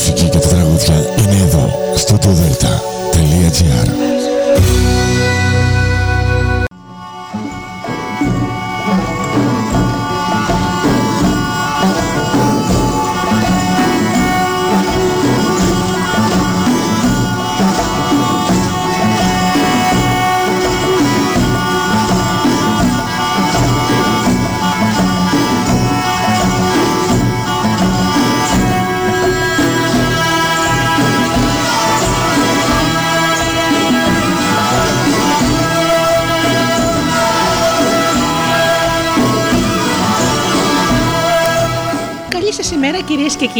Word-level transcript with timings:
μουσική 0.00 0.28
και 0.28 0.38
τα 0.38 0.48
τραγούδια 0.48 0.94
είναι 0.94 1.42
εδώ 1.44 1.94
στο 1.96 2.16
delta.gr 2.22 4.19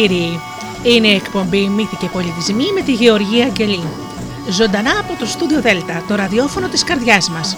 κύριοι. 0.01 0.41
Είναι 0.83 1.09
εκπομπή 1.09 1.69
Μύθοι 1.69 1.97
και 1.97 2.09
Πολιτισμοί 2.09 2.65
με 2.75 2.81
τη 2.81 2.93
Γεωργία 2.93 3.45
Αγγελή. 3.45 3.83
Ζωντανά 4.51 4.91
από 4.99 5.19
το 5.19 5.27
στούντιο 5.27 5.61
Δέλτα, 5.61 6.03
το 6.09 6.15
ραδιόφωνο 6.15 6.69
της 6.69 6.85
καρδιάς 6.85 7.31
μας. 7.31 7.57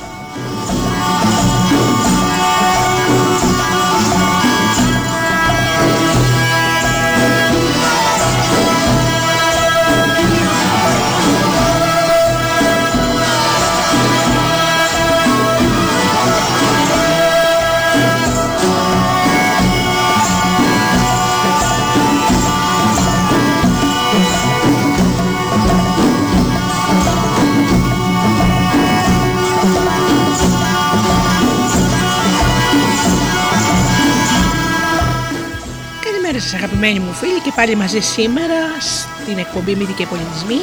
Αγαπημένοι 36.54 36.98
μου 36.98 37.12
φίλοι 37.12 37.40
και 37.40 37.52
πάλι 37.54 37.74
μαζί 37.74 38.00
σήμερα 38.00 38.80
στην 38.80 39.38
εκπομπή 39.38 39.74
Μύθοι 39.74 39.92
και 39.92 40.06
Πολιτισμοί 40.06 40.60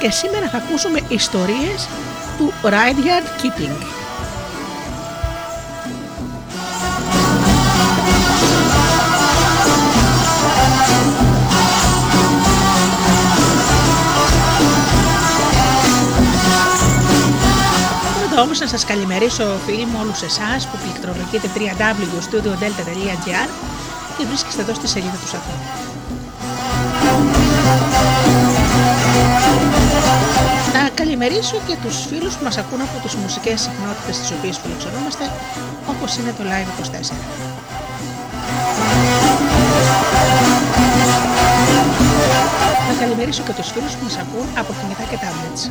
και 0.00 0.10
σήμερα 0.10 0.48
θα 0.48 0.56
ακούσουμε 0.56 1.00
ιστορίες 1.08 1.88
του 2.38 2.52
Rudyard 2.62 3.42
Kipling. 3.42 4.00
όμως 18.42 18.60
να 18.60 18.66
σας 18.66 18.84
καλημερίσω 18.84 19.58
φίλοι 19.66 19.84
μου 19.84 19.98
όλους 20.00 20.22
εσάς 20.22 20.66
που 20.66 20.78
πληκτρολογείτε 20.82 21.48
www.studiodelta.gr 21.54 23.71
και 24.16 24.24
βρίσκεστε 24.26 24.62
εδώ 24.62 24.74
στη 24.74 24.88
σελίδα 24.88 25.16
του 25.22 25.28
σταθμού. 25.28 25.56
Να 30.72 30.88
καλημερίσω 30.94 31.56
και 31.66 31.76
τους 31.82 31.96
φίλους 32.08 32.34
που 32.36 32.44
μας 32.44 32.56
ακούν 32.58 32.80
από 32.80 32.96
τις 33.02 33.14
μουσικές 33.14 33.60
συχνότητες 33.60 34.18
τις 34.18 34.30
οποίες 34.36 34.58
φιλοξενούμαστε, 34.62 35.24
όπως 35.92 36.16
είναι 36.16 36.32
το 36.38 36.42
Live 36.50 36.68
24. 36.68 37.14
Να 42.88 42.94
καλημερίσω 43.00 43.42
και 43.42 43.52
τους 43.52 43.68
φίλους 43.70 43.92
που 43.92 44.04
μας 44.04 44.16
ακούν 44.16 44.46
από 44.60 44.74
κινητά 44.80 45.04
και 45.10 45.18
tablets. 45.22 45.62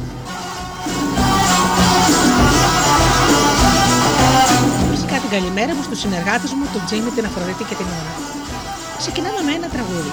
Φυσικά 4.91 5.15
την 5.19 5.29
καλημέρα 5.29 5.75
μου 5.75 5.83
στους 5.83 5.99
συνεργάτες 5.99 6.51
μου, 6.53 6.65
τον 6.73 6.81
Τζίμι, 6.85 7.09
την 7.09 7.25
Αφροδίτη 7.25 7.63
και 7.63 7.75
την 7.75 7.85
Ωρα. 7.85 8.40
Ξεκινάμε 9.00 9.42
με 9.46 9.52
ένα 9.52 9.68
τραγούδι. 9.68 10.12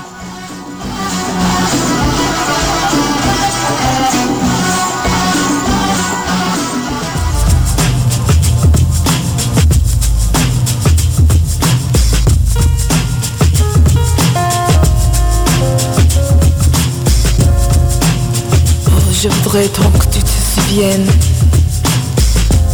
Je 19.24 19.30
voudrais 19.30 19.70
tant 19.70 19.90
que 20.00 20.08
tu 20.14 20.22
te 20.22 20.38
souviennes 20.54 21.10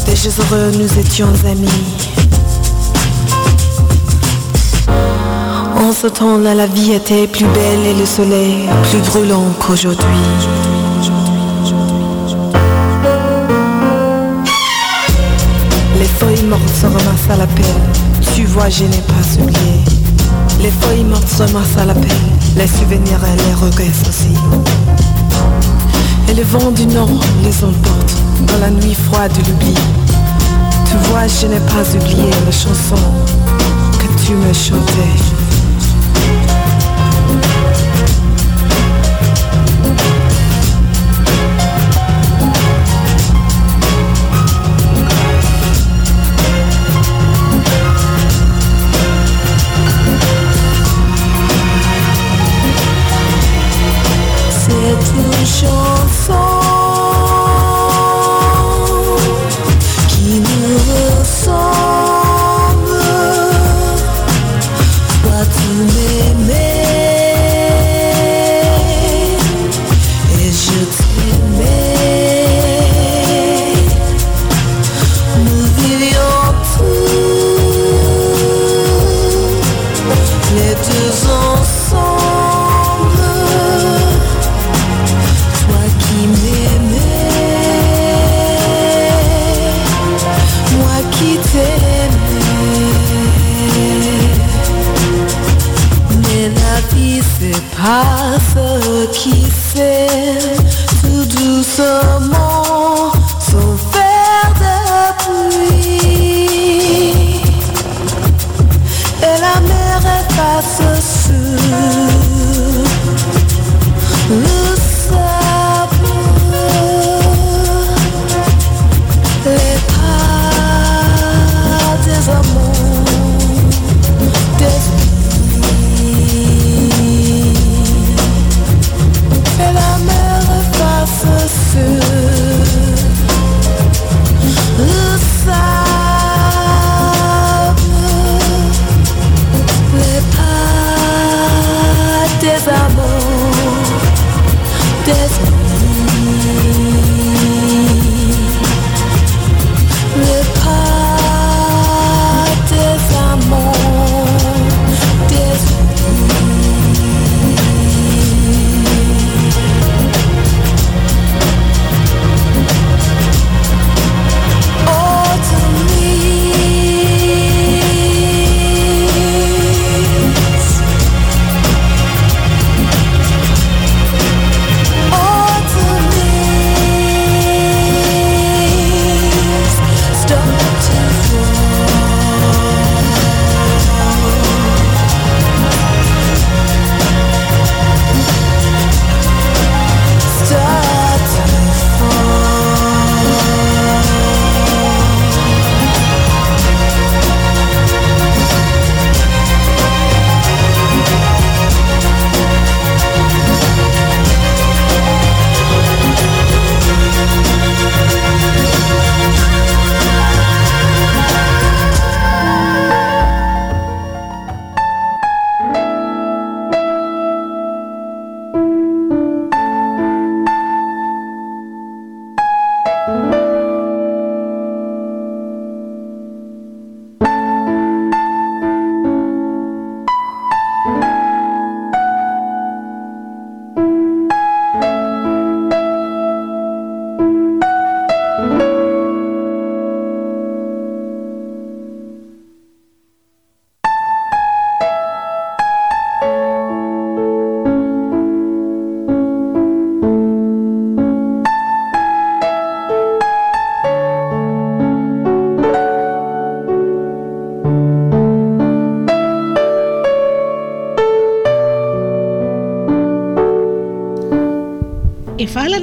Des 0.08 0.16
jours 0.16 0.34
heureux 0.40 0.72
nous 0.80 1.00
étions 1.00 1.32
amis 1.46 2.13
Ce 6.07 6.55
la 6.55 6.67
vie 6.67 6.93
était 6.93 7.27
plus 7.27 7.47
belle 7.47 7.87
et 7.87 7.95
le 7.95 8.05
soleil 8.05 8.69
plus 8.91 8.99
brûlant 9.11 9.45
qu'aujourd'hui. 9.59 10.05
Les 15.99 16.05
feuilles 16.05 16.45
mortes 16.45 16.69
se 16.69 16.85
ramassent 16.85 17.31
à 17.31 17.37
la 17.37 17.47
pelle, 17.47 17.65
tu 18.35 18.45
vois, 18.45 18.69
je 18.69 18.85
n'ai 18.85 19.03
pas 19.09 19.43
oublié. 19.43 19.81
Les 20.61 20.71
feuilles 20.71 21.05
mortes 21.05 21.27
se 21.27 21.43
ramassent 21.43 21.79
à 21.79 21.87
la 21.87 21.95
pelle, 21.95 22.11
les 22.57 22.67
souvenirs 22.67 23.21
et 23.25 23.43
les 23.43 23.55
regrets 23.55 23.89
aussi. 24.07 24.35
Et 26.29 26.35
le 26.35 26.43
vent 26.43 26.71
du 26.71 26.87
nord 26.87 27.09
les 27.43 27.65
emporte 27.65 28.15
dans 28.47 28.59
la 28.59 28.71
nuit 28.71 28.97
froide 29.07 29.33
de 29.33 29.51
l'oubli. 29.51 29.75
Tu 30.87 31.09
vois, 31.09 31.27
je 31.29 31.47
n'ai 31.47 31.61
pas 31.61 31.89
oublié 31.97 32.31
la 32.45 32.53
chanson 32.53 33.03
que 33.99 34.27
tu 34.27 34.35
me 34.35 34.53
chantais. 34.53 35.34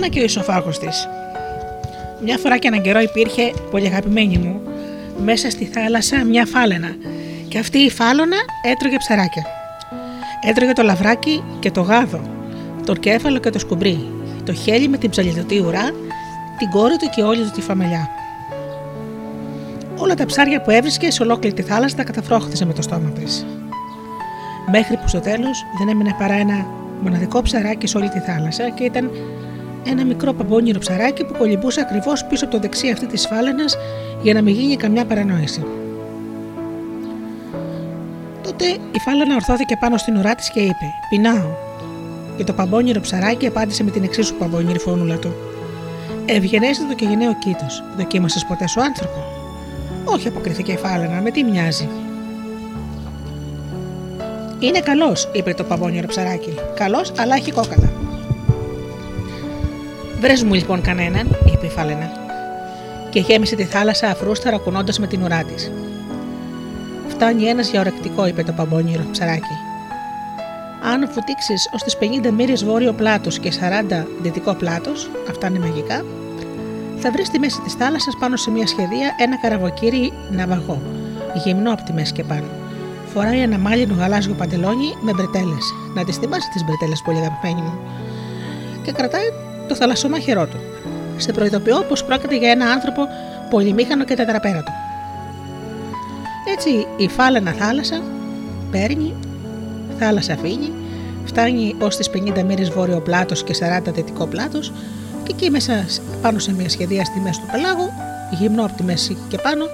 Και 0.07 0.19
ο 0.19 0.23
ισοφάγος 0.23 0.79
της. 0.79 1.07
Μια 2.23 2.37
φορά 2.37 2.57
και 2.57 2.67
έναν 2.67 2.81
καιρό 2.81 2.99
υπήρχε, 2.99 3.53
πολύ 3.71 3.85
αγαπημένη 3.85 4.37
μου, 4.37 4.61
μέσα 5.23 5.49
στη 5.49 5.65
θάλασσα 5.65 6.23
μια 6.23 6.45
φάλαινα 6.45 6.95
και 7.47 7.57
αυτή 7.57 7.77
η 7.77 7.89
φάλωνα 7.89 8.37
έτρωγε 8.71 8.97
ψαράκια. 8.97 9.45
Έτρωγε 10.49 10.73
το 10.73 10.83
λαβράκι 10.83 11.43
και 11.59 11.71
το 11.71 11.81
γάδο, 11.81 12.21
το 12.85 12.95
κέφαλο 12.95 13.39
και 13.39 13.49
το 13.49 13.59
σκουμπρί, 13.59 14.11
το 14.43 14.53
χέλι 14.53 14.87
με 14.87 14.97
την 14.97 15.09
ψαλιδωτή 15.09 15.59
ουρά, 15.59 15.91
την 16.57 16.69
κόρη 16.69 16.97
του 16.97 17.09
και 17.15 17.21
όλη 17.21 17.43
του 17.43 17.51
τη 17.51 17.61
φαμελιά. 17.61 18.09
Όλα 19.97 20.13
τα 20.13 20.25
ψάρια 20.25 20.61
που 20.61 20.71
έβρισκε 20.71 21.11
σε 21.11 21.23
ολόκληρη 21.23 21.55
τη 21.55 21.61
θάλασσα 21.61 21.95
τα 21.95 22.03
καταφρόχθησε 22.03 22.65
με 22.65 22.73
το 22.73 22.81
στόμα 22.81 23.09
της. 23.09 23.45
Μέχρι 24.71 24.97
που 24.97 25.07
στο 25.07 25.19
τέλος 25.19 25.65
δεν 25.77 25.89
έμεινε 25.89 26.15
παρά 26.19 26.33
ένα 26.33 26.65
μοναδικό 27.01 27.41
ψαράκι 27.41 27.87
σε 27.87 27.97
όλη 27.97 28.09
τη 28.09 28.19
θάλασσα 28.19 28.69
και 28.69 28.83
ήταν 28.83 29.11
ένα 29.83 30.05
μικρό 30.05 30.33
παμπώνυρο 30.33 30.79
ψαράκι 30.79 31.23
που 31.23 31.33
κολυμπούσε 31.37 31.81
ακριβώς 31.81 32.25
πίσω 32.25 32.45
από 32.45 32.53
το 32.53 32.59
δεξί 32.59 32.89
αυτή 32.89 33.05
της 33.05 33.27
φάλαινας 33.27 33.77
για 34.21 34.33
να 34.33 34.41
μην 34.41 34.55
γίνει 34.55 34.75
καμιά 34.75 35.05
παρανόηση. 35.05 35.65
Τότε 38.43 38.65
η 38.65 38.99
φάλαινα 39.05 39.35
ορθώθηκε 39.35 39.77
πάνω 39.79 39.97
στην 39.97 40.17
ουρά 40.17 40.35
της 40.35 40.49
και 40.49 40.59
είπε: 40.59 40.85
Πεινάω. 41.09 41.49
Και 42.37 42.43
το 42.43 42.53
παμπώνυρο 42.53 43.01
ψαράκι 43.01 43.47
απάντησε 43.47 43.83
με 43.83 43.91
την 43.91 44.03
εξίσου 44.03 44.35
παμπώνυρη 44.35 44.79
φωνούλα 44.79 45.17
του. 45.17 45.33
Ευγενέστατο 46.25 46.93
και 46.93 47.05
γενναίο 47.05 47.37
κήτο. 47.39 47.65
Δοκίμασες 47.97 48.45
ποτέ 48.45 48.67
σου 48.67 48.81
άνθρωπο. 48.81 49.23
Όχι, 50.05 50.27
αποκριθήκε 50.27 50.71
η 50.71 50.77
φάλαινα, 50.77 51.21
με 51.21 51.31
τι 51.31 51.43
μοιάζει. 51.43 51.89
Είναι 54.59 54.79
καλός, 54.79 55.29
είπε 55.33 55.53
το 55.53 55.63
παμπώνυρο 55.63 56.07
ψαράκι. 56.07 56.53
Καλός, 56.75 57.11
αλλά 57.17 57.35
έχει 57.35 57.51
κόκαλα. 57.51 57.91
Βρες 60.21 60.43
μου 60.43 60.53
λοιπόν 60.53 60.81
κανέναν, 60.81 61.37
είπε 61.53 61.65
η 61.65 61.69
Φάλαινα. 61.69 62.11
Και 63.09 63.19
γέμισε 63.19 63.55
τη 63.55 63.63
θάλασσα 63.63 64.07
αφρούσταρα 64.07 64.57
κουνώντας 64.57 64.99
με 64.99 65.07
την 65.07 65.23
ουρά 65.23 65.43
της. 65.43 65.71
Φτάνει 67.07 67.43
ένας 67.43 67.69
για 67.69 67.79
ορεκτικό, 67.79 68.27
είπε 68.27 68.43
το 68.43 68.51
παμπόνιρο 68.51 69.03
ψαράκι. 69.11 69.55
Αν 70.83 71.09
βουτήξεις 71.13 71.69
ως 71.73 71.83
τις 71.83 71.97
50 71.97 72.31
μοίρες 72.31 72.63
βόρειο 72.63 72.93
πλάτος 72.93 73.39
και 73.39 73.51
40 73.51 74.07
δυτικό 74.21 74.53
πλάτος, 74.53 75.09
αυτά 75.29 75.47
είναι 75.47 75.59
μαγικά, 75.59 76.05
θα 76.97 77.11
βρεις 77.11 77.27
στη 77.27 77.39
μέση 77.39 77.61
της 77.61 77.73
θάλασσας 77.73 78.17
πάνω 78.19 78.35
σε 78.35 78.51
μια 78.51 78.67
σχεδία 78.67 79.15
ένα 79.19 79.37
καραβοκύρι 79.37 80.13
ναυαγό, 80.31 80.81
γυμνό 81.43 81.71
από 81.73 81.83
τη 81.83 81.93
μέση 81.93 82.13
και 82.13 82.23
πάνω. 82.23 82.47
Φοράει 83.13 83.39
ένα 83.39 83.57
μάλινο 83.57 83.95
γαλάζιο 83.97 84.33
παντελόνι 84.33 84.93
με 85.01 85.11
μπρετέλε. 85.13 85.57
Να 85.95 86.03
τις 86.03 86.17
θυμάσαι 86.17 86.49
τις 86.53 86.63
μπρετέλε, 86.63 86.95
πολύ 87.05 87.17
αγαπημένη 87.17 87.61
μου. 87.61 87.79
Και 88.83 88.91
κρατάει 88.91 89.50
το 89.71 89.77
θαλασσομάχαιρό 89.77 90.45
του. 90.47 90.57
Σε 91.17 91.31
προειδοποιώ 91.31 91.85
πως 91.87 92.03
πρόκειται 92.03 92.37
για 92.37 92.51
ένα 92.51 92.65
άνθρωπο 92.65 93.01
πολυμήχανο 93.49 94.03
και 94.03 94.15
τετραπέρατο. 94.15 94.71
Έτσι 96.57 96.87
η 96.97 97.07
φάλαινα 97.07 97.51
θάλασσα 97.51 98.01
παίρνει, 98.71 99.13
θάλασσα 99.99 100.33
αφήνει, 100.33 100.71
φτάνει 101.25 101.75
ως 101.79 101.95
τις 101.97 102.09
50 102.09 102.43
μοίρες 102.43 102.69
βόρειο 102.69 102.99
πλάτος 102.99 103.43
και 103.43 103.55
40 103.87 103.93
δυτικό 103.93 104.25
πλάτος 104.25 104.73
και 105.23 105.31
εκεί 105.31 105.49
μέσα 105.49 105.85
πάνω 106.21 106.39
σε 106.39 106.53
μια 106.53 106.69
σχεδία 106.69 107.05
στη 107.05 107.19
μέση 107.19 107.39
του 107.39 107.47
πελάγου, 107.51 107.89
γυμνό 108.39 108.65
από 108.65 108.73
τη 108.73 108.83
μέση 108.83 109.17
και 109.27 109.37
πάνω, 109.37 109.65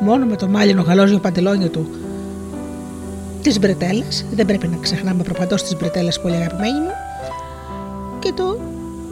μόνο 0.00 0.26
με 0.26 0.36
το 0.36 0.48
μάλινο 0.48 0.82
γαλόζιο 0.82 1.18
παντελόνιο 1.18 1.68
του 1.68 1.90
τι 3.42 3.58
μπρετέλε, 3.58 4.04
δεν 4.30 4.46
πρέπει 4.46 4.68
να 4.68 4.76
ξεχνάμε 4.76 5.22
προπαντός 5.22 5.62
τις 5.62 5.76
μπρετέλες 5.76 6.20
πολύ 6.20 6.34
αγαπημένοι 6.34 6.78
μου, 6.78 6.92
και 8.18 8.32
το 8.32 8.58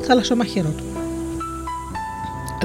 θαλασσομαχαιρό 0.09 0.73
του. 0.77 0.85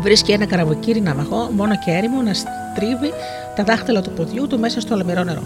Βρίσκει 0.03 0.31
ένα 0.31 0.45
καραβοκύρι 0.45 1.01
ναυαγό, 1.01 1.49
μόνο 1.55 1.73
και 1.85 1.91
έρημο, 1.91 2.21
να 2.21 2.33
στρίβει 2.33 3.11
τα 3.55 3.63
δάχτυλα 3.63 4.01
του 4.01 4.09
ποδιού 4.09 4.47
του 4.47 4.59
μέσα 4.59 4.79
στο 4.79 4.95
λαμπερό 4.95 5.23
νερό. 5.23 5.43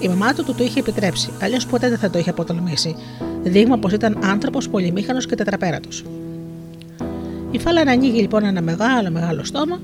Η 0.00 0.08
μαμά 0.08 0.32
του 0.32 0.44
του 0.44 0.54
το 0.54 0.64
είχε 0.64 0.78
επιτρέψει, 0.78 1.30
αλλιώς 1.42 1.66
ποτέ 1.66 1.88
δεν 1.88 1.98
θα 1.98 2.10
το 2.10 2.18
είχε 2.18 2.30
αποτολμήσει, 2.30 2.96
δείγμα 3.42 3.78
πως 3.78 3.92
ήταν 3.92 4.18
άνθρωπος 4.22 4.68
πολυμήχανος 4.68 5.26
και 5.26 5.34
τετραπέρατος. 5.34 6.04
Η 7.50 7.58
φάλα 7.58 7.80
ανοίγει 7.80 8.20
λοιπόν 8.20 8.44
ένα 8.44 8.62
μεγάλο 8.62 9.10
μεγάλο 9.10 9.44
στόμα, 9.44 9.80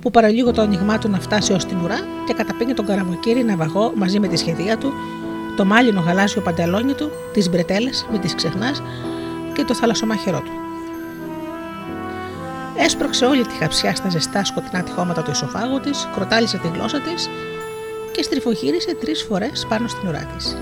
που 0.00 0.10
παραλίγο 0.10 0.52
το 0.52 0.62
άνοιγμά 0.62 0.98
του 0.98 1.08
να 1.08 1.20
φτάσει 1.20 1.52
ως 1.52 1.64
την 1.64 1.78
ουρά 1.84 1.98
και 2.26 2.32
καταπίνει 2.32 2.74
τον 2.74 2.86
καραβοκύρι 2.86 3.44
ναυαγό 3.44 3.92
μαζί 3.96 4.20
με 4.20 4.28
τη 4.28 4.36
σχεδία 4.36 4.78
του, 4.78 4.92
το 5.56 5.64
μάλινο 5.64 6.00
γαλάζιο 6.00 6.40
παντελόνι 6.40 6.92
του, 6.92 7.10
τις 7.32 7.50
μπρετέλες, 7.50 8.06
μην 8.10 8.20
τις 8.20 8.34
ξεχνάς, 8.34 8.82
και 9.54 9.64
το 9.64 9.74
θαλασσομάχαιρό 9.74 10.40
του. 10.40 10.50
Έσπρωξε 12.76 13.24
όλη 13.24 13.46
τη 13.46 13.54
χαψιά 13.54 13.94
στα 13.94 14.08
ζεστά 14.08 14.44
σκοτεινά 14.44 14.82
τυχώματα 14.82 15.22
του 15.22 15.30
ισοφάγου 15.30 15.80
της, 15.80 16.08
κροτάλισε 16.14 16.58
τη 16.58 16.68
γλώσσα 16.68 17.00
της 17.00 17.28
και 18.12 18.22
στριφογύρισε 18.22 18.94
τρεις 18.94 19.22
φορές 19.22 19.66
πάνω 19.68 19.88
στην 19.88 20.08
ουρά 20.08 20.24
της. 20.36 20.56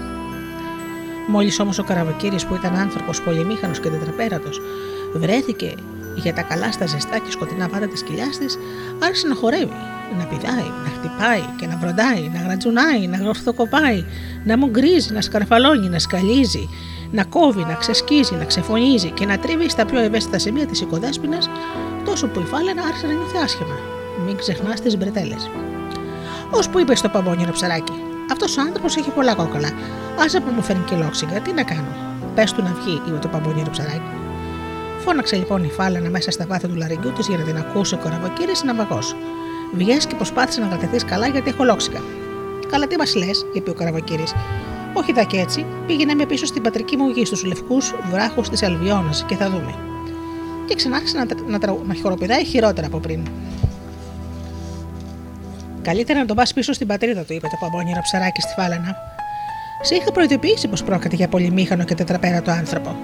Μόλις 1.26 1.60
όμως 1.60 1.78
ο 1.78 1.84
καραβοκύρης 1.84 2.46
που 2.46 2.54
ήταν 2.54 2.74
άνθρωπος 2.76 3.22
πολυμήχανος 3.22 3.80
και 3.80 3.88
τετραπέρατος 3.88 4.60
βρέθηκε 5.14 5.74
για 6.14 6.34
τα 6.34 6.42
καλά 6.42 6.72
στα 6.72 6.86
ζεστά 6.86 7.18
και 7.18 7.30
σκοτεινά 7.30 7.68
βάτα 7.68 7.88
της 7.88 8.02
κοιλιάς 8.02 8.38
της, 8.38 8.58
άρχισε 8.98 9.26
να 9.26 9.34
χορεύει, 9.34 9.76
να 10.18 10.24
πηδάει, 10.24 10.70
να 10.84 10.90
χτυπάει 10.96 11.44
και 11.58 11.66
να 11.66 11.76
βροντάει, 11.76 12.30
να 12.34 12.40
γρατζουνάει, 12.40 13.06
να 13.06 13.16
γορθοκοπάει, 13.16 14.04
να 14.44 14.58
μουγκρίζει, 14.58 15.12
να 15.12 15.20
σκαρφαλώνει, 15.20 15.88
να 15.88 15.98
σκαλίζει, 15.98 16.68
να 17.10 17.24
κόβει, 17.24 17.64
να 17.64 17.74
ξεσκίζει, 17.74 18.34
να 18.34 18.44
ξεφωνίζει 18.44 19.10
και 19.10 19.26
να 19.26 19.38
τρίβει 19.38 19.70
στα 19.70 19.86
πιο 19.86 20.00
ευαίσθητα 20.00 20.38
σημεία 20.38 20.66
της 20.66 20.80
οικοδέσπινα, 20.80 21.38
τόσο 22.04 22.26
που 22.26 22.40
η 22.40 22.44
φάλαινα 22.44 22.82
άρχισε 22.82 23.06
να 23.06 23.12
νιώθει 23.12 23.36
άσχημα. 23.36 23.74
Μην 24.26 24.36
ξεχνάς 24.36 24.80
τις 24.80 24.96
μπρετέλες. 24.96 25.50
Ώσπου 26.50 26.78
είπε 26.78 26.94
στο 26.94 27.08
παμπόνιρο 27.08 27.52
ψαράκι, 27.52 27.92
Αυτός 28.30 28.56
ο 28.56 28.60
άνθρωπος 28.60 28.96
έχει 28.96 29.10
πολλά 29.10 29.34
κόκκαλα. 29.34 29.70
Άσε 30.24 30.40
που 30.40 30.50
μου 30.50 30.62
φέρνει 30.62 30.84
και 30.84 30.96
λόξιγκα, 30.96 31.40
τι 31.40 31.52
να 31.52 31.62
κάνω; 31.62 31.92
Πες 32.34 32.52
του 32.52 32.62
να 32.62 32.72
βγει, 32.82 33.02
είπε 33.06 33.18
το 33.18 33.28
παμπόνιρο 33.28 33.70
ψαράκι. 33.70 34.10
Φώναξε 34.98 35.36
λοιπόν 35.36 35.64
η 35.64 35.68
φάλαινα 35.68 36.10
μέσα 36.10 36.30
στα 36.30 36.46
βάθη 36.46 36.68
του 36.68 36.74
λαριγκιού 36.74 37.12
της 37.12 37.28
για 37.28 37.38
να 37.38 37.44
την 37.44 37.56
ακούσει 37.56 37.94
ο 37.94 37.98
κοραβοκύρης 37.98 38.62
ναυαγό. 38.62 38.98
Βγες 39.72 40.06
και 40.06 40.14
προσπάθησε 40.14 40.60
να 40.60 40.66
κρατηθεί 40.66 41.04
καλά 41.04 41.26
γιατί 41.26 41.50
έχω 41.50 41.64
λόξιγκα. 41.64 42.02
Καλά, 42.70 42.86
τι 42.86 42.96
μας 42.96 43.14
λες, 43.14 43.46
είπε 43.52 43.70
ο 43.70 43.74
καραβοκύρη. 43.74 44.24
Όχι 44.92 45.12
δα 45.12 45.22
και 45.22 45.36
έτσι, 45.36 45.64
πήγαινε 45.86 46.14
με 46.14 46.26
πίσω 46.26 46.46
στην 46.46 46.62
πατρική 46.62 46.96
μου 46.96 47.08
γη 47.08 47.24
στους 47.24 47.44
λευκούς 47.44 47.94
βράχους 48.10 48.48
της 48.48 48.62
Αλβιώνας 48.62 49.24
και 49.28 49.34
θα 49.36 49.50
δούμε. 49.50 49.74
Και 50.66 50.74
ξανάρχισε 50.74 51.16
να, 51.16 51.24
να, 51.24 51.58
να, 51.58 51.72
να 51.86 51.94
χοροπηδάει 52.02 52.44
χειρότερα 52.44 52.86
από 52.86 52.98
πριν. 52.98 53.22
Καλύτερα 55.82 56.18
να 56.18 56.26
τον 56.26 56.36
πας 56.36 56.52
πίσω 56.52 56.72
στην 56.72 56.86
πατρίδα 56.86 57.22
του, 57.22 57.32
είπε 57.32 57.46
το 57.46 57.56
παμπόνιρο 57.60 58.00
ψαράκι 58.02 58.40
στη 58.40 58.52
φάλαινα. 58.56 58.96
Σε 59.82 59.94
είχα 59.94 60.12
προειδοποιήσει 60.12 60.68
πως 60.68 60.82
πρόκειται 60.82 61.16
για 61.16 61.28
πολυμήχανο 61.28 61.84
και 61.84 61.94
τετραπέρατο 61.94 62.50
άνθρωπο. 62.50 62.96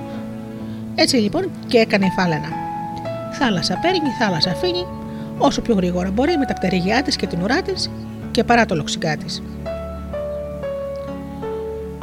Έτσι 0.94 1.16
λοιπόν 1.16 1.50
και 1.66 1.78
έκανε 1.78 2.06
η 2.06 2.10
φάλαινα. 2.10 2.48
Θάλασσα 3.38 3.78
παίρνει, 3.82 4.08
θάλασσα 4.18 4.50
αφήνει, 4.50 4.86
όσο 5.38 5.60
πιο 5.60 5.74
γρήγορα 5.74 6.10
μπορεί 6.10 6.36
με 6.36 6.44
τα 6.44 6.52
πτερυγιά 6.52 7.02
της 7.02 7.16
και 7.16 7.26
την 7.26 7.42
ουρά 7.42 7.62
της 7.62 7.90
και 8.30 8.44
παρά 8.44 8.66
το 8.66 8.74
λοξικά 8.74 9.16
της. 9.16 9.42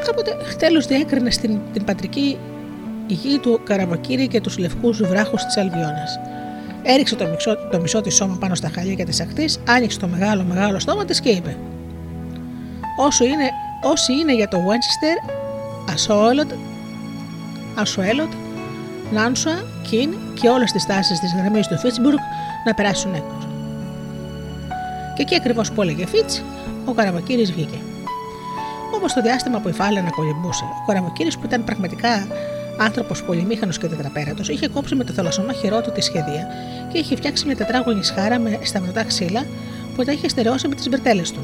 Κάποτε 0.05 0.38
τέλος 0.58 0.86
διέκρινε 0.86 1.29
στην 1.29 1.60
την 1.74 1.84
πατρική 1.84 2.38
γη 3.08 3.39
του 3.39 3.62
Καραβοκύρη 3.63 4.27
και 4.27 4.41
τους 4.41 4.58
λευκούς 4.58 5.01
βράχους 5.01 5.43
της 5.43 5.58
Αλβιώνας. 5.58 6.20
Έριξε 6.84 7.15
το 7.15 7.25
μισό, 7.27 7.58
το 7.72 7.79
μισό 7.79 8.01
της 8.01 8.15
σώμα 8.15 8.38
πάνω 8.39 8.55
στα 8.55 8.70
χαλίκια 8.75 9.05
της 9.05 9.22
ακτής, 9.22 9.60
άνοιξε 9.67 10.00
το 10.00 10.08
μεγάλο 10.08 10.43
μεγάλο 10.43 10.79
στόμα 10.79 11.05
της 11.05 11.20
και 11.20 11.29
είπε: 11.29 11.58
Όσο 12.98 13.25
είναι, 13.25 13.50
όσοι 13.84 14.13
είναι 14.13 14.34
για 14.36 14.48
το 14.48 14.58
Winchester, 14.58 15.31
Ασόελοτ, 15.91 16.51
Ασοέλοτ, 17.75 18.31
Νάνσουα, 19.12 19.63
Κιν 19.89 20.13
και 20.41 20.50
όλες 20.50 20.72
τις 20.72 20.86
τάσεις 20.86 21.20
της 21.20 21.34
γραμμής 21.34 21.67
του 21.67 21.77
Φίτσμπουργκ 21.77 22.17
να 22.65 22.74
περάσουν 22.74 23.13
έξω. 23.13 23.48
Και 25.15 25.22
εκεί 25.22 25.36
ακριβώς 25.36 25.72
που 25.72 25.81
έλεγε 25.81 26.05
Φίτς, 26.05 26.43
ο 26.86 26.91
Καραβοκύρη 26.91 27.43
βγήκε. 27.43 27.77
Όμω 29.03 29.13
το 29.13 29.22
διάστημα 29.22 29.60
που 29.60 29.70
η 29.70 29.72
φάλαινα 29.72 30.10
κολυμπούσε, 30.10 30.63
ο 30.81 30.86
Καραβοκύρη 30.88 31.31
που 31.34 31.46
ήταν 31.46 31.63
πραγματικά 31.63 32.27
άνθρωπος 32.77 33.24
πολυμήχανος 33.24 33.77
και 33.77 33.88
τετραπέρατος, 33.88 34.50
είχε 34.50 34.67
κόψει 34.67 34.96
με 34.96 35.03
το 35.03 35.13
θαλασσομάχυρό 35.13 35.81
του 35.81 35.91
τη 35.91 36.01
σχεδία 36.01 36.48
και 36.91 36.98
είχε 36.98 37.15
φτιάξει 37.15 37.46
μια 37.46 37.55
τετράγωνη 37.55 38.03
σχάρα 38.03 38.39
με 38.39 38.60
σταυρωτά 38.63 39.03
ξύλα 39.03 39.46
που 39.96 40.03
τα 40.03 40.12
είχε 40.12 40.27
στερεώσει 40.27 40.67
με 40.67 40.75
τις 40.75 40.89
μπρετέλες 40.89 41.31
του. 41.31 41.39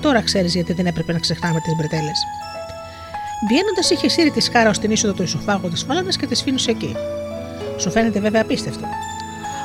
Τώρα 0.00 0.22
ξέρεις 0.22 0.54
γιατί 0.54 0.72
δεν 0.72 0.86
έπρεπε 0.86 1.12
να 1.12 1.18
ξεχνάμε 1.18 1.60
τις 1.60 1.74
μπρετέλες. 1.76 2.24
Βγαίνοντας, 3.48 3.90
είχε 3.90 4.08
σύρει 4.08 4.30
τη 4.30 4.40
σχάρα 4.40 4.68
ω 4.68 4.72
την 4.80 4.90
είσοδο 4.90 5.12
του 5.12 5.22
ισοφάγου 5.22 5.68
της 5.68 5.82
φάλαινας 5.82 6.16
και 6.16 6.26
της 6.26 6.38
σφίνουσε 6.38 6.70
εκεί. 6.70 6.96
Σου 7.76 7.90
φαίνεται 7.90 8.20
βέβαια 8.20 8.42
απίστευτο. 8.42 8.86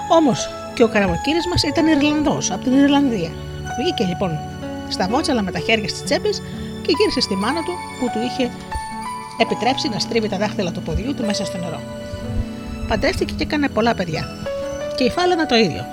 Όμως 0.09 0.49
και 0.73 0.83
ο 0.83 0.87
καραβοκύρη 0.87 1.39
μας 1.49 1.63
ήταν 1.63 1.87
Ιρλανδός, 1.87 2.51
από 2.51 2.63
την 2.63 2.73
Ιρλανδία. 2.73 3.31
Βγήκε 3.79 4.03
λοιπόν 4.03 4.39
στα 4.89 5.07
βότσαλα 5.07 5.41
με 5.41 5.51
τα 5.51 5.59
χέρια 5.59 5.89
στις 5.89 6.03
τσέπες 6.03 6.41
και 6.85 6.93
γύρισε 6.97 7.21
στη 7.21 7.35
μάνα 7.35 7.61
του 7.63 7.73
που 7.99 8.05
του 8.13 8.19
είχε 8.27 8.51
επιτρέψει 9.37 9.89
να 9.89 9.99
στρίβει 9.99 10.29
τα 10.29 10.37
δάχτυλα 10.37 10.71
του 10.71 10.81
ποδιού 10.81 11.13
του 11.13 11.25
μέσα 11.25 11.45
στο 11.45 11.57
νερό. 11.57 11.81
Παντρεύτηκε 12.87 13.33
και 13.37 13.43
έκανε 13.43 13.69
πολλά 13.69 13.93
παιδιά. 13.95 14.23
Και 14.97 15.03
η 15.03 15.09
φάλαινα 15.09 15.45
το 15.45 15.55
ίδιο. 15.55 15.85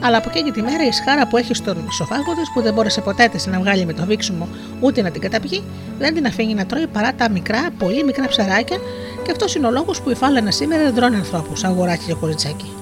Αλλά 0.00 0.16
από 0.16 0.28
εκείνη 0.28 0.50
τη 0.50 0.62
μέρα 0.62 0.84
η 0.86 0.92
σχάρα 0.92 1.26
που 1.26 1.36
έχει 1.36 1.54
στον 1.54 1.86
ισοφάγο 1.88 2.32
τη, 2.32 2.40
που 2.54 2.62
δεν 2.62 2.72
μπόρεσε 2.72 3.00
ποτέ 3.00 3.28
της 3.28 3.46
να 3.46 3.58
βγάλει 3.58 3.86
με 3.86 3.92
το 3.92 4.04
βήξιμο 4.04 4.48
ούτε 4.80 5.02
να 5.02 5.10
την 5.10 5.20
καταπιεί, 5.20 5.62
δεν 5.98 6.14
την 6.14 6.26
αφήνει 6.26 6.54
να 6.54 6.66
τρώει 6.66 6.86
παρά 6.86 7.12
τα 7.14 7.30
μικρά, 7.30 7.68
πολύ 7.78 8.04
μικρά 8.04 8.26
ψαράκια, 8.26 8.76
και 9.24 9.30
αυτός 9.30 9.54
είναι 9.54 9.66
ο 9.66 9.70
λόγος 9.70 10.00
που 10.00 10.10
η 10.10 10.14
φάλαινα 10.14 10.50
σήμερα 10.50 10.82
δεν 10.82 10.94
τρώνε 10.94 11.16
ανθρώπους, 11.16 11.64
αγοράκι 11.64 12.04
και 12.04 12.14
κοριτσάκι. 12.14 12.72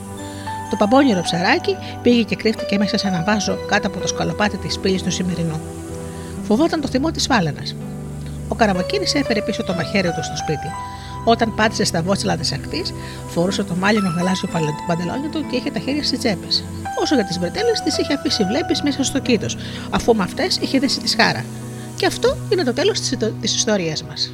Το 0.71 0.77
παμπόνιρο 0.77 1.21
ψαράκι 1.21 1.77
πήγε 2.03 2.23
και 2.23 2.37
κρύφτηκε 2.37 2.79
μέσα 2.79 2.99
σε 2.99 3.09
ένα 3.09 3.25
βάζο 3.27 3.59
κάτω 3.69 3.87
από 3.87 3.99
το 3.99 4.07
σκαλοπάτι 4.07 4.57
της 4.57 4.79
πύλης 4.79 5.03
του 5.03 5.11
σημερινού. 5.11 5.61
Φοβόταν 6.47 6.81
το 6.81 6.89
θυμό 6.89 7.11
της 7.11 7.27
φάλαινα. 7.27 7.63
Ο 8.49 8.55
Καραβακύρη 8.55 9.07
έφερε 9.15 9.43
πίσω 9.43 9.65
το 9.65 9.75
μαχαίρι 9.75 10.09
του 10.09 10.25
στο 10.25 10.37
σπίτι. 10.37 10.69
Όταν 11.25 11.55
πάτησε 11.55 11.85
στα 11.85 12.03
βότσαλα 12.03 12.37
της 12.37 12.53
ακτής, 12.53 12.93
φορούσε 13.29 13.63
το 13.65 13.75
μάλινο 13.75 14.09
γαλάζιο 14.17 14.49
παντελόνι 14.87 15.29
του 15.29 15.47
και 15.47 15.57
είχε 15.57 15.71
τα 15.71 15.79
χέρια 15.79 16.05
στις 16.05 16.19
τσέπες. 16.19 16.65
Όσο 17.03 17.15
για 17.15 17.25
τις 17.25 17.39
μπρετέλες, 17.39 17.81
τις 17.81 17.99
είχε 17.99 18.13
αφήσει 18.13 18.45
βλέπεις 18.45 18.83
μέσα 18.83 19.05
στο 19.05 19.19
κήτος, 19.19 19.57
αφού 19.91 20.15
με 20.15 20.23
αυτές 20.23 20.57
είχε 20.57 20.79
δέσει 20.79 21.01
τη 21.01 21.09
σχάρα. 21.09 21.45
Και 21.97 22.07
αυτό 22.07 22.37
είναι 22.53 22.63
το 22.63 22.73
τέλος 22.73 23.01
της 23.41 23.55
ιστορίας 23.55 24.03
μας. 24.03 24.33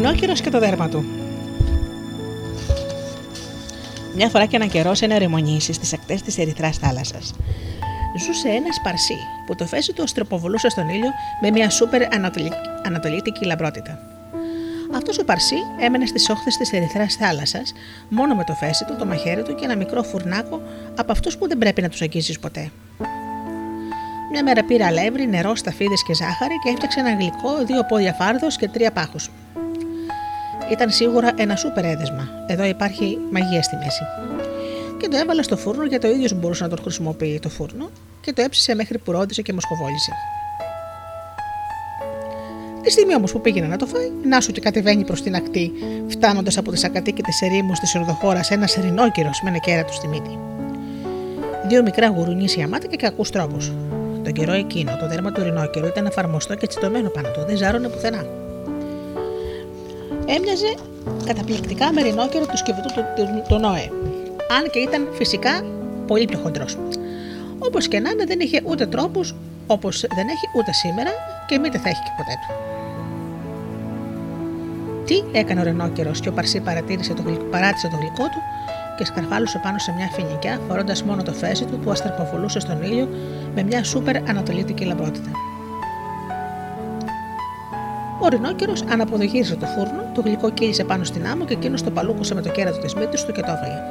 Ορεινόκυρο 0.00 0.32
και 0.32 0.50
το 0.50 0.58
δέρμα 0.58 0.88
του. 0.88 1.04
Μια 4.14 4.28
φορά 4.28 4.44
και 4.46 4.56
έναν 4.56 4.68
καιρό 4.68 4.94
σε 4.94 5.04
ένα 5.04 5.18
ρημονήσι 5.18 5.72
στις 5.72 5.92
ακτές 5.92 6.22
της 6.22 6.38
Ερυθράς 6.38 6.76
θάλασσας. 6.76 7.34
Ζούσε 8.18 8.48
ένας 8.48 8.74
σπαρσί 8.74 9.16
που 9.46 9.54
το 9.54 9.66
φέση 9.66 9.92
του 9.92 10.06
στροποβολούσε 10.06 10.68
στον 10.68 10.88
ήλιο 10.88 11.10
με 11.40 11.50
μια 11.50 11.70
σούπερ 11.70 12.02
ανατολίτικη 12.84 13.44
λαμπρότητα. 13.44 13.98
Αυτός 14.94 15.18
ο 15.18 15.24
Παρσί 15.24 15.56
έμενε 15.80 16.06
στις 16.06 16.28
όχθες 16.28 16.56
της 16.56 16.72
Ερυθράς 16.72 17.14
θάλασσας, 17.14 17.72
μόνο 18.08 18.34
με 18.34 18.44
το 18.44 18.52
φέση 18.52 18.84
του, 18.84 18.96
το 18.98 19.06
μαχαίρι 19.06 19.42
του 19.42 19.54
και 19.54 19.64
ένα 19.64 19.76
μικρό 19.76 20.02
φουρνάκο 20.02 20.62
από 20.98 21.12
αυτούς 21.12 21.36
που 21.36 21.48
δεν 21.48 21.58
πρέπει 21.58 21.82
να 21.82 21.88
τους 21.88 22.00
αγγίζεις 22.00 22.38
ποτέ. 22.38 22.70
Μια 24.32 24.42
μέρα 24.42 24.64
πήρε 24.64 24.84
αλεύρι, 24.84 25.28
νερό, 25.28 25.54
σταφίδες 25.54 26.02
και 26.02 26.14
ζάχαρη 26.14 26.58
και 26.62 26.68
έφτιαξε 26.68 27.00
ένα 27.00 27.14
γλυκό, 27.14 27.64
δύο 27.64 27.84
πόδια 27.84 28.12
φάρδος 28.12 28.56
και 28.56 28.68
τρία 28.68 28.92
πάχους. 28.92 29.29
Ήταν 30.70 30.90
σίγουρα 30.90 31.32
ένα 31.36 31.56
σούπερ 31.56 31.84
έδεσμα. 31.84 32.28
Εδώ 32.46 32.64
υπάρχει 32.64 33.18
μαγεία 33.30 33.62
στη 33.62 33.76
μέση. 33.76 34.02
Και 34.98 35.08
το 35.08 35.16
έβαλε 35.16 35.42
στο 35.42 35.56
φούρνο 35.56 35.84
γιατί 35.84 36.06
ο 36.06 36.10
ίδιος 36.10 36.32
μπορούσε 36.34 36.62
να 36.62 36.68
το 36.68 36.82
χρησιμοποιεί 36.82 37.38
το 37.42 37.48
φούρνο 37.48 37.90
και 38.20 38.32
το 38.32 38.42
έψησε 38.42 38.74
μέχρι 38.74 38.98
που 38.98 39.12
ρόδισε 39.12 39.42
και 39.42 39.52
μοσχοβόλησε. 39.52 40.12
Τη 42.82 42.90
στιγμή 42.90 43.14
όμως 43.14 43.32
που 43.32 43.40
πήγαινε 43.40 43.66
να 43.66 43.76
το 43.76 43.86
φάει, 43.86 44.10
να 44.24 44.40
σου 44.40 44.52
και 44.52 44.60
κατεβαίνει 44.60 45.04
προς 45.04 45.22
την 45.22 45.34
ακτή, 45.34 45.72
φτάνοντας 46.08 46.58
από 46.58 46.70
τις 46.70 46.84
ακατοίκητες 46.84 47.40
ερήμους 47.42 47.78
της 47.78 47.94
Ορδοχώρας 47.94 48.50
ένα 48.50 48.68
ερηνόκυρο 48.76 49.30
με 49.42 49.48
ένα 49.48 49.58
κέρατο 49.58 49.92
στη 49.92 50.08
μύτη. 50.08 50.38
Δύο 51.68 51.82
μικρά 51.82 52.08
γουρουνίσια 52.08 52.68
μάτια 52.68 52.88
και 52.88 52.96
κακούς 52.96 53.30
τρόπους. 53.30 53.72
Τον 54.24 54.32
καιρό 54.32 54.52
εκείνο, 54.52 54.96
το 54.96 55.08
δέρμα 55.08 55.32
του 55.32 55.42
ρινόκερου 55.42 55.86
ήταν 55.86 56.06
εφαρμοστό 56.06 56.54
και 56.54 56.66
τσιτωμένο 56.66 57.08
πάνω 57.08 57.28
του, 57.28 57.44
δεν 57.46 57.56
ζάρωνε 57.56 57.88
πουθενά. 57.88 58.39
Έμοιαζε 60.36 60.74
καταπληκτικά 61.26 61.92
με 61.92 62.02
ρινόκερο 62.02 62.46
του 62.46 62.56
σκευού 62.56 62.80
του, 62.80 63.04
του, 63.16 63.42
του 63.48 63.58
Νόε, 63.58 63.90
αν 64.56 64.70
και 64.70 64.78
ήταν 64.78 65.08
φυσικά 65.12 65.64
πολύ 66.06 66.24
πιο 66.24 66.38
χοντρός. 66.38 66.78
Όπως 67.58 67.88
και 67.88 68.00
να 68.00 68.10
είναι, 68.10 68.24
δεν 68.24 68.40
είχε 68.40 68.60
ούτε 68.64 68.86
τρόπους 68.86 69.34
όπως 69.66 70.00
δεν 70.00 70.28
έχει 70.28 70.46
ούτε 70.56 70.72
σήμερα 70.72 71.10
και 71.46 71.58
μήτε 71.58 71.78
θα 71.78 71.88
έχει 71.88 72.02
και 72.02 72.10
ποτέ 72.16 72.34
του. 72.40 72.54
Τι 75.04 75.38
έκανε 75.38 75.60
ο 75.60 75.64
Ρενόκερο 75.64 76.10
και 76.10 76.28
ο 76.28 76.32
Παρσί 76.32 76.60
παρατήρησε 76.60 77.14
το, 77.14 77.22
παράτησε 77.50 77.88
το 77.88 77.96
γλυκό 77.96 78.24
του 78.24 78.40
και 78.98 79.04
σκαρφάλωσε 79.04 79.60
πάνω 79.62 79.78
σε 79.78 79.92
μια 79.96 80.08
φινικιά, 80.12 80.60
φορώντας 80.68 81.02
μόνο 81.02 81.22
το 81.22 81.32
φέση 81.32 81.64
του 81.64 81.78
που 81.78 81.90
αστραποβολούσε 81.90 82.60
στον 82.60 82.82
ήλιο 82.82 83.08
με 83.54 83.62
μια 83.62 83.84
σούπερ 83.84 84.16
ανατολίτικη 84.16 84.84
λαμπρότητα. 84.84 85.49
Ο 88.22 88.28
Ρινόκερο 88.28 88.72
αναποδογύρισε 88.88 89.56
το 89.56 89.66
φούρνο, 89.66 90.10
το 90.14 90.20
γλυκό 90.20 90.50
κύλησε 90.50 90.84
πάνω 90.84 91.04
στην 91.04 91.26
άμμο 91.26 91.44
και 91.44 91.52
εκείνος 91.52 91.82
το 91.82 91.90
παλούκωσε 91.90 92.34
με 92.34 92.42
το 92.42 92.48
κέρατο 92.48 92.78
της 92.78 92.94
μύτης 92.94 93.24
του 93.24 93.32
και 93.32 93.40
το 93.40 93.52
έφαγε. 93.52 93.82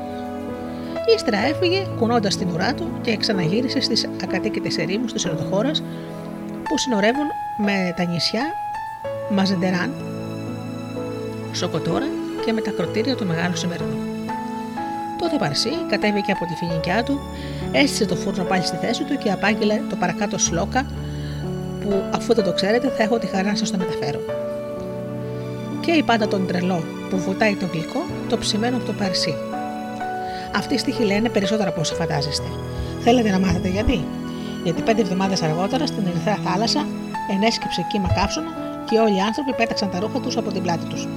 Ύστερα 1.15 1.37
έφυγε, 1.37 1.87
κουνώντας 1.99 2.37
την 2.37 2.49
ουρά 2.49 2.73
του 2.73 2.87
και 3.01 3.17
ξαναγύρισε 3.17 3.79
στις 3.81 4.09
ακατοίκητες 4.23 4.77
ερήμους 4.77 5.13
της 5.13 5.25
Ερδοχώρα 5.25 5.71
που 6.63 6.77
συνορεύουν 6.77 7.27
με 7.57 7.93
τα 7.97 8.03
νησιά 8.03 8.41
Μαζεντεράν, 9.29 9.93
Σοκοτόρα 11.53 12.07
και 12.45 12.51
με 12.51 12.61
τα 12.61 12.71
κροτήρια 12.71 13.15
του 13.15 13.25
Μεγάλου 13.25 13.57
Σημερινού. 13.57 13.97
Τότε 15.19 15.37
Παρσί 15.39 15.71
κατέβηκε 15.89 16.31
από 16.31 16.45
τη 16.45 16.53
φοινικιά 16.53 17.03
του, 17.03 17.19
έστησε 17.71 18.05
το 18.05 18.15
φούρνο 18.15 18.43
πάλι 18.43 18.63
στη 18.63 18.77
θέση 18.77 19.03
του 19.03 19.17
και 19.17 19.31
απάγγειλε 19.31 19.81
το 19.89 19.95
παρακάτω 19.95 20.37
σλόκα 20.37 20.85
που 21.89 22.03
αφού 22.13 22.33
δεν 22.33 22.43
το 22.43 22.53
ξέρετε 22.53 22.87
θα 22.97 23.03
έχω 23.03 23.17
τη 23.19 23.27
χαρά 23.27 23.49
να 23.49 23.55
σας 23.55 23.71
το 23.71 23.77
μεταφέρω. 23.77 24.19
Και 25.81 25.91
η 25.91 26.03
πάντα 26.03 26.27
τον 26.27 26.47
τρελό 26.47 26.83
που 27.09 27.17
βουτάει 27.17 27.55
το 27.55 27.65
γλυκό, 27.71 28.05
το 28.29 28.37
ψημένο 28.37 28.77
από 28.77 28.85
το 28.85 28.93
Παρσί. 28.93 29.35
Αυτοί 30.55 30.73
οι 30.73 30.77
στίχοι 30.77 31.03
λένε 31.03 31.29
περισσότερα 31.29 31.69
από 31.69 31.79
όσα 31.79 31.95
φαντάζεστε. 31.95 32.47
Θέλετε 32.99 33.29
να 33.29 33.39
μάθετε 33.39 33.67
γιατί; 33.67 34.05
Γιατί 34.63 34.81
πέντε 34.81 35.01
εβδομάδες 35.01 35.41
αργότερα 35.41 35.85
στην 35.85 36.07
Ερυθρά 36.07 36.37
θάλασσα 36.45 36.85
ενέσκυψε 37.31 37.85
κύμα 37.91 38.09
καύσωνα 38.15 38.49
και 38.89 38.99
όλοι 38.99 39.15
οι 39.15 39.21
άνθρωποι 39.21 39.53
πέταξαν 39.53 39.89
τα 39.89 39.99
ρούχα 39.99 40.19
τους 40.19 40.37
από 40.37 40.51
την 40.51 40.61
πλάτη 40.61 40.85
τους. 40.85 41.07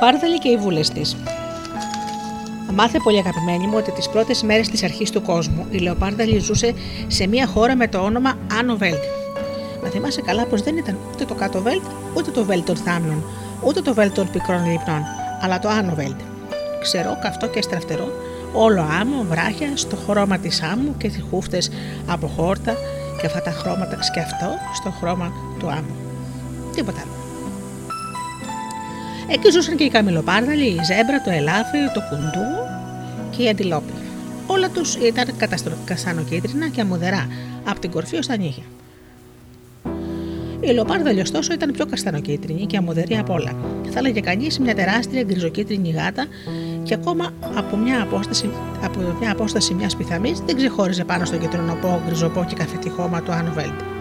Λεοπάρδαλη 0.00 0.38
και 0.38 0.48
οι 0.48 0.56
βούλες 0.56 0.90
της. 0.90 1.16
Μάθε 2.74 2.98
πολύ 2.98 3.18
αγαπημένη 3.18 3.66
μου 3.66 3.76
ότι 3.76 3.90
τις 3.90 4.08
πρώτες 4.08 4.42
μέρες 4.42 4.68
της 4.68 4.82
αρχής 4.82 5.10
του 5.10 5.22
κόσμου 5.22 5.66
η 5.70 5.78
Λεοπάρδαλη 5.78 6.38
ζούσε 6.38 6.74
σε 7.06 7.26
μια 7.26 7.46
χώρα 7.46 7.76
με 7.76 7.88
το 7.88 7.98
όνομα 7.98 8.38
Άνω 8.58 8.76
Βέλτ. 8.76 9.02
Να 9.82 9.88
θυμάσαι 9.88 10.20
καλά 10.20 10.46
πως 10.46 10.62
δεν 10.62 10.76
ήταν 10.76 10.98
ούτε 11.12 11.24
το 11.24 11.34
κάτω 11.34 11.62
Βέλτ, 11.62 11.82
ούτε 12.16 12.30
το 12.30 12.44
Βέλτ 12.44 12.66
των 12.66 12.76
Θάμνων, 12.76 13.24
ούτε 13.64 13.80
το 13.82 13.94
Βέλτ 13.94 14.14
των 14.14 14.30
Πικρών 14.30 14.70
Λιπνών, 14.70 15.02
αλλά 15.40 15.58
το 15.58 15.68
Άνω 15.68 15.94
Βέλτ. 15.94 16.20
Ξερό, 16.80 17.18
καυτό 17.22 17.48
και 17.48 17.62
στραφτερό, 17.62 18.08
όλο 18.52 18.86
άμμο, 19.00 19.24
βράχια, 19.28 19.76
στο 19.76 19.96
χρώμα 19.96 20.38
της 20.38 20.62
άμμου 20.62 20.96
και 20.96 21.08
τις 21.08 21.24
χούφτες 21.30 21.70
από 22.06 22.26
χόρτα 22.26 22.74
και 23.20 23.26
αυτά 23.26 23.42
τα 23.42 23.50
χρώματα 23.50 23.98
και 24.14 24.20
αυτό 24.20 24.48
στο 24.74 24.90
χρώμα 24.90 25.32
του 25.58 25.70
άμμου. 25.70 25.96
Τίποτα 26.74 27.00
άλλο. 27.00 27.15
Εκεί 29.28 29.50
ζούσαν 29.50 29.76
και 29.76 29.84
οι 29.84 29.88
καμιλοπάρδαλοι, 29.88 30.64
η 30.64 30.80
ζέμπρα, 30.84 31.22
το 31.24 31.30
ελάφι, 31.30 31.78
το 31.94 32.00
κουντού 32.10 32.48
και 33.36 33.42
η 33.42 33.48
αντιλόπη. 33.48 33.92
Όλα 34.46 34.68
τους 34.68 34.94
ήταν 34.94 35.26
καστανοκίτρινα 35.84 36.68
και 36.68 36.80
αμμουδερά, 36.80 37.28
από 37.64 37.80
την 37.80 37.90
κορφή 37.90 38.16
ως 38.16 38.26
τα 38.26 38.36
νύχια. 38.36 38.62
Η 40.60 40.70
λοπάρδαλη, 40.72 41.20
ωστόσο, 41.20 41.52
ήταν 41.52 41.72
πιο 41.72 41.86
καστανοκίτρινη 41.86 42.66
και 42.66 42.76
αμμουδερή 42.76 43.16
από 43.16 43.32
όλα. 43.32 43.52
Θα 43.90 43.98
έλεγε 43.98 44.20
κανείς 44.20 44.58
μια 44.58 44.74
τεράστια 44.74 45.22
γκριζοκίτρινη 45.22 45.90
γάτα 45.90 46.26
και 46.82 46.94
ακόμα 46.94 47.32
από 47.54 47.76
μια 47.76 48.02
απόσταση, 48.02 48.50
από 48.84 49.00
μια 49.20 49.32
απόσταση 49.32 49.74
μιας 49.74 49.96
πιθαμής 49.96 50.40
δεν 50.40 50.56
ξεχώριζε 50.56 51.04
πάνω 51.04 51.24
στο 51.24 51.36
κεντρονοπό, 51.36 52.02
γκριζοπό 52.06 52.44
και 52.48 52.54
καφετή 52.54 52.88
χώμα 52.88 53.22
του 53.22 53.32
Άνω 53.32 53.52
Βέλτ. 53.52 53.95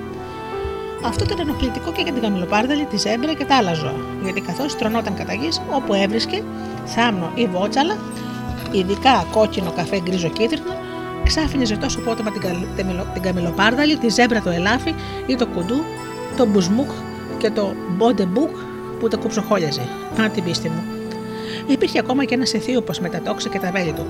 Αυτό 1.08 1.24
ήταν 1.24 1.40
ενοχλητικό 1.40 1.92
και 1.92 2.02
για 2.02 2.14
την 2.14 2.22
καμηλοπάρδαλη, 2.22 2.86
τη 2.86 2.98
ζέμπρα 2.98 3.34
και 3.34 3.46
τα 3.46 3.56
άλλα 3.58 3.74
ζώα, 3.74 3.96
γιατί 4.24 4.42
καθώς 4.42 4.76
τρυπωνόταν 4.76 5.14
κατά 5.14 5.34
γης, 5.34 5.62
όπου 5.72 5.94
έβρισκε, 5.94 6.44
θάμνο 6.86 7.32
ή 7.36 7.46
βότσαλα, 7.48 7.98
ειδικά 8.72 9.26
κόκκινο 9.32 9.72
καφέ 9.72 10.02
γκρίζο 10.02 10.30
κίτρινο, 10.30 10.76
ξάφνιαζε 11.24 11.78
τόσο 11.78 12.00
απότομα 12.00 12.32
την, 12.32 12.42
την 13.14 13.22
καμηλοπάρδαλη, 13.22 13.98
τη 13.98 14.10
ζέμπρα 14.10 14.42
το 14.42 14.50
ελάφι 14.50 14.94
ή 15.26 15.36
το 15.36 15.48
κουντού, 15.48 15.84
το 16.38 16.46
μπουσμπούκ 16.46 16.90
και 17.38 17.52
το 17.52 17.74
μποντεμπούκ 17.98 18.50
που 19.00 19.08
τα 19.08 19.18
κοψοχόλιαζε. 19.18 19.88
Μα 20.20 20.32
την 20.32 20.44
πίστη 20.44 20.70
μου. 20.70 20.84
Υπήρχε 21.68 22.00
ακόμα 22.00 22.24
και 22.24 22.34
ένας 22.34 22.54
Αιθίοπας 22.54 23.00
με 23.00 23.10
τα 23.10 23.22
τόξα 23.22 23.50
και 23.50 23.60
τα 23.60 23.72
βέλη 23.72 23.92
του. 23.92 24.06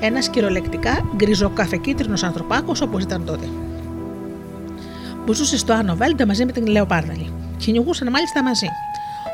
Ένας 0.00 0.28
κυριολεκτικά 0.28 1.04
γκριζοκαφεκίτρινος 1.16 2.22
ανθρωπάκος 2.22 2.80
όπως 2.80 3.02
ήταν 3.02 3.24
τότε. 3.24 3.48
Που 5.26 5.32
ζούσε 5.32 5.58
στο 5.58 5.72
Άνω 5.72 5.94
Βέλντα 5.94 6.26
μαζί 6.26 6.44
με 6.44 6.52
την 6.52 6.66
Λεοπάρδαλη. 6.66 7.32
Κυνηγούσαν 7.58 8.10
μάλιστα 8.10 8.42
μαζί. 8.42 8.66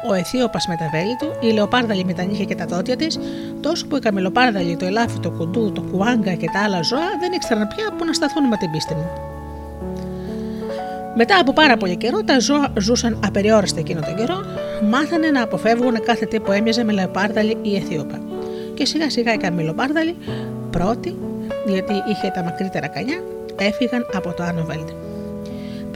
Ο 0.08 0.14
Αιθίωπας 0.14 0.66
με 0.66 0.76
τα 0.76 0.88
βέλη 0.92 1.16
του, 1.16 1.46
η 1.46 1.52
Λεοπάρδαλη 1.52 2.04
με 2.04 2.12
τα 2.12 2.24
νύχια 2.24 2.44
και 2.44 2.54
τα 2.54 2.66
δόντια 2.66 2.96
της, 2.96 3.18
τόσο 3.60 3.86
που 3.86 3.96
η 3.96 3.98
Καμιλοπάρδαλη, 3.98 4.76
το 4.76 4.84
ελάφι, 4.84 5.18
το 5.18 5.30
κουντού, 5.30 5.72
το 5.72 5.80
κουάγκα 5.80 6.32
και 6.34 6.46
τα 6.52 6.62
άλλα 6.64 6.82
ζώα 6.82 7.18
δεν 7.20 7.32
ήξεραν 7.32 7.68
πια 7.68 7.92
που 7.98 8.04
να 8.04 8.12
σταθούν 8.12 8.44
με 8.44 8.56
την 8.56 8.70
πίστη 8.70 8.94
μου. 8.94 9.10
Μετά 11.14 11.38
από 11.40 11.52
πάρα 11.52 11.76
πολύ 11.76 11.96
καιρό, 11.96 12.22
τα 12.22 12.40
ζώα 12.40 12.72
ζούσαν 12.78 13.20
απεριόριστα 13.26 13.80
εκείνο 13.80 14.00
τον 14.00 14.16
καιρό, 14.16 14.44
μάθανε 14.90 15.30
να 15.30 15.42
αποφεύγουν 15.42 16.02
κάθε 16.04 16.26
τι 16.26 16.40
που 16.40 16.52
έμοιαζε 16.52 16.84
με 16.84 16.92
λεοπάρδαλη 16.92 17.56
ή 17.62 17.76
αιθίωπα. 17.76 18.20
Και 18.74 18.86
σιγά 18.86 19.10
σιγά 19.10 19.32
οι 19.32 19.36
καμιλοπάρδαλοι, 19.36 20.16
πρώτοι, 20.70 21.16
γιατί 21.66 21.92
είχε 21.92 22.30
τα 22.34 22.42
μακρύτερα 22.42 22.86
κανιά, 22.86 23.22
έφυγαν 23.58 24.06
από 24.14 24.32
το 24.32 24.42
Άνω 24.42 24.64
Βέλτ. 24.64 24.88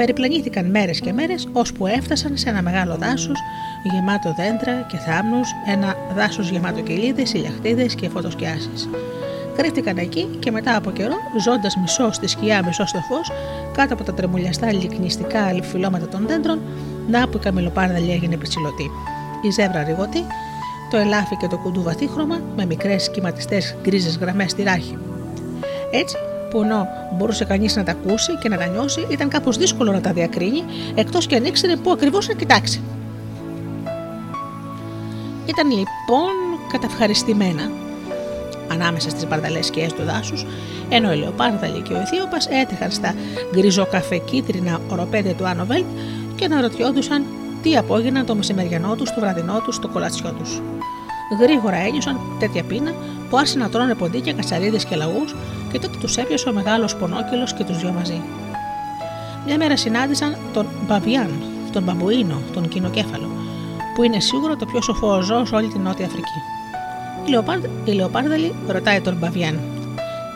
Περιπλανήθηκαν 0.01 0.71
μέρες 0.71 1.01
και 1.01 1.13
μέρες, 1.13 1.49
ώσπου 1.53 1.87
έφτασαν 1.87 2.37
σε 2.37 2.49
ένα 2.49 2.63
μεγάλο 2.63 2.97
δάσος 2.97 3.39
γεμάτο 3.83 4.35
δέντρα 4.35 4.87
και 4.91 4.97
θάμνους, 4.97 5.49
ένα 5.67 5.97
δάσος 6.15 6.51
γεμάτο 6.51 6.81
κοιλίδε, 6.81 7.23
ηλιαχτίδε 7.33 7.87
και 7.87 8.09
φωτοσκιάσεις. 8.09 8.89
Κρύφτηκαν 9.57 9.97
εκεί 9.97 10.29
και 10.39 10.51
μετά 10.51 10.77
από 10.77 10.91
καιρό, 10.91 11.15
ζώντας 11.41 11.77
μισό 11.77 12.13
στη 12.13 12.27
σκιά, 12.27 12.63
μισό 12.65 12.87
στο 12.87 12.99
φως, 12.99 13.31
κάτω 13.73 13.95
από 13.95 14.05
τα 14.05 14.15
τρεμουλιαστά 14.15 14.73
λυκνιστικά 14.73 15.53
λιφυλώματα 15.53 16.09
των 16.09 16.27
δέντρων, 16.27 16.61
να 17.09 17.29
που 17.29 17.37
η 17.37 17.41
καμιλοπάρδαλη 17.41 18.11
έγινε 18.11 18.37
πετσιλωτή. 18.37 18.91
Η 19.43 19.51
ζεύρα 19.51 19.83
ρηγωτή, 19.83 20.25
το 20.91 20.97
ελάφι 20.97 21.37
και 21.37 21.47
το 21.47 21.59
κουντού 21.59 21.83
βαθύχρωμα, 21.83 22.41
με 22.57 22.65
μικρές 22.67 23.03
σχηματιστές 23.03 23.77
γκρίζες 23.83 24.17
γραμμές 24.17 24.51
στη 24.51 24.63
ράχη. 24.63 24.99
Έτσι, 25.91 26.17
που 26.51 26.63
ενώ 26.63 26.89
μπορούσε 27.17 27.45
κανείς 27.45 27.77
να 27.77 27.83
τα 27.85 27.91
ακούσει 27.91 28.39
και 28.43 28.49
να 28.49 28.57
τα 28.57 28.67
νιώσει, 28.67 29.07
ήταν 29.11 29.29
κάπως 29.29 29.57
δύσκολο 29.57 29.93
να 29.93 30.01
τα 30.01 30.13
διακρίνει, 30.13 30.65
εκτός 30.95 31.27
και 31.27 31.37
αν 31.37 31.45
ήξερε 31.45 31.77
πού 31.77 31.91
ακριβώς 31.91 32.29
να 32.29 32.35
κοιτάξει. 32.35 32.81
Ήταν 35.47 35.71
λοιπόν 35.71 36.31
καταυχαριστημένα 36.73 37.71
ανάμεσα 38.73 39.11
στις 39.11 39.27
μπαρδαλές 39.27 39.67
σκιέ 39.67 39.87
του 39.87 40.03
δάσους, 40.05 40.47
ενώ 40.89 41.13
η 41.13 41.17
Λεοπάρδαλη 41.17 41.81
και 41.81 41.93
ο 41.93 41.97
Αιθίωπα 41.97 42.37
έτρεχαν 42.61 42.91
στα 42.91 43.15
γκριζοκαφεκίτρινα 43.55 44.81
οροπέδια 44.89 45.35
του 45.35 45.47
Άνοβελτ 45.47 45.85
και 46.37 46.45
αναρωτιόντουσαν 46.45 47.25
τι 47.63 47.77
απόγιναν 47.77 48.27
το 48.27 48.35
μεσημεριανό 48.35 48.95
τους, 48.95 49.11
το 49.13 49.21
βραδινό 49.21 49.61
τους, 49.65 49.79
το 49.79 49.89
κολατσιό 49.89 50.33
τους. 50.39 50.61
Γρήγορα 51.41 51.77
ένιωσαν 51.77 52.21
τέτοια 52.39 52.63
πείνα 52.63 52.93
που 53.31 53.37
άρχισαν 53.37 53.61
να 53.61 53.69
τρώνε 53.69 53.95
ποντίκια, 53.95 54.33
κατσαρίδες 54.33 54.85
και 54.85 54.97
λαγούς 54.97 55.35
και 55.72 55.78
τότε 55.78 55.96
τους 56.00 56.16
έπιασε 56.16 56.48
ο 56.48 56.52
μεγάλος 56.52 56.96
πονόκυλος 56.96 57.54
και 57.54 57.64
τους 57.64 57.78
δυο 57.78 57.92
μαζί. 57.92 58.22
Μια 59.46 59.56
μέρα 59.56 59.76
συνάντησαν 59.76 60.37
τον 60.52 60.66
Μπαβιάν, 60.87 61.30
τον 61.72 61.83
Μπαμπουίνο, 61.83 62.40
τον 62.52 62.68
Κοινοκέφαλο, 62.68 63.30
που 63.94 64.02
είναι 64.02 64.20
σίγουρο 64.20 64.56
το 64.56 64.66
πιο 64.66 64.83
σοφό 64.83 65.22
ζώο 65.22 65.44
σε 65.44 65.54
όλη 65.54 65.68
την 65.68 65.80
Νότια 65.80 66.06
Αφρική. 66.06 66.40
Η, 67.26 67.30
Λεοπάρδ, 67.30 67.64
η 67.85 67.92
Λεοπάρδαλη 67.92 68.54
ρωτάει 68.66 69.00
τον 69.00 69.16
Μπαβιάν. 69.16 69.61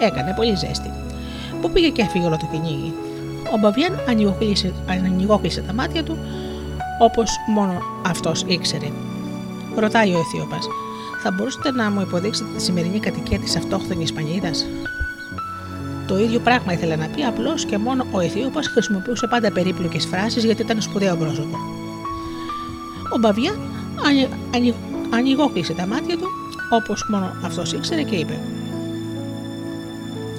Έκανε 0.00 0.34
πολύ 0.36 0.54
ζέστη. 0.54 0.90
Πού 1.60 1.70
πήγε 1.70 1.88
και 1.88 2.02
έφυγε 2.02 2.26
όλο 2.26 2.36
το 2.36 2.48
κυνήγι; 2.52 2.94
Ο 3.54 3.58
Μπαβιάν 3.58 4.00
ανοιγόκλεισε 5.04 5.60
τα 5.66 5.72
μάτια 5.72 6.02
του 6.04 6.18
όπως 6.98 7.30
μόνο 7.46 7.78
αυτός 8.06 8.44
ήξερε. 8.46 8.90
Ρωτάει 9.76 10.14
ο 10.14 10.18
Αιθίωπας, 10.18 10.66
θα 11.22 11.30
μπορούσατε 11.30 11.70
να 11.70 11.90
μου 11.90 12.00
υποδείξετε 12.00 12.48
τη 12.56 12.62
σημερινή 12.62 13.00
κατοικία 13.00 13.38
της 13.38 13.56
αυτόχθονης 13.56 14.12
Πανίδα. 14.12 14.50
Το 16.06 16.18
ίδιο 16.18 16.40
πράγμα 16.40 16.72
ήθελε 16.72 16.96
να 16.96 17.06
πει, 17.06 17.22
απλώς 17.22 17.64
και 17.64 17.78
μόνο 17.78 18.06
ο 18.10 18.20
Αιθίωπας 18.20 18.68
χρησιμοποιούσε 18.68 19.26
πάντα 19.26 19.52
περίπλοκες 19.52 20.06
φράσεις 20.06 20.44
γιατί 20.44 20.62
ήταν 20.62 20.82
σπουδαίο 20.82 21.16
πρόσωπο. 21.16 21.56
Ο 23.14 23.18
Μπαβιάν 23.18 23.58
ανοιγόκλεισε 25.10 25.72
τα 25.72 25.86
μάτια 25.86 26.16
του 26.16 26.28
όπως 26.70 27.06
μόνο 27.10 27.32
αυτός 27.44 27.72
ήξερε 27.72 28.02
και 28.02 28.16
είπε: 28.16 28.40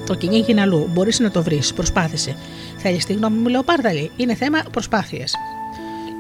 Το 0.06 0.16
κυνήγι 0.16 0.52
είναι 0.52 0.62
αλλού. 0.62 0.90
Μπορείς 0.94 1.20
να 1.20 1.32
το 1.32 1.44
βρεις. 1.44 1.74
Προσπάθησε. 1.74 2.36
Θέλεις 2.78 3.06
τη 3.06 3.14
γνώμη 3.14 3.38
μου, 3.38 3.48
Λεοπάρδαλη. 3.48 4.12
Είναι 4.16 4.36
θέμα 4.36 4.60
προσπάθειας. 4.72 5.34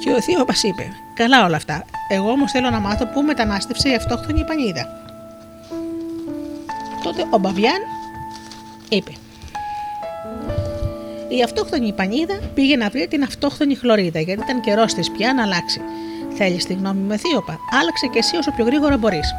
Και 0.03 0.11
ο 0.11 0.21
Θείο 0.21 0.45
είπε: 0.63 0.91
Καλά 1.13 1.45
όλα 1.45 1.55
αυτά. 1.55 1.85
Εγώ 2.09 2.29
όμως 2.29 2.51
θέλω 2.51 2.69
να 2.69 2.79
μάθω 2.79 3.05
πού 3.05 3.21
μετανάστευσε 3.21 3.89
η 3.89 3.95
αυτόχθονη 3.95 4.43
πανίδα. 4.45 4.87
Τότε 7.03 7.25
ο 7.29 7.37
Μπαβιάν 7.37 7.79
είπε: 8.89 9.11
Η 11.27 11.43
αυτόχθονη 11.43 11.93
πανίδα 11.93 12.39
πήγε 12.53 12.75
να 12.75 12.89
βρει 12.89 13.07
την 13.07 13.23
αυτόχθονη 13.23 13.75
χλωρίδα 13.75 14.19
γιατί 14.19 14.41
ήταν 14.43 14.61
καιρός 14.61 14.93
της 14.93 15.11
πια 15.11 15.33
να 15.33 15.43
αλλάξει. 15.43 15.81
Θέλεις 16.37 16.65
τη 16.65 16.73
γνώμη 16.73 16.99
μου, 16.99 17.11
Αιθίωπα. 17.11 17.59
Άλλαξε 17.81 18.07
και 18.07 18.19
εσύ 18.19 18.35
όσο 18.37 18.51
πιο 18.51 18.65
γρήγορα 18.65 18.97
μπορείς. 18.97 19.33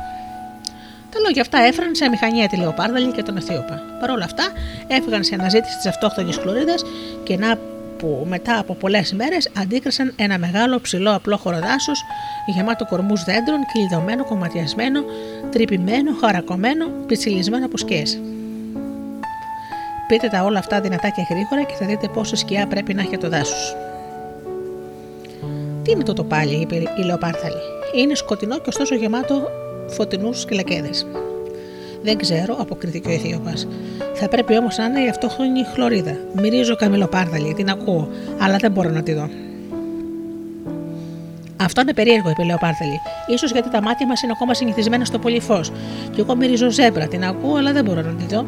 Τα 1.10 1.18
λόγια 1.20 1.42
αυτά 1.42 1.58
έφεραν 1.58 1.94
σε 1.94 2.08
μηχανία 2.08 2.48
τη 2.48 2.56
Λεοπάρδαλη 2.56 3.12
και 3.12 3.22
τον 3.22 3.36
Αιθίωπα. 3.36 3.82
Παρ' 4.00 4.10
όλα 4.10 4.24
αυτά 4.24 4.44
έφυγαν 4.86 5.24
σε 5.24 5.34
αναζήτηση 5.34 5.76
της 5.76 5.86
αυτόχθονης 5.86 6.36
χλωρίδας 6.36 6.84
και 7.24 7.36
να 7.36 7.58
που 7.98 8.26
μετά 8.28 8.58
από 8.58 8.74
πολλές 8.74 9.12
μέρες 9.12 9.50
αντίκρισαν 9.56 10.12
ένα 10.16 10.38
μεγάλο 10.38 10.80
ψηλό 10.80 11.14
απλόχωρο 11.14 11.58
δάσο 11.58 11.92
γεμάτο 12.46 12.84
κορμούς 12.84 13.24
δέντρων, 13.24 13.58
κλειδωμένο, 13.72 14.24
κομματιασμένο, 14.24 15.04
τρυπημένο, 15.50 16.14
χαρακωμένο, 16.20 16.86
πιτσιλισμένο 17.06 17.66
από 17.66 17.76
σκιέ. 17.76 18.02
Πείτε 20.06 20.28
τα 20.28 20.42
όλα 20.42 20.58
αυτά 20.58 20.80
δυνατά 20.80 21.08
και 21.08 21.26
γρήγορα 21.30 21.62
και 21.62 21.74
θα 21.78 21.86
δείτε 21.86 22.08
πόσο 22.08 22.36
σκιά 22.36 22.66
πρέπει 22.66 22.94
να 22.94 23.00
έχει 23.02 23.18
το 23.18 23.28
δάσος. 23.28 23.76
Τι 25.82 25.90
είναι 25.90 26.02
το 26.02 26.24
πάλι, 26.24 26.54
είπε 26.54 26.74
η 26.74 27.02
Λεοπάρθαλη. 27.04 27.60
Είναι 27.96 28.14
σκοτεινό 28.14 28.56
και 28.56 28.68
ωστόσο 28.68 28.94
γεμάτο 28.94 29.48
φωτεινούς 29.86 30.40
σκυλακέδες. 30.40 31.06
Δεν 32.02 32.18
ξέρω, 32.18 32.56
αποκρίθηκε 32.58 33.08
ο 33.08 33.12
Αιθίωπας. 33.12 33.66
Θα 34.14 34.28
πρέπει 34.28 34.58
όμως 34.58 34.76
να 34.76 34.84
είναι 34.84 35.04
η 35.04 35.08
αυτόχρονη 35.08 35.64
χλωρίδα. 35.74 36.16
Μυρίζω 36.32 36.76
καμιλοπάρδαλη, 36.76 37.54
την 37.54 37.70
ακούω, 37.70 38.08
αλλά 38.38 38.56
δεν 38.56 38.72
μπορώ 38.72 38.90
να 38.90 39.02
τη 39.02 39.12
δω. 39.12 39.28
Αυτό 41.56 41.80
είναι 41.80 41.94
περίεργο, 41.94 42.30
είπε 42.30 42.44
Λεοπάρδαλη. 42.44 43.00
σω 43.38 43.46
γιατί 43.46 43.70
τα 43.70 43.82
μάτια 43.82 44.06
μας 44.06 44.22
είναι 44.22 44.32
ακόμα 44.34 44.54
συνηθισμένα 44.54 45.04
στο 45.04 45.18
πολύ 45.18 45.40
φω. 45.40 45.60
Και 46.10 46.20
εγώ 46.20 46.36
μυρίζω 46.36 46.70
ζέμπρα, 46.70 47.06
την 47.06 47.24
ακούω, 47.24 47.56
αλλά 47.56 47.72
δεν 47.72 47.84
μπορώ 47.84 48.02
να 48.02 48.12
τη 48.12 48.34
δω. 48.34 48.46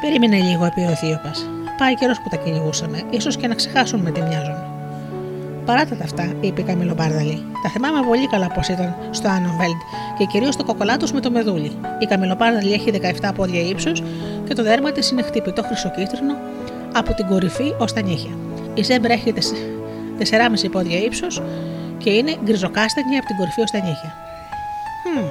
Περίμενε 0.00 0.36
λίγο, 0.36 0.66
είπε 0.66 0.90
ο 0.92 0.94
Θείωπας. 0.94 1.50
Πάει 1.78 1.94
καιρός 1.94 2.20
που 2.20 2.28
τα 2.28 2.36
κυνηγούσαμε, 2.36 3.02
ίσως 3.10 3.36
και 3.36 3.46
να 3.46 3.54
ξεχάσουν 3.54 4.00
με 4.00 4.10
τι 4.10 4.20
μοιάζουν. 4.20 4.56
Παράτα 5.64 5.96
τα 5.96 6.04
αυτά, 6.04 6.32
είπε 6.40 6.60
η 6.60 6.64
Καμιλοπάρδαλη. 6.64 7.44
Τα 7.62 7.68
θυμάμαι 7.68 8.06
πολύ 8.06 8.26
καλά 8.26 8.46
πώς 8.46 8.68
ήταν 8.68 8.96
στο 9.10 9.28
Άνοβελντ 9.28 9.80
και 10.18 10.24
κυρίως 10.24 10.56
το 10.56 10.64
κοκολάτος 10.64 11.12
με 11.12 11.20
το 11.20 11.30
μεδούλι. 11.30 11.72
Η 11.98 12.06
Καμιλοπάρδαλη 12.06 12.72
έχει 12.72 12.90
17 13.20 13.30
πόδια 13.34 13.60
ύψου 13.60 13.92
και 14.46 14.54
το 14.54 14.62
δέρμα 14.62 14.92
της 14.92 15.10
είναι 15.10 15.22
χτυπητό 15.22 15.62
χρυσοκίτρινο 15.62 16.34
από 16.92 17.14
την 17.14 17.26
κορυφή 17.26 17.74
ως 17.78 17.92
τα 17.92 18.02
νύχια. 18.02 18.36
Η 18.74 18.82
ζέμπρα 18.82 19.12
έχει 19.12 19.34
4,5 20.18 20.68
πόδια 20.72 20.98
ύψος 20.98 21.42
και 21.98 22.10
είναι 22.10 22.36
γκριζοκάστανη 22.44 23.16
από 23.16 23.26
την 23.26 23.36
κορυφή 23.36 23.60
ως 23.60 23.70
τα 23.70 23.78
νύχια. 23.78 24.14
Hm, 25.04 25.24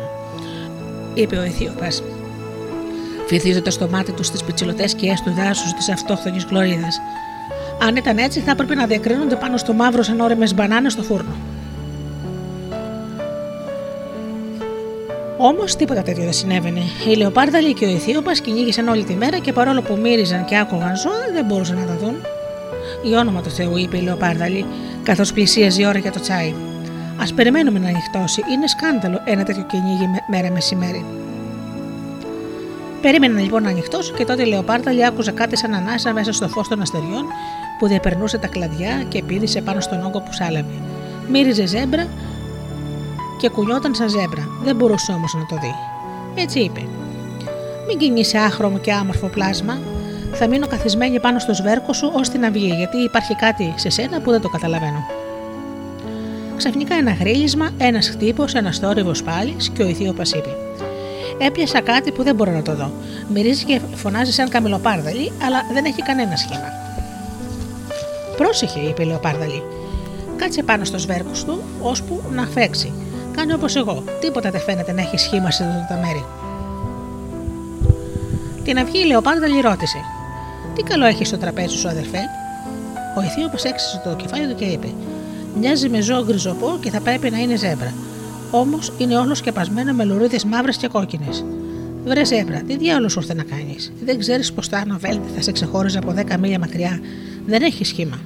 είπε 1.13 1.37
ο 1.37 1.41
Αιθίωπα, 1.41 1.87
βυθίζοντα 3.29 3.71
το 3.77 3.87
μάτι 3.91 4.11
τους 4.11 4.25
στι 4.25 4.43
πιτσιλωτές 4.45 4.91
σκιές 4.91 5.21
του 5.21 5.33
δάσους 5.33 5.73
της 5.73 5.89
αυτόχθονη 5.89 6.37
γλωρίδα. 6.49 6.87
Αν 7.81 7.95
ήταν 7.95 8.17
έτσι, 8.17 8.39
θα 8.39 8.51
έπρεπε 8.51 8.75
να 8.75 8.85
διακρίνονται 8.85 9.35
πάνω 9.35 9.57
στο 9.57 9.73
μαύρο 9.73 10.03
σαν 10.03 10.19
όρεμες 10.19 10.53
μπανάνες 10.53 10.91
στο 10.91 11.03
φούρνο. 11.03 11.35
Όμως 15.37 15.75
τίποτα 15.75 16.01
τέτοιο 16.01 16.23
δεν 16.23 16.33
συνέβαινε. 16.33 16.81
Οι 17.07 17.15
Λεοπάρδαλοι 17.15 17.73
και 17.73 17.85
ο 17.85 17.89
Ιθίωπα 17.89 18.31
κυνήγησαν 18.31 18.87
όλη 18.87 19.03
τη 19.03 19.13
μέρα 19.13 19.37
και 19.37 19.53
παρόλο 19.53 19.81
που 19.81 19.97
μύριζαν 19.97 20.45
και 20.45 20.57
άκουγαν 20.57 20.95
ζώα, 20.95 21.31
δεν 21.33 21.45
μπορούσαν 21.45 21.77
να 21.77 21.85
τα 21.85 21.97
δουν. 21.97 22.15
Η 23.11 23.15
όνομα 23.15 23.41
του 23.41 23.49
Θεού, 23.49 23.77
είπε 23.77 23.97
η 23.97 24.01
Λεοπάρδαλη, 24.01 24.65
καθώς 25.03 25.33
πλησίαζε 25.33 25.81
η 25.81 25.85
ώρα 25.85 25.99
για 25.99 26.11
το 26.11 26.19
τσάι. 26.19 26.53
Α 27.17 27.33
περιμένουμε 27.35 27.79
να 27.79 27.87
ανοιχτώσει. 27.87 28.41
Είναι 28.53 28.67
σκάνδαλο 28.67 29.21
ένα 29.25 29.43
τέτοιο 29.43 29.63
κυνήγι 29.63 30.09
μέρα 30.27 30.51
μεσημέρι. 30.51 31.05
Περίμενε 33.01 33.41
λοιπόν 33.41 33.63
να 33.63 33.69
ανοιχτώσει 33.69 34.11
και 34.13 34.25
τότε 34.25 34.43
η 34.43 34.45
Λεοπάρδαλη 34.45 35.05
άκουζε 35.05 35.31
κάτι 35.31 35.57
σαν 35.57 35.73
ανάσα 35.73 36.13
μέσα 36.13 36.31
στο 36.31 36.47
φως 36.47 36.67
των 36.67 36.81
αστεριών 36.81 37.25
που 37.79 37.87
διαπερνούσε 37.87 38.37
τα 38.37 38.47
κλαδιά 38.47 39.05
και 39.07 39.23
πήδησε 39.23 39.61
πάνω 39.61 39.79
στον 39.79 40.05
όγκο 40.05 40.21
που 40.21 40.33
σάλευε. 40.33 40.73
Μύριζε 41.29 41.65
ζέμπρα 41.65 42.07
και 43.39 43.49
κουνιόταν 43.49 43.95
σαν 43.95 44.09
ζέμπρα. 44.09 44.47
Δεν 44.63 44.75
μπορούσε 44.75 45.11
όμως 45.11 45.33
να 45.33 45.45
το 45.45 45.55
δει. 45.61 45.73
Έτσι 46.41 46.59
είπε: 46.59 46.81
Μην 47.87 47.97
κινείσαι 47.97 48.37
άχρωμο 48.37 48.77
και 48.77 48.93
άμορφο 48.93 49.27
πλάσμα. 49.27 49.79
Θα 50.33 50.47
μείνω 50.47 50.67
καθισμένη 50.67 51.19
πάνω 51.19 51.39
στο 51.39 51.53
σβέρκο 51.53 51.93
σου 51.93 52.11
ώστε 52.13 52.37
να 52.37 52.51
βγει, 52.51 52.73
γιατί 52.77 52.97
υπάρχει 52.97 53.35
κάτι 53.35 53.73
σε 53.75 53.89
σένα 53.89 54.21
που 54.21 54.31
δεν 54.31 54.41
το 54.41 54.49
καταλαβαίνω. 54.49 55.05
Ξαφνικά 56.57 56.95
ένα 56.95 57.11
γρίλισμα, 57.11 57.69
ένας 57.77 58.09
χτύπος, 58.09 58.53
ένας 58.53 58.77
θόρυβος 58.77 59.23
πάλι 59.23 59.55
και 59.73 59.83
ο 59.83 59.87
ηθίωπα 59.87 60.23
είπε: 60.35 60.66
Έπιασα 61.37 61.81
κάτι 61.81 62.11
που 62.11 62.23
δεν 62.23 62.35
μπορώ 62.35 62.51
να 62.51 62.61
το 62.61 62.75
δω. 62.75 62.91
Μυρίζει 63.33 63.63
και 63.65 63.81
φωνάζει 63.95 64.31
σαν 64.31 64.49
καμιλοπάρδαλη, 64.49 65.31
αλλά 65.45 65.63
δεν 65.73 65.85
έχει 65.85 66.01
κανένα 66.01 66.35
σχήμα. 66.35 66.69
Πρόσεχε, 68.37 68.79
είπε 68.79 69.03
η 69.03 69.05
Λεοπάρδαλη. 69.05 69.63
Κάτσε 70.35 70.63
πάνω 70.63 70.83
στο 70.83 70.97
σβέρκος 70.97 71.43
του, 71.43 71.63
ώσπου 71.81 72.21
να 72.31 72.45
φέξει. 72.45 72.93
Κάνει 73.35 73.53
όπως 73.53 73.75
εγώ. 73.75 74.03
Τίποτα 74.19 74.51
δεν 74.51 74.61
φαίνεται 74.61 74.91
να 74.91 75.01
έχει 75.01 75.17
σχήμα 75.17 75.51
σε 75.51 75.63
αυτά 75.63 75.85
τα 75.89 75.99
μέρη. 76.01 76.25
Την 78.63 78.79
αυγή 78.79 78.99
η 78.99 79.05
Λεοπάρδαλη 79.05 79.61
ρώτησε: 79.61 79.97
Τι 80.75 80.83
καλό 80.83 81.05
έχει 81.05 81.25
στο 81.25 81.37
τραπέζι 81.37 81.77
σου, 81.77 81.87
αδερφέ; 81.87 82.19
Ο 83.17 83.21
Ιθίωπος 83.21 83.63
έξισε 83.63 84.01
το 84.03 84.15
κεφάλι 84.15 84.47
του 84.47 84.55
και 84.55 84.65
είπε: 84.65 84.87
Μοιάζει 85.59 85.89
με 85.89 86.01
ζώο 86.01 86.23
γκριζοπό 86.23 86.77
και 86.81 86.89
θα 86.89 87.01
πρέπει 87.01 87.29
να 87.29 87.37
είναι 87.37 87.55
ζέμπρα. 87.55 87.93
Όμως 88.51 88.93
είναι 88.97 89.17
όλο 89.17 89.35
σκεπασμένο 89.35 89.93
με 89.93 90.03
λουρίδε 90.03 90.39
μαύρες 90.47 90.77
και 90.77 90.87
κόκκινες. 90.87 91.45
Βρε 92.05 92.25
ζέμπρα, 92.25 92.61
τι 92.67 92.77
διάλογο 92.77 93.09
σου 93.09 93.19
ήρθε 93.19 93.33
να 93.33 93.43
κάνεις; 93.43 93.93
Δεν 94.05 94.19
ξέρεις 94.19 94.53
πως 94.53 94.69
το 94.69 94.77
Άνω 94.77 94.97
Βέλτη 94.99 95.29
θα 95.35 95.41
σε 95.41 95.51
ξεχώριζε 95.51 95.97
από 95.97 96.13
10 96.17 96.37
μίλια 96.39 96.59
μακριά; 96.59 96.99
Δεν 97.45 97.61
έχει 97.61 97.85
σχήμα. 97.85 98.19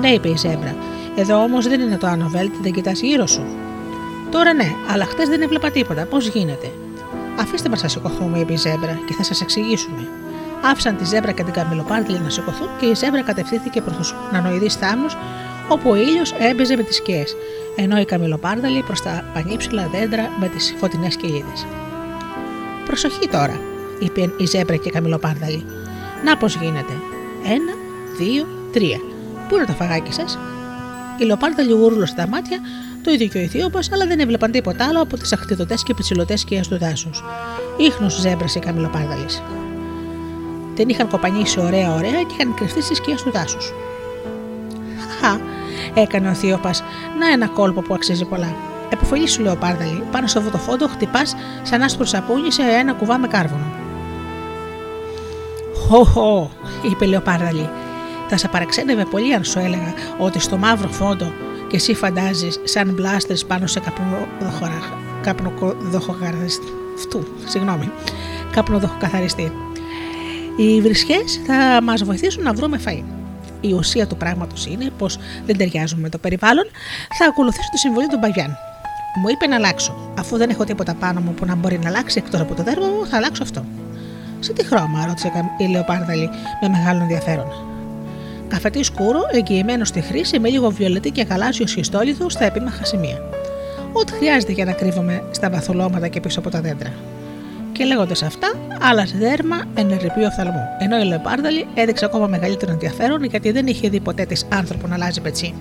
Ναι, 0.00 0.08
είπε 0.08 0.28
η 0.28 0.36
ζέμπρα. 0.36 0.76
Εδώ 1.16 1.42
όμως 1.42 1.68
δεν 1.68 1.80
είναι 1.80 1.96
το 1.96 2.06
Άνω 2.06 2.28
Βέλτη, 2.28 2.58
δεν 2.62 2.72
κοιτάς 2.72 3.00
γύρω 3.00 3.26
σου. 3.26 3.42
Τώρα 4.30 4.52
ναι, 4.52 4.72
αλλά 4.92 5.04
χτες 5.04 5.28
δεν 5.28 5.42
έβλεπα 5.42 5.70
τίποτα. 5.70 6.04
Πώς 6.04 6.28
γίνεται; 6.28 6.70
Αφήστε 7.40 7.68
μας 7.68 7.82
να 7.82 7.88
σηκωθούμε, 7.88 8.38
είπε 8.38 8.52
η 8.52 8.56
ζέμπρα, 8.56 8.98
και 9.06 9.12
θα 9.12 9.22
σας 9.22 9.40
εξηγήσουμε. 9.40 10.08
Άφησαν 10.64 10.96
τη 10.96 11.04
ζέμπρα 11.04 11.32
και 11.32 11.42
την 11.42 11.52
καμιλοπάρτιλη 11.52 12.20
να 12.20 12.30
σηκωθούν 12.30 12.68
και 12.80 12.86
η 12.86 12.94
ζέμπρα 12.94 13.22
κατευθύνθηκε 13.22 13.80
προς 13.80 13.96
τους 13.96 14.14
νανοειδείς 14.32 14.74
θάμνους, 14.74 15.16
όπου 15.68 15.90
ο 15.90 15.94
ήλιος 15.96 16.32
έμπαιζε 16.38 16.76
με 16.76 16.82
τις 16.82 16.96
σκιές, 16.96 17.36
ενώ 17.76 17.98
η 17.98 18.04
καμιλοπάρδαλη 18.04 18.82
προς 18.82 19.02
τα 19.02 19.24
πανύψηλα 19.34 19.88
δέντρα 19.92 20.30
με 20.40 20.48
τις 20.48 20.74
φωτεινές 20.78 21.16
κοιλίδε. 21.16 21.52
Προσοχή 22.84 23.28
τώρα, 23.28 23.60
είπε 23.98 24.32
η 24.36 24.44
ζέμπρα 24.44 24.76
και 24.76 24.88
η 24.88 24.92
καμιλοπάρδαλη. 24.92 25.64
Να 26.24 26.36
πώς 26.36 26.56
γίνεται. 26.56 26.92
Ένα, 27.44 27.72
δύο, 28.18 28.46
τρία. 28.72 28.98
Πού 29.48 29.56
είναι 29.56 29.64
το 29.64 29.72
φαγάκι 29.72 30.12
σας; 30.12 30.38
Η 31.18 31.24
λοπάρδαλη 31.24 31.72
γούρλωσε 31.72 32.14
τα 32.14 32.26
μάτια, 32.26 32.58
το 33.02 33.10
ίδιο 33.10 33.26
και 33.26 33.38
ο 33.38 33.40
Αιθίωπα, 33.40 33.80
αλλά 33.92 34.06
δεν 34.06 34.20
έβλεπαν 34.20 34.50
τίποτα 34.50 34.86
άλλο 34.86 35.02
από 35.02 35.16
τις 35.16 35.32
αχτιδωτέ 35.32 35.74
και 35.84 35.94
πιτσιλωτές 35.94 36.40
σκιές 36.40 36.68
του 36.68 36.78
δάσους. 36.78 37.24
Ήχνο 37.76 38.10
ζέμπρας 38.10 38.54
η 38.54 38.58
καμιλοπάρδαλη. 38.58 39.26
Την 40.74 40.88
είχαν 40.88 41.08
κοπανίσει 41.08 41.60
ωραία 41.60 41.94
ωραία 41.94 42.22
και 42.22 42.34
είχαν 42.38 42.54
κρυφτεί 42.54 42.82
στις 42.82 42.96
σκιές 42.96 43.22
του 43.22 43.30
δάσους. 43.30 43.72
Χαχά, 44.98 45.40
έκανε 46.00 46.28
ο 46.28 46.34
Θείοπα, 46.34 46.70
να 47.18 47.32
ένα 47.32 47.46
κόλπο 47.46 47.80
που 47.80 47.94
αξίζει 47.94 48.24
πολλά. 48.24 48.54
Εποφολή 48.88 49.28
σου, 49.28 49.42
λέω 49.42 49.56
Πάρδαλη, 49.56 50.02
πάνω 50.10 50.26
στο 50.26 50.42
βοτοφόντο 50.42 50.88
χτυπάς 50.88 51.34
σαν 51.62 51.82
άσπρο 51.82 52.04
σαπούνι 52.04 52.52
σε 52.52 52.62
ένα 52.62 52.92
κουβά 52.92 53.18
με 53.18 53.26
κάρβουνο. 53.26 53.64
Χω, 55.88 56.50
είπε 56.82 57.06
Λεοπάρδαλη. 57.06 57.68
Θα 58.28 58.36
σε 58.36 58.48
παραξένευε 58.48 59.04
πολύ 59.04 59.34
αν 59.34 59.44
σου 59.44 59.58
έλεγα 59.58 59.94
ότι 60.18 60.40
στο 60.40 60.56
μαύρο 60.56 60.88
φόντο 60.88 61.32
και 61.68 61.76
εσύ 61.76 61.94
φαντάζεις 61.94 62.60
σαν 62.64 62.90
μπλάστερς 62.90 63.44
πάνω 63.44 63.66
σε 63.66 63.80
καπνοδοχοκαθαριστή. 65.22 66.66
Φτού, 66.96 67.26
συγγνώμη. 67.44 67.90
Καπνοδοχοκαθαριστή. 68.52 69.52
Οι 70.56 70.80
βρισχές 70.80 71.40
θα 71.46 71.82
μας 71.82 72.04
βοηθήσουν 72.04 72.42
να 72.42 72.52
βρούμε 72.52 72.80
φαΐ 72.84 73.17
η 73.60 73.72
ουσία 73.72 74.06
του 74.06 74.16
πράγματος 74.16 74.66
είναι 74.66 74.90
πως 74.98 75.18
δεν 75.46 75.56
ταιριάζουμε 75.56 76.00
με 76.00 76.08
το 76.08 76.18
περιβάλλον, 76.18 76.64
θα 77.18 77.26
ακολουθήσω 77.26 77.68
τη 77.70 77.78
συμβολή 77.78 78.06
του 78.06 78.18
Μπαγιάν. 78.18 78.56
Μου 79.22 79.28
είπε 79.28 79.46
να 79.46 79.56
αλλάξω. 79.56 80.12
Αφού 80.18 80.36
δεν 80.36 80.50
έχω 80.50 80.64
τίποτα 80.64 80.94
πάνω 80.94 81.20
μου 81.20 81.34
που 81.34 81.44
να 81.44 81.54
μπορεί 81.54 81.78
να 81.78 81.88
αλλάξει 81.88 82.22
εκτός 82.24 82.40
από 82.40 82.54
το 82.54 82.62
δέρμα 82.62 82.86
μου, 82.86 83.06
θα 83.06 83.16
αλλάξω 83.16 83.42
αυτό. 83.42 83.64
Σε 84.40 84.52
τι 84.52 84.64
χρώμα, 84.64 85.06
ρώτησε 85.06 85.32
η 85.58 85.64
Λεοπάρδαλη 85.64 86.30
με 86.60 86.68
μεγάλο 86.68 87.00
ενδιαφέρον. 87.00 87.46
Καφετή 88.48 88.82
σκούρο, 88.82 89.20
εγγυημένο 89.32 89.84
στη 89.84 90.00
χρήση 90.00 90.38
με 90.38 90.48
λίγο 90.48 90.70
βιολετή 90.70 91.10
και 91.10 91.22
γαλάζιος 91.22 91.70
σχιστόλιθο 91.70 92.28
στα 92.28 92.44
επίμαχα 92.44 92.84
σημεία. 92.84 93.22
Ό,τι 93.92 94.12
χρειάζεται 94.12 94.52
για 94.52 94.64
να 94.64 94.72
κρύβομαι 94.72 95.22
στα 95.30 95.50
βαθολώματα 95.50 96.08
και 96.08 96.20
πίσω 96.20 96.38
από 96.38 96.50
τα 96.50 96.60
δέντρα 96.60 96.92
και 97.78 97.84
λέγοντας 97.84 98.22
αυτά, 98.22 98.48
άλλασε 98.80 99.16
δέρμα 99.16 99.64
ενεργοποιεί 99.74 100.24
οφθαλμού, 100.26 100.62
ενώ 100.78 100.98
η 100.98 101.04
Λεπάρδαλη 101.04 101.66
έδειξε 101.74 102.04
ακόμα 102.04 102.26
μεγαλύτερο 102.26 102.72
ενδιαφέρον 102.72 103.24
γιατί 103.24 103.50
δεν 103.50 103.66
είχε 103.66 103.88
δει 103.88 104.00
ποτέ 104.00 104.24
της 104.24 104.46
άνθρωπο 104.48 104.86
να 104.86 104.94
αλλάζει 104.94 105.20
πετσί. 105.20 105.54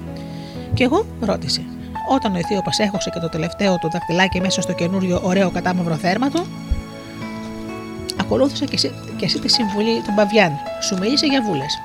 Και 0.74 0.84
εγώ 0.84 1.06
ρώτησε. 1.20 1.62
Όταν 2.10 2.36
ο 2.36 2.38
Αιθίωπας 2.38 2.80
έχωσε 2.80 3.10
και 3.10 3.20
το 3.20 3.30
τελευταίο 3.30 3.78
του 3.78 3.90
δακτυλάκι 3.92 4.42
μέσα 4.42 4.62
στο 4.62 4.74
καινούριο 4.74 5.22
ωραίο 5.24 5.50
κατάμαυρο 5.50 5.96
θέρμα 5.96 6.30
του, 6.30 6.46
ακολούθησε 8.20 8.66
και 8.66 8.76
εσύ, 8.76 8.92
και 9.18 9.26
εσύ 9.26 9.40
τη 9.40 9.50
συμβουλή 9.50 10.02
του 10.06 10.12
Μπαβιάν. 10.16 10.52
Σου 10.82 10.98
μίλησε 10.98 11.26
για 11.26 11.42
βούλες. 11.42 11.80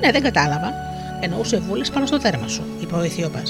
Ναι, 0.00 0.10
δεν 0.10 0.22
κατάλαβα. 0.22 0.72
Εννοούσε 1.20 1.58
βούλες 1.58 1.90
πάνω 1.90 2.06
στο 2.06 2.20
θέρμα 2.20 2.48
σου, 2.48 2.62
είπε 2.80 2.94
ο 2.94 3.00
Αιθίωπας. 3.00 3.48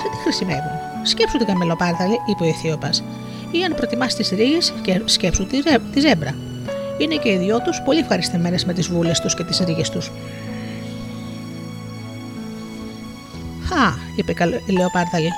Σε 0.00 0.08
τι 0.10 0.16
χρησιμεύουν; 0.22 0.72
Σκέψου 1.02 1.36
την 1.38 1.46
καμελοπάρδαλη, 1.46 2.16
είπε 2.26 2.44
ο 2.44 2.46
Αιθίωπας 2.46 3.02
ή 3.50 3.64
αν 3.64 3.74
προτιμάς 3.74 4.14
τις 4.14 4.28
ρίγε 4.28 4.58
και 4.82 5.02
σκέψου 5.04 5.46
τη, 5.46 5.62
τη 5.92 6.00
ζέμπρα. 6.00 6.34
Είναι 6.98 7.14
και 7.14 7.32
οι 7.32 7.36
δυο 7.36 7.60
τους 7.60 7.82
πολύ 7.84 7.98
ευχαριστημένες 7.98 8.64
με 8.64 8.72
τις 8.72 8.88
βούλες 8.88 9.20
τους 9.20 9.34
και 9.34 9.44
τις 9.44 9.58
ρίγε 9.58 9.82
τους. 9.92 10.10
Χα, 13.68 13.92
είπε 14.16 14.32
η 14.66 14.72
Λεοπάρδαλη. 14.72 15.32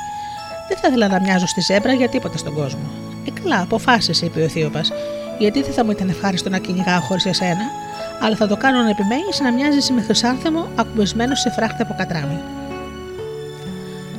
Δεν 0.69 0.79
θα 0.79 0.89
ήθελα 0.89 1.09
να 1.09 1.21
μοιάζω 1.21 1.47
στη 1.47 1.61
ζέμπρα 1.61 1.93
για 1.93 2.09
τίποτα 2.09 2.39
στον 2.39 2.55
κόσμο. 2.55 2.91
Ε, 3.27 3.31
καλά, 3.43 3.61
αποφάσισε, 3.61 4.27
είπε 4.27 4.43
ο 4.43 4.49
Θείοπα, 4.49 4.81
γιατί 5.39 5.63
δεν 5.63 5.73
θα 5.73 5.85
μου 5.85 5.91
ήταν 5.91 6.09
ευχάριστο 6.09 6.49
να 6.49 6.59
κυνηγάω 6.59 7.01
χωρίς 7.01 7.27
εσένα, 7.27 7.65
αλλά 8.21 8.37
θα 8.37 8.47
το 8.47 8.57
κάνω 8.57 8.83
να 8.83 8.89
επιμένεις 8.89 9.41
να 9.41 9.53
μοιάζεις 9.53 9.91
με 9.91 10.03
χρυσάνθεμο 10.03 10.69
ακουμπισμένο 10.77 11.35
σε 11.35 11.51
φράχτη 11.51 11.83
από 11.83 11.95
κατράμι. 11.99 12.39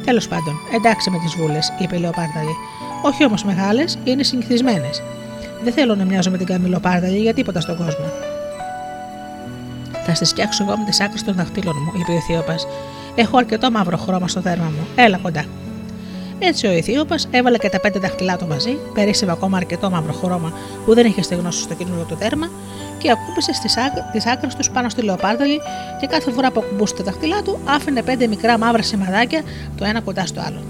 Τέλος 0.05 0.27
πάντων, 0.27 0.59
εντάξει 0.73 1.09
με 1.09 1.17
τις 1.17 1.35
βούλες, 1.35 1.73
είπε 1.79 1.95
η 1.95 1.99
Λεοπάρδαλη. 1.99 2.55
Όχι 3.01 3.25
όμως 3.25 3.43
μεγάλες, 3.43 3.97
είναι 4.03 4.23
συνηθισμένες. 4.23 5.01
Δεν 5.63 5.73
θέλω 5.73 5.95
να 5.95 6.05
μοιάζω 6.05 6.31
με 6.31 6.37
την 6.37 6.45
καμιλοπάρδαλη 6.45 7.17
για 7.17 7.33
τίποτα 7.33 7.61
στον 7.61 7.77
κόσμο. 7.77 8.05
Θα 10.05 10.15
σε 10.15 10.25
φτιάξω 10.25 10.63
εγώ 10.63 10.77
με 10.77 10.85
τις 10.85 11.01
άκρες 11.01 11.23
των 11.23 11.33
δαχτύλων 11.33 11.75
μου, 11.85 11.91
είπε 11.99 12.11
ο 12.11 12.21
Θείοπα. 12.21 12.55
Έχω 13.15 13.37
αρκετό 13.37 13.71
μαύρο 13.71 13.97
χρώμα 13.97 14.27
στο 14.27 14.41
δέρμα 14.41 14.65
μου. 14.65 14.87
Έλα 14.95 15.17
κοντά. 15.17 15.45
Έτσι 16.39 16.67
ο 16.67 16.71
Αιθίωπα 16.71 17.15
έβαλε 17.31 17.57
και 17.57 17.69
τα 17.69 17.79
πέντε 17.79 17.99
δαχτυλά 17.99 18.37
του 18.37 18.47
μαζί, 18.47 18.77
περίσσευε 18.93 19.31
ακόμα 19.31 19.57
αρκετό 19.57 19.89
μαύρο 19.89 20.13
χρώμα 20.13 20.53
που 20.85 20.93
δεν 20.93 21.05
είχε 21.05 21.21
στεγνώσει 21.21 21.61
στο 21.61 21.73
καινούριο 21.73 22.03
του 22.03 22.15
τέρμα 22.15 22.49
και 22.97 23.11
ακούμπησε 23.11 23.51
τις 24.11 24.25
άκρες 24.25 24.55
τους 24.55 24.69
πάνω 24.69 24.89
στη 24.89 25.01
λεοπάρδαλη 25.01 25.59
και 25.99 26.07
κάθε 26.07 26.31
φορά 26.31 26.51
που 26.51 26.63
ακουμπούσε 26.65 26.93
τα 26.95 27.03
δαχτυλά 27.03 27.41
του 27.41 27.59
άφηνε 27.65 28.01
πέντε 28.01 28.27
μικρά 28.27 28.57
μαύρα 28.57 28.81
σημαδάκια 28.81 29.41
το 29.77 29.85
ένα 29.85 30.01
κοντά 30.01 30.25
στο 30.25 30.41
άλλο. 30.41 30.61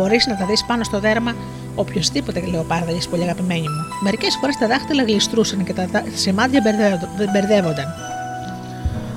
Μπορείς 0.00 0.26
να 0.26 0.36
τα 0.36 0.46
δεις 0.46 0.64
πάνω 0.64 0.84
στο 0.84 1.00
δέρμα 1.00 1.34
οποιοδήποτε 1.74 2.42
λεοπάρδαλη 2.50 3.00
πολύ 3.10 3.22
αγαπημένη 3.22 3.60
μου. 3.60 3.98
Μερικές 4.00 4.36
φορές 4.40 4.56
τα 4.56 4.66
δάχτυλα 4.66 5.02
γλιστρούσαν 5.02 5.64
και 5.64 5.72
τα 5.72 5.88
σημάδια 6.14 6.62
μπερδεύονταν. 7.32 7.86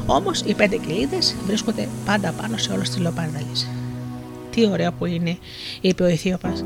Όμως 0.06 0.42
οι 0.46 0.54
πέντε 0.54 0.78
κοιλίδες 0.78 1.36
βρίσκονται 1.46 1.88
πάντα 2.06 2.34
πάνω 2.42 2.58
σε 2.58 2.72
όλες 2.72 2.90
τις 2.90 3.00
λεοπάρδαλες. 3.00 3.68
Τι 4.52 4.68
ωραίο 4.68 4.92
που 4.92 5.06
είναι, 5.06 5.38
είπε 5.82 6.04
ο 6.04 6.08
Ιθίωπας. 6.08 6.64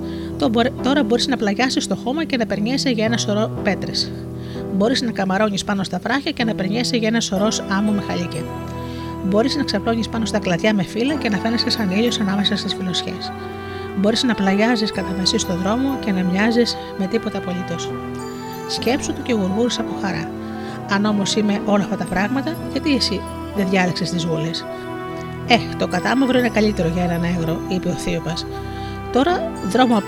Τώρα 0.84 1.04
μπορείς 1.04 1.28
να 1.28 1.38
πλαγιάσεις 1.38 1.88
το 1.88 1.96
χώμα 1.96 2.24
και 2.24 2.38
να 2.38 2.46
περνιέσαι 2.46 2.90
για 2.90 3.06
ένα 3.06 3.18
σωρό 3.18 3.60
πέτρες. 3.64 4.12
Μπορείς 4.74 5.02
να 5.02 5.12
καμαρώνεις 5.12 5.64
πάνω 5.64 5.84
στα 5.84 6.00
βράχια 6.04 6.32
και 6.32 6.44
να 6.44 6.56
περνιέσαι 6.56 6.98
για 6.98 7.08
ένα 7.08 7.20
σωρό 7.20 7.48
άμμο 7.70 7.92
με 7.92 8.04
χαλίκια. 8.08 8.42
Μπορείς 9.26 9.56
να 9.56 9.64
ξαπλώνεις 9.64 10.10
πάνω 10.10 10.26
στα 10.26 10.40
κλαδιά 10.40 10.74
με 10.74 10.84
φύλλα 10.84 11.16
και 11.16 11.30
να 11.30 11.38
φαίνεσαι 11.38 11.70
σαν 11.70 11.92
ήλιος 11.92 12.20
ανάμεσα 12.20 12.56
στις 12.56 12.74
φιλοσιές. 12.74 13.32
Μπορείς 13.98 14.24
να 14.24 14.34
πλαγιάζεις 14.34 14.92
κατά 14.92 15.16
μεσή 15.18 15.38
στο 15.38 15.56
δρόμο 15.56 15.98
και 16.00 16.12
να 16.12 16.24
μοιάζεις 16.24 16.78
με 16.98 17.08
τίποτα 17.08 17.38
απολύτως. 17.38 17.92
Σκέψου 18.68 19.14
του 19.14 19.22
και 19.22 19.34
γουργούρουσα 19.34 19.82
από 19.82 19.94
χαρά. 20.02 20.30
Αν 20.90 21.06
όμως 21.06 21.36
είμαι 21.36 21.62
όλα 21.66 21.84
αυτά 21.84 21.98
τα 21.98 22.06
πράγματα, 22.06 22.56
γιατί 22.72 22.96
εσύ 22.96 23.22
δεν 23.56 23.70
διάλεξες 23.70 24.10
τις 24.10 24.26
βουλέ. 24.26 24.50
Ε, 25.48 25.58
το 25.78 25.88
κατάμαυρο 25.88 26.40
είναι 26.40 26.50
καλύτερο 26.50 26.88
για 26.88 27.04
έναν 27.04 27.24
έγρο, 27.24 27.60
είπε 27.68 27.90
ο 27.90 27.94
Θείοπα. 27.94 28.34
Τώρα 29.12 29.52
δρόμο, 29.70 30.02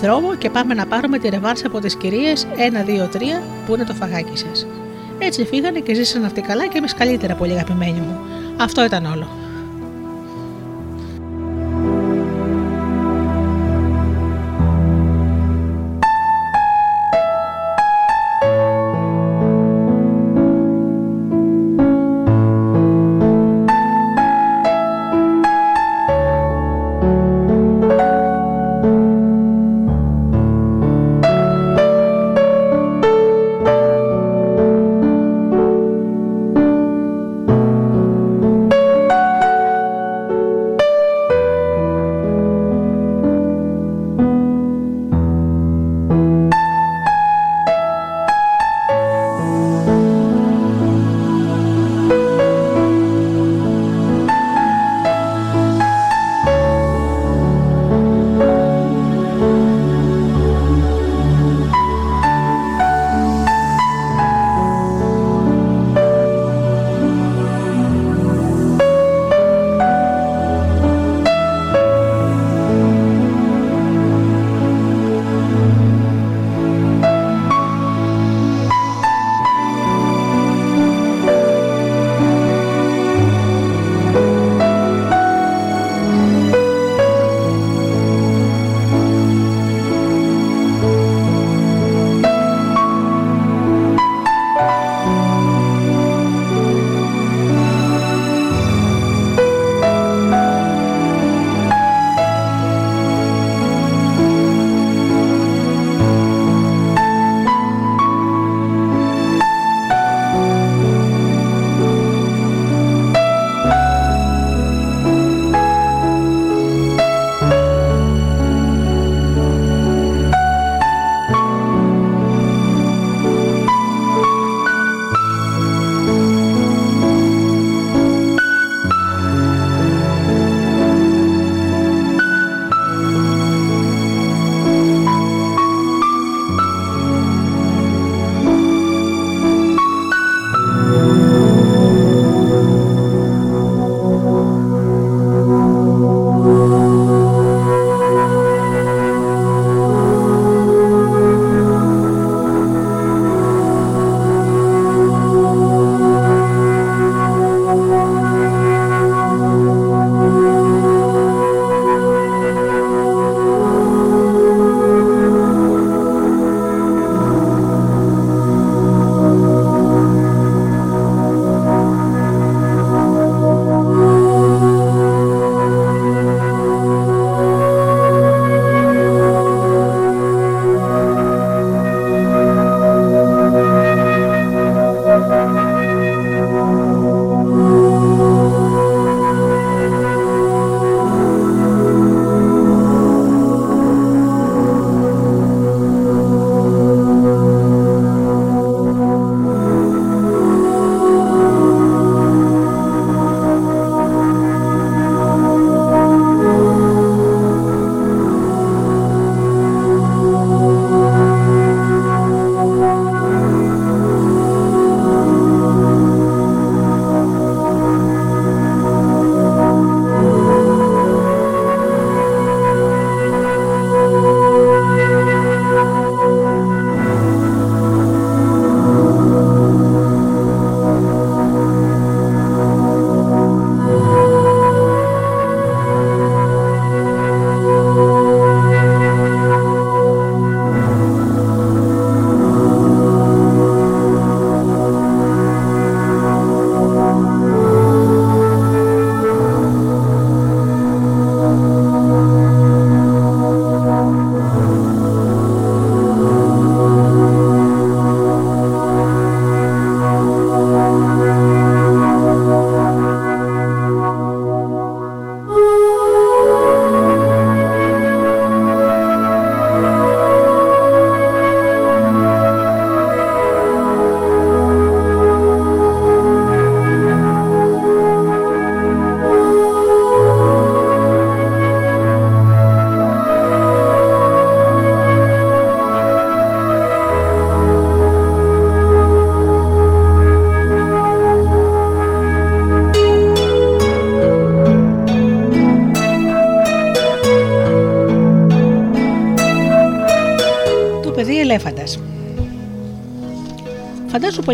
δρόμο 0.00 0.34
και 0.34 0.50
πάμε 0.50 0.74
να 0.74 0.86
πάρουμε 0.86 1.18
τη 1.18 1.28
ρεβάνσα 1.28 1.66
από 1.66 1.80
τις 1.80 1.96
κυρίες 1.96 2.46
1, 2.56 2.84
2, 2.84 3.08
3 3.08 3.42
που 3.66 3.74
είναι 3.74 3.84
το 3.84 3.94
φαγάκι 3.94 4.38
σας. 4.38 4.66
Έτσι 5.18 5.44
φύγανε 5.44 5.78
και 5.78 5.94
ζήσαν 5.94 6.24
αυτοί 6.24 6.40
καλά 6.40 6.66
και 6.66 6.78
εμείς 6.78 6.94
καλύτερα, 6.94 7.34
πολύ 7.34 7.52
αγαπημένοι 7.52 8.00
μου. 8.00 8.18
Αυτό 8.56 8.84
ήταν 8.84 9.04
όλο. 9.04 9.43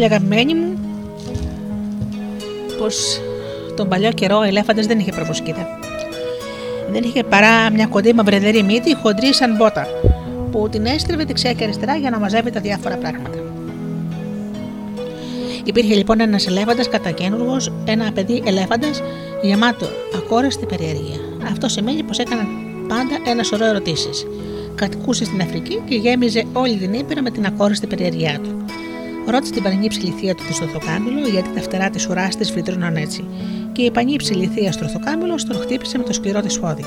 Πολύ 0.00 0.12
αγαπημένη 0.12 0.54
μου 0.54 0.78
πως 2.78 3.20
τον 3.76 3.88
παλιό 3.88 4.12
καιρό 4.12 4.38
ο 4.38 4.42
ελέφαντας 4.42 4.86
δεν 4.86 4.98
είχε 4.98 5.12
προποσκήτα. 5.12 5.78
Δεν 6.92 7.02
είχε 7.02 7.24
παρά 7.24 7.70
μια 7.70 7.86
κοντή 7.86 8.12
μαυρεδερή 8.12 8.62
μύτη, 8.62 8.94
χοντρή 8.94 9.34
σαν 9.34 9.56
μπότα, 9.56 9.86
που 10.50 10.68
την 10.68 10.86
έστρεβε 10.86 11.24
δεξιά 11.24 11.52
και 11.52 11.64
αριστερά 11.64 11.96
για 11.96 12.10
να 12.10 12.18
μαζεύει 12.18 12.50
τα 12.50 12.60
διάφορα 12.60 12.96
πράγματα. 12.96 13.38
Υπήρχε 15.64 15.94
λοιπόν 15.94 16.20
ένας 16.20 16.46
ελέφαντας 16.46 16.88
κατακένουργο, 16.88 17.56
ένα 17.84 18.12
παιδί 18.12 18.42
ελέφαντας 18.46 19.02
γεμάτο 19.42 19.86
ακόρεστη 20.16 20.66
περιέργεια. 20.66 21.16
Αυτό 21.50 21.68
σημαίνει 21.68 22.02
πως 22.02 22.18
έκανε 22.18 22.42
πάντα 22.88 23.16
ένα 23.26 23.42
σωρό 23.42 23.64
ερωτήσεις. 23.64 24.26
Κατοικούσε 24.74 25.24
στην 25.24 25.40
Αφρική 25.40 25.82
και 25.88 25.94
γέμιζε 25.94 26.44
όλη 26.52 26.76
την 26.76 26.92
Ήπειρο 26.92 27.22
με 27.22 27.30
την 27.30 27.46
ακόρεστη 27.46 27.86
περιέργειά 27.86 28.40
του. 28.42 28.59
Ρώτησε 29.30 29.52
την 29.52 29.62
πανύψηλη 29.62 30.10
θεία 30.10 30.34
του 30.34 30.42
στο 30.52 30.66
θοκάμιλο 30.66 31.28
γιατί 31.28 31.48
τα 31.54 31.60
φτερά 31.60 31.90
της 31.90 32.08
ουράς 32.08 32.36
της 32.36 32.50
φυτρώναν 32.50 32.96
έτσι. 32.96 33.24
Και 33.72 33.82
η 33.82 33.90
πανύψηλη 33.90 34.46
θεία 34.46 34.72
στο 34.72 34.86
θοκάμιλο 34.86 35.34
τον 35.48 35.56
χτύπησε 35.56 35.98
με 35.98 36.04
το 36.04 36.12
σκληρό 36.12 36.40
της 36.40 36.58
πόδι. 36.58 36.84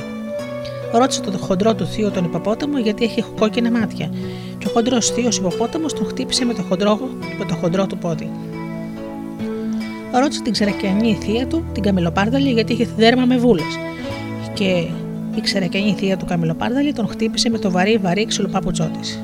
Ρώτησε 0.94 1.22
τον 1.22 1.38
χοντρό 1.38 1.76
του 1.76 1.86
θείο 1.86 2.12
τον 2.12 2.24
υποπόταμο 2.24 2.78
γιατί 2.78 3.04
έχει 3.04 3.24
κόκκινα 3.39 3.72
μάτια. 3.72 4.10
Και 4.58 4.68
ο 4.68 4.72
χοντρός 4.72 5.10
θείο 5.10 5.30
υποπόταμος 5.38 5.94
τον 5.94 6.06
χτύπησε 6.06 6.46
με 6.46 6.54
το 6.54 6.62
χοντρό, 6.62 7.00
με 7.39 7.46
το 7.46 7.56
χοντρό 7.56 7.88
του 7.88 7.98
πόδι. 7.98 8.30
Ρώτησε 10.14 10.41
την 10.41 10.52
ξερακιανή 10.52 11.18
θεία 11.22 11.48
του, 11.48 11.66
την 11.72 11.84
Καμιλοπάρδαλη, 11.84 12.52
γιατί 12.52 12.74
είχε 12.74 12.88
δέρμα 12.98 13.26
με 13.26 13.38
βούλες. 13.38 13.80
Και 14.54 14.88
η 15.36 15.41
ξερακιανή 15.41 15.96
θεία 15.98 16.18
του 16.18 16.26
Καμιλοπάρδαλη 16.26 16.94
τον 16.94 17.08
χτύπησε 17.08 17.50
με 17.50 17.58
το 17.58 17.72
βαρύ 17.72 17.98
βαρύ 17.98 18.26
ξυλοπάπουτσό 18.26 18.91
της. 19.00 19.20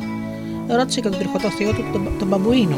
Ρώτησε 0.68 1.00
και 1.00 1.10
τον 1.10 1.18
τριχωτό 1.18 1.50
θείο 1.50 1.74
του, 1.74 1.84
τον, 1.92 2.08
τον 2.20 2.28
μπαμπουίνο. 2.28 2.78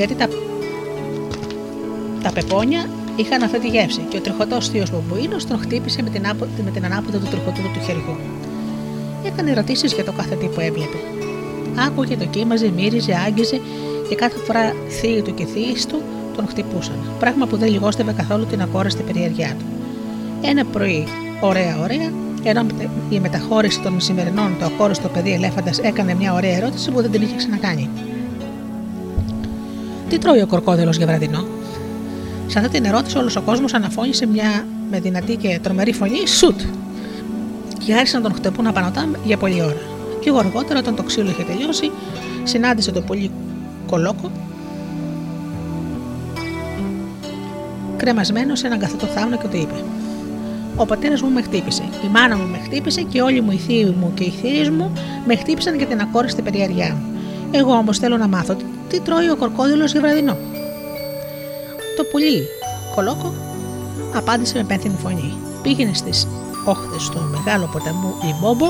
Γιατί 0.00 0.14
τα, 0.14 0.28
τα 2.22 2.32
πεπόνια 2.32 2.88
είχαν 3.16 3.42
αυτή 3.42 3.58
τη 3.58 3.68
γεύση 3.68 4.00
και 4.08 4.16
ο 4.16 4.20
τριχωτός 4.20 4.68
θείος 4.68 4.90
μπαμπουίνο 4.90 5.36
τον 5.48 5.58
χτύπησε 5.58 6.02
με 6.02 6.10
την, 6.10 6.28
άπο, 6.28 6.46
με 6.64 6.70
την 6.70 6.84
ανάποδα 6.84 7.18
του 7.18 7.26
τριχωτού 7.30 7.60
του 7.60 7.80
χεριού. 7.86 8.16
Έκανε 9.24 9.50
ερωτήσεις 9.50 9.92
για 9.92 10.04
το 10.04 10.12
κάθε 10.12 10.34
τι 10.34 10.46
που 10.46 10.60
έβλεπε. 10.60 10.96
Άκουγε, 11.86 12.16
το 12.16 12.24
κοίμαζε, 12.24 12.70
μύριζε, 12.76 13.14
άγγιζε 13.26 13.60
και 14.08 14.14
κάθε 14.14 14.38
φορά 14.38 14.74
θείοι 14.88 15.22
του 15.22 15.34
και 15.34 15.44
θείε 15.44 15.72
του 15.88 16.02
τον 16.36 16.46
χτυπούσαν. 16.48 16.96
Πράγμα 17.18 17.46
που 17.46 17.56
δεν 17.56 17.70
λιγόστευε 17.70 18.12
καθόλου 18.12 18.46
την 18.46 18.62
ακόρεστη 18.62 19.02
περιέργειά 19.02 19.54
του. 19.58 19.64
Ένα 20.42 20.64
πρωί, 20.64 21.06
ωραία, 21.40 21.78
ωραία, 21.80 22.10
ενώ 22.42 22.66
η 23.10 23.20
μεταχώρηση 23.20 23.80
των 23.80 24.00
σημερινών 24.00 24.56
το 24.58 24.64
ακόριστο 24.64 25.08
παιδί 25.08 25.32
ελέφαντας 25.32 25.78
έκανε 25.78 26.14
μια 26.14 26.32
ωραία 26.34 26.56
ερώτηση 26.56 26.90
που 26.90 27.00
δεν 27.00 27.10
την 27.10 27.22
είχε 27.22 27.36
ξανακάνει. 27.36 27.88
Τι 30.10 30.18
τρώει 30.18 30.40
ο 30.42 30.46
κορκόδηλος 30.46 30.96
για 30.96 31.06
βραδινό; 31.06 31.44
Σε 32.46 32.58
αυτή 32.58 32.70
την 32.70 32.84
ερώτηση 32.84 33.18
όλος 33.18 33.36
ο 33.36 33.40
κόσμος 33.40 33.74
αναφώνησε 33.74 34.26
μια 34.26 34.66
με 34.90 35.00
δυνατή 35.00 35.36
και 35.36 35.58
τρομερή 35.62 35.92
φωνή 35.92 36.26
σουτ. 36.26 36.60
Και 37.84 37.94
άρχισαν 37.94 38.22
να 38.22 38.28
τον 38.28 38.36
χτυπούν 38.38 38.66
απανωτά 38.66 39.08
για 39.24 39.36
πολλή 39.36 39.62
ώρα. 39.62 39.80
Λίγο 40.24 40.38
αργότερα, 40.38 40.78
όταν 40.78 40.94
το 40.94 41.02
ξύλο 41.02 41.30
είχε 41.30 41.42
τελειώσει, 41.42 41.90
συνάντησε 42.44 42.92
τον 42.92 43.04
πολύ 43.04 43.30
κολόκο 43.86 44.30
κρεμασμένο 47.96 48.54
σε 48.54 48.66
έναν 48.66 48.78
καθετό 48.78 49.06
θάμνο 49.06 49.36
και 49.36 49.46
του 49.46 49.56
είπε: 49.56 49.74
Ο 50.76 50.86
πατέρας 50.86 51.22
μου 51.22 51.30
με 51.30 51.42
χτύπησε, 51.42 51.82
η 52.04 52.08
μάνα 52.12 52.36
μου 52.36 52.46
με 52.50 52.58
χτύπησε 52.64 53.02
και 53.02 53.22
όλοι 53.22 53.40
μου 53.40 53.50
οι 53.50 53.56
θείοι 53.56 53.94
μου 54.00 54.12
και 54.14 54.24
οι 54.24 54.30
θείε 54.30 54.70
μου 54.70 54.92
με 55.26 55.36
χτύπησαν 55.36 55.76
για 55.76 55.86
την 55.86 56.00
ακόριστη 56.00 56.42
περιέργειά 56.42 56.94
μου. 56.94 57.18
Εγώ 57.50 57.72
όμως 57.72 57.98
θέλω 57.98 58.16
να 58.16 58.28
μάθω 58.28 58.54
τι 58.54 58.64
τρώει 58.98 59.30
ο 59.30 59.36
κορκόδηλο 59.36 59.84
για 59.84 60.00
βραδινό; 60.00 60.36
Το 61.96 62.04
πουλί 62.10 62.48
κολόκο 62.94 63.34
απάντησε 64.14 64.56
με 64.56 64.64
πένθυμη 64.64 64.96
φωνή. 65.02 65.34
Πήγαινε 65.62 65.94
στις 65.94 66.26
όχθες 66.64 67.08
του 67.08 67.30
μεγάλου 67.32 67.68
ποταμού 67.72 68.14
Λιμπόμπο 68.24 68.66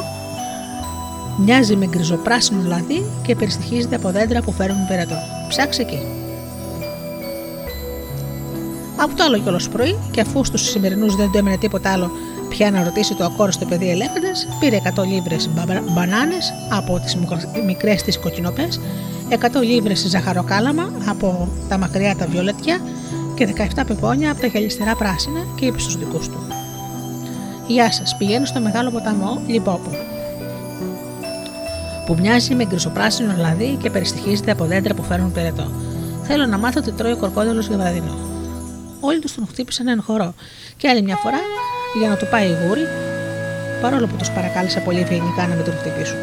Μοιάζει 1.44 1.76
με 1.76 1.86
γκριζοπράσινο 1.86 2.62
λαδί 2.66 3.04
και 3.22 3.34
περιστοιχίζεται 3.36 3.96
από 3.96 4.10
δέντρα 4.10 4.42
που 4.42 4.52
φέρνουν 4.52 4.86
περατό. 4.86 5.16
Ψάξε 5.48 5.82
εκεί. 5.82 5.98
Από 8.96 9.14
το 9.14 9.24
άλλο 9.24 9.38
κιόλας 9.38 9.68
πρωί, 9.68 9.98
και 10.10 10.20
αφού 10.20 10.44
στους 10.44 10.62
σημερινούς 10.62 11.16
δεν 11.16 11.30
του 11.30 11.38
έμενε 11.38 11.56
τίποτα 11.56 11.92
άλλο 11.92 12.10
πια 12.48 12.70
να 12.70 12.84
ρωτήσει 12.84 13.14
το 13.14 13.24
ακόριστο 13.24 13.64
παιδί 13.64 13.90
ελέφαντας, 13.90 14.48
πήρε 14.60 14.80
100 14.96 15.04
λίβρες 15.06 15.50
μπανάνες 15.94 16.52
από 16.70 17.00
τις 17.00 17.16
μικρές 17.66 18.02
της 18.02 18.18
κοκκινοπές, 18.18 18.80
100 19.30 19.62
λίβρες 19.62 20.06
ζαχαροκάλαμα 20.08 20.90
από 21.08 21.48
τα 21.68 21.78
μακριά 21.78 22.16
τα 22.16 22.26
βιολετιά 22.26 22.80
και 23.34 23.54
17 23.76 23.82
πεπόνια 23.86 24.30
από 24.30 24.40
τα 24.40 24.46
γυαλιστερά 24.46 24.96
πράσινα 24.96 25.40
και 25.54 25.66
είπε 25.66 25.78
στους 25.78 25.96
δικούς 25.96 26.28
του. 26.28 26.46
Γεια 27.66 27.92
σας, 27.92 28.16
πηγαίνω 28.16 28.44
στο 28.44 28.60
μεγάλο 28.60 28.90
ποταμό 28.90 29.42
Λιμπόπο 29.46 29.90
που 32.10 32.16
μοιάζει 32.20 32.54
με 32.54 32.64
γκρισοπράσινο 32.64 33.34
λαδί 33.38 33.78
και 33.82 33.90
περιστοιχίζεται 33.90 34.50
από 34.50 34.64
δέντρα 34.64 34.94
που 34.94 35.02
φέρνουν 35.02 35.32
πυρετό. 35.32 35.70
Θέλω 36.22 36.46
να 36.46 36.58
μάθω 36.58 36.80
τι 36.80 36.92
τρώει 36.92 37.12
ο 37.12 37.16
κορκόδελο 37.16 37.60
για 37.60 37.76
βραδινό. 37.76 38.18
Όλοι 39.00 39.18
τους 39.18 39.34
τον 39.34 39.46
χτύπησαν 39.46 39.88
έναν 39.88 40.02
χορό 40.02 40.34
και 40.76 40.88
άλλη 40.88 41.02
μια 41.02 41.16
φορά 41.16 41.40
για 41.98 42.08
να 42.08 42.16
του 42.16 42.26
πάει 42.30 42.46
η 42.48 42.56
γούρη, 42.66 42.86
παρόλο 43.80 44.06
που 44.06 44.16
τους 44.16 44.30
παρακάλεσε 44.30 44.80
πολύ 44.80 45.00
ευγενικά 45.00 45.46
να 45.46 45.54
μην 45.54 45.64
τον 45.64 45.74
χτυπήσουν. 45.74 46.18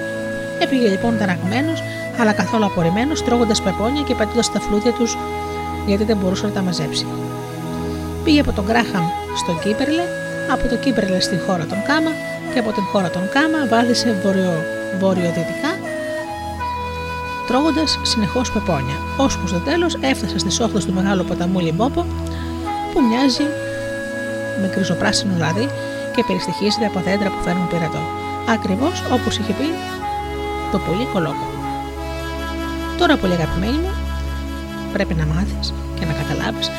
Έπηγε 0.59 0.87
λοιπόν 0.87 1.17
ταραγμένος, 1.17 1.83
αλλά 2.19 2.31
καθόλου 2.31 2.65
απορριμμένος, 2.65 3.23
τρώγοντας 3.23 3.61
πεπόνια 3.61 4.01
και 4.01 4.15
πατώντας 4.15 4.51
τα 4.51 4.59
φλούδια 4.59 4.91
τους 4.91 5.17
γιατί 5.85 6.03
δεν 6.03 6.17
μπορούσε 6.17 6.45
να 6.45 6.51
τα 6.51 6.61
μαζέψει. 6.61 7.05
Πήγε 8.23 8.39
από 8.39 8.51
τον 8.51 8.65
Γκράχαμ 8.65 9.05
στον 9.35 9.59
Κύπερλε, 9.59 10.03
από 10.51 10.67
το 10.67 10.75
Κύπερλε 10.75 11.19
στη 11.19 11.37
χώρα 11.47 11.65
των 11.65 11.77
Κάμα 11.87 12.11
και 12.53 12.59
από 12.59 12.71
την 12.71 12.83
χώρα 12.83 13.09
των 13.09 13.29
Κάμα 13.29 13.67
βάδισε 13.69 14.21
βορειοδυτικά 14.99 15.71
τρώγοντας 17.47 17.99
συνεχώς 18.01 18.51
πεπόνια, 18.51 18.95
ώσπου 19.17 19.47
στο 19.47 19.59
τέλος 19.59 19.97
έφτασε 20.01 20.37
στις 20.37 20.59
όχθες 20.59 20.85
του 20.85 20.93
μεγάλου 20.93 21.23
ποταμού 21.23 21.59
Λιμπόπο 21.59 22.05
που 22.93 23.01
μοιάζει 23.09 23.43
με 24.61 24.67
κρυζοπράσινο 24.67 25.33
λάδι 25.37 25.69
και 26.15 26.23
περιστοιχίζεται 26.27 26.85
από 26.85 26.99
δέντρα 26.99 27.29
που 27.29 27.43
φέρνουν 27.43 27.67
πειρατό. 27.67 27.99
Ακριβώς 28.49 29.03
όπως 29.11 29.37
είχε 29.37 29.53
πει 29.53 29.67
το 30.71 30.77
πολύ 30.77 31.05
κολόκο. 31.13 31.56
Τώρα, 32.97 33.17
πολύ 33.17 33.33
αγαπημένοι 33.33 33.77
μου, 33.83 33.91
πρέπει 34.93 35.13
να 35.13 35.25
μάθεις 35.25 35.73
και 35.99 36.05
να 36.05 36.13
καταλάβεις 36.13 36.71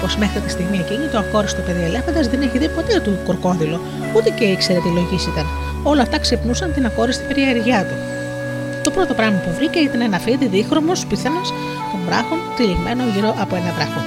πως 0.00 0.16
μέχρι 0.16 0.40
τη 0.40 0.50
στιγμή 0.50 0.76
εκείνη 0.76 1.06
το 1.12 1.18
ακόριστο 1.18 1.60
παιδί 1.66 1.82
ελέφαντας 1.82 2.28
δεν 2.28 2.40
έχει 2.42 2.58
δει 2.58 2.68
ποτέ 2.68 3.00
του 3.00 3.18
κορκόδηλο, 3.26 3.80
ούτε 4.16 4.30
και 4.30 4.44
ήξερε 4.44 4.78
τι 4.78 4.88
λογή 4.88 5.18
ήταν. 5.32 5.46
Όλα 5.82 6.02
αυτά 6.02 6.18
ξυπνούσαν 6.18 6.72
την 6.72 6.86
ακόριστη 6.86 7.24
περιέργειά 7.28 7.80
του. 7.88 7.96
Το 8.84 8.90
πρώτο 8.90 9.14
πράγμα 9.14 9.38
που 9.38 9.50
βρήκε 9.56 9.78
ήταν 9.78 10.00
ένα 10.00 10.18
φίδι 10.18 10.46
δίχρωμος 10.46 11.06
πιθανό 11.06 11.40
των 11.90 12.00
βράχων 12.06 12.38
τυλιγμένο 12.56 13.02
γύρω 13.14 13.34
από 13.38 13.54
ένα 13.56 13.72
βράχο. 13.76 14.02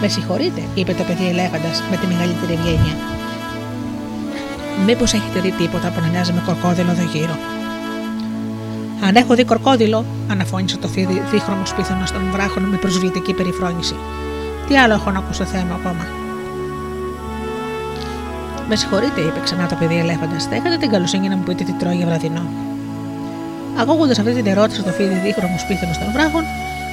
Με 0.00 0.08
συγχωρείτε, 0.08 0.62
είπε 0.74 0.92
το 0.92 1.02
παιδί 1.02 1.26
ελέφαντας 1.28 1.82
με 1.90 1.96
τη 1.96 2.06
μεγαλύτερη 2.06 2.52
ευγένεια. 2.52 2.94
Μήπως 4.86 5.12
έχετε 5.12 5.40
δει 5.40 5.50
τίποτα 5.50 5.88
που 5.92 6.00
να 6.00 6.08
μοιάζει 6.12 6.32
με 6.32 6.42
κορκόδιλο 6.46 6.90
εδώ 6.90 7.06
γύρω; 7.12 7.36
Αν 9.00 9.16
έχω 9.16 9.34
δει 9.34 9.44
κορκόδιλο, 9.44 10.04
αναφώνησε 10.30 10.76
το 10.76 10.88
φίδι 10.88 11.22
δίχρωμος 11.30 11.74
πίθανο 11.74 12.04
των 12.12 12.22
βράχων 12.32 12.62
με 12.62 12.76
προσβλητική 12.76 13.32
περιφρόνηση. 13.32 13.94
Τι 14.68 14.76
άλλο 14.78 14.94
έχω 14.94 15.10
να 15.10 15.18
ακούσω 15.18 15.44
θέμα 15.44 15.74
ακόμα; 15.74 16.06
Με 18.68 18.76
συγχωρείτε, 18.76 19.20
είπε 19.20 19.40
ξανά 19.44 19.66
το 19.66 19.74
παιδί 19.78 19.98
ελέφαντα. 19.98 20.38
Θα 20.38 20.56
είχατε 20.56 20.76
την 20.76 20.90
καλοσύνη 20.90 21.28
να 21.28 21.36
μου 21.36 21.42
πείτε 21.42 21.64
τι 21.64 21.72
τρώει 21.72 21.96
για 21.96 22.06
βραδινό. 22.06 22.44
Ακούγοντα 23.80 24.12
αυτή 24.12 24.32
την 24.32 24.46
ερώτηση, 24.46 24.82
το 24.82 24.90
φίδι 24.90 25.14
δίχρωμος 25.24 25.64
πίθανο 25.66 25.92
των 26.00 26.12
βράχων, 26.12 26.44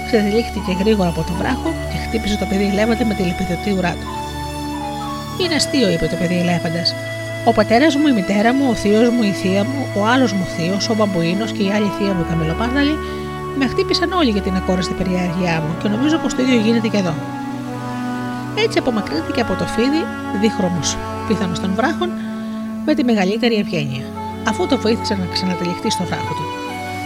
ξεδιλήχθηκε 0.07 0.71
γρήγορα 0.79 1.09
από 1.09 1.21
τον 1.27 1.35
βράχο 1.39 1.69
και 1.91 1.97
χτύπησε 2.07 2.37
το 2.37 2.45
παιδί 2.45 2.65
ελέφαντα 2.71 3.05
με 3.05 3.13
τη 3.13 3.23
λυπηδωτή 3.23 3.71
ουρά 3.77 3.93
του. 3.99 4.07
Είναι 5.41 5.55
αστείο, 5.55 5.89
είπε 5.93 6.05
το 6.07 6.15
παιδί 6.19 6.37
ελέφαντα. 6.43 6.83
Ο 7.49 7.51
πατέρας 7.53 7.95
μου, 7.95 8.07
η 8.07 8.11
μητέρα 8.11 8.53
μου, 8.53 8.65
ο 8.69 8.73
θείος 8.73 9.09
μου, 9.09 9.23
η 9.23 9.33
θεία 9.41 9.63
μου, 9.63 9.81
ο 9.97 10.05
άλλος 10.05 10.31
μου 10.33 10.45
θείος, 10.55 10.89
ο 10.89 10.93
μπαμπουίνος 10.95 11.51
και 11.51 11.63
η 11.63 11.69
άλλη 11.75 11.91
θεία 11.97 12.13
μου, 12.13 12.21
η 12.25 12.29
καμιλοπάρδαλη, 12.29 12.95
με 13.59 13.67
χτύπησαν 13.67 14.11
όλοι 14.11 14.29
για 14.29 14.41
την 14.41 14.55
ακόραστη 14.55 14.93
περιέργειά 14.93 15.55
μου 15.63 15.71
και 15.81 15.87
νομίζω 15.87 16.17
πως 16.17 16.35
το 16.35 16.41
ίδιο 16.41 16.59
γίνεται 16.65 16.87
και 16.87 16.97
εδώ. 16.97 17.13
Έτσι 18.63 18.77
απομακρύνθηκε 18.77 19.41
από 19.41 19.53
το 19.53 19.65
φίδι, 19.73 20.01
δίχρωμος 20.41 20.97
πιθανό 21.27 21.55
των 21.61 21.71
βράχων, 21.75 22.09
με 22.85 22.93
τη 22.93 23.03
μεγαλύτερη 23.03 23.55
ευγένεια, 23.55 24.05
αφού 24.47 24.67
το 24.67 24.77
βοήθησε 24.77 25.13
να 25.13 25.25
ξανατελειχτεί 25.33 25.89
στο 25.91 26.03
βράχο 26.03 26.33
του. 26.37 26.45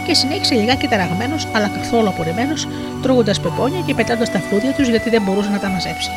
Και 0.06 0.14
συνέχισε 0.14 0.54
λιγάκι 0.54 0.86
ταραγμένος, 0.86 1.48
αλλά 1.54 1.68
καθόλου 1.68 2.08
απορριμμένος, 2.08 2.68
τρώγοντας 3.02 3.40
πεπόνια 3.40 3.80
και 3.86 3.94
πετώντας 3.94 4.30
τα 4.32 4.38
φλούδια 4.38 4.72
τους 4.72 4.88
γιατί 4.88 5.10
δεν 5.10 5.22
μπορούσε 5.22 5.50
να 5.50 5.58
τα 5.58 5.68
μαζέψει. 5.68 6.10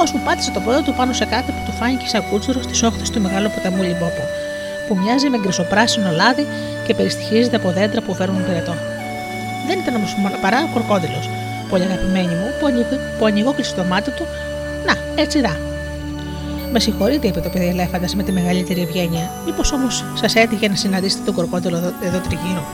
Ώσπου 0.00 0.20
πάτησε 0.24 0.50
το 0.50 0.60
πόδι 0.60 0.82
του 0.82 0.94
πάνω 0.94 1.12
σε 1.12 1.24
κάτι 1.24 1.52
που 1.52 1.62
του 1.66 1.72
φάνηκε 1.72 2.06
σαν 2.06 2.22
κούτσουρο 2.30 2.62
στις 2.62 2.82
όχθες 2.82 3.10
του 3.10 3.20
μεγάλου 3.20 3.50
ποταμού 3.54 3.82
Λιμπόπο. 3.82 4.22
που 4.88 4.96
μοιάζει 4.96 5.28
με 5.28 5.38
γκρισοπράσινο 5.38 6.10
λάδι 6.10 6.46
και 6.86 6.94
περιστοιχίζεται 6.94 7.56
από 7.56 7.70
δέντρα 7.70 8.00
που 8.00 8.14
φέρνουν 8.14 8.44
πυρετό. 8.46 8.74
Δεν 9.66 9.78
ήταν 9.78 9.94
όμως 9.94 10.16
παρά 10.40 10.58
ο 10.62 10.68
κροκόδηλος, 10.74 11.30
πολύ 11.70 11.82
αγαπημένη 11.82 12.34
μου, 12.34 12.48
που, 12.60 12.66
ανοιγ, 12.66 12.86
που 13.18 13.24
ανοιγόκλεισε 13.24 13.74
το 13.74 13.84
μάτι 13.84 14.10
του. 14.10 14.26
Να, 14.86 15.22
έτσι 15.22 15.40
δά. 15.40 15.56
Με 16.72 16.80
συγχωρείτε, 16.80 17.26
είπε 17.26 17.40
το 17.40 17.48
παιδί 17.48 17.68
ελέφαντας 17.68 18.14
με 18.14 18.22
τη 18.22 18.32
μεγαλύτερη 18.32 18.80
ευγένεια, 18.80 19.30
μήπως 19.44 19.72
όμως 19.72 20.04
σας 20.14 20.34
έτυχε 20.34 20.68
να 20.68 20.74
συναντήσετε 20.74 21.22
τον 21.24 21.34
κροκόδηλο 21.34 21.76
εδώ, 21.76 21.92
εδώ 22.02 22.18
τριγύρω; 22.18 22.64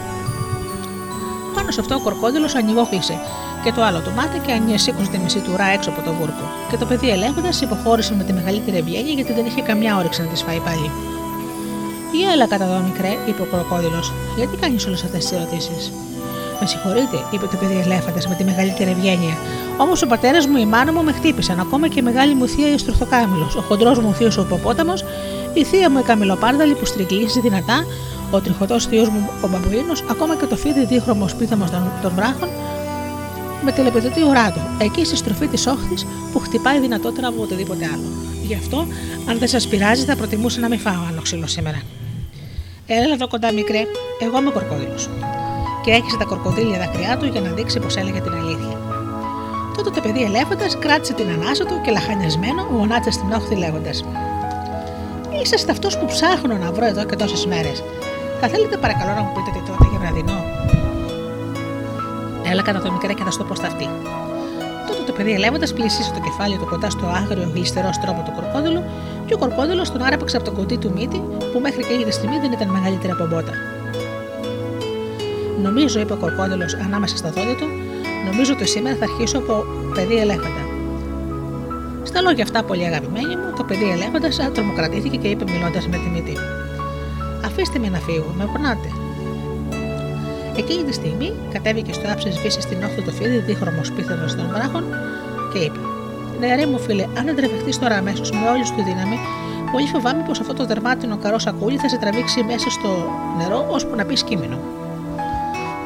Πάνω 1.55 1.71
σε 1.71 1.81
αυτό 1.81 1.95
ο 1.95 2.01
κροκόδηλος 2.01 2.55
ανοιγόκλεισε 2.55 3.19
και 3.65 3.73
το 3.73 3.83
άλλο 3.83 4.01
του 4.01 4.13
μάτι 4.17 4.39
και 4.39 4.53
ανιεσήκωσε 4.53 5.11
τη 5.11 5.19
μισή 5.19 5.39
του 5.39 5.51
ουρά 5.55 5.67
έξω 5.67 5.91
από 5.91 6.01
τον 6.03 6.15
βούρκο. 6.19 6.45
Και 6.71 6.77
το 6.77 6.87
παιδί 6.87 7.09
ελέφαντα 7.11 7.51
υποχώρησε 7.63 8.15
με 8.15 8.25
τη 8.25 8.33
μεγαλύτερη 8.33 8.77
ευγένεια 8.77 9.13
γιατί 9.13 9.33
δεν 9.33 9.45
είχε 9.47 9.61
καμιά 9.61 9.97
όρεξη 9.97 10.21
να 10.23 10.29
τη 10.29 10.45
φάει 10.45 10.61
πάλι. 10.61 10.91
Για 12.13 12.31
έλα 12.33 12.47
κατά 12.47 12.65
εδώ, 12.65 12.79
μικρέ, 12.89 13.13
είπε 13.29 13.43
ο 13.43 13.49
κροκόδηλος, 13.53 14.13
γιατί 14.37 14.57
κάνεις 14.57 14.87
όλες 14.87 15.03
αυτές 15.05 15.21
τις 15.25 15.33
ερωτήσεις; 15.39 15.93
Με 16.61 16.67
συγχωρείτε, 16.67 17.19
είπε 17.31 17.47
το 17.47 17.57
παιδί 17.57 17.79
ελέφαντα 17.85 18.21
με 18.29 18.35
τη 18.35 18.45
μεγαλύτερη 18.45 18.91
ευγένεια. 18.91 19.37
Όμως 19.77 20.03
ο 20.03 20.07
πατέρας 20.07 20.47
μου, 20.47 20.57
η 20.57 20.67
μάνα 20.67 20.93
μου 20.93 21.03
με 21.03 21.13
χτύπησαν, 21.13 21.61
ακόμα 21.61 21.89
και 21.89 21.99
η 21.99 22.03
μεγάλη 22.03 22.35
μου 22.35 22.47
θεία 22.47 22.73
η 22.73 22.79
Στρουθοκάμιλος, 22.79 23.57
ο 23.57 23.61
χοντρός 23.61 23.99
μου 23.99 24.13
θείος 24.13 24.37
ο 24.37 24.45
Ποπόταμος, 24.45 25.05
η 25.53 25.65
θεία 25.65 25.91
μου 25.91 25.99
η 25.99 26.03
Καμιλοπάρδαλη 26.03 26.75
που 26.75 26.85
στριγγίζει 26.85 27.41
δυνατά, 27.41 27.85
ο 28.31 28.41
τριχωτός 28.41 28.87
θείος 28.87 29.09
μου 29.09 29.31
ο 29.45 29.49
Μπαμπουίνος, 29.49 30.05
ακόμα 30.11 30.37
και 30.37 30.47
το 30.47 30.57
φίδι 30.57 30.85
δίχρωμος 30.85 31.31
σπίθαμο 31.31 31.65
των, 31.71 31.83
των 32.03 32.13
βράχων, 32.17 32.49
με 33.65 33.73
τηλεπαιδευτή 33.73 34.23
ουρά 34.23 34.53
του, 34.53 34.61
εκεί 34.79 35.05
στη 35.05 35.17
στροφή 35.17 35.47
της 35.47 35.67
όχθης 35.67 36.07
που 36.33 36.39
χτυπάει 36.39 36.81
δυνατότερα 36.81 37.29
από 37.29 37.43
οτιδήποτε 37.43 37.85
άλλο. 37.85 38.09
Γι' 38.47 38.55
αυτό, 38.55 38.87
αν 39.29 39.39
δεν 39.39 39.49
σας 39.49 39.69
πειράζει, 39.69 40.05
θα 40.05 40.17
προτιμούσα 40.17 40.61
να 40.61 40.69
μην 40.69 40.79
φάω 40.79 41.03
άλλο 41.09 41.21
ξύλο 41.23 41.47
σήμερα. 41.47 41.83
Έλα 42.87 43.15
εδώ 43.15 43.29
κοντά, 43.29 43.53
μικρέ, 43.53 43.83
εγώ 44.21 44.39
είμαι 44.39 44.51
κορκόδηλος. 44.51 45.09
Και 45.83 45.91
έχισε 45.91 46.17
τα 46.17 46.25
κορκοδίλια 46.25 46.79
δάκρυά 46.79 47.17
του 47.17 47.27
για 47.27 47.41
να 47.41 47.51
δείξει 47.51 47.79
πως 47.81 47.97
έλεγε 47.97 48.21
την 48.21 48.33
αλήθεια. 48.33 48.81
Τότε 49.77 49.91
το 49.91 50.01
παιδί 50.01 50.23
ελέφαντας 50.23 50.79
κράτησε 50.79 51.13
την 51.13 51.29
ανάσα 51.29 51.65
του 51.65 51.81
και 51.85 51.91
λαχανιασμένο 51.91 52.67
γονάτισε 52.73 53.11
στην 53.11 53.33
όχθη 53.33 53.55
λέγοντας: 53.55 54.05
Είσαστε 55.43 55.73
αυτό 55.73 55.89
που 55.89 56.07
ψάχνω 56.07 56.57
να 56.57 56.73
βρω 56.73 56.87
εδώ 56.87 57.05
και 57.05 57.17
τόσες 57.17 57.47
μέρες. 57.47 57.83
Θα 58.41 58.49
θέλετε 58.49 58.77
παρακαλώ 58.77 59.13
να 59.15 59.23
μου 59.23 59.33
πείτε 59.35 59.51
τι 59.59 59.71
τότε 59.71 59.89
για 59.91 59.99
βραδινό. 59.99 60.39
Έλα 62.51 62.63
κατά 62.63 62.81
το 62.81 62.93
μικρέ 62.93 63.13
και 63.13 63.23
θα 63.23 63.31
σου 63.31 63.39
το 63.39 63.45
πω 63.45 63.55
στα 63.55 63.67
αυτή. 63.67 63.89
Τότε 64.87 65.03
το 65.07 65.13
παιδί 65.13 65.33
ελεύοντας 65.33 65.73
πλησίασε 65.73 66.13
το 66.13 66.21
κεφάλι 66.21 66.57
του 66.57 66.67
κοντά 66.71 66.91
στο 66.91 67.07
άγριο 67.07 67.51
γλιστερό 67.55 67.93
στρώμα 67.93 68.23
του 68.23 68.33
κορκόδουλου 68.37 68.83
και 69.27 69.35
ο 69.35 69.39
κορκόδουλο 69.39 69.83
τον 69.93 70.03
άραπαξε 70.03 70.37
από 70.37 70.45
το 70.45 70.53
κοντί 70.53 70.77
του 70.77 70.93
μύτη 70.97 71.23
που 71.53 71.59
μέχρι 71.61 71.83
και 71.83 71.93
εκείνη 71.93 72.05
τη 72.05 72.13
στιγμή 72.13 72.39
δεν 72.39 72.53
ήταν 72.53 72.69
μεγαλύτερη 72.69 73.13
από 73.13 73.27
μπότα. 73.27 73.53
Νομίζω, 75.63 76.01
είπε 76.01 76.13
ο 76.13 76.17
κορκόδουλο 76.17 76.65
ανάμεσα 76.85 77.17
στα 77.17 77.31
δόντια 77.31 77.55
του, 77.55 77.67
νομίζω 78.31 78.53
ότι 78.53 78.67
σήμερα 78.67 78.97
θα 78.97 79.05
αρχίσω 79.05 79.39
από 79.39 79.65
παιδί 79.95 80.17
ελέφαντα. 80.17 80.63
Στα 82.03 82.21
λόγια 82.21 82.43
αυτά, 82.43 82.63
πολύ 82.63 82.85
αγαπημένη 82.85 83.37
μου, 83.37 83.53
το 83.57 83.65
παιδί 83.65 83.91
ελέφαντας 83.91 84.51
τρομοκρατήθηκε 84.55 85.17
και 85.17 85.29
είπε 85.29 85.45
μιλώντας 85.53 85.89
με 85.89 85.97
τη 85.97 86.09
μύτη. 86.09 86.37
Αφήστε 87.45 87.79
με 87.79 87.89
να 87.89 87.99
φύγω, 87.99 88.35
με 88.39 88.45
πονάτε. 88.53 88.98
Εκείνη 90.59 90.83
τη 90.83 90.93
στιγμή 90.93 91.33
κατέβηκε 91.53 91.93
στο 91.93 92.11
άψε 92.13 92.31
σβήσει 92.31 92.61
στην 92.61 92.83
όχθη 92.85 93.03
το 93.03 93.11
φίδι, 93.11 93.39
δίχρωμος 93.39 93.93
πίθανο 93.93 94.27
των 94.37 94.49
βράχων 94.55 94.85
και 95.53 95.59
είπε: 95.59 95.79
Νεαρέ 96.41 96.67
μου 96.67 96.79
φίλε, 96.79 97.03
αν 97.19 97.25
δεν 97.25 97.37
τρεβεχτεί 97.37 97.79
τώρα 97.79 97.97
αμέσως 97.97 98.31
με 98.31 98.49
όλη 98.53 98.65
σου 98.67 98.75
τη 98.75 98.83
δύναμη, 98.83 99.19
πολύ 99.73 99.87
φοβάμαι 99.87 100.23
πως 100.27 100.41
αυτό 100.41 100.55
το 100.55 100.65
δερμάτινο 100.67 101.17
καρός 101.17 101.43
σακούλι 101.43 101.77
θα 101.77 101.89
σε 101.89 101.97
τραβήξει 101.99 102.43
μέσα 102.43 102.71
στο 102.71 102.89
νερό 103.39 103.67
ώσπου 103.71 103.95
να 103.97 104.05
πεις 104.05 104.23
κείμενο. 104.23 104.59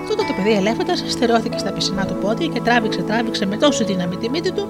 Τότε 0.08 0.22
το 0.28 0.32
παιδί 0.36 0.52
ελέφαντας 0.52 1.04
στερεώθηκε 1.06 1.58
στα 1.58 1.70
πισινά 1.72 2.06
του 2.06 2.16
πόδια 2.20 2.46
και 2.46 2.60
τράβηξε, 2.60 3.02
τράβηξε 3.02 3.46
με 3.46 3.56
τόση 3.56 3.84
δύναμη 3.84 4.16
τη 4.16 4.28
μύτη 4.28 4.52
του 4.52 4.68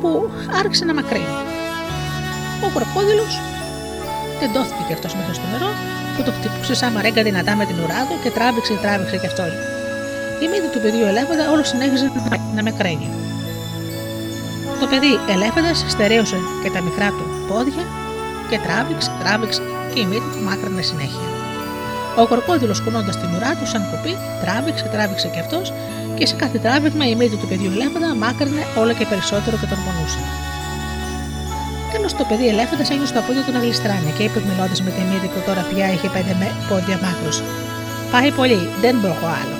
που 0.00 0.30
άρχισε 0.58 0.84
να 0.84 0.94
μακρύνει. 0.94 1.34
Ο 2.66 2.68
κροκόδηλος 2.74 3.40
τεντώθηκε 4.40 4.82
κι 4.86 4.92
αυτός 4.92 5.14
μέσα 5.14 5.34
στο 5.34 5.46
νερό 5.52 5.70
που 6.16 6.22
το 6.22 6.32
χτυπούσε 6.36 6.74
σαν 6.74 6.92
μαρέγκα 6.92 7.22
δυνατά 7.22 7.52
με 7.56 7.64
την 7.68 7.76
ουρά 7.82 8.00
του 8.08 8.14
και 8.22 8.30
τράβηξε, 8.36 8.72
τράβηξε 8.84 9.16
κι 9.16 9.26
αυτός. 9.26 9.52
Η 10.42 10.46
μύτη 10.50 10.68
του 10.72 10.80
παιδιού 10.84 11.06
ελέφαντα 11.12 11.44
όλο 11.52 11.64
συνέχιζε 11.64 12.06
να 12.56 12.62
με 12.62 12.70
κραίνει. 12.78 13.08
Το 14.80 14.86
παιδί 14.90 15.12
ελέφαντας 15.34 15.84
στερέωσε 15.88 16.38
και 16.62 16.70
τα 16.74 16.80
μικρά 16.86 17.08
του 17.16 17.24
πόδια 17.48 17.84
και 18.50 18.58
τράβηξε, 18.64 19.10
τράβηξε 19.22 19.62
και 19.92 20.00
η 20.00 20.06
μύτη 20.10 20.28
του 20.32 20.42
μάκρυνε 20.46 20.82
συνέχεια. 20.82 21.26
Ο 22.20 22.26
κορκόδηλος 22.26 22.80
κουνώντας 22.82 23.16
την 23.20 23.28
ουρά 23.34 23.52
του 23.58 23.66
σαν 23.66 23.82
κουπί, 23.90 24.12
τράβηξε, 24.42 24.84
τράβηξε 24.94 25.28
κι 25.34 25.40
αυτός 25.44 25.72
και 26.16 26.26
σε 26.26 26.34
κάθε 26.34 26.58
τράβηγμα 26.58 27.04
η 27.08 27.14
μύτη 27.14 27.36
του 27.36 27.48
παιδιού 27.50 27.70
ελέφαντα 27.76 28.14
μάκρυνε 28.14 28.62
όλο 28.80 28.92
και 28.98 29.06
περισσότερο 29.10 29.56
και 29.60 29.68
τον 29.72 29.78
πονούσε. 29.84 30.22
Τέλο 32.10 32.22
το 32.22 32.28
παιδί 32.30 32.48
ελέφαντας 32.54 32.90
ένιωσε 32.94 33.14
τα 33.18 33.22
πόδια 33.26 33.42
του 33.44 33.52
να 33.56 33.60
γλιστράνε 33.64 34.10
και 34.16 34.22
είπε 34.26 34.38
μιλώντα 34.48 34.76
με 34.86 34.90
τη 34.96 35.02
μύτη 35.10 35.26
που 35.32 35.40
τώρα 35.46 35.62
πια 35.70 35.86
είχε 35.94 36.08
πέντε 36.14 36.32
πόδια 36.68 36.96
μάκρου. 37.04 37.32
Πάει 38.12 38.30
πολύ, 38.38 38.60
δεν 38.84 38.94
μπορώ 39.00 39.26
άλλο. 39.40 39.56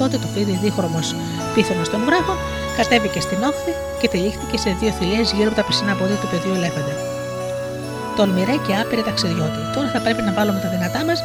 Τότε 0.00 0.16
το 0.22 0.26
φίδι 0.32 0.54
δίχρωμος 0.62 1.08
πίθανο 1.54 1.84
των 1.92 2.00
βράχων 2.08 2.38
κατέβηκε 2.78 3.20
στην 3.26 3.38
όχθη 3.50 3.72
και 4.00 4.08
τυλίχθηκε 4.12 4.56
σε 4.64 4.70
δύο 4.80 4.90
θηλιές 4.98 5.26
γύρω 5.36 5.48
από 5.50 5.58
τα 5.60 5.64
πισινά 5.68 5.94
πόδια 6.00 6.18
του 6.20 6.28
παιδιού 6.32 6.52
ελέφαντα. 6.58 6.94
Τολμηρέ 8.16 8.56
και 8.66 8.72
άπειρε 8.80 9.02
ταξιδιώτη. 9.08 9.60
Τώρα 9.74 9.88
θα 9.94 10.00
πρέπει 10.04 10.22
να 10.28 10.32
βάλουμε 10.38 10.60
τα 10.64 10.68
δυνατά 10.74 11.00
μας 11.08 11.18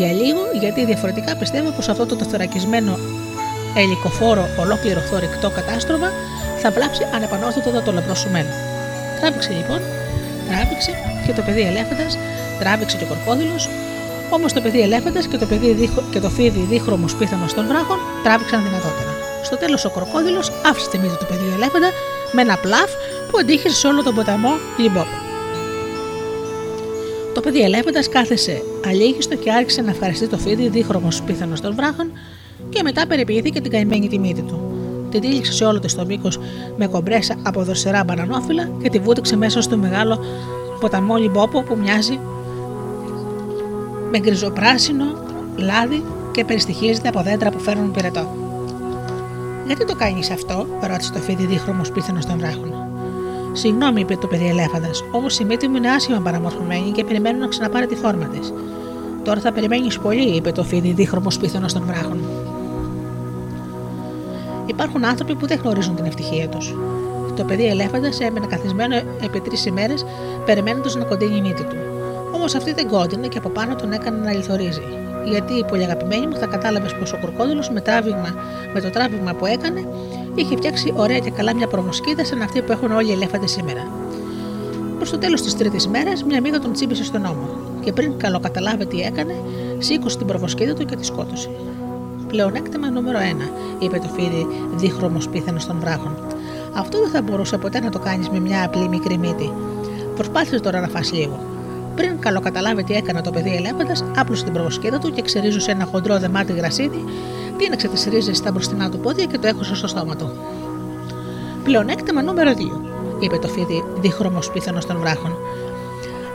για 0.00 0.10
λίγο, 0.20 0.42
γιατί 0.62 0.80
διαφορετικά 0.90 1.30
πιστεύω 1.40 1.68
πως 1.76 1.86
αυτό 1.92 2.04
το 2.10 2.14
τοθωρακισμένο 2.20 2.92
ελικοφόρο 3.82 4.44
ολόκληρο 4.62 5.00
θορυκτό 5.10 5.48
κατάστροφα 5.58 6.08
θα 6.62 6.68
βλάψει 6.74 7.02
ανεπανόρθωτα 7.14 7.82
το 7.86 7.90
λαμπρό 7.96 8.16
σου 8.22 8.30
μέλλον. 8.36 8.67
Τράβηξε 9.20 9.50
λοιπόν, 9.58 9.80
τράβηξε 10.48 10.92
και 11.26 11.32
το 11.32 11.42
παιδί 11.46 11.60
ελέφαντας, 11.60 12.18
τράβηξε 12.60 12.96
και 12.96 13.04
ο 13.04 13.06
κορκόδηλος, 13.06 13.68
όμως 14.30 14.52
το 14.52 14.60
παιδί 14.60 14.80
ελέφαντας 14.80 15.26
και 15.26 15.36
το, 15.36 15.46
παιδί 15.46 15.90
και 16.10 16.20
το 16.20 16.30
φίδι 16.30 16.66
δίχρωμος 16.70 17.14
πίθανο 17.14 17.46
των 17.54 17.66
βράχων 17.66 17.98
τράβηξαν 18.22 18.62
δυνατότερα. 18.62 19.12
Στο 19.42 19.56
τέλος 19.56 19.84
ο 19.84 19.90
κροκόδηλο 19.90 20.42
άφησε 20.68 20.88
τη 20.90 20.98
μύτη 20.98 21.16
του 21.20 21.26
παιδιού 21.28 21.50
ελέφαντα 21.54 21.90
με 22.32 22.40
ένα 22.42 22.56
πλαφ 22.56 22.90
που 23.30 23.38
αντίχησε 23.40 23.76
σε 23.76 23.86
όλο 23.86 24.02
τον 24.02 24.14
ποταμό 24.14 24.52
Λιμπόπ. 24.78 25.10
Το 27.34 27.40
παιδί 27.40 27.60
ελέφαντας 27.60 28.08
κάθεσε 28.08 28.62
αλήγιστο 28.86 29.36
και 29.36 29.52
άρχισε 29.52 29.80
να 29.82 29.90
ευχαριστεί 29.90 30.26
το 30.26 30.38
φίδι 30.38 30.68
δίχρωμος 30.68 31.22
πίθανο 31.22 31.54
των 31.62 31.74
βράχων 31.74 32.12
και 32.68 32.82
μετά 32.82 33.06
περιποιήθηκε 33.06 33.60
την 33.60 33.70
καημένη 33.70 34.08
τη 34.08 34.18
μύτη 34.18 34.42
του. 34.42 34.77
Την 35.10 35.20
τύλιξε 35.20 35.52
σε 35.52 35.64
όλο 35.64 35.78
της 35.78 35.94
το 35.94 36.04
μήκος 36.04 36.38
με 36.76 36.86
κομπρέσα 36.86 37.34
από 37.42 37.62
δροσερά 37.62 38.04
μπανανόφυλλα 38.04 38.70
και 38.82 38.90
τη 38.90 38.98
βούτυξε 38.98 39.36
μέσα 39.36 39.62
στο 39.62 39.76
μεγάλο 39.76 40.18
ποταμό 40.80 41.16
Λιμπόπο 41.16 41.62
που 41.62 41.76
μοιάζει 41.76 42.18
με 44.10 44.18
γκριζοπράσινο 44.18 45.04
λάδι 45.56 46.04
και 46.32 46.44
περιστοιχίζεται 46.44 47.08
από 47.08 47.22
δέντρα 47.22 47.50
που 47.50 47.58
φέρνουν 47.58 47.90
πυρετό. 47.90 48.36
Γιατί 49.66 49.84
το 49.84 49.94
κάνεις 49.94 50.30
αυτό, 50.30 50.66
ρώτησε 50.80 51.12
το 51.12 51.18
φίδι 51.18 51.46
δίχρωμος 51.46 51.90
πίθανος 51.90 52.26
των 52.26 52.38
βράχων. 52.38 52.74
Συγγνώμη, 53.52 54.00
είπε 54.00 54.16
το 54.16 54.26
παιδί 54.26 54.48
ελέφαντας, 54.48 55.04
όμως 55.10 55.38
η 55.38 55.44
μύτη 55.44 55.68
μου 55.68 55.76
είναι 55.76 55.90
άσχημα 55.90 56.20
παραμορφωμένη 56.20 56.90
και 56.90 57.04
περιμένω 57.04 57.38
να 57.38 57.46
ξαναπάρει 57.46 57.86
τη 57.86 57.94
φόρμα 57.94 58.24
της. 58.24 58.52
Τώρα 59.24 59.40
θα 59.40 59.52
περιμένεις 59.52 59.98
πολύ, 59.98 60.36
είπε 60.36 60.52
το 60.52 60.64
φίδι 60.64 60.92
δίχρωμος 60.92 61.38
πίθανος 61.38 61.72
των 61.72 61.82
βράχων. 61.86 62.18
Υπάρχουν 64.68 65.04
άνθρωποι 65.04 65.34
που 65.34 65.46
δεν 65.46 65.58
γνωρίζουν 65.62 65.94
την 65.94 66.04
ευτυχία 66.04 66.48
τους. 66.48 66.74
Το 67.36 67.44
παιδί 67.44 67.66
ελέφαντας 67.66 68.20
έμενε 68.20 68.46
καθισμένο 68.46 68.96
επί 68.96 69.40
τρεις 69.40 69.66
ημέρες, 69.66 70.04
περιμένοντας 70.44 70.94
να 70.94 71.04
κοντίνει 71.04 71.36
η 71.36 71.40
μύτη 71.40 71.62
του. 71.62 71.76
Όμως 72.34 72.54
αυτή 72.54 72.72
δεν 72.72 72.88
κόντινε 72.88 73.28
και 73.28 73.38
από 73.38 73.48
πάνω 73.48 73.74
τον 73.74 73.92
έκανε 73.92 74.18
να 74.18 74.32
λιθορίζει. 74.32 74.82
Γιατί 75.24 75.52
η 75.52 75.64
πολύ 75.64 75.82
αγαπημένη 75.82 76.26
μου 76.26 76.36
θα 76.36 76.46
κατάλαβες 76.46 76.94
πως 76.94 77.12
ο 77.12 77.18
κροκόδηλο 77.20 77.64
με, 77.72 77.82
με 78.74 78.80
το 78.80 78.90
τράβηγμα 78.90 79.34
που 79.34 79.46
έκανε 79.46 79.88
είχε 80.34 80.56
φτιάξει 80.56 80.92
ωραία 80.96 81.18
και 81.18 81.30
καλά 81.30 81.54
μια 81.54 81.66
προμοσκίδα 81.66 82.24
σαν 82.24 82.42
αυτή 82.42 82.62
που 82.62 82.72
έχουν 82.72 82.92
όλοι 82.92 83.08
οι 83.08 83.12
ελέφαντες 83.12 83.50
σήμερα. 83.50 83.86
Προς 84.96 85.10
το 85.10 85.18
τέλος 85.18 85.42
της 85.42 85.56
τρίτης 85.56 85.88
μέρας, 85.88 86.24
μια 86.24 86.40
μύγα 86.40 86.58
τον 86.58 86.72
τσίμπησε 86.72 87.04
στον 87.04 87.24
ώμο 87.24 87.48
και 87.80 87.92
πριν 87.92 88.18
καλοκαταλάβει 88.18 88.86
τι 88.86 89.00
έκανε, 89.00 89.34
σήκωσε 89.78 90.16
την 90.16 90.26
προβοσκίδα 90.26 90.74
του 90.74 90.84
και 90.84 90.96
τη 90.96 91.04
σκότωσε. 91.04 91.50
Πλεονέκτημα 92.28 92.90
νούμερο 92.90 93.18
1, 93.18 93.22
είπε 93.78 93.98
το 93.98 94.08
φίδι 94.08 94.46
δίχρωμος 94.74 95.28
πίθανος 95.28 95.66
των 95.66 95.80
βράχων. 95.80 96.16
Αυτό 96.74 96.98
δεν 96.98 97.08
θα 97.08 97.22
μπορούσε 97.22 97.58
ποτέ 97.58 97.80
να 97.80 97.90
το 97.90 97.98
κάνεις 97.98 98.28
με 98.28 98.38
μια 98.40 98.64
απλή 98.64 98.88
μικρή 98.88 99.18
μύτη. 99.18 99.52
Προσπάθησε 100.14 100.60
τώρα 100.60 100.80
να 100.80 100.88
φας 100.88 101.12
λίγο. 101.12 101.38
Πριν 101.94 102.18
καλοκαταλάβει 102.18 102.84
τι 102.84 102.94
έκανε 102.94 103.20
το 103.20 103.30
παιδί 103.30 103.54
ελέφαντα, 103.54 103.92
άπλωσε 104.16 104.44
την 104.44 104.52
προβοσκίδα 104.52 104.98
του 104.98 105.12
και 105.12 105.22
ξερίζωσε 105.22 105.70
ένα 105.70 105.84
χοντρό 105.84 106.18
δεμάτι 106.18 106.52
γρασίδι, 106.52 107.04
πίναξε 107.56 107.88
τις 107.88 108.04
ρίζες 108.04 108.36
στα 108.36 108.52
μπροστινά 108.52 108.90
του 108.90 108.98
πόδια 108.98 109.24
και 109.24 109.38
το 109.38 109.46
έχωσε 109.46 109.74
στο 109.74 109.86
στόμα 109.86 110.16
του. 110.16 110.30
Πλεονέκτημα 111.64 112.22
νούμερο 112.22 112.50
2, 112.50 112.54
είπε 113.20 113.38
το 113.38 113.48
φίδι 113.48 113.84
δίχρωμος 114.00 114.50
πίθανος 114.50 114.86
των 114.86 114.98
βράχων. 114.98 115.36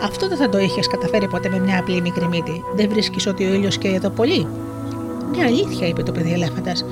Αυτό 0.03 0.27
δεν 0.27 0.37
θα 0.37 0.49
το 0.49 0.57
είχες 0.57 0.87
καταφέρει 0.87 1.27
ποτέ 1.27 1.49
με 1.49 1.59
μια 1.59 1.79
απλή 1.79 2.01
μικρή 2.01 2.27
μύτη. 2.27 2.63
Δεν 2.75 2.89
βρίσκεις 2.89 3.27
ότι 3.27 3.45
ο 3.45 3.53
ήλιος 3.53 3.77
καίει 3.77 3.93
εδώ 3.93 4.09
πολύ; 4.09 4.47
Μια 5.35 5.45
αλήθεια, 5.45 5.87
είπε 5.87 6.03
το 6.03 6.11
παιδί 6.11 6.31
ελέφαντας, 6.33 6.85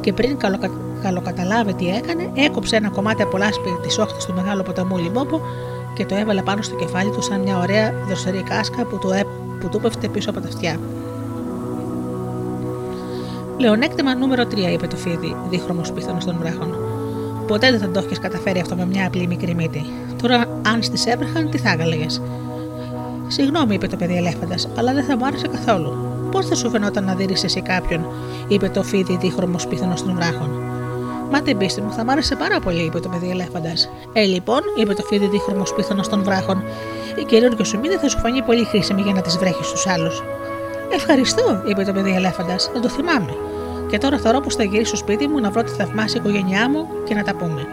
και 0.00 0.12
πριν 0.12 0.36
καλοκα... 0.36 0.70
καλοκαταλάβει 1.02 1.74
τι 1.74 1.88
έκανε, 1.88 2.30
έκοψε 2.34 2.76
ένα 2.76 2.88
κομμάτι 2.88 3.22
από 3.22 3.36
λάσπη 3.38 3.68
της 3.82 3.98
όχθης 3.98 4.24
του 4.24 4.34
μεγάλου 4.34 4.62
ποταμού 4.62 4.98
Λιμπόπο 4.98 5.40
και 5.94 6.04
το 6.06 6.14
έβαλε 6.14 6.42
πάνω 6.42 6.62
στο 6.62 6.74
κεφάλι 6.76 7.10
του 7.10 7.22
σαν 7.22 7.40
μια 7.40 7.58
ωραία 7.58 7.94
δροσερή 8.06 8.42
κάσκα 8.42 8.84
που 8.84 8.98
του, 8.98 9.10
έ... 9.10 9.24
που 9.60 9.68
του 9.68 9.80
πέφτε 9.80 10.08
πίσω 10.08 10.30
από 10.30 10.40
τα 10.40 10.48
αυτιά. 10.48 10.78
Λεωνέκτημα 13.58 14.14
νούμερο 14.14 14.42
3, 14.42 14.56
είπε 14.72 14.86
το 14.86 14.96
φίδι, 14.96 15.36
δίχρωμος 15.50 15.92
πίθανος 15.92 16.24
των 16.24 16.36
βράχων. 16.40 16.76
Ποτέ 17.46 17.70
δεν 17.70 17.80
θα 17.80 17.90
το 17.90 17.98
έχεις 18.04 18.18
καταφέρει 18.18 18.60
αυτό 18.60 18.76
με 18.76 18.86
μια 18.86 19.06
απλή 19.06 19.26
μικρή 19.26 19.54
μύτη. 19.54 19.84
Τώρα, 20.22 20.60
αν 20.66 20.82
στις 20.82 21.06
έβρεχαν, 21.06 21.50
τι 21.50 21.58
θα 21.58 21.70
έγαλεγε. 21.70 22.06
Συγγνώμη, 23.26 23.74
είπε 23.74 23.86
το 23.86 23.96
παιδί 23.96 24.16
ελέφαντας, 24.16 24.68
αλλά 24.76 24.92
δεν 24.92 25.04
θα 25.04 25.16
μου 25.16 25.26
άρεσε 25.26 25.46
καθόλου. 25.46 26.13
Πώς 26.34 26.46
θα 26.46 26.54
σου 26.54 26.70
φαινόταν 26.70 27.04
να 27.04 27.14
δει 27.14 27.28
εσύ 27.44 27.60
κάποιον, 27.60 28.06
είπε 28.48 28.68
το 28.68 28.82
φίδι 28.82 29.16
δίχρωμος 29.16 29.66
πίθανο 29.66 29.94
των 29.94 30.14
βράχων. 30.14 30.50
Μα 31.30 31.42
την 31.42 31.58
πίστη 31.58 31.80
μου, 31.80 31.92
θα 31.92 32.04
μ' 32.04 32.10
άρεσε 32.10 32.36
πάρα 32.36 32.60
πολύ, 32.60 32.82
είπε 32.82 33.00
το 33.00 33.08
παιδί 33.08 33.30
ελέφαντας. 33.30 33.90
Ε, 34.12 34.22
λοιπόν, 34.22 34.60
είπε 34.80 34.94
το 34.94 35.02
φίδι 35.02 35.26
δίχρωμος 35.26 35.74
πίθανο 35.74 36.02
των 36.10 36.22
βράχων, 36.24 36.62
η 37.20 37.24
καινούργια 37.24 37.64
σου 37.64 37.78
μύτη 37.78 37.96
θα 37.96 38.08
σου 38.08 38.18
φανεί 38.18 38.42
πολύ 38.42 38.64
χρήσιμη 38.64 39.00
για 39.00 39.12
να 39.12 39.20
τις 39.20 39.38
βρέχεις 39.38 39.66
στου 39.66 39.90
άλλους. 39.90 40.22
Ευχαριστώ, 40.92 41.62
είπε 41.68 41.84
το 41.84 41.92
παιδί 41.92 42.14
ελέφαντας, 42.14 42.70
θα 42.74 42.80
το 42.80 42.88
θυμάμαι. 42.88 43.34
Και 43.90 43.98
τώρα 43.98 44.18
θεωρώ 44.18 44.40
πως 44.40 44.54
θα 44.54 44.62
γυρίσω 44.62 44.86
στο 44.86 44.96
σπίτι 44.96 45.28
μου 45.28 45.40
να 45.40 45.50
βρω 45.50 45.62
τη 45.62 45.72
θαυμάσια 45.72 46.20
οικογένειά 46.20 46.70
μου 46.70 46.86
και 47.04 47.14
να 47.14 47.22
τα 47.22 47.34
πούμε. 47.34 47.66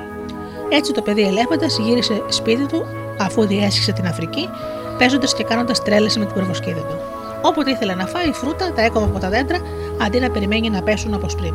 Έτσι 0.70 0.94
το 0.94 1.02
παιδί 1.02 1.22
ελέφαντας 1.22 1.78
γύρισε 1.78 2.24
σπίτι 2.28 2.66
του 2.66 2.86
αφού 3.20 3.46
διέσχισε 3.46 3.92
την 3.92 4.06
Αφρική, 4.06 4.50
παίζοντας 4.98 5.34
και 5.34 5.44
κάνοντας 5.44 5.84
τρέλες 5.84 6.18
με 6.18 6.26
την 6.26 6.34
προβοσκίδα 6.34 6.82
του. 6.82 7.21
Όποτε 7.42 7.72
ήθελε 7.72 7.94
να 7.94 8.06
φάει 8.06 8.32
φρούτα, 8.32 8.74
τα 8.74 8.82
έκοβε 8.82 9.06
από 9.06 9.20
τα 9.20 9.30
δέντρα 9.30 9.58
αντί 10.02 10.20
να 10.20 10.30
περιμένει 10.30 10.70
να 10.70 10.82
πέσουν 10.82 11.14
όπως 11.14 11.36
πριν. 11.36 11.54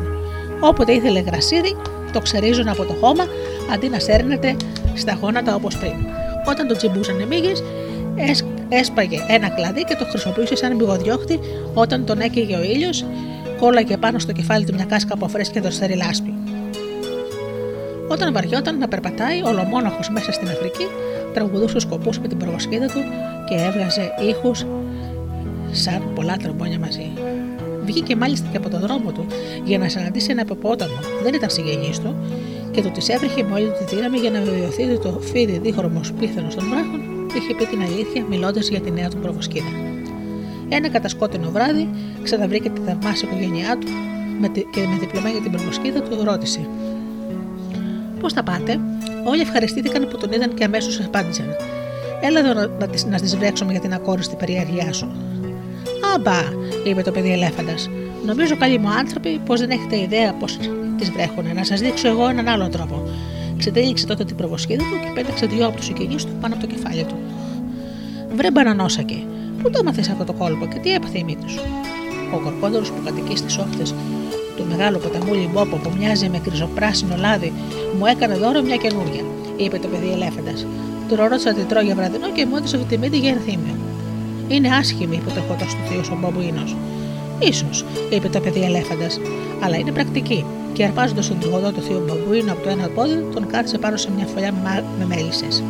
Όποτε 0.59 0.93
ήθελε 0.93 1.19
γρασίδι, 1.19 1.75
το 2.13 2.19
ξερίζουν 2.19 2.67
από 2.67 2.83
το 2.83 2.93
χώμα 2.93 3.23
αντί 3.73 3.89
να 3.89 3.99
σέρνεται 3.99 4.55
στα 4.95 5.17
γόνατα 5.21 5.55
όπως 5.55 5.77
πριν. 5.77 5.93
Όταν 6.47 6.67
το 6.67 6.75
τσιμπούσαν 6.75 7.19
οι 7.19 7.25
μύγες, 7.25 7.63
έσπαγε 8.69 9.25
ένα 9.27 9.49
κλαδί 9.49 9.83
και 9.83 9.95
το 9.95 10.05
χρησιμοποιούσε 10.05 10.55
σαν 10.55 10.75
μπηγοδιώχτη 10.75 11.39
όταν 11.73 12.05
τον 12.05 12.19
έκαιγε 12.19 12.55
ο 12.55 12.63
ήλιος, 12.63 13.05
κόλλαγε 13.59 13.97
πάνω 13.97 14.19
στο 14.19 14.31
κεφάλι 14.31 14.65
του 14.65 14.73
μια 14.73 14.85
κάσκα 14.85 15.13
από 15.13 15.27
φρέσκια 15.27 15.61
δοστέρη 15.61 15.95
λάσπη. 15.95 16.33
Όταν 18.07 18.33
βαριόταν 18.33 18.77
να 18.77 18.87
περπατάει 18.87 19.41
ολομόναχος 19.43 20.09
μέσα 20.09 20.31
στην 20.31 20.47
Αφρική, 20.47 20.87
τραγουδούσε 21.33 21.79
σκοπούς 21.79 22.19
με 22.19 22.27
την 22.27 22.37
προβασκίδα 22.37 22.85
του 22.85 23.03
και 23.49 23.55
έβγαζε 23.55 24.13
ήχους 24.29 24.65
σαν 25.71 26.01
πολλά 26.15 26.37
τρομπόνια 26.37 26.79
μαζί. 26.79 27.11
Βγήκε 27.85 28.15
μάλιστα 28.15 28.47
και 28.51 28.57
από 28.57 28.69
τον 28.69 28.79
δρόμο 28.79 29.11
του 29.11 29.25
για 29.63 29.77
να 29.77 29.89
συναντήσει 29.89 30.31
ένα 30.31 30.41
υποπόταμο. 30.41 30.99
Δεν 31.23 31.33
ήταν 31.33 31.49
συγγενή 31.49 31.91
του 32.03 32.15
και 32.71 32.81
του 32.81 32.91
της 32.91 33.09
έβρεχε 33.09 33.43
με 33.43 33.53
όλη 33.53 33.71
τη 33.71 33.95
δύναμη 33.95 34.17
για 34.17 34.29
να 34.29 34.41
βεβαιωθεί 34.41 34.83
ότι 34.83 34.99
το 34.99 35.19
φίδι 35.19 35.59
δίχρωμος 35.59 36.11
πίθανο 36.11 36.47
των 36.55 36.65
βράχων 36.69 36.99
είχε 37.35 37.53
πει 37.57 37.65
την 37.65 37.81
αλήθεια 37.81 38.25
μιλώντας 38.29 38.69
για 38.69 38.79
τη 38.79 38.91
νέα 38.91 39.09
του 39.09 39.17
προβοσκίδα. 39.17 39.71
Ένα 40.69 40.89
κατασκότεινο 40.89 41.49
βράδυ 41.51 41.89
ξαναβρήκε 42.23 42.69
τη 42.69 42.81
θαυμάσια 42.85 43.29
οικογένειά 43.29 43.77
του 43.77 43.87
και 44.71 44.79
με 44.79 44.97
διπλωμένη 44.99 45.39
την 45.39 45.51
προβοσκίδα 45.51 46.01
του 46.01 46.23
ρώτησε: 46.23 46.67
Πώς 48.19 48.33
τα 48.33 48.43
πάτε, 48.43 48.79
Όλοι 49.29 49.41
ευχαριστήθηκαν 49.41 50.07
που 50.07 50.17
τον 50.17 50.31
είδαν 50.31 50.53
και 50.53 50.63
αμέσως 50.63 50.99
απάντησαν. 51.05 51.55
Έλα 52.21 52.39
εδώ 52.39 52.53
να, 52.53 52.67
να, 52.67 52.87
να 53.09 53.19
τι 53.19 53.37
βρέξουμε 53.37 53.71
για 53.71 53.81
την 53.81 53.93
ακόριστη 53.93 54.35
περιέργειά 54.35 54.93
σου. 54.93 55.07
Αμπά, 56.15 56.41
είπε 56.83 57.01
το 57.01 57.11
παιδί 57.11 57.31
ελέφαντα. 57.31 57.73
Νομίζω 58.25 58.57
καλοί 58.57 58.77
μου 58.77 58.89
άνθρωποι 58.89 59.41
πως 59.45 59.59
δεν 59.59 59.69
έχετε 59.69 59.99
ιδέα 59.99 60.33
πώ 60.33 60.45
τις 60.97 61.11
βρέχουν. 61.11 61.53
Να 61.55 61.63
σας 61.63 61.79
δείξω 61.79 62.07
εγώ 62.07 62.27
έναν 62.27 62.47
άλλον 62.47 62.71
τρόπο. 62.71 63.09
Ξετέληξε 63.57 64.05
τότε 64.05 64.23
την 64.23 64.35
προβοσχίδα 64.35 64.83
του 64.83 64.99
και 65.05 65.11
πέταξε 65.15 65.45
δυο 65.45 65.67
από 65.67 65.75
τους 65.75 65.85
συγγενεί 65.85 66.15
του 66.15 66.31
πάνω 66.41 66.53
από 66.53 66.67
το 66.67 66.73
κεφάλι 66.73 67.03
του. 67.03 67.15
Βρε 68.35 68.51
μπανανόσακε, 68.51 69.17
πού 69.61 69.69
το 69.69 69.79
έμαθες 69.81 70.09
αυτό 70.09 70.23
το 70.23 70.33
κόλπο 70.33 70.65
και 70.65 70.79
τι 70.79 70.93
έπαθε 70.93 71.17
η 71.17 71.23
μύτη 71.23 71.49
σου; 71.49 71.61
Ο 72.35 72.37
κορκόδωρο 72.37 72.83
που 72.83 73.01
κατοικεί 73.05 73.37
στις 73.37 73.57
όχθες 73.57 73.93
του 74.57 74.65
μεγάλου 74.69 74.99
ποταμού 74.99 75.33
Λιμπόπο 75.33 75.75
που 75.75 75.91
μοιάζει 75.97 76.29
με 76.29 76.39
κρυζοπράσινο 76.39 77.15
λάδι, 77.17 77.53
μου 77.99 78.05
έκανε 78.05 78.35
δώρο 78.35 78.61
μια 78.61 78.75
καινούργια, 78.75 79.23
είπε 79.57 79.77
το 79.77 79.87
παιδί 79.87 80.11
ελέφαντας. 80.11 80.65
Του 81.07 81.15
ρώτησα 81.15 81.53
τι 81.53 81.61
τρώει 81.61 81.83
για 81.83 81.95
βραδινό 81.95 82.29
και 82.31 82.45
μου 82.45 82.55
έδωσε 82.55 82.75
αυτή 82.75 82.87
τη 82.87 82.97
μύτη 82.97 83.17
για 83.17 83.29
ενθύμιο. 83.29 83.75
Είναι 84.47 84.69
άσχημη, 84.75 85.15
είπε 85.15 85.29
το 85.29 85.41
χωτό 85.41 85.65
του 85.65 85.83
θείο 85.89 86.15
ο 86.15 86.17
Μπαμπουίνο. 86.19 86.65
σω, 87.53 87.85
είπε 88.09 88.27
το 88.27 88.39
παιδί 88.39 88.63
ελέφαντα, 88.63 89.07
αλλά 89.63 89.77
είναι 89.77 89.91
πρακτική. 89.91 90.45
Και 90.73 90.83
αρπάζοντας 90.83 91.27
τον 91.27 91.39
τριγωδό 91.39 91.71
του 91.71 91.81
θείου 91.81 92.03
Μπαμπουίνο 92.07 92.51
από 92.51 92.63
το 92.63 92.69
ένα 92.69 92.87
πόδι, 92.87 93.25
τον 93.33 93.47
κάθισε 93.47 93.77
πάνω 93.77 93.97
σε 93.97 94.09
μια 94.15 94.25
φωλιά 94.25 94.53
με 94.99 95.05
μέλισσες. 95.05 95.63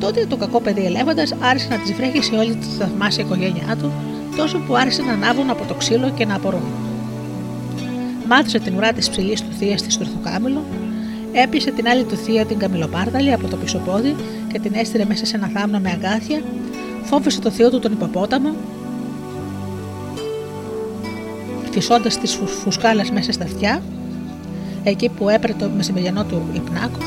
Τότε 0.00 0.26
το 0.28 0.36
κακό 0.36 0.60
παιδί 0.60 0.84
ελέφαντας 0.84 1.34
άρχισε 1.40 1.68
να 1.68 1.78
τις 1.78 1.92
βρέχει 1.92 2.22
σε 2.22 2.34
όλη 2.34 2.54
τη 2.54 2.66
θαυμάσια 2.78 3.24
οικογένειά 3.24 3.76
του, 3.80 3.92
τόσο 4.36 4.58
που 4.58 4.76
άρχισε 4.76 5.02
να 5.02 5.12
ανάβουν 5.12 5.50
από 5.50 5.64
το 5.64 5.74
ξύλο 5.74 6.12
και 6.16 6.26
να 6.26 6.34
απορούν. 6.34 6.62
Μάτωσε 8.28 8.58
την 8.58 8.76
ουρά 8.76 8.92
της 8.92 9.10
ψηλής 9.10 9.42
του 9.42 9.52
θείας 9.58 9.82
της 9.82 9.94
στο 9.94 10.04
ορθοκάμιλο, 10.04 10.64
έπεισε 11.32 11.70
την 11.70 11.88
άλλη 11.88 12.04
του 12.04 12.16
θεία 12.16 12.46
την 12.46 12.58
καμιλοπάρδαλη 12.58 13.32
από 13.32 13.48
το 13.48 13.56
πίσω 13.56 13.78
πόδι 13.78 14.14
και 14.52 14.58
την 14.58 14.72
έστειλε 14.74 15.04
μέσα 15.04 15.26
σε 15.26 15.36
ένα 15.36 15.50
θάμνο 15.54 15.78
με 15.78 15.90
αγκάθια, 15.90 16.42
φόβησε 17.02 17.40
το 17.40 17.50
θείο 17.50 17.70
του 17.70 17.78
τον 17.78 17.92
υποπόταμο, 17.92 18.54
φυσώντας 21.70 22.18
τις 22.18 22.38
φουσκάλες 22.62 23.10
μέσα 23.10 23.32
στα 23.32 23.44
αυτιά, 23.44 23.82
εκεί 24.82 25.08
που 25.08 25.28
έπρεπε 25.28 25.64
το 25.64 25.70
μεσημεριανό 25.76 26.24
του 26.24 26.42
υπνάκο, 26.52 26.98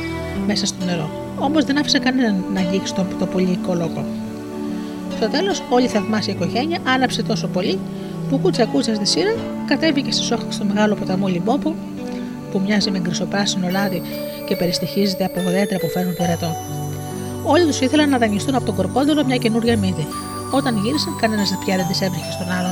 μέσα 0.47 0.65
στο 0.65 0.85
νερό. 0.85 1.09
Όμως 1.39 1.65
δεν 1.65 1.77
άφησε 1.77 1.99
κανέναν 1.99 2.43
να 2.53 2.59
αγγίξει 2.59 2.93
το, 2.93 3.05
το 3.19 3.25
πολύ 3.25 3.59
κολόκο. 3.67 4.05
Στο 5.15 5.29
τέλος, 5.29 5.63
όλη 5.69 5.85
η 5.85 5.87
θαυμάσια 5.87 6.33
οικογένεια 6.33 6.79
άναψε 6.83 7.23
τόσο 7.23 7.47
πολύ 7.47 7.79
που 8.29 8.39
κούτσα 8.39 8.65
κούτσα 8.65 8.95
στη 8.95 9.05
σειρά 9.05 9.35
κατέβηκε 9.65 10.11
στις 10.11 10.31
όχθες 10.31 10.57
του 10.57 10.65
μεγάλου 10.65 10.95
ποταμού 10.95 11.27
Λιμπόπο, 11.27 11.75
που 12.51 12.61
μοιάζει 12.65 12.91
με 12.91 12.99
γκρισοπράσινο 12.99 13.67
λάδι 13.71 14.01
και 14.47 14.55
περιστοιχίζεται 14.55 15.25
από 15.25 15.41
δέντρα 15.49 15.77
που 15.77 15.87
φέρνουν 15.87 16.15
πυρετό. 16.15 16.70
Όλοι 17.43 17.65
τους 17.65 17.79
ήθελαν 17.79 18.09
να 18.09 18.17
δανειστούν 18.17 18.55
από 18.55 18.65
τον 18.65 18.75
κορκόδωρο 18.75 19.23
μια 19.25 19.37
καινούργια 19.37 19.77
μύτη. 19.77 20.07
Όταν 20.51 20.77
γύρισαν, 20.77 21.15
κανένας 21.21 21.57
πια 21.65 21.75
δεν 21.75 21.87
τις 21.87 22.01
έβριχε 22.01 22.31
στον 22.31 22.51
άλλον. 22.51 22.71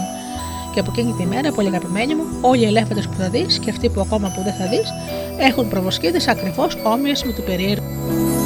Και 0.74 0.80
από 0.80 0.92
εκείνη 0.94 1.14
τη 1.14 1.26
μέρα, 1.26 1.52
πολύ 1.52 1.68
αγαπημένοι 1.68 2.16
μου, 2.16 2.24
όλοι 2.42 2.62
οι 2.62 2.66
ελέφαντες 2.66 3.08
που 3.08 3.16
θα 3.18 3.30
δεις 3.30 3.60
και 3.60 3.70
αυτοί 3.70 3.90
που 3.90 4.02
ακόμα 4.02 4.32
που 4.36 4.42
δεν 4.44 4.54
θα 4.54 4.68
δεις, 4.68 4.94
έχουν 5.38 5.70
προβοσκίδε 5.70 6.20
ακριβώς 6.28 6.78
όμοιες 6.84 7.24
με 7.24 7.32
του 7.32 7.44
περίεργου. 7.44 8.39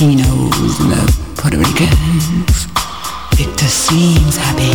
Latinos 0.00 0.78
the 0.88 1.02
Puerto 1.36 1.58
Ricans. 1.58 2.64
Victor 3.34 3.66
seems 3.66 4.34
happy. 4.34 4.72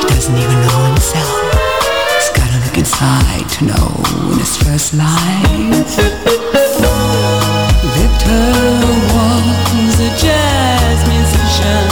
He 0.00 0.06
doesn't 0.08 0.34
even 0.34 0.58
know 0.64 0.84
himself. 0.86 1.28
He's 2.16 2.30
gotta 2.32 2.58
look 2.64 2.78
inside 2.78 3.46
to 3.50 3.64
know 3.66 3.88
in 4.32 4.38
his 4.38 4.56
first 4.56 4.94
life. 4.94 6.00
Victor 8.00 8.48
was 9.12 10.00
a 10.00 10.10
jazz 10.16 10.98
musician. 11.04 11.86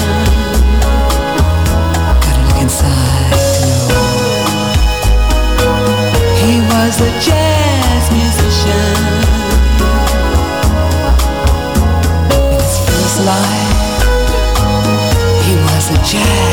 Gotta 2.24 2.42
look 2.48 2.60
inside 2.62 3.36
to 3.56 3.66
know. 3.68 3.92
He 6.40 6.52
was 6.72 6.96
a 7.02 7.10
jazz 7.20 7.43
Yeah. 16.12 16.43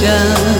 想 0.00 0.59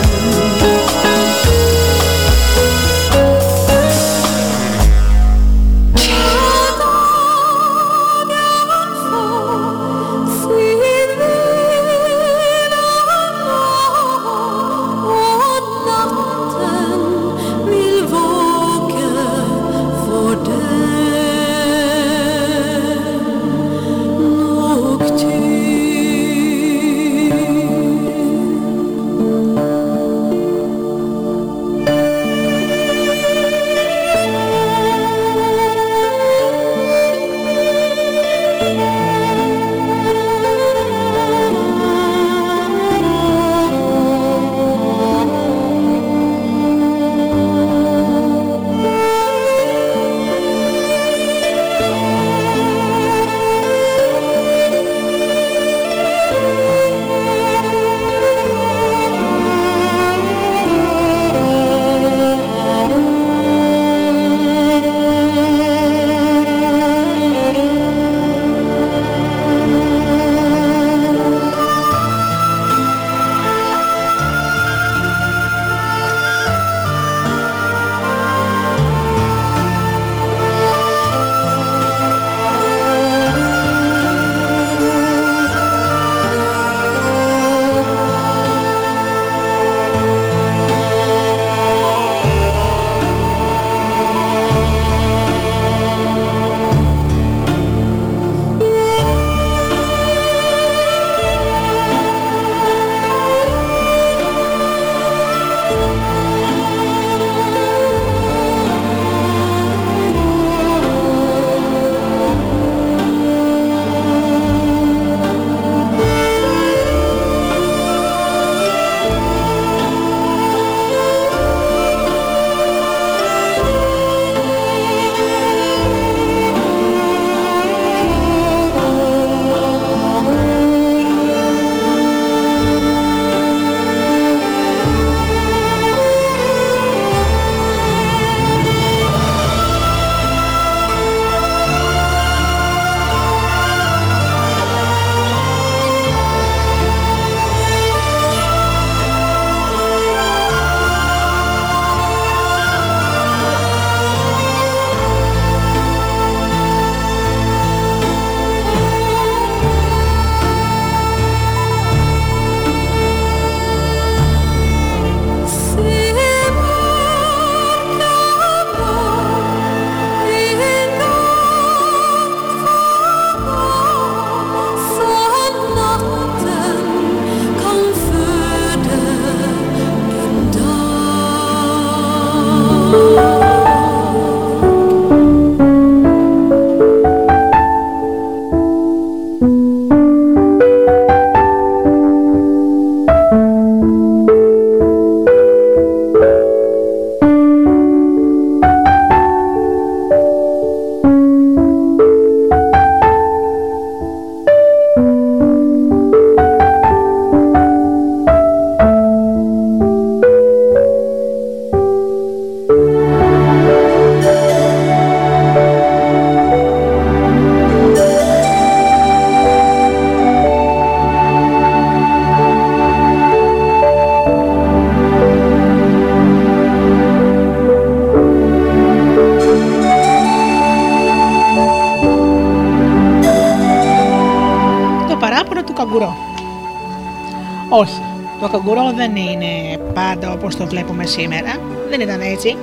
σήμερα. 241.10 241.52
Δεν 241.90 242.00
ήταν 242.00 242.20
έτσι, 242.20 242.56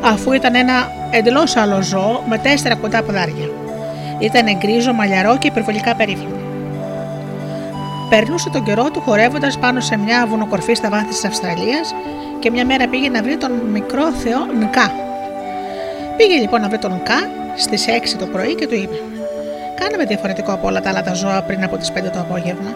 αφού 0.00 0.32
ήταν 0.32 0.54
ένα 0.54 0.90
εντελώς 1.10 1.56
άλλο 1.56 1.82
ζώο 1.82 2.22
με 2.28 2.38
τέσσερα 2.38 2.74
κοντά 2.74 3.02
ποδάρια. 3.02 3.48
Ήταν 4.18 4.56
γκρίζο, 4.58 4.92
μαλλιαρό 4.92 5.38
και 5.38 5.46
υπερβολικά 5.46 5.94
περίφημο. 5.94 6.36
Περνούσε 8.08 8.50
τον 8.50 8.64
καιρό 8.64 8.90
του 8.90 9.00
χορεύοντας 9.00 9.58
πάνω 9.58 9.80
σε 9.80 9.96
μια 9.96 10.26
βουνοκορφή 10.28 10.74
στα 10.74 10.88
βάθη 10.88 11.06
της 11.06 11.24
Αυστραλίας 11.24 11.94
και 12.38 12.50
μια 12.50 12.64
μέρα 12.64 12.88
πήγε 12.88 13.08
να 13.08 13.22
βρει 13.22 13.36
τον 13.36 13.52
μικρό 13.72 14.12
θεό 14.12 14.38
Νκά. 14.60 14.92
Πήγε 16.16 16.36
λοιπόν 16.40 16.60
να 16.60 16.68
βρει 16.68 16.78
τον 16.78 16.92
Νκά 16.94 17.30
στις 17.56 17.84
6 18.14 18.16
το 18.18 18.26
πρωί 18.26 18.54
και 18.54 18.66
του 18.66 18.74
είπε: 18.74 18.94
Κάναμε 19.80 20.04
διαφορετικό 20.04 20.52
από 20.52 20.66
όλα 20.66 20.80
τα 20.80 20.88
άλλα 20.88 21.02
τα 21.02 21.14
ζώα 21.14 21.42
πριν 21.42 21.64
από 21.64 21.76
τις 21.76 21.92
5 21.92 22.02
το 22.12 22.18
απόγευμα. 22.18 22.74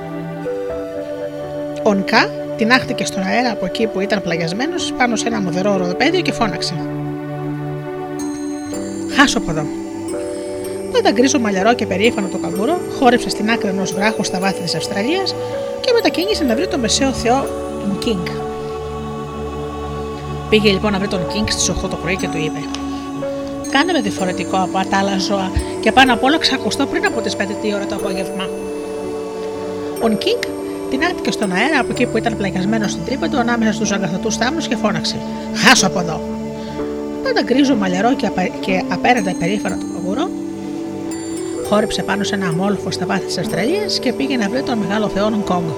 Ο 1.83 1.95
Νκα 1.95 2.40
τινάχτηκε 2.61 3.05
στον 3.05 3.23
αέρα 3.23 3.51
από 3.51 3.67
εκεί 3.67 3.87
που 3.87 4.01
ήταν 4.01 4.23
πλαγιασμένος 4.23 4.93
πάνω 4.99 5.17
σε 5.17 5.27
ένα 5.27 5.41
αμμουδερό 5.41 5.77
οροπέδιο 5.77 6.21
και 6.21 6.33
φώναξε. 6.33 6.75
Χάσου 9.17 9.39
από 9.39 9.51
εδώ. 9.51 9.67
Τότε 10.93 11.13
γκρίζο 11.13 11.39
μαλλιαρό 11.39 11.75
και 11.75 11.87
περήφανο 11.87 12.29
το 12.29 12.39
καγκούρο 12.39 12.81
χόρεψε 12.99 13.29
στην 13.29 13.51
άκρη 13.51 13.69
ενός 13.69 13.93
βράχου 13.93 14.25
στα 14.25 14.39
βάθη 14.39 14.63
της 14.63 14.75
Αυστραλίας 14.75 15.35
και 15.81 15.93
μετά 15.95 16.15
κίνησε 16.15 16.45
να 16.45 16.55
βρει 16.55 16.69
τον 16.69 16.81
μεσαίο 16.81 17.13
θεό 17.13 17.47
τον 17.81 17.99
Νκινγκ. 17.99 18.27
Πήγε 20.51 20.71
λοιπόν 20.71 20.93
να 20.93 20.99
βρει 20.99 21.09
τον 21.09 21.27
Νκινγκ 21.33 21.47
στις 21.49 21.71
8 21.71 21.75
το 21.91 21.97
πρωί 21.97 22.17
και 22.17 22.29
του 22.29 22.39
είπε: 22.39 22.61
Κάνε 23.71 23.93
με 23.93 24.01
διαφορετικό 24.01 24.57
από 24.57 24.89
τα 24.91 24.99
άλλα 24.99 25.19
ζώα 25.19 25.51
και 25.81 25.93
πάνω 25.93 26.13
απ' 26.13 26.25
όλα 26.25 26.39
ξακουστό 26.39 26.87
πριν 26.87 27.07
από 27.07 27.21
τις 27.21 27.37
5 27.37 27.41
η 27.63 27.75
ώρα 27.75 27.87
το 27.87 27.95
απόγευμα. 27.95 28.49
Ο 30.03 30.09
Νκινγκ 30.09 30.60
τινάχτηκε 30.91 31.31
στον 31.31 31.53
αέρα 31.53 31.81
από 31.81 31.91
εκεί 31.91 32.07
που 32.07 32.17
ήταν 32.17 32.37
πλαγιασμένος 32.37 32.91
στην 32.91 33.05
τρύπα 33.05 33.29
του 33.29 33.39
ανάμεσα 33.39 33.73
στους 33.73 33.93
αγκαθωτούς 33.93 34.37
θάμνους 34.37 34.69
και 34.69 34.77
φώναξε: 34.77 35.17
Χάσου 35.55 35.87
από 35.87 36.01
εδώ! 36.01 36.21
Πάντα 37.23 37.43
γκρίζο 37.43 37.75
μαλλιαρό 37.77 38.15
και, 38.15 38.27
απα... 38.27 38.43
και 38.43 38.83
απέραντα 38.89 39.31
υπερήφανο 39.31 39.77
το 39.77 39.87
καγκουρό, 39.95 40.31
χόρεψε 41.69 42.03
πάνω 42.03 42.25
σε 42.25 42.35
ένα 42.35 42.47
αμμόλοφο 42.47 42.91
στα 42.91 43.07
βάθη 43.07 43.25
της 43.25 43.39
Αυστραλίας 43.39 43.99
και 43.99 44.13
πήγε 44.13 44.37
να 44.37 44.49
βρει 44.49 44.63
τον 44.63 44.79
μεγάλο 44.79 45.09
θεό 45.09 45.43
Νκογκ. 45.45 45.69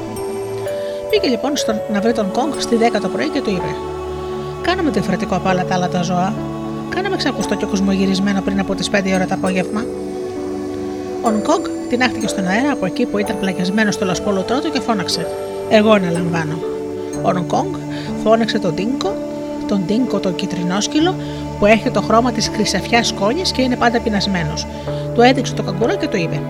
Πήγε 1.10 1.28
λοιπόν 1.28 1.56
στον... 1.56 1.80
να 1.92 2.00
βρει 2.00 2.12
τον 2.12 2.30
Νκογκ 2.30 2.52
στη 2.58 2.78
10 2.94 3.00
το 3.00 3.08
πρωί 3.08 3.28
και 3.28 3.40
του 3.40 3.50
είπε: 3.50 3.74
Κάνε 4.62 4.81
με 4.81 4.90
διαφορετικό 4.90 5.34
από 5.34 5.48
άλλα 5.48 5.64
τα 5.64 5.74
άλλα 5.74 5.88
τα 5.88 6.02
ζώα. 6.02 6.34
Κάνε 6.88 7.07
με 7.07 7.16
ξακουστό 7.16 7.54
και 7.54 7.66
κοσμογυρισμένο 7.66 8.40
πριν 8.40 8.60
από 8.60 8.74
τις 8.74 8.90
5 8.92 8.94
ώρα 9.14 9.26
το 9.26 9.34
απόγευμα. 9.34 9.84
Ο 11.22 11.30
Νκογκ 11.30 11.64
τινάχτηκε 11.92 12.28
στον 12.28 12.46
αέρα 12.46 12.72
από 12.72 12.86
εκεί 12.86 13.06
που 13.06 13.18
ήταν 13.18 13.38
πλαγιασμένος 13.38 13.90
στο 13.90 14.04
λασπόλουτρό 14.04 14.40
του 14.42 14.70
και 14.70 14.80
φώναξε: 14.80 15.26
Εγώ 15.68 15.90
αναλαμβάνω. 15.90 16.58
Ο 17.22 17.32
Νκογκ 17.32 17.74
φώναξε 18.22 18.58
τον 18.58 18.74
Ντίνγκο, 18.74 19.14
τον 19.68 19.86
Ντίνγκο 19.86 20.18
τον 20.18 20.34
κιτρινόσκυλο 20.34 21.14
που 21.58 21.66
έχει 21.66 21.90
το 21.90 22.00
χρώμα 22.00 22.32
της 22.32 22.48
χρυσαφιάς 22.54 23.12
σκόνης 23.12 23.42
και 23.42 23.62
είναι 23.62 23.76
πάντα 23.76 24.00
πεινασμένος. 24.00 24.66
Του 25.14 25.20
έδειξε 25.20 25.54
το 25.54 25.62
καγκουρό 25.62 25.96
και 25.96 26.08
του 26.08 26.16
είπε: 26.16 26.40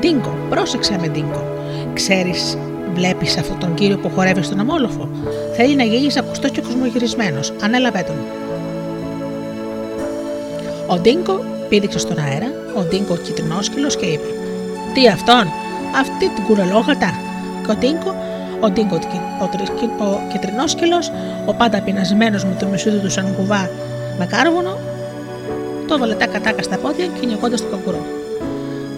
Ντίνγκο, 0.00 0.36
πρόσεξέ 0.50 0.98
με 1.00 1.08
Ντίνγκο. 1.08 1.42
Ξέρεις, 1.94 2.58
βλέπεις 2.94 3.36
αυτόν 3.36 3.58
τον 3.58 3.74
κύριο 3.74 3.98
που 3.98 4.10
χορεύει 4.10 4.42
στον 4.42 4.60
αμμόλοφο. 4.60 5.08
Θέλει 5.56 5.76
να 5.76 5.84
γίνει 5.84 6.06
ξακουστός 6.18 6.48
και 6.48 6.60
κοσμογυρισμένος. 6.60 7.52
Ανέλαβέ 7.62 8.04
τον. 8.06 8.16
Ο 10.86 10.98
Ντίνγκο 10.98 11.44
πήδηξε 11.68 11.98
στον 11.98 12.18
αέρα, 12.18 12.46
ο 12.76 12.80
Ντίνγκο 12.82 13.16
κιτρινόσκυλο 13.16 13.88
και 13.88 14.06
είπε: 14.06 14.43
Τι 14.94 15.08
αυτόν, 15.08 15.52
αυτή 16.00 16.28
την 16.28 16.44
κουρελόγατα. 16.44 17.10
Και 17.64 17.70
ο 17.70 17.74
Ντίνγκο, 17.74 18.14
ο 18.60 18.68
Ντίνγκο 18.68 18.98
ο, 19.40 20.04
ο 20.04 20.20
κιτρινόσκυλο, 20.32 20.98
ο 21.46 21.54
πάντα 21.54 21.80
πεινασμένος 21.80 22.44
με 22.44 22.54
το 22.58 22.66
μουσούδι 22.66 22.98
του 22.98 23.10
σαν 23.10 23.34
κουβά 23.36 23.70
με 24.18 24.26
κάρβουνο, 24.26 24.78
το 25.88 25.94
έβαλε 25.94 26.14
τα 26.14 26.26
κατάκα 26.26 26.62
στα 26.62 26.76
πόδια 26.76 27.06
κυνηγώντας 27.20 27.56
το 27.56 27.66
καγκουρό. 27.70 28.02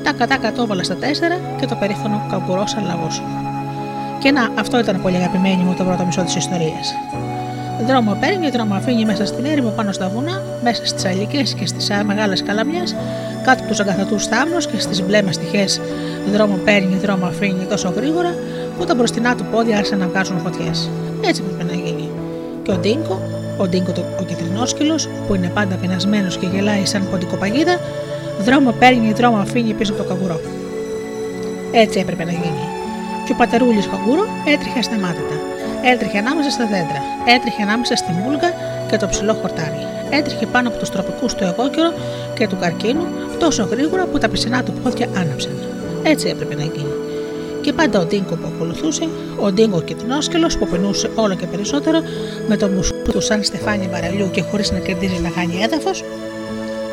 Τα 0.03 0.13
κατάκα 0.13 0.53
το 0.53 0.63
έβαλε 0.63 0.83
στα 0.83 0.95
τέσσερα 0.95 1.37
και 1.61 1.67
το 1.67 1.75
περήφανο 1.75 2.27
καγκουρό 2.31 2.67
σαν 2.67 2.85
λαγός. 2.85 3.23
Και 4.19 4.31
να, 4.31 4.49
αυτό 4.59 4.79
ήταν 4.79 5.03
πολύ 5.03 5.17
αγαπημένη 5.17 5.63
μου 5.63 5.75
το 5.75 5.85
πρώτο 5.85 6.05
μισό 6.05 6.23
της 6.23 6.37
ιστορίας. 6.37 6.95
Δρόμο 7.87 8.17
παίρνει, 8.21 8.51
δρόμο 8.51 8.75
αφήνει 8.75 9.05
μέσα 9.05 9.27
στην 9.27 9.45
έρημο 9.45 9.71
πάνω 9.71 9.93
στα 9.93 10.09
βουνά, 10.09 10.43
μέσα 10.63 10.87
στις 10.87 11.05
αλικές 11.05 11.55
και 11.55 11.67
στις 11.67 11.91
μεγάλες 12.05 12.43
καλαμιές, 12.43 12.95
κάτω 13.47 13.61
από 13.61 13.69
τους 13.71 13.81
αγκαθατού 13.81 14.21
θάμνου 14.21 14.59
και 14.71 14.79
στις 14.81 15.03
μπλε 15.03 15.23
μαστιχέ. 15.23 15.65
Δρόμο 16.33 16.57
παίρνει, 16.65 16.97
δρόμο 16.97 17.27
αφήνει 17.27 17.65
τόσο 17.73 17.89
γρήγορα 17.97 18.35
που 18.79 18.85
τα 18.85 18.95
μπροστινά 18.95 19.35
του 19.35 19.45
πόδια 19.53 19.77
άρχισαν 19.77 19.99
να 19.99 20.07
βγάζουν 20.07 20.39
φωτιές. 20.39 20.91
Έτσι 21.25 21.43
πρέπει 21.43 21.65
να 21.65 21.77
γίνει. 21.85 22.11
Και 22.63 22.71
ο 22.71 22.77
Ντίνκο, 22.77 23.21
ο 23.57 23.67
Ντίνκο 23.69 23.93
το, 23.93 24.03
ο 24.21 24.23
κυτρινόσκυλο, 24.23 24.97
που 25.27 25.35
είναι 25.35 25.51
πάντα 25.55 25.75
πεινασμένος 25.75 26.37
και 26.37 26.47
γελάει 26.47 26.87
σαν 26.87 27.09
ποντικοπαγίδα, 27.11 27.81
δρόμο 28.41 28.71
παίρνει, 28.79 29.13
δρόμο 29.13 29.37
αφήνει 29.37 29.73
πίσω 29.73 29.93
από 29.93 30.03
το 30.03 30.09
καγκουρό. 30.09 30.41
Έτσι 31.73 31.99
έπρεπε 31.99 32.25
να 32.25 32.31
γίνει. 32.31 32.65
Και 33.27 33.33
ο 33.33 33.37
πατερούλης 33.39 33.89
καγκούρο 33.89 34.25
έτρεχε 34.53 34.79
ασταμάτητα. 34.79 35.37
Έτρεχε 35.93 36.19
ανάμεσα 36.19 36.51
στα 36.51 36.65
δέντρα, 36.65 37.01
έτρεχε 37.35 37.63
ανάμεσα 37.63 37.97
στη 37.97 38.13
μούλγα 38.13 38.51
και 38.91 38.97
το 38.97 39.07
ψηλό 39.07 39.35
χορτάρι. 39.35 39.86
Έτρεχε 40.17 40.47
πάνω 40.47 40.69
από 40.69 40.79
τους 40.79 40.91
τροπικούς 40.91 41.35
του 41.35 41.45
εγώκερο 41.45 41.93
και 42.35 42.47
του 42.49 42.57
καρκίνου 42.61 43.05
τόσο 43.39 43.69
γρήγορα 43.71 44.07
που 44.07 44.19
τα 44.19 44.29
πισινά 44.29 44.63
του 44.63 44.73
πόδια 44.83 45.09
άναψαν. 45.17 45.53
Έτσι 46.03 46.29
έπρεπε 46.29 46.55
να 46.55 46.63
γίνει. 46.63 46.95
Και 47.61 47.73
πάντα 47.73 48.01
ο 48.01 48.05
Ντίνκο 48.05 48.35
που 48.35 48.49
ακολουθούσε, 48.55 49.09
ο 49.41 49.53
Ντίνκο 49.53 49.83
κυτρινόσκελο 49.83 50.51
που 50.59 50.67
πεινούσε 50.67 51.11
όλο 51.15 51.35
και 51.35 51.47
περισσότερο 51.47 51.99
με 52.49 52.57
το 52.57 52.69
μουσού 52.69 52.93
του 53.13 53.21
σαν 53.21 53.43
στεφάνι 53.43 53.89
βαρελιού 53.93 54.31
και 54.31 54.43
χωρίς 54.43 54.71
να 54.71 54.79
κερδίζει 54.79 55.21
να 55.23 55.31
χάνει 55.31 55.63
έδαφος, 55.63 56.05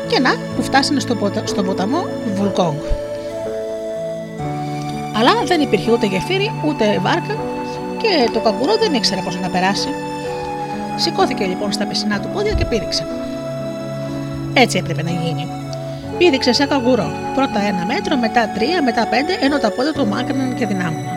και 0.08 0.18
να 0.18 0.30
που 0.56 0.62
φτάσανε 0.62 1.00
στο, 1.00 1.14
ποτα... 1.14 1.42
στον 1.46 1.64
ποταμό 1.64 2.06
Βουλκόγκ. 2.34 2.80
Αλλά 5.18 5.30
δεν 5.44 5.60
υπήρχε 5.60 5.90
ούτε 5.90 6.06
γεφύρι 6.06 6.52
ούτε 6.66 6.84
βάρκα 7.02 7.36
και 7.96 8.30
το 8.32 8.40
καγκουρό 8.40 8.76
δεν 8.76 8.94
ήξερε 8.94 9.20
πώς 9.24 9.40
να 9.40 9.48
περάσει. 9.48 9.88
Σηκώθηκε 10.96 11.44
λοιπόν 11.44 11.72
στα 11.72 11.86
πισινά 11.86 12.20
του 12.20 12.28
πόδια 12.28 12.52
και 12.52 12.64
πήδηξε. 12.64 13.06
Έτσι 14.52 14.78
έπρεπε 14.78 15.02
να 15.02 15.10
γίνει. 15.10 15.48
Πήδηξε 16.18 16.52
σαν 16.52 16.68
καγκουρό. 16.68 17.10
Πρώτα 17.34 17.60
ένα 17.60 17.84
μέτρο, 17.86 18.16
μετά 18.16 18.48
τρία, 18.48 18.82
μετά 18.82 19.06
πέντε, 19.06 19.32
ενώ 19.40 19.58
τα 19.58 19.70
πόδια 19.70 19.92
του 19.92 20.06
μάκρυναν 20.06 20.54
και 20.54 20.66
δυνάμωναν. 20.66 21.16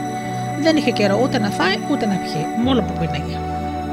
Δεν 0.61 0.75
είχε 0.75 0.91
καιρό 0.91 1.19
ούτε 1.23 1.39
να 1.39 1.49
φάει 1.49 1.75
ούτε 1.91 2.05
να 2.05 2.15
πιει, 2.15 2.45
μόνο 2.63 2.81
που 2.81 2.93
πίναγε. 2.99 3.39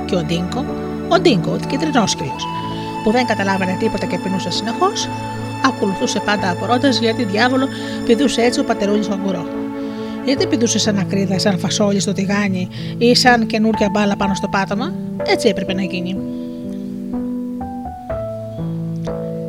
Και 0.05 0.15
ο 0.17 0.23
Ντίνκο, 0.23 0.65
ο 1.09 1.19
Ντίνκο, 1.21 1.51
ο 1.51 1.67
κυτρινόσκυλος, 1.67 2.47
που 3.03 3.11
δεν 3.11 3.27
καταλάβαινε 3.27 3.77
τίποτα 3.79 4.07
και 4.07 4.19
πεινούσε 4.19 4.51
συνεχώς, 4.51 5.09
ακολουθούσε 5.65 6.21
πάντα 6.21 6.51
απορώντας 6.51 6.99
γιατί 6.99 7.25
διάβολο 7.25 7.69
πηδούσε 8.05 8.43
έτσι 8.43 8.61
ο 8.61 8.65
πατερούλης 8.65 9.09
καγκουρό. 9.09 9.64
Γιατί 10.25 10.47
πηδούσε 10.47 10.79
σαν 10.79 10.99
ακρίδα, 10.99 11.39
σαν 11.39 11.59
φασόλι 11.59 12.01
στο 12.01 12.13
τηγάνι 12.13 12.69
ή 12.99 13.15
σαν 13.15 13.47
καινούρια 13.47 13.89
μπάλα 13.93 14.17
πάνω 14.17 14.35
στο 14.35 14.49
πάτωμα, 14.49 14.95
έτσι 15.27 15.49
έπρεπε 15.49 15.75
να 15.75 15.83
γίνει. 15.83 16.17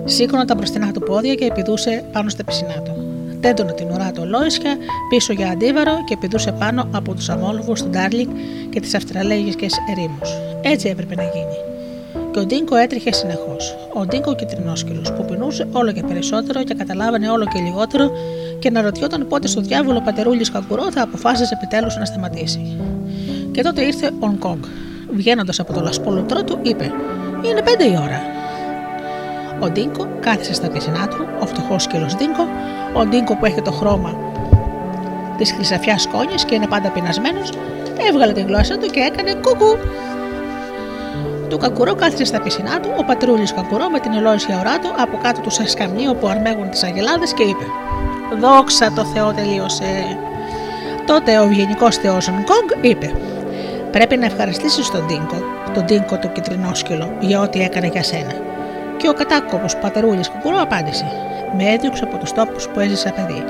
Σήκωνα 0.05 0.45
τα 0.45 0.55
μπροστινά 0.55 0.91
του 0.91 0.99
πόδια 0.99 1.35
και 1.35 1.45
επιδούσε 1.45 2.03
πάνω 2.11 2.29
στα 2.29 2.43
πισινά 2.43 2.81
του. 2.81 2.91
Τέντωνα 3.39 3.73
την 3.73 3.91
ουρά 3.91 4.11
του 4.11 4.21
ολόισια 4.23 4.77
πίσω 5.09 5.33
για 5.33 5.49
αντίβαρο 5.49 6.03
και 6.07 6.13
επιδούσε 6.13 6.51
πάνω 6.51 6.87
από 6.91 7.13
τους 7.13 7.29
αμόλογου 7.29 7.73
του 7.73 7.89
Ντάρλινγκ 7.89 8.31
και 8.69 8.79
τις 8.79 8.95
Αυστραλέγικες 8.95 9.73
ερήμους. 9.89 10.29
Έτσι 10.61 10.89
έπρεπε 10.89 11.15
να 11.15 11.23
γίνει. 11.23 11.57
Και 12.31 12.39
ο 12.39 12.45
Ντίνγκο 12.45 12.75
έτρεχε 12.75 13.13
συνεχώς. 13.13 13.75
Ο 13.93 14.05
Ντίνγκο 14.05 14.35
κιτρινόσκυλος 14.35 15.13
που 15.13 15.25
πεινούσε 15.25 15.67
όλο 15.71 15.91
και 15.91 16.03
περισσότερο 16.03 16.63
και 16.63 16.73
καταλάβαινε 16.73 17.29
όλο 17.29 17.45
και 17.45 17.59
λιγότερο 17.59 18.11
και 18.65 18.71
αναρωτιόταν 18.71 19.27
πότε 19.27 19.47
στο 19.47 19.61
διάβολο 19.61 20.01
πατερούλης 20.01 20.51
Καγκουρό 20.51 20.91
θα 20.91 21.01
αποφάσιζε 21.01 21.53
επιτέλους 21.53 21.95
να 21.95 22.05
σταματήσει. 22.05 22.77
Και 23.51 23.61
τότε 23.61 23.81
ήρθε 23.81 24.11
ο 24.19 24.27
Νκογκ. 24.27 24.63
Βγαίνοντας 25.11 25.59
από 25.59 25.73
το 25.73 25.81
λασπόλουτρό 25.81 26.43
του, 26.43 26.59
είπε: 26.61 26.91
Είναι 27.41 27.61
πέντε 27.61 27.83
η 27.83 27.97
ώρα. 28.01 28.21
Ο 29.59 29.69
Ντίνγκο 29.69 30.07
κάθισε 30.19 30.53
στα 30.53 30.67
πισινά 30.69 31.07
του, 31.07 31.17
ο 31.41 31.45
φτωχός 31.45 31.83
σκύλος 31.83 32.15
Ντίνγκο, 32.15 32.47
ο 32.93 33.05
Ντίνγκο 33.05 33.35
που 33.35 33.45
έχει 33.45 33.61
το 33.61 33.71
χρώμα 33.71 34.17
της 35.37 35.51
χρυσαφιάς 35.51 36.07
σκόνης 36.07 36.35
και 36.45 36.55
είναι 36.55 36.67
πάντα 36.67 36.89
πεινασμένος, 36.89 37.49
έβγαλε 38.09 38.33
τη 38.33 38.41
γλώσσα 38.41 38.77
του 38.77 38.87
και 38.87 38.99
έκανε 38.99 39.33
κουκού. 39.33 39.77
Το 41.49 41.57
καγκουρό 41.57 41.95
κάθισε 41.95 42.25
στα 42.25 42.41
πισινά 42.41 42.79
του, 42.79 42.89
ο 42.97 43.03
πατερούλης 43.03 43.47
καγκουρό 43.55 43.89
με 43.89 43.99
την 43.99 44.13
τελώρια 44.13 44.59
ουρά 44.59 44.79
του 44.79 44.89
από 44.97 45.17
κάτω 45.23 45.41
του 45.41 45.49
σαν 45.49 45.67
σκαμνί 45.67 46.07
όπου 46.07 46.27
αρμέγουν 46.27 46.69
τις 46.69 46.83
αγελάδες 46.83 47.33
και 47.33 47.43
είπε: 47.43 47.65
Δόξα 48.39 48.91
το 48.91 49.05
Θεό 49.05 49.33
τελείωσε. 49.33 50.17
Τότε 51.05 51.37
ο 51.37 51.43
ευγενικός 51.43 51.95
Θεός 51.95 52.29
Νκογκ 52.29 52.69
είπε: 52.81 53.15
Πρέπει 53.91 54.17
να 54.17 54.25
ευχαριστήσεις 54.25 54.91
τον 54.91 55.07
Ντίνγκο, 55.07 55.35
τον 55.73 55.85
Ντίνγκο 55.85 56.17
το 56.17 56.27
κιτρινόσκυλο, 56.27 57.17
για 57.19 57.39
ό,τι 57.39 57.61
έκανε 57.61 57.87
για 57.87 58.03
σένα. 58.03 58.33
Και 58.97 59.09
ο 59.09 59.13
κατάκοπος 59.13 59.77
πατερούλης 59.77 60.29
Καγκουρό 60.29 60.61
απάντησε: 60.61 61.05
Με 61.57 61.63
έδιωξε 61.63 62.03
από 62.03 62.17
τους 62.17 62.31
τόπους 62.31 62.67
που 62.67 62.79
έζησα 62.79 63.11
παιδί. 63.11 63.43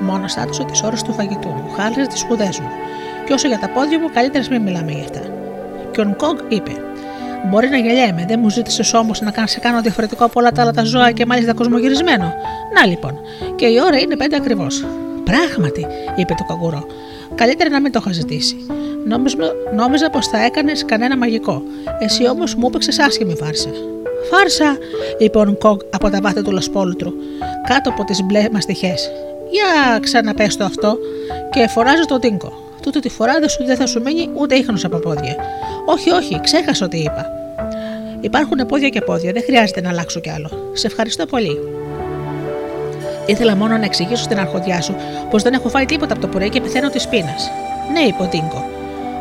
Μόνο 0.00 0.28
στάτουσα 0.28 0.64
τι 0.64 0.80
ώρε 0.84 0.96
του 1.04 1.12
φαγητού 1.12 1.48
μου, 1.48 1.70
χάλασε 1.76 2.06
τις 2.06 2.20
σπουδές 2.20 2.60
μου. 2.60 2.68
Και 3.26 3.32
όσο 3.32 3.48
για 3.48 3.58
τα 3.58 3.68
πόδια 3.68 3.98
μου, 3.98 4.10
καλύτερα 4.14 4.44
μην 4.50 4.62
μιλάμε 4.62 4.92
για 4.92 5.02
αυτά. 5.02 5.20
Και 5.90 6.00
ο 6.00 6.04
Νκόγκ 6.04 6.38
είπε: 6.48 6.72
Μπορεί 7.48 7.68
να 7.68 7.76
γελιέμαι, 7.76 8.24
δεν 8.28 8.38
μου 8.42 8.50
ζήτησες 8.50 8.94
όμως 8.94 9.20
να 9.20 9.46
σε 9.46 9.60
κάνω 9.60 9.80
διαφορετικό 9.80 10.24
από 10.24 10.40
όλα 10.40 10.52
τα 10.52 10.62
άλλα 10.62 10.70
τα 10.70 10.84
ζώα 10.84 11.10
και 11.10 11.26
μάλιστα 11.26 11.54
κοσμογυρισμένο. 11.54 12.34
Να 12.74 12.86
λοιπόν, 12.86 13.20
και 13.56 13.66
η 13.66 13.80
ώρα 13.84 13.98
είναι 13.98 14.16
πέντε 14.16 14.36
ακριβώς. 14.36 14.84
Πράγματι, 15.24 15.86
είπε 16.16 16.34
το 16.38 16.44
καγκουρό. 16.44 16.86
Καλύτερα 17.34 17.70
να 17.70 17.80
μην 17.80 17.92
το 17.92 17.98
είχα 18.02 18.12
ζητήσει. 18.12 18.56
Νόμιζα, 19.06 19.36
νόμιζα 19.74 20.10
πως 20.10 20.26
θα 20.26 20.44
έκανες 20.44 20.84
κανένα 20.84 21.16
μαγικό. 21.16 21.62
Εσύ 21.98 22.28
όμως 22.28 22.54
μου 22.54 22.66
έπαιξες 22.66 22.98
άσχημη 22.98 23.36
φάρσα. 23.36 23.70
Φάρσα, 24.30 24.76
είπε 25.18 25.38
ο 25.38 25.44
Νκόγκ 25.44 25.80
από 25.90 26.10
τα 26.10 26.18
βάθη 26.22 26.42
του 26.42 26.50
λασπόλουτρου, 26.50 27.12
κάτω 27.68 27.90
από 27.90 28.04
τις 28.04 28.22
μπλε 28.22 28.48
μαστιχέ. 28.52 28.94
Για 29.50 29.98
ξαναπες 29.98 30.56
το 30.56 30.64
αυτό 30.64 30.96
και 31.50 31.68
φωνάζω 31.68 32.04
τον 32.06 32.20
Τίνκο. 32.20 32.52
Τούτη 32.82 33.00
τη 33.00 33.08
φορά 33.08 33.38
δεν, 33.38 33.48
σου, 33.48 33.64
δεν 33.64 33.76
θα 33.76 33.86
σου 33.86 34.02
μείνει 34.02 34.30
ούτε 34.34 34.54
ίχνος 34.54 34.84
από 34.84 34.98
πόδια. 34.98 35.36
Όχι, 35.86 36.10
όχι, 36.10 36.40
ξέχασα 36.40 36.88
τι 36.88 36.98
είπα. 36.98 37.26
Υπάρχουν 38.20 38.66
πόδια 38.66 38.88
και 38.88 39.00
πόδια, 39.00 39.32
δεν 39.32 39.42
χρειάζεται 39.42 39.80
να 39.80 39.88
αλλάξω 39.88 40.20
κι 40.20 40.30
άλλο. 40.30 40.50
Σε 40.72 40.86
ευχαριστώ 40.86 41.26
πολύ. 41.26 41.58
Ήθελα 43.26 43.56
μόνο 43.56 43.76
να 43.76 43.84
εξηγήσω 43.84 44.22
στην 44.22 44.38
αρχοδιά 44.38 44.80
σου 44.80 44.94
πως 45.30 45.42
δεν 45.42 45.52
έχω 45.52 45.68
φάει 45.68 45.84
τίποτα 45.84 46.12
από 46.12 46.22
το 46.22 46.28
πρωί 46.28 46.48
και 46.48 46.60
πεθαίνω 46.60 46.88
της 46.88 47.08
πείνας. 47.08 47.50
Ναι, 47.92 48.00
είπε 48.00 48.22
ο 48.22 48.26
Ντίνκο. 48.26 48.64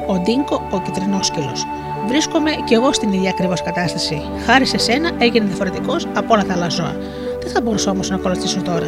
Ο 0.07 0.18
Ντίνκο, 0.18 0.68
ο 0.72 0.81
κυτρινόσκυλο. 0.81 1.56
Βρίσκομαι 2.07 2.52
κι 2.65 2.73
εγώ 2.73 2.94
στην 2.94 3.11
ίδια 3.11 3.30
ακριβώς 3.30 3.61
κατάσταση. 3.61 4.22
Χάρη 4.45 4.65
σε 4.65 4.77
σένα 4.77 5.11
έγινε 5.18 5.45
διαφορετικός 5.45 6.07
από 6.15 6.34
όλα 6.34 6.45
τα 6.45 6.53
άλλα 6.53 6.69
ζώα. 6.69 6.95
Δεν 7.41 7.52
θα 7.52 7.61
μπορούσα 7.61 7.91
όμως 7.91 8.10
να 8.10 8.15
ακολουθήσω 8.15 8.61
τώρα. 8.61 8.88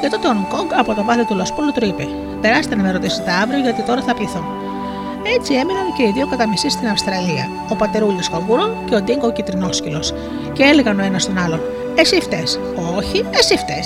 Και 0.00 0.08
τότε 0.08 0.28
ο 0.28 0.32
Νκόγκ 0.32 0.70
από 0.78 0.94
το 0.94 1.04
βάθο 1.04 1.24
του 1.24 1.34
Λασπούλου 1.34 1.72
του 1.72 1.84
είπε: 1.84 2.08
Περάστε 2.40 2.74
να 2.74 2.82
με 2.82 2.90
ρωτήσετε 2.92 3.30
αύριο 3.30 3.60
γιατί 3.60 3.82
τώρα 3.82 4.02
θα 4.02 4.14
πληθώ. 4.14 4.44
Έτσι 5.26 5.54
έμειναν 5.54 5.92
και 5.96 6.02
οι 6.02 6.12
δύο 6.12 6.26
κατά 6.26 6.48
μισή 6.48 6.70
στην 6.70 6.88
Αυστραλία, 6.88 7.48
ο 7.68 7.76
πατερούλη 7.76 8.22
Καγκούρο 8.30 8.82
και 8.84 8.94
ο 8.94 9.02
Ντίνκο 9.02 9.32
Κυτρινόσκυλος. 9.32 10.12
Και 10.52 10.62
έλεγαν 10.62 10.98
ο 11.00 11.02
ένας 11.02 11.26
τον 11.26 11.38
άλλον: 11.38 11.60
Εσύ 11.94 12.20
φταίει. 12.20 12.44
Όχι, 12.96 13.24
εσύ 13.30 13.56
φταίει. 13.56 13.84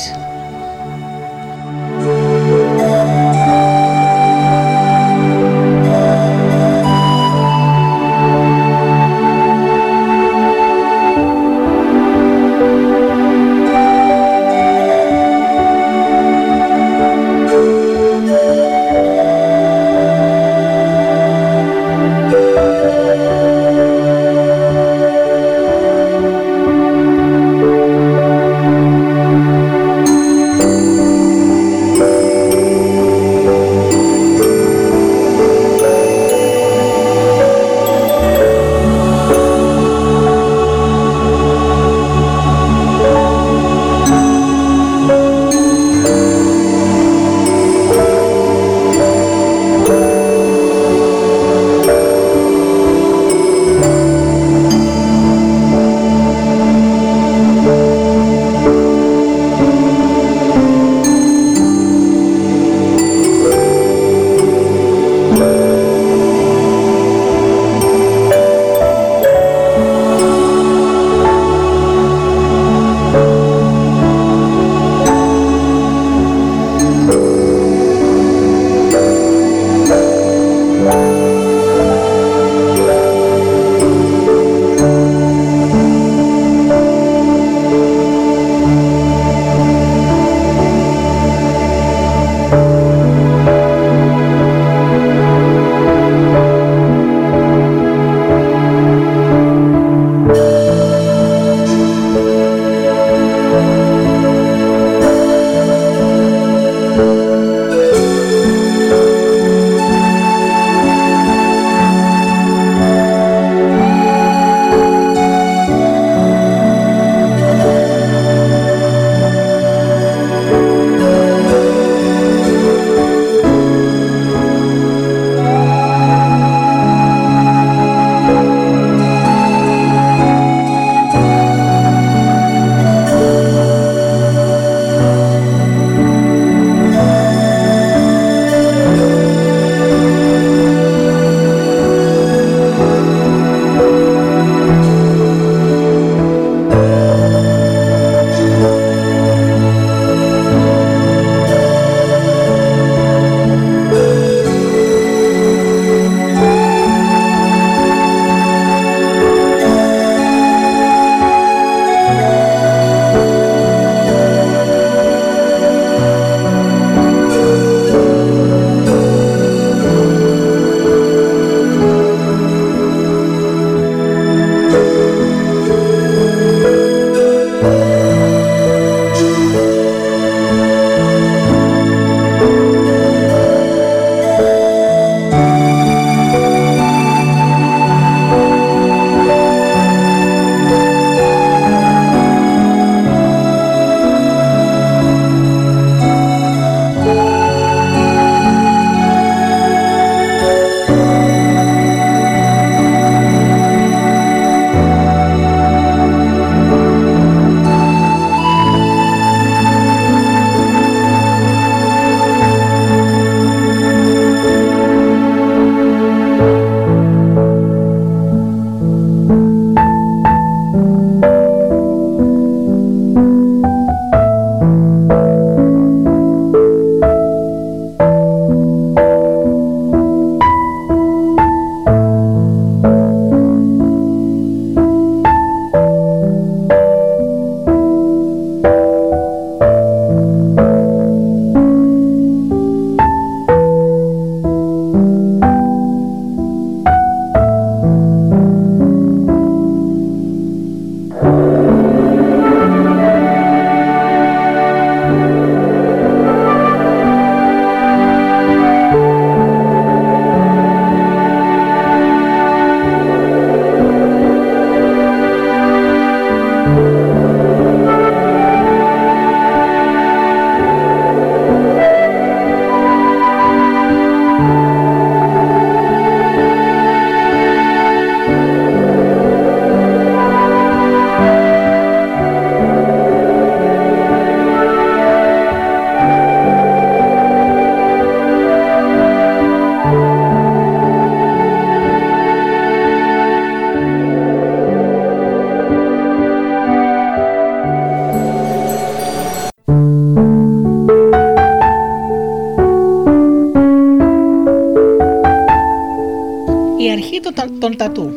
Αρχή 307.68 307.76
των, 307.76 307.76
των 307.76 307.76
τατού. 307.76 308.12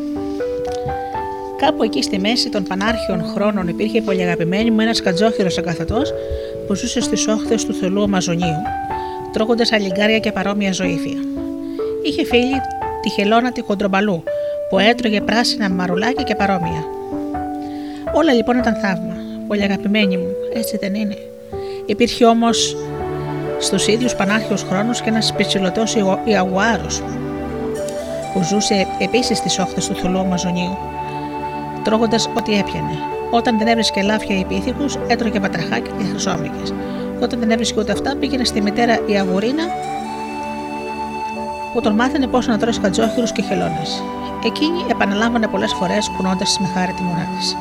Κάπου 1.56 1.82
εκεί 1.82 2.02
στη 2.02 2.18
μέση 2.18 2.48
των 2.48 2.62
πανάρχιων 2.64 3.24
χρόνων 3.24 3.68
υπήρχε 3.68 4.00
πολύ 4.00 4.22
αγαπημένη 4.22 4.70
μου 4.70 4.80
ένας 4.80 5.02
κατζόχυρος 5.02 5.56
εγκαθετό 5.56 6.02
που 6.66 6.74
ζούσε 6.74 7.00
στις 7.00 7.26
όχθες 7.26 7.64
του 7.64 7.74
θελού 7.74 8.02
Αμαζονίου, 8.02 8.62
τρώγοντας 9.32 9.72
αλληγκάρια 9.72 10.18
και 10.18 10.32
παρόμοια 10.32 10.72
ζωήφια. 10.72 11.18
Είχε 12.02 12.24
φίλη 12.24 12.60
τη 13.02 13.10
χελώνα 13.10 13.52
τη 13.52 13.60
κοντρομπαλού, 13.60 14.22
που 14.68 14.78
έτρωγε 14.78 15.20
πράσινα 15.20 15.70
μαρουλάκια 15.70 16.22
και 16.22 16.34
παρόμοια. 16.34 16.84
Όλα 18.14 18.32
λοιπόν 18.32 18.58
ήταν 18.58 18.74
θαύμα. 18.74 19.16
Πολύ 19.48 19.62
αγαπημένη 19.62 20.16
μου, 20.16 20.28
έτσι 20.54 20.76
δεν 20.76 20.94
είναι. 20.94 21.16
Υπήρχε 21.86 22.24
όμως 22.24 22.76
στους 23.58 23.86
ίδιους 23.86 24.14
πανάρχιους 24.14 24.62
χρόνους 24.62 25.00
και 25.00 25.08
ένας 25.08 25.32
πιτσιλωτό 25.36 25.82
Ιαγουάρος, 26.24 27.02
που 28.42 28.48
ζούσε 28.48 28.86
επίσης 28.98 29.38
στις 29.38 29.58
όχθες 29.58 29.88
του 29.88 29.94
θολού 29.94 30.18
Αμαζονίου, 30.18 30.76
τρώγοντας 31.84 32.28
ό,τι 32.36 32.58
έπιανε. 32.58 32.98
Όταν 33.30 33.58
δεν 33.58 33.66
έβρισκε 33.66 34.02
λάφια 34.02 34.38
ή 34.38 34.44
πίθηκους, 34.44 34.98
έτρωγε 35.06 35.40
πατραχάκια 35.40 35.92
και 35.98 36.04
χρυσόμικε. 36.04 36.62
Και 37.18 37.24
όταν 37.24 37.38
δεν 37.38 37.50
έβρισκε 37.50 37.80
ούτε 37.80 37.92
αυτά, 37.92 38.16
πήγαινε 38.16 38.44
στη 38.44 38.60
μητέρα 38.60 38.98
η 39.06 39.18
Αγουρίνα 39.18 39.62
που 41.72 41.80
τον 41.80 41.94
μάθαινε 41.94 42.26
πώς 42.26 42.46
να 42.46 42.58
τρώσει 42.58 42.80
κατζόχυρους 42.80 43.32
και 43.32 43.42
χελώνες. 43.42 44.02
Εκείνη 44.44 44.84
επαναλάμβανε 44.90 45.46
πολλές 45.46 45.72
φορές 45.72 46.10
κουνώντας 46.16 46.58
με 46.60 46.66
χάρη 46.74 46.92
τη 46.92 47.02
μωρά 47.02 47.28
της. 47.38 47.56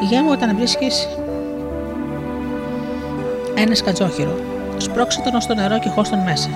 Γεια 0.00 0.22
μου, 0.22 0.28
όταν 0.32 0.56
βρίσκεις 0.56 1.08
ένας 3.54 3.78
σκατζόχυρο, 3.78 4.36
σπρώξε 4.76 5.20
τον 5.20 5.34
ως 5.34 5.46
το 5.46 5.54
νερό 5.54 5.78
και 5.78 5.88
χώστον 5.88 6.18
μέσα. 6.18 6.48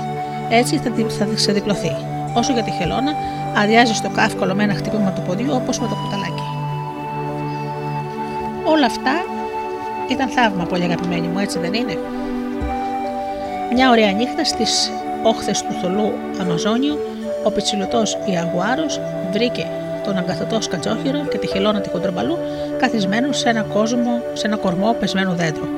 Έτσι 0.51 0.77
θα, 0.77 0.91
θα 1.19 1.27
ξεδιπλωθεί. 1.35 1.97
Όσο 2.35 2.53
για 2.53 2.63
τη 2.63 2.71
χελώνα, 2.71 3.13
αδειάζει 3.55 4.01
το 4.01 4.09
κάφκολο 4.09 4.55
με 4.55 4.63
ένα 4.63 4.75
χτύπημα 4.75 5.11
του 5.13 5.23
ποδιού 5.23 5.53
όπως 5.55 5.79
με 5.79 5.87
το 5.87 5.95
κουταλάκι. 5.95 6.43
Όλα 8.65 8.87
αυτά 8.87 9.25
ήταν 10.09 10.29
θαύμα, 10.29 10.65
πολύ 10.65 10.83
αγαπημένοι 10.83 11.27
μου, 11.27 11.39
έτσι 11.39 11.59
δεν 11.59 11.75
είναι; 11.75 11.99
Μια 13.73 13.91
ωραία 13.91 14.13
νύχτα 14.13 14.45
στις 14.45 14.91
όχθες 15.23 15.63
του 15.63 15.73
θολού 15.83 16.13
Αμαζόνιου, 16.41 16.99
ο 17.45 17.51
πιτσιλωτός 17.51 18.19
Ιαγουάρος 18.33 19.01
βρήκε 19.33 19.67
τον 20.05 20.17
αγκαθωτό 20.17 20.61
σκατζόχυρο 20.61 21.25
και 21.31 21.39
τη 21.39 21.47
χελώνα 21.47 21.81
τη 21.81 21.89
κοντρομπαλού 21.89 22.39
καθισμένου 22.79 23.33
σε 23.33 23.49
ένα 23.49 23.63
κόσμο, 23.63 24.23
σε 24.33 24.47
ένα 24.47 24.57
κορμό 24.57 24.97
πεσμένο 25.01 25.35
δέντρο. 25.35 25.69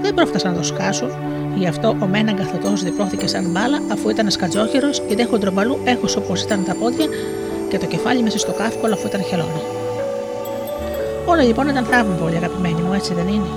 Δεν 0.00 0.14
πρόφτασαν 0.14 0.52
να 0.52 0.58
το 0.58 0.64
σκάσουν, 0.64 1.10
γι' 1.54 1.66
αυτό 1.66 1.96
ο 2.00 2.06
μένα 2.06 2.30
αγκαθωτό 2.30 2.72
διπλώθηκε 2.72 3.26
σαν 3.26 3.44
μπάλα 3.50 3.82
αφού 3.92 4.08
ήταν 4.08 4.30
σκατζόχυρο 4.30 4.90
και 5.08 5.14
δε 5.14 5.24
χοντρομπαλού 5.24 5.78
έχωσε 5.84 6.18
όπως 6.18 6.42
ήταν 6.42 6.64
τα 6.64 6.74
πόδια 6.74 7.06
και 7.68 7.78
το 7.78 7.86
κεφάλι 7.86 8.22
μέσα 8.22 8.38
στο 8.38 8.52
κάφκολο 8.52 8.94
αφού 8.94 9.06
ήταν 9.06 9.22
χελώνα. 9.22 9.60
Όλα 11.26 11.42
λοιπόν 11.42 11.68
ήταν 11.68 11.84
θαύμα 11.84 12.14
πολύ 12.14 12.36
αγαπημένοι 12.36 12.80
μου, 12.80 12.92
έτσι 12.92 13.14
δεν 13.14 13.28
είναι; 13.28 13.48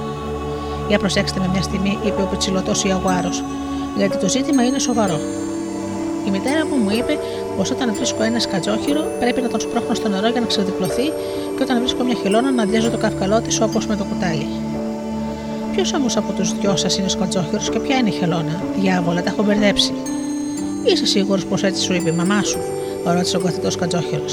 Για 0.88 1.00
προσέξτε 1.00 1.40
με 1.40 1.48
μια 1.52 1.62
στιγμή, 1.62 1.98
είπε 2.06 2.22
ο 2.22 2.26
πιτσιλωτό 2.26 2.72
Ιαγουάρο, 2.88 3.30
γιατί 3.98 4.18
το 4.18 4.30
ζήτημα 4.30 4.64
είναι 4.64 4.80
σοβαρό. 4.80 5.20
Η 6.28 6.30
μητέρα 6.30 6.66
μου 6.66 6.76
μου 6.76 6.90
είπε 6.90 7.18
πως 7.58 7.72
όταν 7.72 7.94
βρίσκω 7.94 8.24
ένα 8.24 8.40
σκατζόχυρο 8.40 9.02
πρέπει 9.20 9.42
να 9.42 9.48
τον 9.48 9.60
σπρώχνω 9.60 9.94
στο 9.94 10.10
νερό 10.10 10.28
για 10.28 10.42
να 10.42 10.48
ξεδιπλωθεί 10.48 11.06
και 11.58 11.64
όταν 11.64 11.80
βρίσκω 11.80 12.04
μια 12.04 12.16
χελώνα 12.22 12.52
να 12.52 12.64
αδειάζω 12.64 12.90
το 12.90 12.98
καυκαλό 12.98 13.42
της 13.42 13.62
όπως 13.62 13.88
με 13.88 13.96
το 13.96 14.04
κουτάλι. 14.04 14.48
Ποιος 15.82 15.94
όμως 15.94 16.18
από 16.18 16.32
τους 16.32 16.54
δυο 16.60 16.76
σας 16.76 16.98
είναι 16.98 17.08
σκατζόχυρο 17.08 17.62
και 17.72 17.80
ποια 17.80 17.96
είναι 17.98 18.10
η 18.10 18.12
χελώνα, 18.12 18.64
διάβολα, 18.80 19.24
τα 19.24 19.30
έχω 19.30 19.44
μπερδέψει. 19.44 19.94
Είσαι 20.84 21.06
σίγουρος 21.06 21.46
πως 21.46 21.64
έτσι 21.64 21.82
σου 21.82 21.94
είπε 21.94 22.10
η 22.10 22.14
μαμά 22.14 22.44
σου, 22.44 22.60
ρώτησε 23.04 23.38
ο 23.38 23.40
καθητό 23.40 23.72
σκατζόχυρο. 23.72 24.24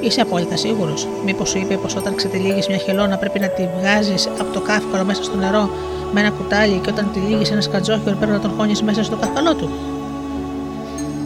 Είσαι 0.00 0.20
απόλυτα 0.20 0.56
σίγουρος; 0.56 1.08
Μήπως 1.24 1.48
σου 1.48 1.58
είπε 1.58 1.76
πως 1.76 1.96
όταν 1.96 2.14
ξετυλίγεις 2.14 2.68
μια 2.68 2.76
χελώνα 2.76 3.16
πρέπει 3.16 3.38
να 3.38 3.48
τη 3.48 3.68
βγάζεις 3.78 4.28
από 4.38 4.52
το 4.52 4.60
καύκαλο 4.60 5.04
μέσα 5.04 5.22
στο 5.22 5.36
νερό 5.36 5.70
με 6.12 6.20
ένα 6.20 6.30
κουτάλι 6.30 6.80
και 6.82 6.90
όταν 6.90 7.10
τη 7.12 7.18
λύγει 7.18 7.52
ένα 7.52 7.60
σκατζόχυρο 7.60 8.16
πρέπει 8.16 8.32
να 8.32 8.40
τον 8.40 8.50
χώνεις 8.56 8.82
μέσα 8.82 9.02
στο 9.04 9.16
καυκαλό 9.16 9.54
του; 9.54 9.70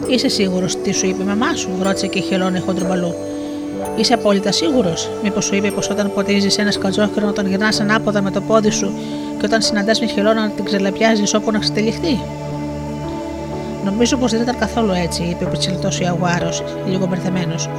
Είσαι 0.07 0.27
σίγουρος 0.27 0.75
τι 0.81 0.91
σου 0.91 1.05
είπε 1.05 1.23
η 1.23 1.25
μαμά 1.25 1.55
σου, 1.55 1.69
ρώτησε 1.81 2.07
και 2.07 2.19
η 2.19 2.21
χελώνη 2.21 2.59
χοντρομπαλού. 2.59 3.13
Είσαι 3.95 4.13
απόλυτα 4.13 4.51
σίγουρος, 4.51 5.09
Μήπως 5.23 5.45
σου 5.45 5.55
είπε 5.55 5.71
πως 5.71 5.89
όταν 5.89 6.11
ποτίζεις 6.13 6.57
ένα 6.57 6.71
σκατζόχυρο 6.71 7.25
να 7.25 7.33
τον 7.33 7.47
γυρνάς 7.47 7.79
ανάποδα 7.79 8.21
με 8.21 8.31
το 8.31 8.41
πόδι 8.41 8.69
σου 8.69 8.93
και 9.43 9.49
όταν 9.49 9.61
συναντάς 9.61 9.99
μια 9.99 10.09
χελώνα 10.09 10.41
να 10.41 10.49
την 10.49 10.65
ξελαπιάζεις 10.65 11.33
όπου 11.33 11.51
να 11.51 11.59
ξετυλιχθεί. 11.59 12.19
Νομίζω 13.85 14.17
πως 14.17 14.31
δεν 14.31 14.41
ήταν 14.41 14.57
καθόλου 14.59 14.91
έτσι, 14.91 15.23
είπε 15.23 15.43
ο 15.43 15.47
πιτσιλτός 15.47 15.99
Ιαγουάρο, 15.99 16.49
λίγο 16.87 17.05
μπερδεμένος. 17.05 17.69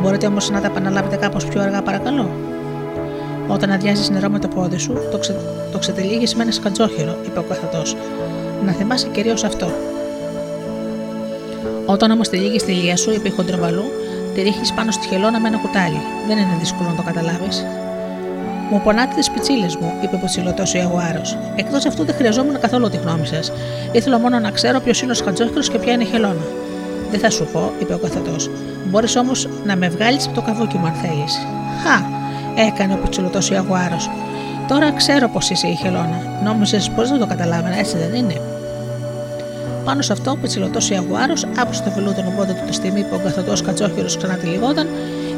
Μπορείτε 0.00 0.26
όμως 0.26 0.50
να 0.50 0.60
τα 0.60 0.66
επαναλάβετε 0.66 1.16
κάπως 1.16 1.44
πιο 1.44 1.60
αργά, 1.60 1.82
παρακαλώ. 1.82 2.30
Όταν 3.48 3.70
αδειάζεις 3.72 4.10
νερό 4.10 4.28
με 4.28 4.38
το 4.38 4.48
πόδι 4.48 4.78
σου, 4.78 4.92
το, 5.10 5.18
ξε... 5.18 5.36
το 5.72 5.78
ξετυλίγεις 5.78 6.34
με 6.34 6.42
ένα 6.42 6.52
σκατζόχυρο, 6.52 7.16
είπε 7.26 7.38
ο 7.38 7.42
καθατός. 7.42 7.96
Να 8.64 8.72
θυμάσαι 8.72 9.08
κυρίως 9.08 9.44
αυτό. 9.44 9.70
Όταν 11.86 12.10
όμως 12.10 12.28
τη 12.28 12.36
λύγει 12.36 12.58
στη 12.58 12.72
λία 12.72 12.96
σου, 12.96 13.12
είπε 13.12 13.28
η 13.28 13.30
χοντροβαλού, 13.30 13.84
τη 14.34 14.42
ρίχνεις 14.42 14.72
πάνω 14.72 14.90
στη 14.90 15.06
χελώνα 15.06 15.40
με 15.40 15.48
ένα 15.48 15.58
κουτάλι. 15.58 16.00
Δεν 16.26 16.38
είναι 16.38 16.56
δύσκολο 16.58 16.88
να 16.88 16.94
το 16.94 17.02
καταλάβεις. 17.02 17.64
Μου 18.70 18.80
πονάτε 18.84 19.14
τις 19.14 19.30
πιτσίλες 19.30 19.76
μου, 19.76 19.92
είπε 20.02 20.14
ο 20.14 20.18
ποτσιλωτό 20.18 20.62
ο 20.62 20.78
Ιαγουάρος. 20.78 21.38
Εκτός 21.56 21.86
αυτού 21.86 22.04
δεν 22.04 22.14
χρειαζόμουν 22.14 22.60
καθόλου 22.60 22.88
τη 22.88 22.96
γνώμη 22.96 23.26
σας. 23.26 23.52
Ήθελα 23.92 24.18
μόνο 24.18 24.38
να 24.38 24.50
ξέρω 24.50 24.80
ποιος 24.80 25.02
είναι 25.02 25.12
ο 25.12 25.14
σκατζόχυρο 25.14 25.60
και 25.60 25.78
ποια 25.78 25.92
είναι 25.92 26.02
η 26.02 26.06
χελώνα. 26.06 26.44
Δεν 27.10 27.20
θα 27.20 27.30
σου 27.30 27.48
πω, 27.52 27.72
είπε 27.78 27.94
ο 27.94 27.98
καθετός. 27.98 28.50
Μπορείς 28.84 29.16
όμως 29.16 29.48
να 29.64 29.76
με 29.76 29.88
βγάλεις 29.88 30.26
από 30.26 30.34
το 30.34 30.42
καβούκι 30.42 30.76
μου 30.76 30.86
αν 30.86 30.92
θέλεις. 30.92 31.46
Χα, 31.82 31.96
έκανε 32.66 32.92
ο 32.92 32.96
ποτσιλωτό 32.96 33.38
Ιαγουάρος. 33.52 34.10
Τώρα 34.68 34.92
ξέρω 34.92 35.28
πως 35.28 35.50
είσαι 35.50 35.66
η 35.66 35.74
χελώνα. 35.74 36.18
Νόμιζες 36.44 36.90
πως 36.90 37.08
δεν 37.08 37.18
το 37.18 37.26
καταλάβαινα, 37.26 37.78
έτσι 37.78 37.96
δεν 37.96 38.14
είναι. 38.14 38.40
Πάνω 39.84 40.02
σε 40.02 40.12
αυτό, 40.12 40.30
ο 40.30 40.36
πιτσιλωτό 40.36 40.78
Ιαγουάρος 40.90 41.46
άπουσε 41.58 41.82
το 41.82 41.90
βελούδινο 41.90 42.32
πόδι 42.36 42.52
του 42.52 42.64
τη 42.66 42.72
στιγμή 42.72 43.00
που 43.00 43.14
ο 43.14 43.20
καθετός 43.24 43.62
κατσόχυρο 43.62 44.06
ξανατυλιγόταν 44.16 44.88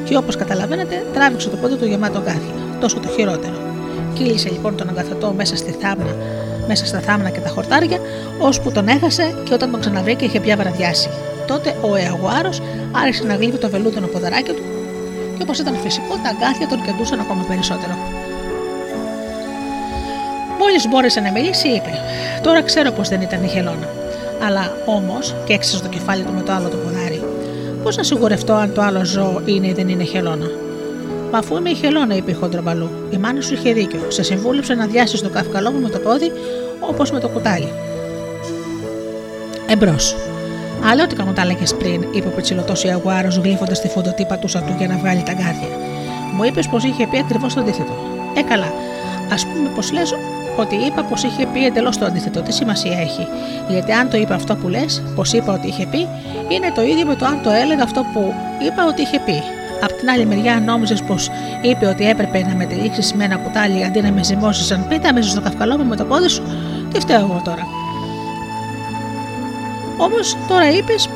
και 0.04 0.16
όπως 0.16 0.36
καταλαβαίνετε, 0.36 1.04
τράβηξε 1.14 1.48
το 1.48 1.56
πόδι 1.56 1.76
του 1.76 1.86
γεμάτο 1.86 2.20
γκάθια. 2.20 2.57
Τόσο 2.80 3.00
το 3.00 3.08
χειρότερο. 3.08 3.54
Κύλησε 4.14 4.48
λοιπόν 4.48 4.76
τον 4.76 4.88
αγκαθωτό 4.88 5.32
μέσα 5.36 5.56
στη 5.56 5.70
θάμνα, 5.80 6.16
μέσα 6.66 6.86
στα 6.86 7.00
θάμνα 7.00 7.30
και 7.30 7.40
τα 7.40 7.48
χορτάρια, 7.48 7.98
ώσπου 8.38 8.72
τον 8.72 8.88
έχασε 8.88 9.34
και 9.44 9.54
όταν 9.54 9.70
τον 9.70 9.80
ξαναβρήκε 9.80 10.24
είχε 10.24 10.40
πια 10.40 10.56
βραδιάσει. 10.56 11.08
Τότε 11.46 11.76
ο 11.80 11.96
Εαγουάρο 11.96 12.50
άρχισε 12.92 13.24
να 13.24 13.34
γλύβει 13.34 13.58
το 13.58 13.68
βελούδινο 13.68 14.06
ποδαράκι 14.06 14.52
του 14.52 14.62
και 15.38 15.44
όπως 15.44 15.58
ήταν 15.58 15.74
φυσικό, 15.76 16.14
τα 16.22 16.28
αγκάθια 16.28 16.68
τον 16.68 16.82
κεντούσαν 16.82 17.20
ακόμα 17.20 17.44
περισσότερο. 17.48 17.94
Μόλις 20.58 20.88
μπόρεσε 20.88 21.20
να 21.20 21.30
μιλήσει, 21.30 21.68
είπε: 21.68 21.90
Τώρα 22.42 22.62
ξέρω 22.62 22.90
πως 22.90 23.08
δεν 23.08 23.20
ήταν 23.20 23.44
η 23.44 23.48
χελώνα. 23.48 23.88
Αλλά 24.46 24.72
όμως, 24.86 25.34
και 25.44 25.52
έξισε 25.52 25.82
το 25.82 25.88
κεφάλι 25.88 26.22
του 26.22 26.32
με 26.32 26.42
το 26.42 26.52
άλλο 26.52 26.68
το 26.68 26.76
ποδάρι, 26.76 27.22
πώς 27.82 27.96
να 27.96 28.02
σιγουρευτώ 28.02 28.52
αν 28.52 28.72
το 28.72 28.82
άλλο 28.82 29.04
ζώο 29.04 29.42
είναι 29.44 29.66
ή 29.66 29.72
δεν 29.72 29.88
είναι 29.88 30.04
χελώνα. 30.04 30.46
Μα 31.32 31.38
αφού 31.38 31.56
είμαι 31.56 31.70
η 31.70 31.74
χελώνα, 31.74 32.14
είπε 32.14 32.30
η 32.30 32.34
Χοντρομπαλού, 32.34 32.88
η 33.10 33.16
μάνα 33.16 33.40
σου 33.40 33.54
είχε 33.54 33.72
δίκιο. 33.72 34.00
Σε 34.08 34.22
συμβούλεψε 34.22 34.74
να 34.74 34.86
διάσει 34.86 35.22
το 35.22 35.28
καυκαλό 35.28 35.70
μου 35.70 35.80
με 35.80 35.88
το 35.88 35.98
πόδι 35.98 36.32
όπως 36.80 37.10
με 37.10 37.20
το 37.20 37.28
κουτάλι. 37.28 37.68
Εμπρός. 39.68 40.16
Αλλά 40.84 41.02
ό,τι 41.02 41.22
μου 41.22 41.32
τα 41.32 41.42
έλεγε 41.42 41.64
πριν, 41.78 42.04
είπε 42.12 42.26
ο 42.26 42.30
πετσιλωτός 42.30 42.84
Ιαγουάρος, 42.84 43.36
γλύφοντας 43.36 43.80
τη 43.80 43.88
φωτοτύπα 43.88 44.38
του 44.38 44.46
του 44.46 44.74
για 44.78 44.88
να 44.88 44.96
βγάλει 44.96 45.22
τα 45.22 45.32
γκάρδια. 45.32 45.76
Μου 46.36 46.44
είπες 46.44 46.68
πως 46.68 46.84
είχε 46.84 47.06
πει 47.06 47.18
ακριβώς 47.18 47.54
το 47.54 47.60
αντίθετο. 47.60 47.92
Ε, 48.36 48.42
καλά. 48.42 48.66
Α 49.34 49.52
πούμε 49.52 49.68
πως 49.74 49.92
λες 49.92 50.14
ότι 50.56 50.74
είπα 50.74 51.02
πως 51.02 51.22
είχε 51.22 51.46
πει 51.52 51.64
εντελώς 51.64 51.98
το 51.98 52.04
αντίθετο. 52.04 52.40
Τι 52.40 52.52
σημασία 52.52 52.98
έχει; 52.98 53.26
Γιατί 53.68 53.92
αν 53.92 54.10
το 54.10 54.16
είπα 54.16 54.34
αυτό 54.34 54.56
που 54.56 54.68
λες, 54.68 55.02
πως 55.14 55.32
είπα 55.32 55.52
ότι 55.52 55.66
είχε 55.66 55.86
πει, 55.86 56.08
είναι 56.48 56.72
το 56.74 56.82
ίδιο 56.82 57.06
με 57.06 57.14
το 57.14 57.24
αν 57.26 57.42
το 57.42 57.50
έλεγα 57.50 57.82
αυτό 57.82 58.04
που 58.12 58.34
είπα 58.66 58.86
ότι 58.86 59.02
είχε 59.02 59.20
πει. 59.26 59.42
Απ' 59.82 59.92
την 59.92 60.08
άλλη 60.08 60.26
μεριά, 60.26 60.62
νόμιζες 60.66 61.02
πως 61.02 61.30
είπε 61.62 61.86
ότι 61.86 62.08
έπρεπε 62.08 62.42
να 62.48 62.54
με 62.54 62.64
τυλίξει 62.64 63.16
με 63.16 63.24
ένα 63.24 63.36
κουτάλι 63.36 63.84
αντί 63.84 64.00
να 64.00 64.12
με 64.12 64.24
ζυμώσεις 64.24 64.66
σαν 64.66 64.86
πίτα 64.88 65.12
μέσα 65.12 65.28
στο 65.28 65.40
καυκαλό 65.40 65.78
μου 65.78 65.84
με 65.84 65.96
το 65.96 66.04
πόδι 66.04 66.28
σου. 66.28 66.42
Τι 66.92 67.00
φταίω 67.00 67.20
εγώ 67.20 67.42
τώρα. 67.44 67.66
Όμως 69.96 70.36
τώρα 70.48 70.70
είπες 70.70 71.08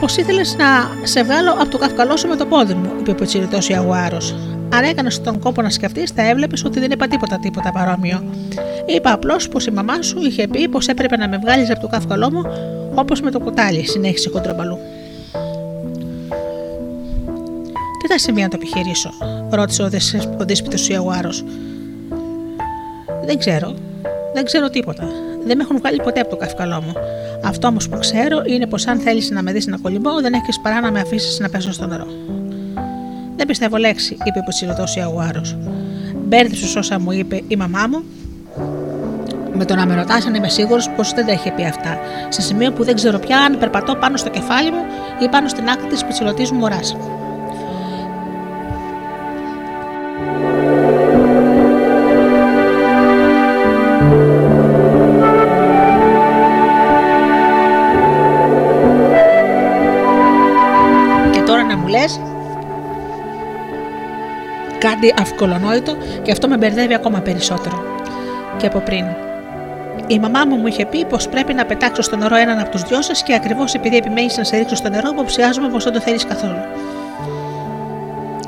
πως 0.00 0.16
ήθελες 0.16 0.56
να 0.58 0.66
σε 1.02 1.22
βγάλω 1.22 1.52
από 1.52 1.68
το 1.68 1.78
καυκαλό 1.78 2.16
σου 2.16 2.28
με 2.28 2.36
το 2.36 2.46
πόδι 2.46 2.74
μου, 2.74 2.90
είπε 3.00 3.10
ο 3.10 3.14
Πετσιριτός 3.14 3.68
Ιαγουάρος. 3.68 4.34
Αν 4.74 4.84
έκανες 4.84 5.20
τον 5.20 5.38
κόπο 5.38 5.62
να 5.62 5.70
σκεφτείς, 5.70 6.10
θα 6.10 6.28
έβλεπες 6.28 6.64
ότι 6.64 6.80
δεν 6.80 6.90
είπα 6.90 7.06
τίποτα 7.06 7.38
τίποτα 7.42 7.72
παρόμοιο. 7.72 8.24
Είπα 8.86 9.12
απλώς 9.12 9.48
πως 9.48 9.66
η 9.66 9.70
μαμά 9.70 10.02
σου 10.02 10.18
είχε 10.22 10.48
πει 10.48 10.68
πως 10.68 10.86
έπρεπε 10.86 11.16
να 11.16 11.28
με 11.28 11.38
βγάλεις 11.42 11.70
από 11.70 11.80
το 11.80 11.86
καυκαλό 11.86 12.30
μου 12.32 12.42
όπως 12.94 13.20
με 13.20 13.30
το 13.30 13.40
κουτάλι, 13.40 13.86
συνέχισε 13.86 14.28
κοντρομπαλού. 14.28 14.78
Τι 18.04 18.10
θα 18.10 18.18
συμβεί 18.18 18.42
να 18.42 18.48
το 18.48 18.56
επιχειρήσω, 18.60 19.10
ρώτησε 19.50 19.82
ο 20.38 20.44
δίσπιτο 20.44 20.76
Ιαγουάρο. 20.92 21.30
Δεν 23.24 23.38
ξέρω. 23.38 23.74
Δεν 24.34 24.44
ξέρω 24.44 24.70
τίποτα. 24.70 25.04
Δεν 25.46 25.56
με 25.56 25.62
έχουν 25.62 25.78
βγάλει 25.78 26.02
ποτέ 26.02 26.20
από 26.20 26.30
το 26.30 26.36
καυκαλό 26.36 26.82
μου. 26.82 26.92
Αυτό 27.44 27.68
όμως 27.68 27.88
που 27.88 27.98
ξέρω 27.98 28.42
είναι 28.46 28.66
πως 28.66 28.86
αν 28.86 28.98
θέλεις 28.98 29.30
να 29.30 29.42
με 29.42 29.52
δεις 29.52 29.66
να 29.66 29.76
κολυμπώ, 29.76 30.20
δεν 30.20 30.32
έχεις 30.32 30.60
παρά 30.60 30.80
να 30.80 30.90
με 30.90 31.00
αφήσεις 31.00 31.38
να 31.38 31.48
πέσω 31.48 31.72
στο 31.72 31.86
νερό. 31.86 32.06
Δεν 33.36 33.46
πιστεύω 33.46 33.76
λέξη, 33.76 34.16
είπε 34.24 34.38
ο 34.38 34.48
ψηλωτό 34.48 34.84
Ιαγουάρο. 34.96 35.42
Μπέρδεψες 36.24 36.76
όσα 36.76 37.00
μου 37.00 37.12
είπε 37.12 37.42
η 37.48 37.56
μαμά 37.56 37.86
μου 37.90 38.04
με 39.52 39.64
το 39.64 39.74
να 39.74 39.86
με 39.86 39.94
ρωτάς 39.94 40.26
αν 40.26 40.34
είμαι 40.34 40.48
σίγουρος 40.48 40.90
πως 40.90 41.12
δεν 41.12 41.26
τα 41.26 41.32
είχε 41.32 41.50
πει 41.50 41.64
αυτά, 41.64 41.98
σε 42.28 42.40
σημείο 42.40 42.72
που 42.72 42.84
δεν 42.84 42.94
ξέρω 42.94 43.18
πια 43.18 43.38
αν 43.38 43.58
περπατώ 43.58 43.94
πάνω 43.96 44.16
στο 44.16 44.30
κεφάλι 44.30 44.70
μου 44.70 44.84
ή 45.22 45.28
πάνω 45.28 45.48
στην 45.48 45.68
άκρη 45.68 45.86
της 45.86 46.04
πιτσιλωτή 46.04 46.52
μου 46.52 46.58
μωρά. 46.58 46.80
Κάτι 64.94 65.14
αυκολονόητο 65.20 65.96
και 66.22 66.32
αυτό 66.32 66.48
με 66.48 66.56
μπερδεύει 66.56 66.94
ακόμα 66.94 67.20
περισσότερο. 67.20 67.84
Και 68.56 68.66
από 68.66 68.78
πριν. 68.78 69.04
Η 70.06 70.18
μαμά 70.18 70.44
μου 70.44 70.56
μου 70.56 70.66
είχε 70.66 70.86
πει 70.86 71.04
πως 71.04 71.28
πρέπει 71.28 71.54
να 71.54 71.64
πετάξω 71.64 72.02
στο 72.02 72.16
νερό 72.16 72.36
έναν 72.36 72.58
από 72.58 72.70
τους 72.70 72.82
δυο 72.82 73.02
σας 73.02 73.22
και 73.22 73.34
ακριβώς 73.34 73.74
επειδή 73.74 73.96
επιμένεις 73.96 74.36
να 74.36 74.44
σε 74.44 74.56
ρίξω 74.56 74.74
στο 74.74 74.88
νερό, 74.88 75.10
υποψιάζομαι 75.12 75.68
πως 75.68 75.84
δεν 75.84 75.92
το 75.92 76.00
θέλεις 76.00 76.24
καθόλου. 76.24 76.58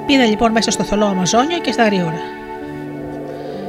Πήρα 0.06 0.24
λοιπόν 0.24 0.50
μέσα 0.52 0.70
στο 0.70 0.84
θολό 0.84 1.06
Αμαζόνιο 1.06 1.58
και 1.58 1.72
στα 1.72 1.88
ρίωρα. 1.88 2.20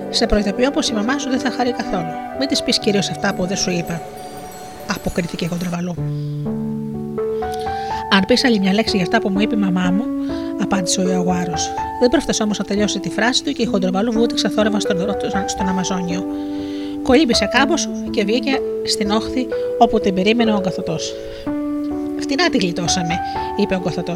Σε 0.10 0.26
προειδοποιώ 0.26 0.72
πως 0.72 0.90
η 0.90 0.94
μαμά 0.94 1.18
σου 1.18 1.30
δεν 1.30 1.40
θα 1.40 1.52
χαρεί 1.52 1.72
καθόλου. 1.72 2.12
Μην 2.40 2.48
της 2.48 2.64
πεις 2.64 2.80
κυρίως 2.80 3.10
αυτά 3.10 3.34
που 3.34 3.46
δεν 3.46 3.58
σου 3.58 3.72
είπα. 3.72 4.02
Αποκρίθηκε 4.96 5.46
η 5.46 5.48
Κοντραβαλού. 5.48 5.96
Αν 8.14 8.26
πεις 8.28 8.46
άλλη 8.46 8.60
μια 8.60 8.74
λέξη 8.74 8.96
για 8.96 9.06
αυτά 9.06 9.20
που 9.22 9.30
μου 9.30 9.40
είπε 9.40 9.56
η 9.56 9.60
μαμά 9.60 9.92
μου, 9.92 10.06
απάντησε 10.62 11.02
ο 11.02 11.12
Ιωγουάρο. 11.12 11.54
Δεν 12.00 12.10
πρόφτασε 12.10 12.44
όμως 12.44 12.58
να 12.58 12.66
τελειώσει 12.66 13.00
τη 13.00 13.10
φράση 13.10 13.44
του 13.44 13.52
και 13.52 13.62
η 13.62 13.66
Χοντροβαλού 13.66 14.12
βούτυξε 14.12 14.50
θόρυβα 14.50 14.80
στο 14.80 14.94
νερό 14.94 15.16
στον 15.46 15.68
Αμαζόνιο. 15.68 16.26
Κολύμπησε 17.04 17.50
κάμποσο 17.52 17.90
και 18.12 18.24
βγήκε 18.24 18.60
στην 18.86 19.12
όχθη 19.12 19.48
όπου 19.78 20.00
την 20.00 20.14
περίμενε 20.14 20.54
ο 20.54 20.62
καθοτό. 20.62 20.98
Φτηνά 22.20 22.50
τη 22.50 22.58
γλιτώσαμε, 22.58 23.20
είπε 23.58 23.76
ο 23.76 23.80
καθοτό. 23.80 24.16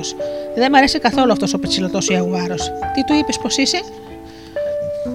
Δεν 0.55 0.71
μ' 0.71 0.75
αρέσει 0.75 0.99
καθόλου 0.99 1.31
αυτός 1.31 1.53
ο 1.53 1.59
πετσιλωτός 1.59 2.07
Ιαγουάρο. 2.09 2.55
Τι 2.93 3.03
του 3.03 3.13
είπες, 3.13 3.37
πώ 3.37 3.47
είσαι, 3.61 3.81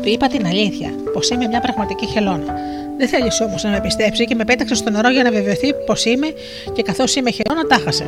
Του 0.02 0.08
είπα 0.08 0.26
την 0.26 0.46
αλήθεια, 0.46 0.90
πως 1.12 1.30
είμαι 1.30 1.46
μια 1.46 1.60
πραγματική 1.60 2.06
χελώνα. 2.06 2.54
Δεν 2.98 3.08
θέλεις 3.08 3.40
όμως 3.40 3.62
να 3.62 3.70
με 3.70 3.80
πιστέψει 3.80 4.24
και 4.24 4.34
με 4.34 4.44
πέταξες 4.44 4.78
στο 4.78 4.90
νερό 4.90 5.10
για 5.10 5.22
να 5.22 5.30
βεβαιωθεί 5.30 5.74
πως 5.86 6.04
είμαι 6.04 6.26
και 6.72 6.82
καθώς 6.82 7.14
είμαι 7.16 7.30
χελώνα, 7.30 7.66
τάχασε. 7.66 8.06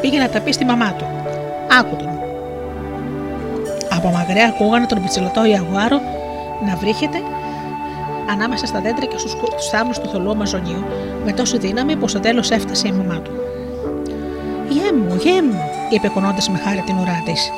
Πήγε 0.00 0.18
να 0.18 0.28
τα 0.28 0.40
πει 0.40 0.52
στη 0.52 0.64
μαμά 0.64 0.92
του. 0.92 1.04
Άκου 1.80 1.96
τον. 1.96 2.21
Από 4.04 4.10
μακριά 4.10 4.46
ακούγανε 4.46 4.86
τον 4.86 5.02
πιτσιλωτό 5.02 5.44
Ιαγουάρο 5.44 6.00
να 6.66 6.76
βρίσκεται 6.76 7.18
ανάμεσα 8.30 8.66
στα 8.66 8.80
δέντρα 8.80 9.06
και 9.06 9.18
στους 9.18 9.68
θάμνους 9.70 9.98
του 9.98 10.08
θολού 10.08 10.30
Αμαζονίου 10.30 10.84
με 11.24 11.32
τόση 11.32 11.58
δύναμη 11.58 11.96
που 11.96 12.08
στο 12.08 12.20
τέλος 12.20 12.50
έφτασε 12.50 12.88
η 12.88 12.92
μαμά 12.92 13.20
του. 13.20 13.30
Γε 14.68 14.92
μου, 14.92 15.16
γε 15.22 15.42
μου, 15.42 15.60
είπε 15.90 16.08
κονώντας 16.08 16.48
με 16.48 16.58
χάρη 16.58 16.82
την 16.86 16.98
ουρά 16.98 17.22
της. 17.24 17.52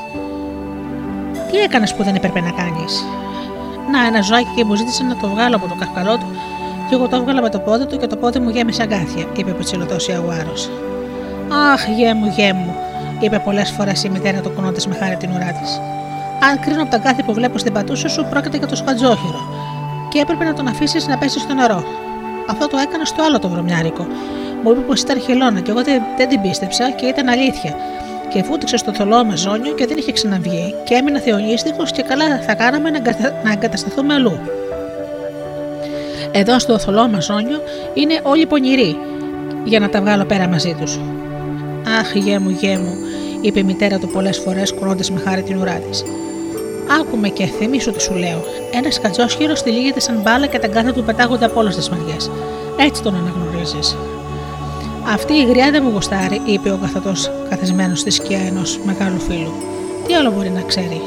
Τι 1.51 1.59
έκανες 1.59 1.95
που 1.95 2.03
δεν 2.03 2.15
έπρεπε 2.15 2.41
να 2.41 2.51
κάνεις; 2.51 3.05
Να, 3.91 4.07
ένα 4.07 4.21
ζωάκι 4.21 4.53
και 4.57 4.65
μου 4.65 4.75
ζήτησε 4.75 5.03
να 5.03 5.17
το 5.17 5.29
βγάλω 5.29 5.57
από 5.57 5.67
το 5.67 5.75
καυκαλό 5.75 6.17
του 6.19 6.27
και 6.89 6.95
εγώ 6.95 7.09
το 7.09 7.17
έβγαλα 7.17 7.41
με 7.43 7.51
το 7.51 7.59
πόδι 7.59 7.87
του 7.87 7.97
και 7.97 8.07
το 8.07 8.17
πόδι 8.17 8.39
μου 8.39 8.49
γέμισε 8.49 8.83
αγκάθια, 8.83 9.27
είπε 9.37 9.51
ο 9.51 9.55
πιτσιλωτό 9.55 9.97
Ιαγουάρος. 10.09 10.71
Αχ, 11.73 11.89
γε 11.89 12.15
μου, 12.15 12.33
γε 12.37 12.53
μου, 12.53 12.75
είπε 13.21 13.39
πολλές 13.39 13.71
φορές 13.71 14.05
η 14.05 14.09
μητέρα 14.09 14.41
του 14.41 14.53
κονώντας 14.55 14.87
με 14.87 14.95
χάρη 14.95 15.17
την 15.17 15.31
ουρά 15.31 15.53
της. 15.61 15.81
Αν 16.51 16.61
κρίνω 16.61 16.83
από 16.83 16.91
τα 16.91 16.99
κάθε 16.99 17.23
που 17.23 17.33
βλέπω 17.35 17.59
στην 17.59 17.73
πατούσα 17.73 18.09
σου, 18.09 18.27
πρόκειται 18.31 18.57
για 18.57 18.67
το 18.67 18.77
σκατζόχυρο 18.77 19.41
και 20.09 20.19
έπρεπε 20.19 20.45
να 20.45 20.55
τον 20.55 20.67
αφήσεις 20.67 21.07
να 21.07 21.19
πέσει 21.19 21.39
στο 21.39 21.55
νερό. 21.55 21.85
Αυτό 22.49 22.69
το 22.69 22.77
έκανα 22.77 23.05
στο 23.05 23.23
άλλο 23.23 23.39
το 23.39 23.49
βρωμιάρικο. 23.49 24.07
Μου 24.63 24.71
είπε 24.71 24.81
πως 24.81 25.01
ήταν 25.01 25.21
χελώνα 25.21 25.61
και 25.61 25.71
εγώ 25.71 25.83
δεν, 25.83 26.03
δεν 26.17 26.29
την 26.29 26.41
πίστεψα 26.41 26.91
και 26.91 27.07
ήταν 27.07 27.29
αλήθεια. 27.29 27.77
Και 28.29 28.43
βούτυξε 28.43 28.77
στο 28.77 28.95
θολό 28.95 29.17
Αμαζόνιο 29.17 29.73
και 29.73 29.87
δεν 29.87 29.97
είχε 29.97 30.13
ξαναβγεί 30.13 30.75
και 30.85 30.95
έμεινα 30.95 31.19
θεονίστικο 31.19 31.85
και 31.85 32.03
καλά 32.03 32.41
θα 32.47 32.55
κάναμε 32.55 32.91
να, 32.91 33.01
να 33.45 33.53
εγκατασταθούμε 33.53 34.15
αλλού. 34.15 34.39
Εδώ 36.33 36.59
στο 36.59 36.79
θολό 36.79 37.01
Αμαζόνιο 37.01 37.61
είναι 37.95 38.21
όλοι 38.23 38.47
πονηροί 38.47 38.97
για 39.65 39.81
να 39.81 39.89
τα 39.89 40.01
βγάλω 40.01 40.25
πέρα 40.25 40.49
μαζί 40.49 40.77
τους. 40.81 41.01
Αχ, 42.01 42.15
γέ 42.15 42.39
μου, 42.39 42.51
γέ 42.51 42.79
μου, 42.79 42.97
είπε 43.41 43.59
η 43.59 43.63
μητέρα 43.63 43.99
του 43.99 44.09
πολλές 44.09 44.39
φορές 44.39 44.73
κουνώντας 44.73 45.11
με 45.11 45.21
χάρη 45.21 45.43
την 45.43 45.57
ουρά 45.57 45.81
της. 45.89 46.05
Άκουμε 47.01 47.29
και 47.29 47.47
θυμίσου 47.47 47.93
τι 47.93 48.03
σου 48.03 48.15
λέω. 48.15 48.45
Ένα 48.73 48.89
κατζόσχυρο 49.03 49.53
τυλίγεται 49.53 50.01
σαν 50.01 50.21
μπάλα 50.23 50.47
και 50.47 50.59
τα 50.59 50.67
γκάθια 50.67 50.93
του 50.93 51.05
πετάγονται 51.05 51.45
από 51.45 51.61
όλες 51.61 51.77
τις 51.77 51.89
μαριέ. 51.89 52.17
Έτσι 52.77 53.03
τον 53.03 53.15
αναγνωρίζεις. 53.15 53.97
Αυτή 55.13 55.33
η 55.33 55.45
γριά 55.45 55.71
δεν 55.71 55.83
μου 55.85 55.91
γουστάρει, 55.91 56.41
είπε 56.45 56.71
ο 56.71 56.77
καθατός 56.77 57.31
καθισμένος 57.49 58.01
στη 58.01 58.11
σκιά 58.11 58.39
ενός 58.39 58.81
μεγάλου 58.85 59.19
φίλου. 59.19 59.53
Τι 60.07 60.15
άλλο 60.15 60.31
μπορεί 60.31 60.51
να 60.51 60.61
ξέρει; 60.61 61.01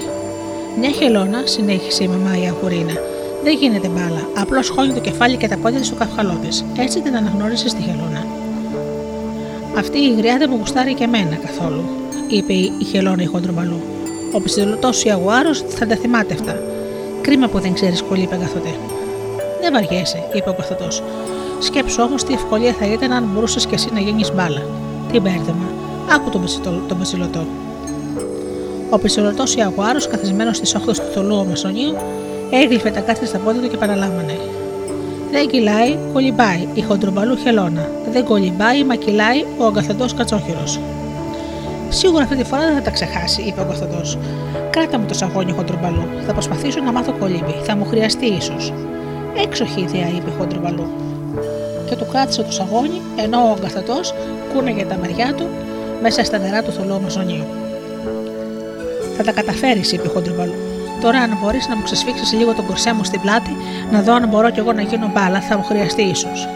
Μια 0.79 0.89
χελώνα, 0.89 1.41
συνέχισε 1.45 2.03
η 2.03 2.07
μαμά 2.07 2.37
η 2.37 2.47
Αγουρίνα. 2.47 2.93
Δεν 3.43 3.55
γίνεται 3.55 3.87
μπάλα. 3.87 4.29
Απλώς 4.37 4.69
χώνει 4.69 4.93
το 4.93 4.99
κεφάλι 4.99 5.37
και 5.37 5.47
τα 5.47 5.57
πόδια 5.57 5.83
στο 5.83 5.95
καυχαλό 5.95 6.39
τη. 6.41 6.81
Έτσι 6.81 7.01
την 7.01 7.15
αναγνώρισες 7.15 7.73
τη 7.73 7.81
χελώνα. 7.81 8.25
Αυτή 9.77 9.97
η 9.97 10.13
γριά 10.17 10.37
δεν 10.37 10.49
μου 10.51 10.57
γουστάρει 10.59 10.93
και 10.93 11.03
εμένα 11.03 11.35
καθόλου, 11.35 11.83
είπε 12.27 12.53
η 12.53 12.73
χελώνα 12.91 13.23
η 13.23 13.25
χοντρομπαλού. 13.25 13.81
Ο 14.31 14.41
πιστολωτό 14.41 14.89
Ιαγουάρο 15.03 15.53
θα 15.53 15.87
τα 15.87 15.95
θυμάται 15.95 16.33
αυτά. 16.33 16.59
Κρίμα 17.21 17.47
που 17.47 17.59
δεν 17.59 17.73
ξέρεις 17.73 18.01
κολύπε 18.01 18.35
καθοτέ. 18.35 18.75
Δεν 19.61 19.73
βαριέσαι, 19.73 20.23
είπε 20.33 20.49
ο 20.49 20.53
καθοτό. 20.53 20.87
Σκέψου 21.59 22.03
όμως 22.03 22.23
τι 22.23 22.33
ευκολία 22.33 22.73
θα 22.73 22.85
ήταν 22.85 23.11
αν 23.11 23.29
μπορούσες 23.33 23.65
κι 23.65 23.73
εσύ 23.73 23.89
να 23.93 23.99
γίνεις 23.99 24.33
μπάλα. 24.33 24.61
Τι 25.11 25.19
μπέρδεμα. 25.19 25.67
Άκου 26.15 26.29
τον, 26.29 26.43
τον 26.87 26.97
πεσιλωτό. 26.97 27.45
Ο 28.89 28.97
πεσιλωτός 28.97 29.55
Ιαγουάρο, 29.55 29.99
καθισμένος 30.11 30.57
στις 30.57 30.75
όχθες 30.75 30.99
του 30.99 31.05
θολού 31.13 31.35
Ομασονίου, 31.35 31.95
έγλυφε 32.51 32.89
τα 32.89 32.99
κάθια 32.99 33.27
στα 33.27 33.37
πόδια 33.37 33.61
του 33.61 33.69
και 33.69 33.77
παραλάμβανε. 33.77 34.37
Δεν 35.31 35.47
κυλάει, 35.47 35.97
κολυμπάει 36.13 36.67
η 36.73 36.81
χοντρομπαλού 36.81 37.37
χελώνα. 37.37 37.89
Δεν 38.11 38.23
κολυμπάει, 38.23 38.83
μα 38.83 38.95
κυλάει 38.95 39.45
ο 39.57 39.65
αγκαθεντός 39.65 40.13
κατσόχυρος. 40.13 40.79
Σίγουρα 41.89 42.23
αυτή 42.23 42.35
τη 42.35 42.43
φορά 42.43 42.61
δεν 42.61 42.75
θα 42.75 42.81
τα 42.81 42.91
ξεχάσει, 42.91 43.41
είπε 43.41 43.61
ο 43.61 43.65
Κοθοντό. 43.65 44.01
Κράτα 44.69 44.97
μου 44.97 45.05
το 45.05 45.13
σαγόνι 45.13 45.51
χοντρομπαλού. 45.51 46.07
Θα 46.25 46.33
προσπαθήσω 46.33 46.81
να 46.81 46.91
μάθω 46.91 47.13
κολύμπη. 47.19 47.55
Θα 47.63 47.75
μου 47.75 47.85
χρειαστεί 47.85 48.25
ίσως. 48.25 48.73
Έξοχη 49.43 49.81
ιδέα, 49.81 50.07
είπε 50.07 50.29
χοντρομπαλού. 50.37 50.87
Και 51.89 51.95
του 51.95 52.05
κράτησε 52.11 52.43
το 52.43 52.51
σαγόνι, 52.51 53.01
ενώ 53.15 53.37
ο 53.37 53.51
αγκαθατό 53.57 53.99
κούνεγε 54.53 54.85
τα 54.85 54.97
μεριά 55.01 55.33
του 55.33 55.47
μέσα 56.01 56.23
στα 56.23 56.37
νερά 56.37 56.63
του 56.63 56.71
θολού 56.71 56.93
Αμαζονίου. 56.93 57.45
Θα 59.17 59.23
τα 59.23 59.31
καταφέρεις, 59.31 59.91
είπε 59.91 60.07
χοντρομπαλού. 60.07 60.53
Τώρα, 61.01 61.19
αν 61.19 61.37
μπορείς 61.41 61.67
να 61.67 61.75
μου 61.75 61.83
ξεσφίξεις 61.83 62.33
λίγο 62.33 62.53
τον 62.53 62.65
κορσέ 62.65 62.93
μου 62.93 63.03
στην 63.03 63.21
πλάτη, 63.21 63.55
να 63.91 64.01
δω 64.01 64.13
αν 64.13 64.27
μπορώ 64.27 64.49
κι 64.49 64.59
εγώ 64.59 64.73
να 64.73 64.81
γίνω 64.81 65.11
μπάλα, 65.13 65.41
θα 65.41 65.57
μου 65.57 65.63
χρειαστεί 65.63 66.01
ίσως. 66.01 66.47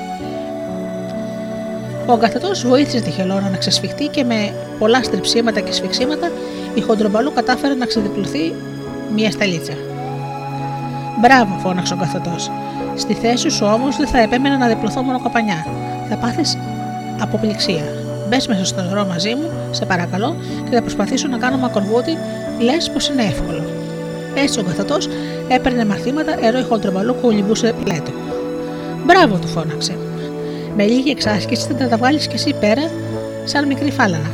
Ο 2.11 2.13
αγκαθετό 2.13 2.49
βοήθησε 2.65 2.99
τη 2.99 3.09
χελώνα 3.09 3.49
να 3.49 3.57
ξεσφιχτεί 3.57 4.07
και 4.07 4.23
με 4.23 4.53
πολλά 4.79 5.03
στριψίματα 5.03 5.59
και 5.59 5.71
σφιξίματα 5.71 6.31
η 6.73 6.81
χοντρομπαλού 6.81 7.33
κατάφερε 7.33 7.73
να 7.73 7.85
ξεδιπλωθεί 7.85 8.53
μία 9.15 9.31
σταλίτσα. 9.31 9.73
Μπράβο, 11.21 11.57
φώναξε 11.63 11.93
ο 11.93 11.97
αγκαθετό. 11.99 12.35
Στη 12.95 13.13
θέση 13.13 13.49
σου 13.49 13.65
όμως 13.73 13.97
δεν 13.97 14.07
θα 14.07 14.19
επέμενα 14.19 14.57
να 14.57 14.67
διπλωθώ 14.67 15.01
μόνο 15.01 15.21
καπανιά. 15.21 15.65
Θα 16.09 16.15
πάθεις 16.15 16.57
αποπληξία. 17.21 17.83
Μπες 18.29 18.47
μέσα 18.47 18.65
στο 18.65 18.81
νερό 18.81 19.05
μαζί 19.05 19.35
μου, 19.35 19.49
σε 19.71 19.85
παρακαλώ, 19.85 20.35
και 20.69 20.75
θα 20.75 20.81
προσπαθήσω 20.81 21.27
να 21.27 21.37
κάνω 21.37 21.57
μακροβούτι, 21.57 22.17
λες 22.59 22.89
πως 22.89 23.09
είναι 23.09 23.23
εύκολο. 23.23 23.63
Έτσι 24.35 24.59
ο 24.59 24.63
καθετός 24.63 25.09
έπαιρνε 25.47 25.85
μαθήματα 25.85 26.45
ενώ 26.45 26.59
η 26.59 26.63
χοντρομπαλού 26.63 27.15
κολυμπούσε 27.21 27.73
πλέτο. 27.83 28.11
Μπράβο, 29.05 29.37
του 29.37 29.47
φώναξε. 29.47 29.95
Με 30.75 30.83
λίγη 30.83 31.09
εξάσκηση 31.09 31.67
θα 31.79 31.87
τα 31.87 31.97
βγάλεις 31.97 32.27
κι 32.27 32.35
εσύ 32.35 32.55
πέρα, 32.59 32.81
σαν 33.43 33.67
μικρή 33.67 33.91
φάλανα. 33.91 34.31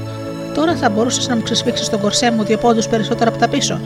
Τώρα 0.54 0.76
θα 0.76 0.90
μπορούσες 0.90 1.28
να 1.28 1.36
μου 1.36 1.42
ξεσφίξει 1.42 1.90
τον 1.90 2.00
κορσέ 2.00 2.32
μου 2.32 2.44
δύο 2.44 2.58
πόντους 2.58 2.88
περισσότερο 2.88 3.30
από 3.30 3.40
τα 3.40 3.48
πίσω, 3.48 3.80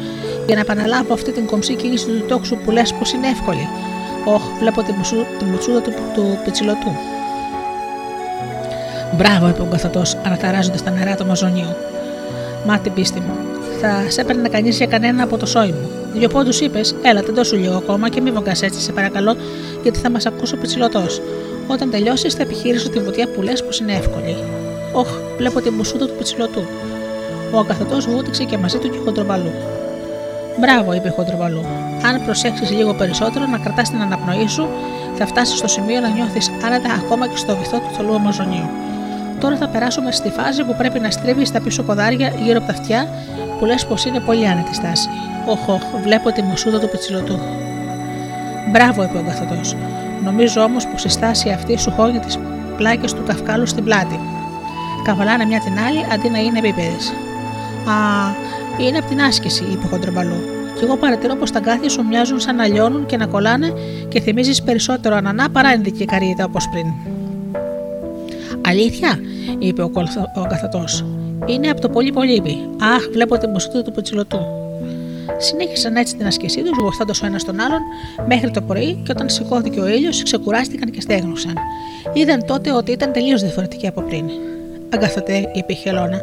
για 0.45 0.55
να 0.55 0.61
επαναλάβω 0.61 1.13
αυτή 1.13 1.31
την 1.31 1.45
κομψή 1.45 1.75
κίνηση 1.75 2.05
του 2.05 2.25
τόξου 2.27 2.57
που 2.57 2.71
λες 2.71 2.93
πως 2.93 3.11
είναι 3.11 3.27
εύκολη. 3.27 3.67
Όχ, 4.25 4.41
βλέπω 4.59 4.83
την, 4.83 4.95
μουσού, 4.95 5.15
την 5.39 5.47
μουτσούδα 5.47 5.81
του, 5.81 5.91
του 6.13 6.39
πιτσιλωτού. 6.43 6.91
Μπράβο, 9.17 9.47
είπε 9.47 9.61
ο 9.61 9.67
καθατός, 9.71 10.17
αναταράζοντας 10.25 10.83
τα 10.83 10.91
νερά 10.91 11.15
του 11.15 11.25
μαζονίου. 11.25 11.75
Μα 12.65 12.79
την 12.79 12.93
πίστη 12.93 13.19
μου. 13.19 13.35
Θα 13.81 14.03
σε 14.07 14.21
έπαιρνε 14.21 14.49
κανείς 14.49 14.77
για 14.77 14.85
κανένα 14.85 15.23
από 15.23 15.37
το 15.37 15.45
σόι 15.45 15.67
μου. 15.67 15.89
Δύο 16.13 16.27
πόντους 16.27 16.59
είπες, 16.59 16.95
έλα 17.01 17.23
τεντώσου 17.23 17.55
λίγο 17.55 17.75
ακόμα 17.75 18.09
και 18.09 18.21
μη 18.21 18.31
βογκάς 18.31 18.61
έτσι, 18.61 18.81
σε 18.81 18.91
παρακαλώ, 18.91 19.35
γιατί 19.83 19.99
θα 19.99 20.09
μας 20.09 20.25
ακούσει 20.25 20.53
ο 20.53 20.57
πιτσιλωτός. 20.57 21.21
Όταν 21.67 21.89
τελειώσεις, 21.89 22.33
θα 22.33 22.41
επιχείρησω 22.41 22.89
τη 22.89 22.99
βουτιά 22.99 23.27
που 23.27 23.41
λες 23.41 23.63
πως 23.63 23.79
είναι 23.79 23.93
εύκολη. 23.93 24.35
Όχ, 24.93 25.07
βλέπω 25.37 25.61
την 25.61 25.73
μουσούτα 25.73 26.05
του 26.07 26.13
πιτσιλωτού. 26.17 26.63
Ο 27.53 27.57
αγκαθωτό 27.57 27.97
βούτυξε 27.99 28.43
και 28.43 28.57
μαζί 28.57 28.77
του 28.77 28.89
και 28.89 28.97
χοντροβαλού. 29.05 29.51
Μπράβο, 30.59 30.93
είπε 30.93 31.09
χοντροβαλού. 31.09 31.65
Αν 32.05 32.25
προσέξεις 32.25 32.71
λίγο 32.71 32.93
περισσότερο 32.93 33.45
να 33.45 33.57
κρατάς 33.57 33.89
την 33.89 34.01
αναπνοή 34.01 34.47
σου, 34.47 34.67
θα 35.17 35.25
φτάσεις 35.25 35.57
στο 35.57 35.67
σημείο 35.67 35.99
να 35.99 36.09
νιώθεις 36.09 36.51
άνετα 36.65 36.93
ακόμα 36.93 37.27
και 37.27 37.37
στο 37.37 37.55
βυθό 37.57 37.77
του 37.77 37.95
θολού 37.95 38.15
Αμαζονίου. 38.15 38.69
Τώρα 39.39 39.55
θα 39.55 39.67
περάσουμε 39.67 40.11
στη 40.11 40.29
φάση 40.29 40.63
που 40.63 40.75
πρέπει 40.77 40.99
να 40.99 41.11
στρίβεις 41.11 41.51
τα 41.51 41.61
πίσω 41.61 41.83
ποδάρια 41.83 42.33
γύρω 42.43 42.57
από 42.57 42.67
τα 42.67 42.73
αυτιά 42.73 43.07
που 43.59 43.65
λες 43.65 43.85
πως 43.85 44.05
είναι 44.05 44.19
πολύ 44.19 44.47
άνετη 44.47 44.75
στάση. 44.75 45.09
Οχ, 45.45 45.67
οχ, 45.67 45.81
βλέπω 46.03 46.31
τη 46.31 46.41
μουσούδα 46.41 46.79
του 46.79 46.89
πιτσιλωτού. 46.89 47.39
Μπράβο, 48.71 49.03
είπε 49.03 49.17
ο 49.17 49.23
καθωτό. 49.27 49.59
Νομίζω 50.23 50.61
όμως 50.61 50.85
πω 50.85 50.95
η 51.05 51.09
στάση 51.09 51.49
αυτή 51.49 51.77
σου 51.77 51.91
χώνει 51.91 52.19
τις 52.19 52.37
πλάκες 52.77 53.13
του 53.13 53.23
καυκάλου 53.23 53.65
στην 53.65 53.83
πλάτη. 53.83 54.19
Καβαλάνε 55.03 55.45
μια 55.45 55.59
την 55.59 55.79
άλλη 55.79 56.05
αντί 56.13 56.29
να 56.29 56.39
είναι 56.39 56.59
επίπεδες. 56.59 57.13
Α, 57.87 57.95
είναι 58.77 58.97
από 58.97 59.07
την 59.07 59.21
άσκηση, 59.21 59.63
είπε 59.71 59.85
ο 59.85 59.89
Χοντρομπαλού. 59.89 60.41
Και 60.75 60.83
εγώ 60.83 60.97
παρατηρώ 60.97 61.35
πως 61.35 61.51
τα 61.51 61.59
γκάθια 61.59 61.89
σου 61.89 62.05
μοιάζουν 62.05 62.39
σαν 62.39 62.55
να 62.55 62.67
λιώνουν 62.67 63.05
και 63.05 63.17
να 63.17 63.25
κολλάνε 63.25 63.73
και 64.07 64.19
θυμίζεις 64.19 64.63
περισσότερο 64.63 65.15
ανανά 65.15 65.49
παρά 65.49 65.73
ενδική 65.73 66.05
καρύδα 66.05 66.43
όπως 66.43 66.69
πριν. 66.69 66.85
Αλήθεια, 68.67 69.19
είπε 69.59 69.81
ο, 69.81 69.91
ο 70.35 70.45
καθατό. 70.47 70.83
Είναι 71.45 71.69
από 71.69 71.81
το 71.81 71.89
πολύ 71.89 72.11
πολύ. 72.11 72.41
Αχ, 72.95 73.09
βλέπω 73.11 73.37
τη 73.37 73.47
μοσούτα 73.47 73.81
του 73.81 73.91
πετσιλωτού. 73.91 74.60
Συνέχισαν 75.37 75.95
έτσι 75.95 76.15
την 76.15 76.25
ασκησή 76.25 76.61
τους, 76.61 76.77
βοηθώντας 76.81 77.21
ο 77.21 77.25
ένας 77.25 77.43
τον 77.43 77.59
άλλον 77.59 77.79
μέχρι 78.27 78.51
το 78.51 78.61
πρωί 78.61 79.01
και 79.03 79.11
όταν 79.11 79.29
σηκώθηκε 79.29 79.79
ο 79.79 79.87
ήλιος, 79.87 80.23
ξεκουράστηκαν 80.23 80.89
και 80.91 81.01
στέγνωσαν. 81.01 81.53
Είδαν 82.13 82.45
τότε 82.45 82.71
ότι 82.71 82.91
ήταν 82.91 83.11
τελείως 83.11 83.41
διαφορετική 83.41 83.87
από 83.87 84.01
πριν. 84.01 84.25
Αγκαθωτέ, 84.93 85.51
είπε 85.53 85.73
η 85.73 85.75
Χελώνα, 85.75 86.21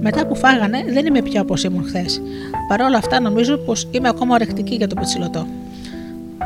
μετά 0.00 0.26
που 0.26 0.34
φάγανε 0.34 0.84
δεν 0.88 1.06
είμαι 1.06 1.22
πια 1.22 1.40
όπως 1.40 1.64
ήμουν 1.64 1.84
χθες. 1.84 2.22
Παρ' 2.68 2.80
όλα 2.80 2.96
αυτά 2.96 3.20
νομίζω 3.20 3.56
πως 3.56 3.88
είμαι 3.90 4.08
ακόμα 4.08 4.34
ορεκτική 4.34 4.74
για 4.74 4.88
τον 4.88 4.98
πετσιλωτό. 4.98 5.46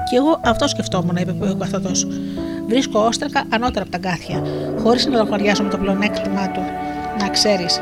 Κι 0.08 0.16
εγώ 0.16 0.40
αυτό 0.44 0.68
σκεφτόμουν, 0.68 1.16
είπε 1.16 1.34
ο 1.50 1.54
καθοδό. 1.54 1.90
Βρίσκω 2.68 3.00
όστρακα 3.00 3.44
ανώτερα 3.48 3.82
από 3.82 3.90
τα 3.90 3.98
γκάθια, 3.98 4.42
χωρίς 4.82 5.06
να 5.06 5.16
λογαριάζω 5.16 5.62
με 5.62 5.70
το 5.70 5.78
πλεονέκτημά 5.78 6.50
του. 6.50 6.60
Να 7.20 7.28
ξέρεις, 7.28 7.80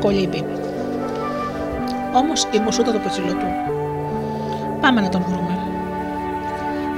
κολύμπι. 0.00 0.44
Όμως 2.14 2.46
η 2.50 2.58
μουσούτα 2.58 2.92
του 2.92 3.00
πετσιλωτού. 3.00 3.46
Πάμε 4.80 5.00
να 5.00 5.08
τον 5.08 5.24
βρούμε. 5.28 5.58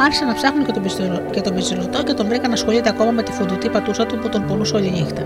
Άρχισαν 0.01 0.27
να 0.27 0.35
ψάχνουν 0.35 0.65
και 0.67 0.73
τον, 0.73 0.83
και 1.31 1.41
τον 1.41 1.55
πετσιλωτό 1.55 2.03
και 2.03 2.13
τον 2.13 2.27
βρήκαν 2.27 2.49
να 2.49 2.55
ασχολείται 2.55 2.89
ακόμα 2.89 3.11
με 3.11 3.23
τη 3.23 3.33
φοντουτή 3.33 3.69
πατούσα 3.69 4.07
του 4.07 4.19
που 4.19 4.29
τον 4.29 4.47
πονούσε 4.47 4.77
όλη 4.77 4.91
νύχτα. 4.91 5.23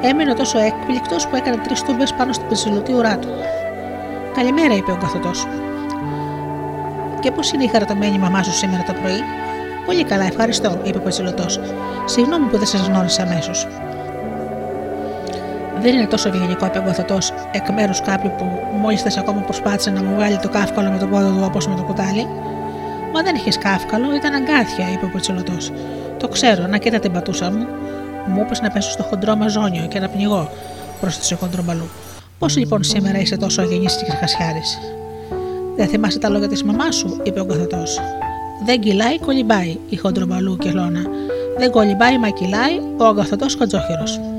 Έμεινε 0.00 0.34
τόσο 0.34 0.58
έκπληκτος 0.58 1.26
που 1.28 1.36
έκανε 1.36 1.56
τρεις 1.56 1.82
τούμπες 1.82 2.12
πάνω 2.12 2.32
στην 2.32 2.48
πετσιλωτή 2.48 2.92
ουρά 2.92 3.18
του. 3.18 3.28
Καλημέρα, 4.34 4.74
είπε 4.74 4.90
ο 4.90 4.96
καθωτός. 4.96 5.46
Και 7.20 7.30
πώς 7.30 7.52
είναι 7.52 7.64
η 7.64 7.68
χαρατωμένη 7.68 8.18
μαμά 8.18 8.42
σου 8.42 8.52
σήμερα 8.52 8.82
το 8.82 8.92
πρωί, 8.92 9.22
Πολύ 9.86 10.04
καλά, 10.04 10.24
ευχαριστώ, 10.24 10.80
είπε 10.82 10.98
ο 10.98 11.00
Πετσιλωτός. 11.00 11.60
Συγγνώμη 12.04 12.46
που 12.46 12.58
δεν 12.58 12.66
σα 12.66 12.78
γνώρισα 12.78 13.22
αμέσως. 13.22 13.68
Δεν 15.82 15.94
είναι 15.94 16.06
τόσο 16.06 16.28
ευγενικό, 16.28 16.66
είπε 16.66 16.78
ο 16.78 16.82
Καθωτό, 16.82 17.18
εκ 17.52 17.70
μέρους 17.70 18.00
κάποιου 18.00 18.30
που 18.38 18.44
μόλις 18.80 19.02
θες 19.02 19.16
ακόμα 19.16 19.40
προσπάθησε 19.40 19.90
να 19.90 20.02
μου 20.02 20.14
βγάλει 20.14 20.38
το 20.38 20.48
κάφκαλο 20.48 20.90
με 20.90 20.98
τον 20.98 21.10
πόδο 21.10 21.30
του 21.30 21.42
όπως 21.44 21.68
με 21.68 21.74
το 21.74 21.82
κουτάλι. 21.82 22.26
Μα 23.12 23.22
δεν 23.22 23.34
είχες 23.34 23.58
κάφκαλο, 23.58 24.14
ήταν 24.14 24.34
αγκάθια, 24.34 24.92
είπε 24.92 25.04
ο 25.04 25.08
Πετσιλωτό. 25.12 25.56
Το 26.18 26.28
ξέρω, 26.28 26.66
να 26.66 26.78
κοίτα 26.78 26.98
την 26.98 27.12
πατούσα 27.12 27.50
μου. 27.50 27.66
Μου 28.26 28.40
είπες 28.40 28.60
να 28.60 28.70
πέσω 28.70 28.90
στο 28.90 29.02
χοντρό 29.02 29.36
μαζόνιο 29.36 29.86
και 29.86 29.98
να 29.98 30.08
πνιγώ, 30.08 30.50
πρόσθεσε 31.00 31.34
ο 31.34 31.36
χοντρομπαλού. 31.36 31.88
Πώς 32.38 32.56
λοιπόν 32.56 32.82
σήμερα 32.82 33.18
είσαι 33.18 33.36
τόσο 33.36 33.62
αγενή 33.62 33.86
και 33.86 34.04
κρυχασιάρη. 34.08 34.62
Δεν 35.76 35.88
θυμάσαι 35.88 36.18
τα 36.18 36.28
λόγια 36.28 36.48
της 36.48 36.64
μαμάς 36.64 36.94
σου, 36.94 37.20
είπε 37.22 37.40
ο 37.40 37.44
καθετό. 37.44 37.82
Δεν 38.64 38.80
κυλάει, 38.80 39.18
κολυμπάει, 39.18 39.78
η 39.88 39.96
χοντρομπαλού 39.96 40.56
και 40.56 40.70
λόνα. 40.70 41.02
Δεν 41.58 41.70
κολυμπάει, 41.70 42.18
μα 42.18 42.28
κυλάει, 42.28 42.78
ο 42.96 43.04
αγκαθωτό 43.04 43.46
κατζόχυρο. 43.58 44.31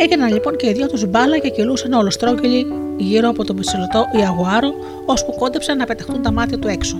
Έγιναν 0.00 0.32
λοιπόν 0.32 0.56
και 0.56 0.68
οι 0.68 0.72
δυο 0.72 0.86
τους 0.86 1.06
μπάλα 1.06 1.38
και 1.38 1.48
κυλούσαν 1.48 1.92
ολοστρόγγυλοι 1.92 2.66
γύρω 2.96 3.28
από 3.28 3.44
τον 3.44 3.56
πισιλωτό 3.56 4.04
Ιαγουάρο, 4.20 4.72
ώσπου 5.06 5.34
κόντεψαν 5.34 5.76
να 5.76 5.84
πεταχτούν 5.84 6.22
τα 6.22 6.32
μάτια 6.32 6.58
του 6.58 6.68
έξω. 6.68 6.96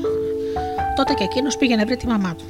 Τότε 0.96 1.12
και 1.14 1.24
εκείνος 1.24 1.56
πήγε 1.56 1.76
να 1.76 1.84
βρει 1.84 1.96
τη 1.96 2.06
μαμά 2.06 2.34
του. 2.38 2.44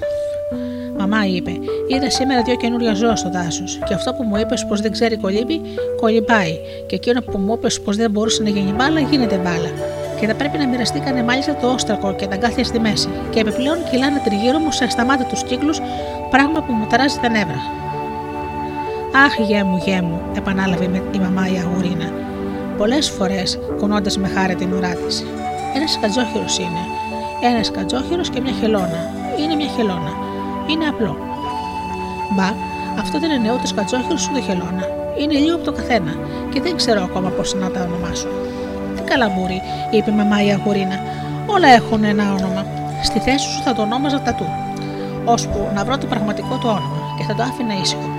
Μαμά 0.98 1.26
είπε: 1.26 1.50
Είδα 1.88 2.10
σήμερα 2.10 2.42
δύο 2.42 2.56
καινούργια 2.56 2.94
ζώα 2.94 3.16
στο 3.16 3.30
δάσος, 3.30 3.78
και 3.86 3.94
αυτό 3.94 4.12
που 4.12 4.22
μου 4.22 4.36
είπες 4.36 4.66
πως 4.66 4.80
δεν 4.80 4.92
ξέρει 4.92 5.16
κολύμπι, 5.16 5.60
κολυμπάει, 6.00 6.58
και 6.86 6.94
εκείνο 6.94 7.20
που 7.20 7.38
μου 7.38 7.54
είπες 7.54 7.80
πως 7.80 7.96
δεν 7.96 8.10
μπορούσε 8.10 8.42
να 8.42 8.48
γίνει 8.48 8.72
μπάλα, 8.72 9.00
γίνεται 9.00 9.36
μπάλα. 9.36 9.70
Και 10.20 10.26
θα 10.26 10.34
πρέπει 10.34 10.58
να 10.58 10.66
μοιραστήκανε 10.66 11.22
μάλιστα 11.22 11.54
το 11.54 11.66
όστρακο 11.72 12.14
και 12.14 12.26
τα 12.26 12.36
γκάθια 12.36 12.64
στη 12.64 12.80
μέση, 12.80 13.08
και 13.30 13.40
επιπλέον 13.40 13.78
κυλάνε 13.90 14.20
τριγύρω 14.24 14.58
μου 14.58 14.72
σε 14.72 14.84
ασταμάτητου 14.84 15.44
κύκλους, 15.46 15.80
πράγμα 16.30 16.62
που 16.62 16.72
μου 16.72 16.86
ταράζει 16.90 17.18
τα 17.22 17.28
νεύρα. 17.28 17.87
Αχ, 19.14 19.38
γέ 19.38 19.62
μου, 19.62 19.76
γέ 19.84 20.00
μου, 20.02 20.20
επανάλαβε 20.36 20.84
η 21.12 21.18
μαμά 21.18 21.48
η 21.48 21.56
αγουρίνα, 21.56 22.12
πολλές 22.76 23.10
φορές 23.10 23.58
κουνώντας 23.78 24.18
με 24.18 24.28
χάρη 24.28 24.54
την 24.54 24.72
ουρά 24.72 24.94
της. 24.94 25.24
Ένας 25.74 25.98
κατζόχυρος 26.00 26.58
είναι. 26.58 26.82
Ένας 27.42 27.70
κατζόχυρος 27.70 28.30
και 28.30 28.40
μια 28.40 28.52
χελώνα. 28.60 29.00
Είναι 29.40 29.54
μια 29.54 29.68
χελώνα. 29.76 30.12
Είναι 30.70 30.86
απλό. 30.86 31.16
Μπα, 32.34 32.48
αυτό 33.00 33.18
δεν 33.18 33.30
είναι 33.30 33.52
ούτε 33.52 33.66
σκατζόχυρο 33.66 34.16
ούτε 34.30 34.40
χελώνα. 34.40 34.84
Είναι 35.20 35.38
λίγο 35.38 35.54
από 35.54 35.64
το 35.64 35.72
καθένα 35.72 36.12
και 36.52 36.60
δεν 36.60 36.76
ξέρω 36.76 37.02
ακόμα 37.02 37.28
πώς 37.28 37.54
να 37.54 37.70
τα 37.70 37.80
ονομάσω. 37.80 38.28
Τι 38.96 39.02
καλαμπούρι, 39.02 39.62
είπε 39.90 40.10
η 40.10 40.14
μαμά 40.14 40.44
η 40.44 40.50
αγουρίνα. 40.50 40.98
Όλα 41.46 41.68
έχουν 41.68 42.04
ένα 42.04 42.24
όνομα. 42.38 42.66
Στη 43.02 43.18
θέση 43.18 43.48
σου 43.48 43.62
θα 43.64 43.72
το 43.74 43.82
ονόμαζα 43.82 44.20
τατού. 44.20 44.46
Ώσπου 45.24 45.68
να 45.74 45.84
βρω 45.84 45.98
το 45.98 46.06
πραγματικό 46.06 46.54
του 46.56 46.68
όνομα 46.68 46.98
και 47.18 47.24
θα 47.24 47.34
το 47.34 47.42
άφηνα 47.42 47.74
ήσυχο. 47.82 48.17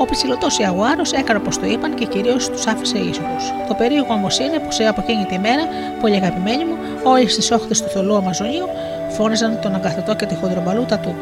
Ο 0.00 0.04
πισιλωτός 0.04 0.58
Ιαγουάρο 0.58 1.02
έκανε 1.12 1.38
όπως 1.38 1.58
το 1.58 1.66
είπαν 1.66 1.94
και 1.94 2.04
κυρίως 2.04 2.50
τους 2.50 2.66
άφησε 2.66 2.98
ήσυχους. 2.98 3.44
Το 3.68 3.74
περίεργο 3.74 4.12
όμως 4.12 4.38
είναι 4.38 4.58
πως 4.58 4.80
από 4.80 5.00
εκείνη 5.00 5.24
τη 5.24 5.38
μέρα, 5.38 5.62
πολύ 6.00 6.14
αγαπημένοι 6.14 6.64
μου, 6.64 6.76
όλε 7.02 7.24
τι 7.24 7.54
όχθες 7.54 7.82
του 7.82 7.88
θολού 7.88 8.16
Αμαζονίου 8.16 8.68
φώναζαν 9.08 9.58
τον 9.62 9.74
αγκαθωτό 9.74 10.16
και 10.16 10.26
τη 10.26 10.34
χοντρομπαλούτα 10.34 10.98
του. 10.98 11.14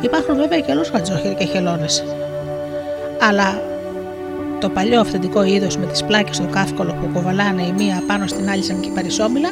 Υπάρχουν 0.00 0.36
βέβαια 0.36 0.60
και 0.60 0.70
άλλου 0.72 0.84
χατζόχερ 0.92 1.34
και 1.34 1.44
χελώνες. 1.44 2.04
Αλλά 3.28 3.62
το 4.60 4.68
παλιό 4.68 5.00
αυθεντικό 5.00 5.42
είδος 5.42 5.76
με 5.76 5.86
τις 5.86 6.04
πλάκες 6.04 6.36
στο 6.36 6.46
κάφκολο 6.46 6.92
που 7.00 7.10
κοβαλάνε 7.14 7.62
η 7.62 7.72
μία 7.72 8.02
πάνω 8.06 8.26
στην 8.26 8.50
άλλη 8.50 8.62
σαν 8.62 8.80
κυπαρισόμιλα 8.80 9.48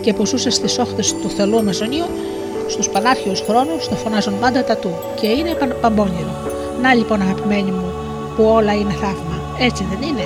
και 0.00 0.12
που 0.12 0.26
ζούσε 0.26 0.50
στις 0.50 0.78
όχθες 0.78 1.12
του 1.12 1.30
θελού 1.30 1.58
Αμαζονίου, 1.58 2.06
στους 2.68 2.88
πανάρχιους 2.88 3.40
χρόνους 3.40 3.88
το 3.88 3.94
φωνάζουν 3.94 4.38
πάντα 4.40 4.64
τατού 4.64 4.90
και 5.20 5.26
είναι 5.26 5.54
παμπώνυρο. 5.80 6.45
Να 6.82 6.94
λοιπόν 6.94 7.22
αγαπημένοι 7.22 7.70
μου 7.70 7.92
που 8.36 8.44
όλα 8.44 8.74
είναι 8.74 8.92
θαύμα. 8.92 9.40
Έτσι 9.58 9.86
δεν 9.90 10.08
είναι; 10.08 10.24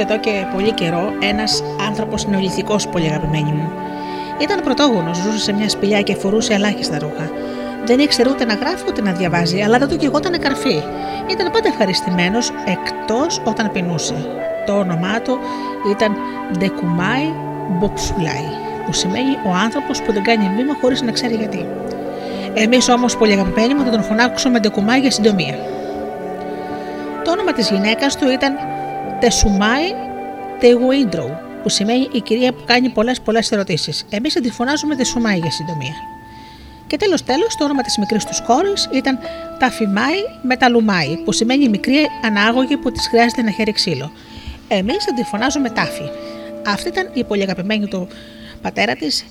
κάποτε 0.00 0.02
εδώ 0.02 0.18
και 0.20 0.46
πολύ 0.52 0.72
καιρό 0.72 1.12
ένας 1.20 1.62
άνθρωπος 1.86 2.26
νεολιθικό 2.26 2.76
πολύ 2.92 3.06
αγαπημένη 3.06 3.52
μου. 3.52 3.72
Ήταν 4.38 4.60
πρωτόγονος, 4.60 5.16
ζούσε 5.16 5.38
σε 5.38 5.52
μια 5.52 5.68
σπηλιά 5.68 6.00
και 6.02 6.14
φορούσε 6.14 6.52
ελάχιστα 6.54 6.98
ρούχα. 6.98 7.30
Δεν 7.84 7.98
ήξερε 7.98 8.30
ούτε 8.30 8.44
να 8.44 8.54
γράφει 8.54 8.84
ούτε 8.88 9.02
να 9.02 9.12
διαβάζει, 9.12 9.60
αλλά 9.60 9.78
δεν 9.78 9.88
του 9.88 9.96
κεγόταν 9.96 10.38
καρφί. 10.38 10.82
Ήταν 11.26 11.50
πάντα 11.50 11.68
ευχαριστημένος 11.68 12.52
εκτός 12.66 13.42
όταν 13.44 13.70
πεινούσε. 13.72 14.14
Το 14.66 14.72
όνομά 14.78 15.20
του 15.20 15.38
ήταν 15.90 16.16
Ντεκουμάι 16.58 17.32
Μποψουλάι, 17.68 18.48
που 18.86 18.92
σημαίνει 18.92 19.32
ο 19.46 19.50
άνθρωπος 19.64 20.02
που 20.02 20.12
δεν 20.12 20.22
κάνει 20.22 20.50
βήμα 20.56 20.74
χωρίς 20.80 21.02
να 21.02 21.12
ξέρει 21.12 21.34
γιατί. 21.34 21.66
Εμείς 22.54 22.88
όμως, 22.88 23.16
πολύ 23.16 23.32
αγαπημένοι 23.32 23.74
μου, 23.74 23.84
θα 23.84 23.90
τον 23.90 24.02
φωνάξουμε 24.02 24.58
Ντεκουμάι 24.58 25.00
για 25.00 25.10
συντομία. 25.10 25.54
Το 27.24 27.30
όνομα 27.30 27.52
της 27.52 27.70
γυναίκας 27.70 28.16
του 28.16 28.30
ήταν 28.30 28.52
Τεσουμάι 29.20 29.92
Τεγουίντρο, 30.60 31.40
που 31.62 31.68
σημαίνει 31.68 32.08
η 32.12 32.20
κυρία 32.20 32.52
που 32.52 32.62
κάνει 32.66 32.88
πολλές 32.88 33.20
πολλές 33.20 33.52
ερωτήσεις. 33.52 34.06
Εμείς 34.10 34.32
θα 34.32 34.40
τη 34.40 34.50
φωνάζουμε 34.50 34.96
Τεσουμάι 34.96 35.38
για 35.38 35.50
συντομία. 35.50 35.94
Και 36.86 36.96
τέλος 36.96 37.24
τέλος, 37.24 37.56
το 37.56 37.64
όνομα 37.64 37.82
της 37.82 37.98
μικρής 37.98 38.24
τους 38.24 38.40
κόρη 38.40 38.72
ήταν 38.92 39.18
Ταφιμάι 39.58 40.18
Μεταλουμάι, 40.42 41.16
που 41.24 41.32
σημαίνει 41.32 41.68
μικρή 41.68 42.06
ανάγωγη 42.24 42.76
που 42.76 42.92
της 42.92 43.08
χρειάζεται 43.08 43.42
να 43.42 43.50
χέρι 43.50 43.72
ξύλο. 43.72 44.12
Εμείς 44.68 45.04
θα 45.04 45.14
τη 45.14 45.22
φωνάζουμε 45.22 45.70
Τάφη. 45.70 46.10
Αυτή 46.66 46.88
ήταν 46.88 47.10
η 47.12 47.24
πολύ 47.24 47.42
αγαπημένη 47.42 47.86
του 47.86 48.08
πατέρα 48.62 48.94
της, 48.94 49.24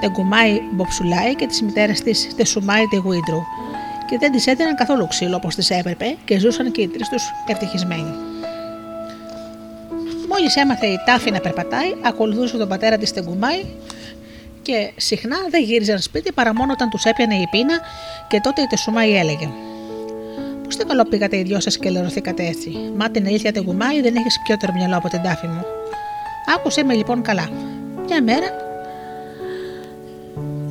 Τεγκουμάι 0.00 0.60
Μποψουλάι 0.72 1.34
και 1.34 1.46
της 1.46 1.62
μητέρας 1.62 2.00
της 2.00 2.28
Τεσουμάι 2.36 2.86
Τεγουίντρου. 2.90 3.42
Και 4.08 4.18
δεν 4.18 4.32
της 4.32 4.46
έδιναν 4.46 4.74
καθόλου 4.74 5.06
ξύλο 5.06 5.36
όπως 5.36 5.54
της 5.54 5.70
έπρεπε 5.70 6.16
και 6.24 6.38
ζούσαν 6.38 6.72
και 6.72 6.80
οι 6.80 6.88
τρεις 6.88 7.08
τους 7.08 7.22
ευτυχισμένοι. 7.46 8.29
Μόλις 10.50 10.64
έμαθε 10.64 10.86
η 10.86 11.00
Τάφη 11.06 11.30
να 11.30 11.40
περπατάει, 11.40 11.94
ακολουθούσε 12.02 12.56
τον 12.56 12.68
πατέρα 12.68 12.96
της 12.96 13.12
Τεγκουμάι 13.12 13.64
και 14.62 14.92
συχνά 14.96 15.36
δεν 15.50 15.62
γύριζαν 15.62 15.98
σπίτι 15.98 16.32
παρά 16.32 16.54
μόνο 16.54 16.72
όταν 16.72 16.88
τους 16.90 17.04
έπιανε 17.04 17.34
η 17.34 17.46
πείνα 17.50 17.78
και 18.28 18.40
τότε 18.42 18.62
η 18.62 18.66
Τεσουμάι 18.66 19.16
έλεγε: 19.16 19.48
Πώς 20.64 20.76
δεν 20.76 20.88
καλό 20.88 21.04
πήγατε 21.04 21.36
οι 21.36 21.42
δυο 21.42 21.60
σας 21.60 21.78
και 21.78 21.90
λερωθήκατε 21.90 22.46
έτσι; 22.46 22.70
Μα 22.96 23.10
την 23.10 23.26
αλήθεια 23.26 23.52
Τεγκουμάι 23.52 24.00
δεν 24.00 24.16
έχεις 24.16 24.40
πιότερο 24.44 24.72
μυαλό 24.72 24.96
από 24.96 25.08
την 25.08 25.22
τάφη 25.22 25.46
μου. 25.46 25.64
Άκουσε 26.56 26.84
με 26.84 26.94
λοιπόν 26.94 27.22
καλά. 27.22 27.48
Μια 28.06 28.22
μέρα 28.22 28.46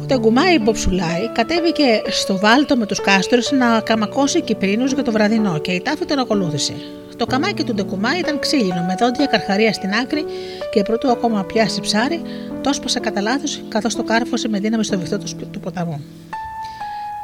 ο 0.01 0.05
Τεγκουμάι 0.05 0.59
Μποψουλάι 0.59 1.31
κατέβηκε 1.33 2.01
στο 2.09 2.37
βάλτο 2.37 2.75
με 2.77 2.85
τους 2.85 3.01
κάστρου 3.01 3.57
να 3.57 3.81
καμακώσει 3.81 4.41
κυπρίνους 4.41 4.91
για 4.91 5.03
το 5.03 5.11
βραδινό 5.11 5.59
και 5.59 5.71
η 5.71 5.81
τάφη 5.81 6.05
τον 6.05 6.19
ακολούθησε. 6.19 6.73
Το 7.19 7.25
καμάκι 7.25 7.63
του 7.63 7.73
Ντεκουμά 7.73 8.17
ήταν 8.17 8.39
ξύλινο, 8.39 8.81
με 8.87 8.95
δόντια 8.99 9.25
καρχαρία 9.25 9.73
στην 9.73 9.91
άκρη 9.93 10.25
και 10.71 10.81
πρωτού 10.81 11.11
ακόμα 11.11 11.43
πιάσει 11.43 11.81
ψάρι, 11.81 12.21
το 12.61 12.69
έσπασε 12.69 12.99
κατά 12.99 13.21
λάθος 13.21 13.61
καθώς 13.67 13.95
το 13.95 14.03
κάρφωσε 14.03 14.47
με 14.47 14.59
δύναμη 14.59 14.83
στο 14.83 14.99
βυθό 14.99 15.17
του, 15.17 15.35
του 15.51 15.59
ποταμού. 15.59 16.01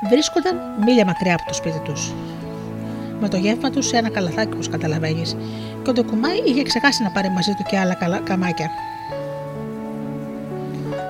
Βρίσκονταν 0.10 0.56
μίλια 0.86 1.06
μακριά 1.06 1.34
από 1.34 1.44
το 1.48 1.54
σπίτι 1.54 1.80
τους. 1.80 2.14
Με 3.20 3.30
το 3.30 3.38
γεύμα 3.38 3.70
τους 3.70 3.88
σε 3.88 3.98
ένα 3.98 4.10
καλαθάκι, 4.10 4.54
όπως 4.54 4.70
καταλαβαίνεις, 4.70 5.36
και 5.84 5.90
ο 5.90 5.94
Ντεκουμάι 5.94 6.38
είχε 6.46 6.64
ξεχάσει 6.64 7.04
να 7.04 7.10
πάρει 7.10 7.30
μαζί 7.30 7.52
του 7.52 7.64
και 7.70 7.78
άλλα 7.78 7.94
καλα... 7.94 8.18
καμάκια. 8.18 8.70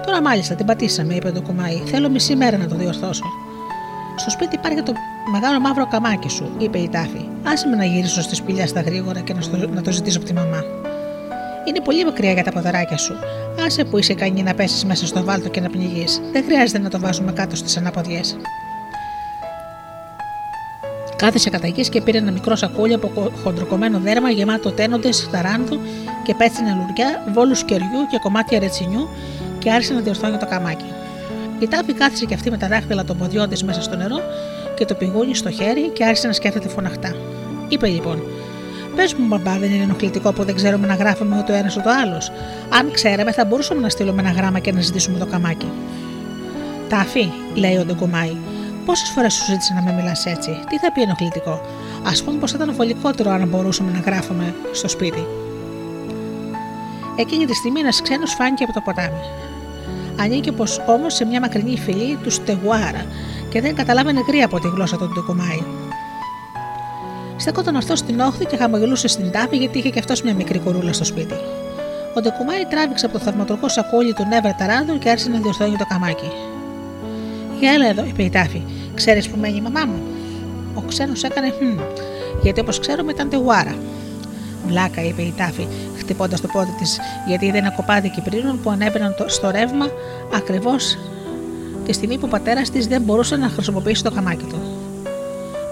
Τώρα 0.05 0.21
μάλιστα 0.21 0.55
την 0.55 0.65
πατήσαμε, 0.65 1.13
είπε 1.13 1.27
ο 1.27 1.31
Ντεκουμάι. 1.31 1.81
Θέλω 1.85 2.09
μισή 2.09 2.35
μέρα 2.35 2.57
να 2.57 2.67
το 2.67 2.75
διορθώσω. 2.75 3.44
Στο 4.15 4.29
σπίτι 4.29 4.55
υπάρχει 4.55 4.81
το 4.83 4.93
μεγάλο 5.31 5.59
μαύρο 5.59 5.87
καμάκι 5.87 6.29
σου, 6.29 6.55
είπε 6.57 6.77
η 6.77 6.89
τάφη. 6.89 7.25
Άσε 7.43 7.67
με 7.67 7.75
να 7.75 7.85
γυρίσω 7.85 8.21
στη 8.21 8.35
σπηλιά 8.35 8.67
στα 8.67 8.81
γρήγορα 8.81 9.19
και 9.19 9.33
να, 9.33 9.41
στο, 9.41 9.69
να 9.69 9.81
το 9.81 9.91
ζητήσω 9.91 10.17
από 10.17 10.27
τη 10.27 10.33
μαμά. 10.33 10.63
Είναι 11.67 11.81
πολύ 11.81 12.05
μακριά 12.05 12.31
για 12.31 12.43
τα 12.43 12.51
ποδαράκια 12.51 12.97
σου. 12.97 13.13
Άσε 13.65 13.83
που 13.83 13.97
είσαι 13.97 14.11
ικανή 14.11 14.43
να 14.43 14.53
πέσεις 14.53 14.85
μέσα 14.85 15.05
στο 15.07 15.23
βάλτο 15.23 15.49
και 15.49 15.61
να 15.61 15.69
πνιγείς. 15.69 16.21
Δεν 16.31 16.43
χρειάζεται 16.43 16.79
να 16.79 16.89
το 16.89 16.99
βάζουμε 16.99 17.31
κάτω 17.31 17.55
στις 17.55 17.77
ανάποδιέ. 17.77 18.21
Κάθισε 21.15 21.49
κατά 21.49 21.67
γης 21.67 21.89
και 21.89 22.01
πήρε 22.01 22.17
ένα 22.17 22.31
μικρό 22.31 22.55
σακούλι 22.55 22.93
από 22.93 23.31
χοντροκομμένο 23.43 23.99
δέρμα 23.99 24.29
γεμάτο 24.29 24.71
τένοντες, 24.71 25.29
ταράνδου 25.31 25.79
και 26.23 26.35
πέτσινα 26.35 26.73
λουριά, 26.75 27.23
βόλους 27.33 27.63
κεριού 27.63 28.07
και 28.11 28.17
κομμάτια 28.21 28.59
ρετσινιού 28.59 29.09
και 29.59 29.71
άρχισε 29.71 29.93
να 29.93 29.99
διορθώνει 29.99 30.37
το 30.37 30.45
καμάκι. 30.45 30.85
Η 31.59 31.67
τάφη 31.67 31.93
κάθισε 31.93 32.25
και 32.25 32.33
αυτή 32.33 32.49
με 32.51 32.57
τα 32.57 32.67
δάχτυλα 32.67 33.03
των 33.03 33.17
ποδιών 33.17 33.49
της 33.49 33.63
μέσα 33.63 33.81
στο 33.81 33.95
νερό 33.95 34.17
και 34.75 34.85
το 34.85 34.95
πηγούνι 34.95 35.35
στο 35.35 35.51
χέρι 35.51 35.89
και 35.89 36.03
άρχισε 36.05 36.27
να 36.27 36.33
σκέφτεται 36.33 36.69
φωναχτά. 36.69 37.15
Είπε 37.67 37.87
λοιπόν: 37.87 38.23
Πες 38.95 39.13
μου, 39.13 39.27
μπαμπά, 39.27 39.57
δεν 39.57 39.71
είναι 39.71 39.83
ενοχλητικό 39.83 40.33
που 40.33 40.43
δεν 40.43 40.55
ξέρουμε 40.55 40.87
να 40.87 40.95
γράφουμε 40.95 41.37
ούτε 41.39 41.51
ο 41.51 41.55
ένας 41.55 41.77
ούτε 41.77 41.89
ο 41.89 41.91
άλλος. 42.03 42.31
Αν 42.69 42.91
ξέραμε, 42.91 43.31
θα 43.31 43.45
μπορούσαμε 43.45 43.81
να 43.81 43.89
στείλουμε 43.89 44.21
ένα 44.21 44.31
γράμμα 44.31 44.59
και 44.59 44.71
να 44.71 44.81
ζητήσουμε 44.81 45.17
το 45.17 45.25
καμάκι. 45.25 45.71
Τάφη, 46.89 47.31
λέει 47.53 47.77
ο 47.77 47.85
Ντογκομάη, 47.85 48.35
πόσες 48.85 49.09
φορές 49.09 49.33
σου 49.33 49.43
ζήτησε 49.45 49.73
να 49.73 49.81
με 49.81 49.91
μιλάς 49.91 50.25
έτσι, 50.25 50.59
τι 50.69 50.77
θα 50.77 50.91
πει 50.91 51.01
ενοχλητικό; 51.01 51.61
Α 52.03 52.23
πούμε 52.25 52.37
πως 52.39 52.51
θα 52.51 52.57
ήταν 52.61 52.75
βολικότερο 52.75 53.31
αν 53.31 53.47
μπορούσαμε 53.47 53.91
να 53.91 53.99
γράφουμε 53.99 54.55
στο 54.71 54.87
σπίτι. 54.87 55.25
Εκείνη 57.15 57.45
τη 57.45 57.53
στιγμή 57.53 57.79
ένας 57.79 58.01
ξένος 58.01 58.33
φάνηκε 58.33 58.63
από 58.63 58.73
το 58.73 58.81
ποτάμι. 58.81 59.19
Ανήκε 60.19 60.51
πως 60.51 60.81
όμως 60.87 61.13
σε 61.13 61.25
μια 61.25 61.39
μακρινή 61.39 61.77
φυλή 61.77 62.17
του 62.23 62.29
Στεγουάρα 62.29 63.05
και 63.49 63.61
δεν 63.61 63.75
καταλάβαινε 63.75 64.21
γρήγορα 64.27 64.45
από 64.45 64.59
τη 64.59 64.67
γλώσσα 64.67 64.97
του 64.97 65.11
Ντοκουμάη. 65.13 65.63
Στεκόταν 67.37 67.75
αυτός 67.75 67.99
στην 67.99 68.19
όχθη 68.19 68.45
και 68.45 68.57
χαμογελούσε 68.57 69.07
στην 69.07 69.31
τάφη 69.31 69.57
γιατί 69.57 69.77
είχε 69.77 69.89
και 69.89 69.99
αυτός 69.99 70.21
μια 70.21 70.33
μικρή 70.33 70.59
κορούλα 70.59 70.93
στο 70.93 71.03
σπίτι. 71.03 71.33
Ο 72.15 72.21
Ντοκουμάη 72.21 72.65
τράβηξε 72.69 73.05
από 73.05 73.17
το 73.17 73.23
θαυματουργό 73.23 73.69
σακούλι 73.69 74.13
του 74.13 74.25
Νέβρα 74.29 74.55
Ταράνδου 74.55 74.97
και 74.97 75.09
άρχισε 75.09 75.29
να 75.29 75.39
διορθώνει 75.39 75.75
το 75.77 75.85
καμάκι. 75.89 76.31
Για 77.59 77.71
έλα 77.71 77.87
εδώ, 77.89 78.05
είπε 78.05 78.23
η 78.23 78.29
τάφη. 78.29 78.63
Ξέρεις 78.93 79.29
που 79.29 79.37
μένει 79.39 79.57
η 79.57 79.61
μαμά 79.61 79.85
μου; 79.85 80.01
Ο 80.73 80.81
ξένος 80.81 81.23
έκανε 81.23 81.49
χμ, 81.49 81.79
γιατί 82.41 82.59
όπως 82.59 82.79
ξέρουμε 82.79 83.11
ήταν 83.11 83.29
τεγουάρα. 83.29 83.75
Βλάκα, 84.67 85.01
είπε 85.01 85.21
η 85.21 85.33
τάφη, 85.37 85.67
χτυπώντας 85.97 86.41
το 86.41 86.47
πόδι 86.47 86.71
της, 86.79 86.99
γιατί 87.27 87.45
είδε 87.45 87.57
ένα 87.57 87.71
κοπάδι 87.71 88.09
κυπρίνων 88.09 88.61
που 88.61 88.69
ανέβαιναν 88.69 89.15
στο 89.25 89.49
ρεύμα 89.49 89.85
ακριβώς 90.33 90.97
τη 91.85 91.93
στιγμή 91.93 92.17
που 92.17 92.25
ο 92.25 92.29
πατέρας 92.29 92.69
της 92.69 92.87
δεν 92.87 93.01
μπορούσε 93.01 93.35
να 93.35 93.49
χρησιμοποιήσει 93.49 94.03
το 94.03 94.11
καμάκι 94.11 94.45
του. 94.45 94.59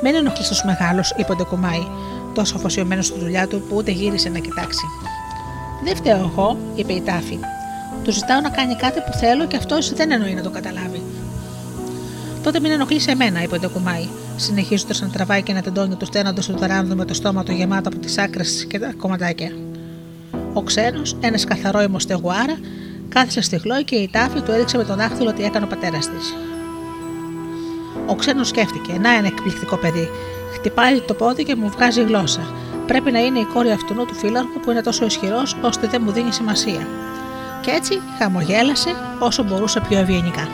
Μην 0.04 0.16
ενοχλεί 0.16 0.44
του 0.44 0.66
μεγάλου, 0.66 1.02
είπε 1.18 1.32
ο 1.32 1.36
Ντεκουμάη, 1.36 1.88
τόσο 2.34 2.56
αφοσιωμένος 2.56 3.06
στη 3.06 3.20
δουλειά 3.20 3.48
του 3.48 3.62
που 3.70 3.76
ούτε 3.76 3.92
γύρισε 3.92 4.30
να 4.30 4.40
κοιτάξει. 4.40 4.86
Δεν 5.84 5.96
φταίω 5.96 6.18
εγώ, 6.18 6.58
είπε 6.76 6.94
η 6.94 7.02
τάφη. 7.02 7.40
Του 8.04 8.12
ζητάω 8.12 8.42
να 8.42 8.50
κάνει 8.50 8.76
κάτι 8.76 9.00
που 9.00 9.18
θέλω 9.18 9.46
και 9.46 9.58
αυτός 9.58 9.94
δεν 9.94 10.12
εννοεί 10.12 10.34
να 10.34 10.42
το 10.42 10.50
καταλάβει. 10.50 11.04
Τότε 12.44 12.60
μην 12.60 12.72
ενοχλείς 12.72 13.08
εμένα, 13.08 13.44
είπε 13.44 13.56
ο 13.56 13.60
Ντεκουμάη, 13.60 14.08
συνεχίζοντας 14.36 15.02
να 15.02 15.08
τραβάει 15.08 15.42
και 15.42 15.54
να 15.54 15.62
τεντώνει 15.62 15.96
του 15.96 16.06
τένοντε 16.06 16.42
του 16.42 16.54
ταράνδου 16.54 16.96
με 16.96 17.06
το 17.06 17.14
στόμα 17.14 17.44
του 17.44 17.52
γεμάτο 17.52 17.90
από 17.90 18.00
τις 18.00 18.18
άκρες 18.18 18.66
και 18.70 18.80
τα 18.80 18.94
κομματάκια. 18.98 19.52
Ο 20.54 20.64
ξένος, 20.64 21.18
ένας 21.20 21.44
καθαρό 21.44 21.82
ημοστεγουάρα, 21.82 22.58
κάθισε 23.10 23.42
στη 23.42 23.60
χλώη 23.60 23.84
και 23.84 23.96
η 23.96 24.10
τάφη 24.12 24.42
του 24.42 24.52
έδειξε 24.52 24.78
με 24.78 24.84
τον 24.84 24.96
δάχτυλο 24.96 25.34
τι 25.34 25.44
έκανε 25.44 25.66
ο 25.66 25.68
πατέρας 25.68 26.10
της. 26.10 26.34
Ο 28.06 28.16
ξένος 28.16 28.48
σκέφτηκε: 28.48 28.94
Να 29.00 29.14
ένα 29.14 29.28
εκπληκτικό 29.28 29.78
παιδί. 29.78 30.10
Χτυπάει 30.54 31.02
το 31.02 31.14
πόδι 31.14 31.44
και 31.44 31.56
μου 31.56 31.70
βγάζει 31.70 32.04
γλώσσα. 32.04 32.42
Πρέπει 32.88 33.12
να 33.12 33.20
είναι 33.20 33.40
η 33.40 33.46
κόρη 33.54 33.72
αυτού 33.72 33.94
του 33.94 34.14
φύλαρχου 34.14 34.60
που 34.60 34.72
είναι 34.72 34.82
τόσο 34.82 35.06
ισχυρός 35.06 35.58
ώστε 35.62 35.88
δεν 35.88 36.02
μου 36.06 36.12
δίνει 36.12 36.32
σημασία. 36.32 36.88
Και 37.62 37.72
έτσι 37.72 38.00
χαμογέλασε 38.20 38.90
όσο 39.20 39.44
μπορούσε 39.44 39.80
πιο 39.90 39.98
ευγενικά. 40.00 40.48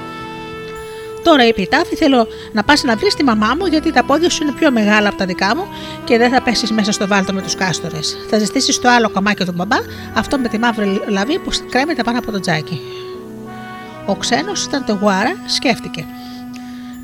Τώρα 1.23 1.47
είπε 1.47 1.61
η 1.61 1.67
Τάφη: 1.67 1.95
Θέλω 1.95 2.27
να 2.51 2.63
πας 2.63 2.83
να 2.83 2.95
βρεις 2.95 3.15
τη 3.15 3.23
μαμά 3.23 3.55
μου, 3.59 3.65
γιατί 3.65 3.91
τα 3.91 4.03
πόδια 4.03 4.29
σου 4.29 4.43
είναι 4.43 4.51
πιο 4.51 4.71
μεγάλα 4.71 5.07
από 5.07 5.17
τα 5.17 5.25
δικά 5.25 5.55
μου 5.55 5.63
και 6.03 6.17
δεν 6.17 6.31
θα 6.31 6.41
πέσεις 6.41 6.71
μέσα 6.71 6.91
στο 6.91 7.07
βάλτο 7.07 7.33
με 7.33 7.41
τους 7.41 7.55
κάστορες. 7.55 8.17
Θα 8.29 8.37
ζητήσεις 8.37 8.79
το 8.79 8.89
άλλο 8.89 9.09
καμάκι 9.09 9.45
του 9.45 9.53
μπαμπά, 9.55 9.77
αυτό 10.13 10.37
με 10.37 10.47
τη 10.47 10.59
μαύρη 10.59 11.01
λαβή 11.07 11.39
που 11.39 11.49
κρέμεται 11.69 12.03
πάνω 12.03 12.19
από 12.19 12.31
το 12.31 12.39
τζάκι. 12.39 12.81
Ο 14.05 14.15
ξένος 14.15 14.63
ήταν 14.63 14.85
το 14.85 14.97
γουάρα, 15.01 15.35
σκέφτηκε. 15.45 16.05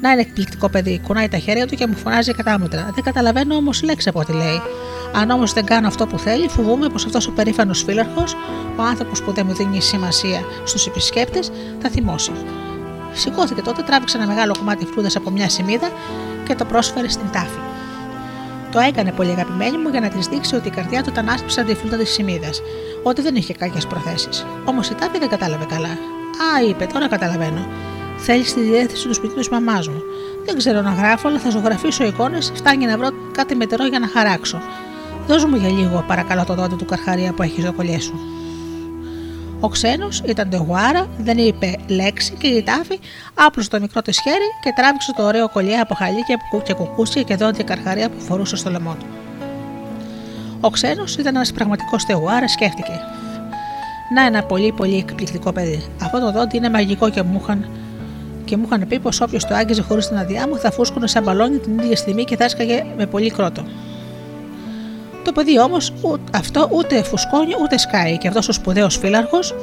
Να 0.01 0.11
είναι 0.11 0.21
εκπληκτικό 0.21 0.69
παιδί, 0.69 1.01
κουνάει 1.07 1.27
τα 1.27 1.37
χέρια 1.37 1.67
του 1.67 1.75
και 1.75 1.87
μου 1.87 1.95
φωνάζει 1.95 2.33
κατάμετρα. 2.33 2.89
Δεν 2.93 3.03
καταλαβαίνω 3.03 3.55
όμως 3.55 3.83
λέξη 3.83 4.09
από 4.09 4.19
ό,τι 4.19 4.33
λέει. 4.33 4.61
Αν 5.13 5.29
όμως 5.29 5.53
δεν 5.53 5.65
κάνω 5.65 5.87
αυτό 5.87 6.07
που 6.07 6.19
θέλει, 6.19 6.47
φοβούμαι 6.47 6.89
πως 6.89 7.05
αυτός 7.05 7.27
ο 7.27 7.31
περήφανος 7.31 7.83
φύλαρχο, 7.83 8.23
ο 8.77 8.81
άνθρωπος 8.81 9.21
που 9.21 9.31
δεν 9.31 9.45
μου 9.47 9.53
δίνει 9.53 9.81
σημασία 9.81 10.39
στους 10.63 10.85
επισκέπτες, 10.87 11.51
θα 11.81 11.89
θυμώσει. 11.89 12.31
Σηκώθηκε 13.15 13.61
τότε, 13.61 13.81
τράβηξε 13.81 14.17
ένα 14.17 14.27
μεγάλο 14.27 14.53
κομμάτι 14.57 14.85
φρούδα 14.85 15.09
από 15.15 15.29
μια 15.29 15.49
σημίδα 15.49 15.89
και 16.47 16.55
το 16.55 16.65
πρόσφερε 16.65 17.09
στην 17.09 17.31
τάφη. 17.31 17.59
Το 18.71 18.79
έκανε 18.79 19.11
πολύ 19.11 19.31
αγαπημένη 19.31 19.77
μου 19.77 19.89
για 19.89 19.99
να 19.99 20.09
της 20.09 20.27
δείξει 20.27 20.55
ότι 20.55 20.67
η 20.67 20.71
καρδιά 20.71 21.03
του 21.03 21.09
ήταν 21.09 21.29
άσπρη 21.29 21.51
σαν 21.51 21.65
τη 21.65 21.75
φρούδα 21.75 21.97
της 21.97 22.09
σημίδας, 22.09 22.61
ότι 23.03 23.21
δεν 23.21 23.35
είχε 23.35 23.53
κακές 23.53 23.85
προθέσεις. 23.85 24.45
Όμως 24.65 24.89
η 24.89 24.95
τάφη 24.95 25.19
δεν 25.19 25.29
κατάλαβε 25.29 25.65
καλά. 25.65 25.89
Α, 26.53 26.63
είπε, 26.69 26.85
τώρα 26.93 27.07
καταλαβαίνω. 27.07 27.67
Θέλει 28.17 28.43
τη 28.43 28.61
διεύθυνση 28.61 29.07
του 29.07 29.13
σπιτιού 29.13 29.37
της 29.37 29.49
μαμάς 29.49 29.87
μου. 29.87 30.01
Δεν 30.45 30.57
ξέρω 30.57 30.81
να 30.81 30.91
γράφω, 30.91 31.27
αλλά 31.27 31.39
θα 31.39 31.49
ζωγραφίσω 31.49 32.03
εικόνες, 32.03 32.51
φτάνει 32.55 32.85
να 32.85 32.97
βρω 32.97 33.09
κάτι 33.31 33.55
μετερό 33.55 33.85
για 33.85 33.99
να 33.99 34.07
χαράξω. 34.07 34.61
Δώσ' 35.27 35.45
μου 35.45 35.55
για 35.55 35.69
λίγο, 35.69 36.03
παρακαλώ, 36.07 36.43
το 36.43 36.53
δόντι 36.53 36.75
του 36.75 36.85
καρχαρία 36.85 37.33
που 37.33 37.41
έχει 37.41 37.61
στο 37.61 37.73
κολλιέ 37.73 37.99
σου. 37.99 38.34
Ο 39.65 39.69
ξένος 39.69 40.21
ήταν 40.25 40.49
το 40.49 40.57
γουάρα, 40.57 41.07
δεν 41.17 41.37
είπε 41.37 41.75
λέξη 41.87 42.33
και 42.39 42.47
η 42.47 42.63
τάφη 42.63 42.99
άπλωσε 43.33 43.69
το 43.69 43.79
μικρό 43.79 44.01
της 44.01 44.21
χέρι 44.21 44.49
και 44.63 44.71
τράβηξε 44.75 45.13
το 45.13 45.23
ωραίο 45.23 45.49
κολλιέ 45.49 45.79
από 45.79 45.95
χαλίκια 45.95 46.37
και 46.63 46.73
κουκούσια 46.73 47.21
και 47.21 47.35
δόντια 47.35 47.63
καρχαρία 47.63 48.09
που 48.09 48.19
φορούσε 48.19 48.55
στο 48.55 48.69
λαιμό 48.69 48.95
του. 48.99 49.05
Ο 50.59 50.69
ξένος 50.69 51.15
ήταν 51.15 51.35
ένας 51.35 51.51
πραγματικός 51.51 52.01
στεγουάρα, 52.01 52.47
σκέφτηκε. 52.47 52.99
Να 54.15 54.25
ένα 54.25 54.43
πολύ 54.43 54.71
πολύ 54.71 54.97
εκπληκτικό 54.97 55.51
παιδί. 55.51 55.85
Αυτό 56.01 56.19
το 56.19 56.31
δόντι 56.31 56.57
είναι 56.57 56.69
μαγικό 56.69 57.09
και 57.09 57.21
μου 57.21 57.39
είχαν, 57.43 57.69
και 58.45 58.57
μου 58.57 58.63
είχαν 58.65 58.87
πει 58.87 58.99
πως 58.99 59.21
όποιος 59.21 59.45
το 59.45 59.55
άγγιζε 59.55 59.81
χωρίς 59.81 60.07
την 60.07 60.17
αδειά 60.17 60.47
μου 60.47 60.57
θα 60.57 60.71
φούσκωνε 60.71 61.07
σαν 61.07 61.23
μπαλόνι 61.23 61.57
την 61.57 61.79
ίδια 61.79 61.95
στιγμή 61.95 62.23
και 62.23 62.35
θα 62.35 62.43
έσκαγε 62.43 62.85
με 62.97 63.05
πολύ 63.05 63.31
κρότο. 63.31 63.63
Το 65.26 65.31
παιδί 65.31 65.60
όμως 65.60 65.93
αυτό 66.31 66.69
ούτε 66.72 67.03
φουσκώνει 67.03 67.53
ούτε 67.61 67.77
σκάει 67.77 68.18
και 68.18 68.27
αυτός 68.27 68.47
ο 68.47 68.52
σπουδαίος 68.52 68.97
φύλαρχος, 68.97 69.56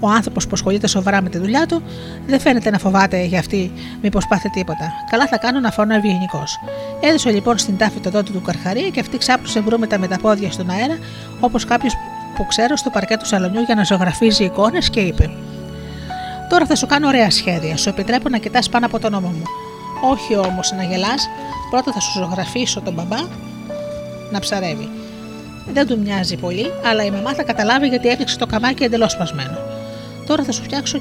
ο 0.00 0.08
άνθρωπος 0.08 0.44
που 0.44 0.50
ασχολείται 0.52 0.86
σοβαρά 0.86 1.22
με 1.22 1.28
τη 1.28 1.38
δουλειά 1.38 1.66
του, 1.66 1.82
δεν 2.26 2.40
φαίνεται 2.40 2.70
να 2.70 2.78
φοβάται 2.78 3.24
για 3.24 3.38
αυτή 3.38 3.72
μήπως 4.02 4.26
πάθει 4.26 4.50
τίποτα. 4.50 4.92
Καλά 5.10 5.26
θα 5.26 5.38
κάνω 5.38 5.60
να 5.60 5.70
φωνώ 5.70 5.94
ευγενικός. 5.94 6.58
Έδωσε 7.00 7.30
λοιπόν 7.30 7.58
στην 7.58 7.76
τάφη 7.76 8.00
το 8.00 8.10
δόντι 8.10 8.32
του 8.32 8.42
καρχαρία 8.42 8.88
και 8.88 9.00
αυτή 9.00 9.18
ξάπλωσε 9.18 9.60
βρούμετα 9.60 9.98
με 9.98 10.08
τα 10.08 10.18
πόδια 10.18 10.52
στον 10.52 10.70
αέρα, 10.70 10.98
όπως 11.40 11.64
κάποιος 11.64 11.94
που 12.36 12.46
ξέρω 12.46 12.76
στο 12.76 12.90
παρκέ 12.90 13.16
του 13.16 13.26
σαλονιού 13.26 13.60
για 13.60 13.74
να 13.74 13.84
ζωγραφίζει 13.84 14.44
εικόνες 14.44 14.90
και 14.90 15.00
είπε: 15.00 15.30
Τώρα 16.48 16.66
θα 16.66 16.74
σου 16.74 16.86
κάνω 16.86 17.06
ωραία 17.06 17.30
σχέδια. 17.30 17.76
Σου 17.76 17.88
επιτρέπω 17.88 18.28
να 18.28 18.38
κοιτάς 18.38 18.68
πάνω 18.68 18.86
από 18.86 18.98
τον 18.98 19.12
νόμο 19.12 19.28
μου. 19.28 19.42
Όχι 20.10 20.36
όμως 20.36 20.72
να 20.76 20.82
γελάς, 20.82 21.28
πρώτα 21.70 21.92
θα 21.92 22.00
σου 22.00 22.18
ζωγραφίσω 22.18 22.80
τον 22.80 22.94
μπαμπά 22.94 23.18
να 24.34 24.40
ψαρεύει. 24.40 24.88
Δεν 25.72 25.86
του 25.86 25.98
μοιάζει 25.98 26.36
πολύ, 26.36 26.66
αλλά 26.88 27.04
η 27.04 27.10
μαμά 27.10 27.34
θα 27.34 27.42
καταλάβει 27.42 27.86
γιατί 27.88 28.08
έφτιαξε 28.08 28.38
το 28.38 28.46
καμάκι 28.46 28.84
εντελώς 28.84 29.12
σπασμένο. 29.12 29.58
Τώρα 30.26 30.42
θα 30.44 30.52
σου 30.52 30.62
φτιάξω 30.62 31.00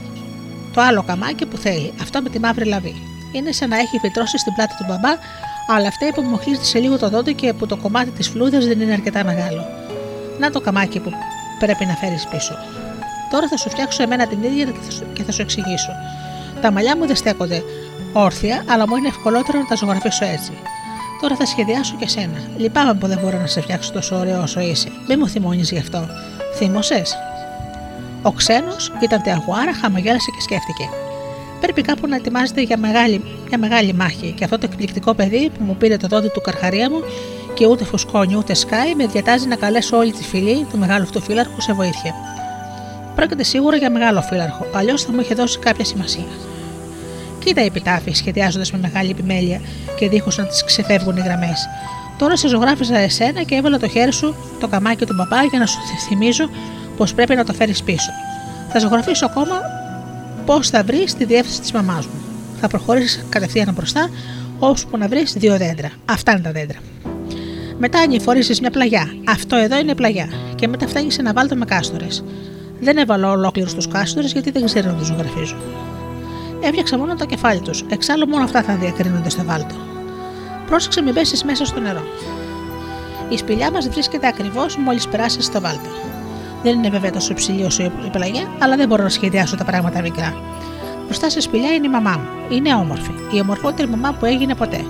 το 0.73 0.81
άλλο 0.81 1.03
καμάκι 1.03 1.45
που 1.45 1.57
θέλει, 1.57 1.93
αυτό 2.01 2.21
με 2.21 2.29
τη 2.29 2.39
μαύρη 2.39 2.65
λαβή. 2.65 2.95
Είναι 3.31 3.51
σαν 3.51 3.69
να 3.69 3.77
έχει 3.77 3.97
φυτρώσει 3.97 4.37
στην 4.37 4.53
πλάτη 4.53 4.75
του 4.77 4.85
μπαμπά, 4.87 5.13
αλλά 5.67 5.87
αυτή 5.87 6.05
υπομοχλίζεται 6.05 6.65
σε 6.65 6.79
λίγο 6.79 6.97
το 6.97 7.09
δόντι 7.09 7.33
και 7.33 7.53
που 7.53 7.65
το 7.65 7.77
κομμάτι 7.77 8.09
της 8.09 8.27
φλούδας 8.27 8.65
δεν 8.65 8.81
είναι 8.81 8.93
αρκετά 8.93 9.23
μεγάλο. 9.23 9.65
Να 10.39 10.49
το 10.51 10.61
καμάκι 10.61 10.99
που 10.99 11.11
πρέπει 11.59 11.85
να 11.85 11.93
φέρεις 11.93 12.27
πίσω. 12.31 12.55
Τώρα 13.31 13.47
θα 13.47 13.57
σου 13.57 13.69
φτιάξω 13.69 14.03
εμένα 14.03 14.27
την 14.27 14.43
ίδια 14.43 14.73
και 15.13 15.23
θα 15.23 15.31
σου 15.31 15.41
εξηγήσω. 15.41 15.91
Τα 16.61 16.71
μαλλιά 16.71 16.97
μου 16.97 17.05
δεν 17.07 17.15
στέκονται 17.15 17.63
όρθια, 18.13 18.63
αλλά 18.67 18.87
μου 18.87 18.95
είναι 18.95 19.07
ευκολότερο 19.07 19.57
να 19.59 19.65
τα 19.65 19.75
ζωγραφίσω 19.75 20.25
έτσι. 20.25 20.51
Τώρα 21.23 21.35
θα 21.35 21.45
σχεδιάσω 21.45 21.95
και 21.99 22.07
σένα. 22.07 22.39
Λυπάμαι 22.57 22.93
που 22.93 23.07
δεν 23.07 23.19
μπορώ 23.21 23.37
να 23.39 23.47
σε 23.47 23.61
φτιάξω 23.61 23.91
τόσο 23.91 24.15
ωραίο 24.15 24.41
όσο 24.41 24.59
είσαι. 24.59 24.91
Μην 25.07 25.17
μου 25.21 25.27
θυμώνεις 25.27 25.71
γι' 25.71 25.77
αυτό. 25.77 26.07
Θύμωσες; 26.55 27.15
Ο 28.21 28.31
ξένος 28.31 28.91
ήταν 29.01 29.21
τεαγουάρα, 29.21 29.73
χαμογέλασε 29.73 30.31
και 30.35 30.41
σκέφτηκε. 30.41 30.89
Πρέπει 31.61 31.81
κάπου 31.81 32.07
να 32.07 32.15
ετοιμάζεται 32.15 32.61
για 32.61 32.77
μεγάλη, 32.77 33.23
για 33.47 33.57
μεγάλη 33.57 33.93
μάχη 33.93 34.31
και 34.31 34.43
αυτό 34.43 34.57
το 34.57 34.67
εκπληκτικό 34.71 35.13
παιδί 35.13 35.51
που 35.57 35.63
μου 35.63 35.75
πήρε 35.75 35.97
το 35.97 36.07
δόντι 36.07 36.27
του 36.27 36.41
καρχαρία 36.41 36.89
μου 36.89 36.99
και 37.53 37.65
ούτε 37.65 37.83
φουσκώνει 37.83 38.35
ούτε 38.35 38.53
σκάει 38.53 38.95
με 38.95 39.05
διατάζει 39.05 39.47
να 39.47 39.55
καλέσω 39.55 39.97
όλη 39.97 40.11
τη 40.11 40.23
φυλή 40.23 40.65
του 40.71 40.77
μεγάλου 40.77 41.03
αυτού 41.03 41.21
φύλαρχου 41.21 41.61
σε 41.61 41.73
βοήθεια. 41.73 42.13
Πρόκειται 43.15 43.43
σίγουρα 43.43 43.77
για 43.77 43.91
μεγάλο 43.91 44.21
φύλαρχο, 44.21 44.65
αλλιώς 44.73 45.03
θα 45.03 45.11
μου 45.11 45.19
είχε 45.19 45.33
δώσει 45.33 45.59
κάποια 45.59 45.85
σημασία. 45.85 46.25
Κοίτα 47.43 47.61
η 47.61 47.65
επιτάφη, 47.65 48.13
σχεδιάζοντας 48.13 48.71
με 48.71 48.77
μεγάλη 48.77 49.09
επιμέλεια 49.09 49.61
και 49.99 50.09
δίχως 50.09 50.37
να 50.37 50.45
τις 50.45 50.63
ξεφεύγουν 50.63 51.17
οι 51.17 51.21
γραμμές. 51.21 51.67
Τώρα 52.17 52.37
σε 52.37 52.47
ζωγράφιζα 52.47 52.97
εσένα 52.97 53.43
και 53.43 53.55
έβαλα 53.55 53.79
το 53.79 53.87
χέρι 53.87 54.13
σου 54.13 54.35
το 54.59 54.67
καμάκι 54.67 55.05
του 55.05 55.13
μπαμπά 55.13 55.43
για 55.43 55.59
να 55.59 55.65
σου 55.65 55.77
θυμίζω 56.07 56.49
πως 56.97 57.13
πρέπει 57.13 57.35
να 57.35 57.43
το 57.43 57.53
φέρεις 57.53 57.83
πίσω. 57.83 58.11
Θα 58.71 58.79
ζωγραφίσω 58.79 59.25
ακόμα 59.25 59.61
πώ 60.45 60.63
θα 60.63 60.83
βρεις 60.83 61.13
τη 61.13 61.25
διεύθυνση 61.25 61.61
της 61.61 61.71
μαμάς 61.71 62.05
μου. 62.05 62.21
Θα 62.59 62.67
προχωρήσεις 62.67 63.25
κατευθείαν 63.29 63.73
μπροστά, 63.73 64.09
ώσπου 64.59 64.97
να 64.97 65.07
βρεις 65.07 65.33
δύο 65.33 65.57
δέντρα. 65.57 65.89
Αυτά 66.05 66.31
είναι 66.31 66.41
τα 66.41 66.51
δέντρα. 66.51 66.77
Μετά 67.77 67.99
ανηφορίζει 67.99 68.61
μια 68.61 68.71
πλαγιά. 68.71 69.07
Αυτό 69.27 69.55
εδώ 69.55 69.79
είναι 69.79 69.95
πλαγιά. 69.95 70.27
Και 70.55 70.67
μετά 70.67 70.87
φτάνεις 70.87 71.13
σε 71.13 71.21
ένα 71.21 71.33
βάλτο 71.33 71.55
με 71.55 71.65
κάστορες. 71.65 72.23
Δεν 72.79 72.97
έβαλα 72.97 73.31
ολόκληρους 73.31 73.73
τους 73.73 73.87
κάστορες 73.87 74.31
γιατί 74.31 74.51
δεν 74.51 74.65
ξέρω 74.65 74.91
να 74.91 74.97
τους 74.97 75.07
ζωγραφίζω. 75.07 75.55
Έφτιαξα 76.65 76.97
μόνο 76.97 77.15
το 77.15 77.25
κεφάλι 77.25 77.59
τους. 77.59 77.83
Εξάλλου 77.89 78.27
μόνο 78.27 78.43
αυτά 78.43 78.63
θα 78.63 78.75
διακρίνονται 78.75 79.29
στο 79.29 79.43
βάλτο. 79.43 79.75
Πρόσεξε 80.67 81.01
μην 81.01 81.13
πέσεις 81.13 81.43
μέσα 81.43 81.65
στο 81.65 81.79
νερό. 81.79 82.03
Η 83.29 83.37
σπηλιά 83.37 83.71
μας 83.71 83.89
βρίσκεται 83.89 84.27
ακριβώς 84.27 84.77
μόλις 84.77 85.07
περάσεις 85.07 85.45
στο 85.45 85.61
βάλτο. 85.61 85.89
Δεν 86.63 86.77
είναι 86.77 86.89
βέβαια 86.89 87.11
τόσο 87.11 87.31
υψηλή 87.31 87.63
όσο 87.63 87.83
η 87.83 88.09
πλαγιά, 88.11 88.51
αλλά 88.59 88.75
δεν 88.75 88.87
μπορώ 88.87 89.03
να 89.03 89.09
σχεδιάσω 89.09 89.55
τα 89.55 89.63
πράγματα 89.63 90.01
μικρά. 90.01 90.37
Μπροστά 91.05 91.29
σε 91.29 91.41
σπηλιά 91.41 91.71
είναι 91.71 91.87
η 91.87 91.89
μαμά 91.89 92.11
μου. 92.11 92.55
Είναι 92.55 92.73
όμορφη. 92.73 93.11
Η 93.31 93.39
ομορφότερη 93.39 93.89
μαμά 93.89 94.13
που 94.19 94.25
έγινε 94.25 94.55
ποτέ. 94.55 94.85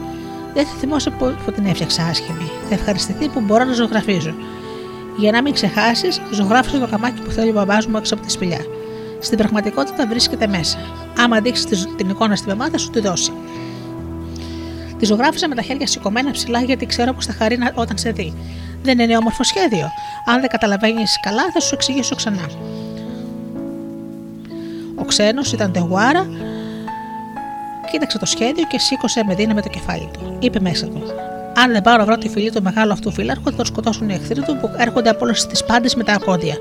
Δεν 0.54 0.66
θα 0.66 0.74
θυμώσαι 0.80 1.10
που, 1.10 1.36
που 1.46 1.52
την 1.52 1.66
έφτιαξα 1.66 2.04
άσχημη. 2.04 2.52
Θα 2.70 2.74
ευχαριστηθεί 2.74 3.30
που 3.30 3.42
μπορώ 3.42 3.64
να 3.64 3.74
ζωγραφίζω. 3.74 4.34
Για 5.18 5.32
να 5.32 5.42
μην 5.42 5.54
ξεχάσεις, 5.54 6.22
ζωγράφισε 6.32 6.78
το 6.78 6.88
καμάκι 6.88 7.22
που 7.22 7.32
θέλει 7.32 7.50
ο 7.50 7.54
μπαμπάς 7.54 7.88
μου 7.88 7.98
έξω 7.98 8.14
από 8.14 8.24
τη 8.24 8.32
σπηλιά. 8.32 8.60
Στην 9.24 9.38
πραγματικότητα 9.38 10.08
βρίσκεται 10.08 10.48
μέσα. 10.48 10.78
Άμα 11.18 11.40
δείξει 11.40 11.66
την 11.98 12.10
εικόνα 12.10 12.36
στη 12.36 12.48
μαμά, 12.48 12.70
θα 12.70 12.78
σου 12.78 12.90
τη 12.90 13.00
δώσει. 13.00 13.32
Τη 15.00 15.06
ζωγράφισα 15.06 15.48
με 15.48 15.56
τα 15.56 15.62
χέρια 15.62 15.88
σηκωμένα 15.88 16.32
ψηλά 16.32 16.62
γιατί 16.62 16.86
ξέρω 16.86 17.14
πως 17.14 17.26
θα 17.26 17.34
χαρεί 17.34 17.58
όταν 17.74 17.98
σε 17.98 18.12
δει. 18.12 18.34
Δεν 18.84 19.00
είναι 19.00 19.18
όμορφο 19.18 19.44
σχέδιο. 19.44 19.90
Αν 20.26 20.40
δεν 20.40 20.50
καταλαβαίνεις 20.50 21.20
καλά, 21.22 21.44
θα 21.54 21.60
σου 21.60 21.74
εξηγήσω 21.74 22.16
ξανά. 22.16 22.50
Ο 24.96 25.06
ξένος 25.06 25.54
ήταν 25.54 25.72
τεγουάρα, 25.72 26.28
κοίταξε 27.92 28.18
το 28.18 28.26
σχέδιο 28.26 28.64
και 28.68 28.80
σήκωσε 28.80 29.24
με 29.28 29.36
δύναμη 29.36 29.62
το 29.62 29.70
κεφάλι 29.70 30.10
του. 30.14 30.38
Είπε 30.40 30.60
μέσα 30.60 30.86
του: 30.86 31.04
Αν 31.56 31.72
δεν 31.72 31.82
πάρω 31.82 32.06
βρω 32.06 32.18
τη 32.18 32.30
φυλή 32.30 32.52
του 32.52 32.62
μεγάλου 32.62 32.92
αυτού 32.92 33.12
φύλαρχου, 33.12 33.44
θα 33.44 33.56
το 33.56 33.66
σκοτώσουν 33.66 34.10
οι 34.10 34.14
εχθροί 34.14 34.42
του 34.42 34.58
που 34.58 34.70
έρχονται 34.78 35.10
από 35.10 35.26
όλες 35.26 35.48
τις 35.48 35.64
πάντες 35.64 35.96
με 35.96 36.04
τα 36.04 36.16
απόντια. 36.16 36.56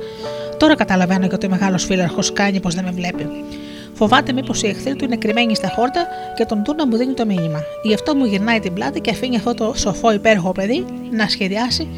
Τώρα 0.63 0.75
καταλαβαίνω 0.75 1.27
γιατί 1.27 1.47
ο 1.47 1.49
μεγάλος 1.49 1.85
φύλαρχο 1.85 2.21
κάνει 2.33 2.61
πως 2.61 2.75
δεν 2.75 2.85
με 2.85 2.91
βλέπει. 2.91 3.27
Φοβάται 3.95 4.33
μήπως 4.33 4.63
οι 4.63 4.67
εχθροί 4.67 4.95
του 4.95 5.05
είναι 5.05 5.17
κρυμμένοι 5.17 5.55
στα 5.55 5.69
χόρτα 5.69 6.07
και 6.37 6.45
τον 6.45 6.63
τούνα 6.63 6.87
μου 6.87 6.97
δίνει 6.97 7.15
το 7.15 7.27
μήνυμα. 7.27 7.61
Γι' 7.83 7.95
αυτό 7.95 8.15
μου 8.15 8.25
γυρνάει 8.25 8.61
την 8.61 8.73
πλάτη 8.73 9.01
και 9.01 9.11
αφήνει 9.11 9.37
αυτό 9.37 9.55
το 9.55 9.73
σοφό 9.77 10.13
υπέροχο 10.13 10.53
παιδί 10.53 10.85
να 11.11 11.29
σχεδιάσει 11.29 11.89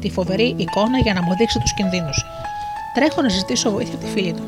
τη 0.00 0.10
φοβερή 0.10 0.54
εικόνα 0.56 0.98
για 1.02 1.14
να 1.14 1.22
μου 1.22 1.34
δείξει 1.36 1.58
τους 1.58 1.74
κινδύνους. 1.74 2.24
Τρέχω 2.94 3.22
να 3.22 3.28
ζητήσω 3.28 3.70
βοήθεια 3.70 3.94
από 3.94 4.04
τη 4.04 4.10
φίλη 4.10 4.32
του. 4.32 4.42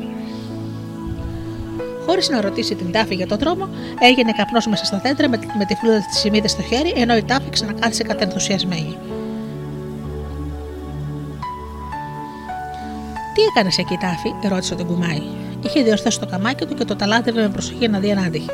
Χωρίς 2.05 2.29
να 2.29 2.41
ρωτήσει 2.41 2.75
την 2.75 2.91
τάφη 2.91 3.15
για 3.15 3.27
τον 3.27 3.37
δρόμο, 3.37 3.69
έγινε 3.99 4.31
καπνός 4.31 4.67
μέσα 4.67 4.85
στα 4.85 4.99
δέντρα 5.03 5.29
με, 5.29 5.39
με 5.57 5.65
τη 5.65 5.75
φλούδα 5.75 5.97
της 5.97 6.19
σημίδα 6.19 6.47
στο 6.47 6.61
χέρι, 6.61 6.93
ενώ 6.95 7.15
η 7.15 7.23
τάφη 7.23 7.49
ξανακάθισε 7.49 8.03
κατενθουσιασμένη. 8.03 8.97
Τι 13.33 13.41
έκανες 13.41 13.77
εκεί, 13.77 13.97
Τάφη, 13.97 14.49
ρώτησε 14.49 14.75
τον 14.75 14.87
κουμάι. 14.87 15.21
Είχε 15.65 15.83
διορθώσει 15.83 16.19
το 16.19 16.25
καμάκι 16.25 16.65
του 16.65 16.73
και 16.73 16.85
το 16.85 16.95
ταλάτευε 16.95 17.41
με 17.41 17.49
προσοχή 17.49 17.87
να 17.87 17.99
δει 17.99 18.11
αν 18.11 18.23
άντυχε. 18.23 18.51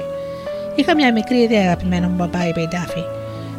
Είχα 0.75 0.95
μια 0.95 1.11
μικρή 1.11 1.37
ιδέα, 1.37 1.61
αγαπημένο 1.61 2.07
μου 2.07 2.15
μπαμπά, 2.15 2.47
είπε 2.47 2.61
η 2.61 2.67
Τάφη. 2.67 3.03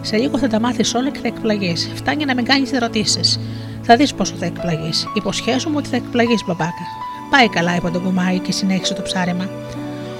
Σε 0.01 0.16
λίγο 0.16 0.38
θα 0.38 0.48
τα 0.48 0.60
μάθεις 0.60 0.94
όλα 0.94 1.10
και 1.10 1.18
θα 1.18 1.28
εκπλαγείς. 1.28 1.90
Φτάνει 1.94 2.24
να 2.24 2.34
μην 2.34 2.44
κάνεις 2.44 2.72
ερωτήσεις. 2.72 3.40
Θα 3.82 3.97
δεις 3.97 4.14
πόσο 4.14 4.34
θα 4.34 4.47
εκπλαγείς. 4.47 5.06
Υποσχέσου 5.14 5.68
μου 5.68 5.74
ότι 5.78 5.88
θα 5.88 5.97
εκπλαγείς, 5.97 6.44
μπαμπάκα. 6.47 6.84
Πάει 7.30 7.48
καλά, 7.48 7.76
είπε 7.76 7.90
τον 7.90 8.02
κουμάι 8.02 8.38
και 8.38 8.52
συνέχισε 8.52 8.94
το 8.94 9.02
ψάρεμα. 9.02 9.48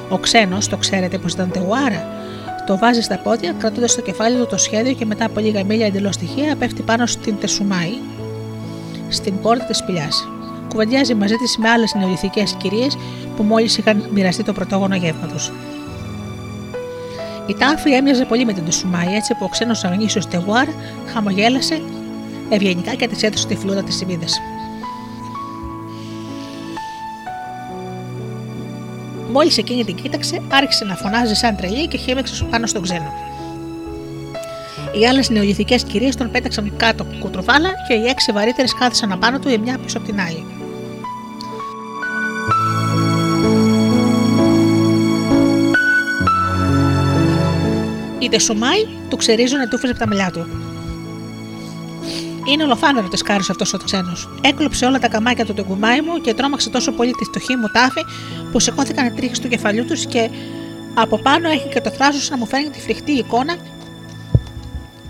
Ο 0.09 0.19
ξένος, 0.19 0.69
το 0.69 0.77
ξέρετε 0.77 1.19
πως 1.19 1.33
ήταν 1.33 1.51
τεουάρα, 1.51 2.09
το 2.67 2.79
βάζει 2.79 3.01
στα 3.01 3.19
πόδια, 3.19 3.55
κρατώντας 3.59 3.91
στο 3.91 4.01
κεφάλι 4.01 4.37
του 4.37 4.47
το 4.47 4.57
σχέδιο 4.57 4.93
και 4.93 5.05
μετά 5.05 5.25
από 5.25 5.41
λίγα 5.41 5.65
μίλια 5.65 5.87
εντελώς 5.87 6.17
τυχαία 6.17 6.57
πέφτει 6.57 6.83
πάνω 6.83 7.07
στην 7.07 7.39
τεσουμάη, 7.41 7.93
στην 9.09 9.41
πόρτα 9.41 9.65
της 9.65 9.77
σπηλιάς 9.77 10.29
κουβεντιάζει 10.71 11.15
μαζί 11.15 11.35
της 11.35 11.57
με 11.59 11.69
άλλες 11.69 11.95
νεολυθικέ 11.95 12.45
κυρίες 12.57 12.97
που 13.37 13.43
μόλις 13.43 13.79
είχαν 13.79 14.09
μοιραστεί 14.13 14.43
το 14.43 14.53
πρωτόγωνο 14.53 14.97
γεύμα 14.97 15.27
του. 15.27 15.39
Η 17.47 17.55
τάφη 17.55 17.93
έμοιαζε 17.93 18.25
πολύ 18.25 18.45
με 18.45 18.53
την 18.53 18.65
Τουσουμάη, 18.65 19.15
έτσι 19.15 19.35
που 19.35 19.45
ο 19.45 19.49
ξένος 19.49 19.85
αγνήσιο 19.85 20.23
Τεγουάρ 20.31 20.67
χαμογέλασε 21.13 21.83
ευγενικά 22.49 22.95
και 22.95 23.09
της 23.09 23.23
έδωσε 23.23 23.47
τη 23.47 23.57
φλούδα 23.57 23.83
της 23.83 23.97
σημίδα. 23.97 24.27
Μόλις 29.33 29.59
εκείνη 29.59 29.85
την 29.85 29.95
κοίταξε, 29.95 30.43
άρχισε 30.49 30.85
να 30.85 30.95
φωνάζει 30.95 31.35
σαν 31.35 31.57
τρελή 31.57 31.89
και 31.89 31.97
χέμεξε 31.97 32.45
πάνω 32.45 32.67
στον 32.67 32.83
ξένο. 32.83 33.30
Οι 34.99 35.07
άλλες 35.07 35.31
νεολυθικέ 35.31 35.75
κυρίες 35.75 36.17
τον 36.17 36.31
πέταξαν 36.31 36.73
κάτω 36.77 37.07
κουτρουβάλα 37.19 37.71
και 37.89 37.95
οι 37.95 38.07
έξι 38.07 38.33
βαρύτερες 38.33 38.75
κάθισαν 38.75 39.13
απάνω 39.13 39.39
του 39.39 39.49
η 39.49 39.59
μια 39.59 39.79
πίσω 39.79 39.99
από 39.99 40.07
την 40.07 40.21
άλλη. 40.21 40.45
Η 48.19 48.29
Τεσουμάη 48.29 48.87
του 49.09 49.17
ξερίζωνε 49.17 49.69
τούφε 49.69 49.89
από 49.89 49.99
τα 49.99 50.07
μαλλιά 50.07 50.31
του. 50.31 50.47
Είναι 52.45 52.65
ολοφάνερο 52.65 53.09
της 53.09 53.23
κάρι 53.23 53.45
αυτός 53.51 53.73
ο 53.75 53.79
ξένος. 53.79 54.29
Έκλωψε 54.43 54.87
όλα 54.87 54.99
τα 54.99 55.09
καμάκια 55.09 55.45
του 55.45 55.55
τεγκουμάι 55.55 56.01
μου 56.01 56.21
και 56.21 56.35
τρόμαξε 56.35 56.71
τόσο 56.71 56.93
πολύ 56.93 57.13
τη 57.13 57.25
φτωχή 57.25 57.57
μου 57.57 57.67
τάφη 57.73 58.05
που 58.53 58.61
σηκώθηκαν 58.61 59.07
οι 59.07 59.11
τρίχες 59.11 59.39
του 59.41 59.49
κεφαλιού 59.49 59.85
τους 59.85 60.07
και 60.07 60.31
από 60.95 61.19
πάνω 61.19 61.49
έχει 61.49 61.69
και 61.69 61.81
το 61.81 61.91
θράσος 61.91 62.31
να 62.31 62.37
μου 62.37 62.47
φέρνει 62.47 62.71
τη 62.71 62.81
φρικτή 62.81 63.13
εικόνα 63.13 63.57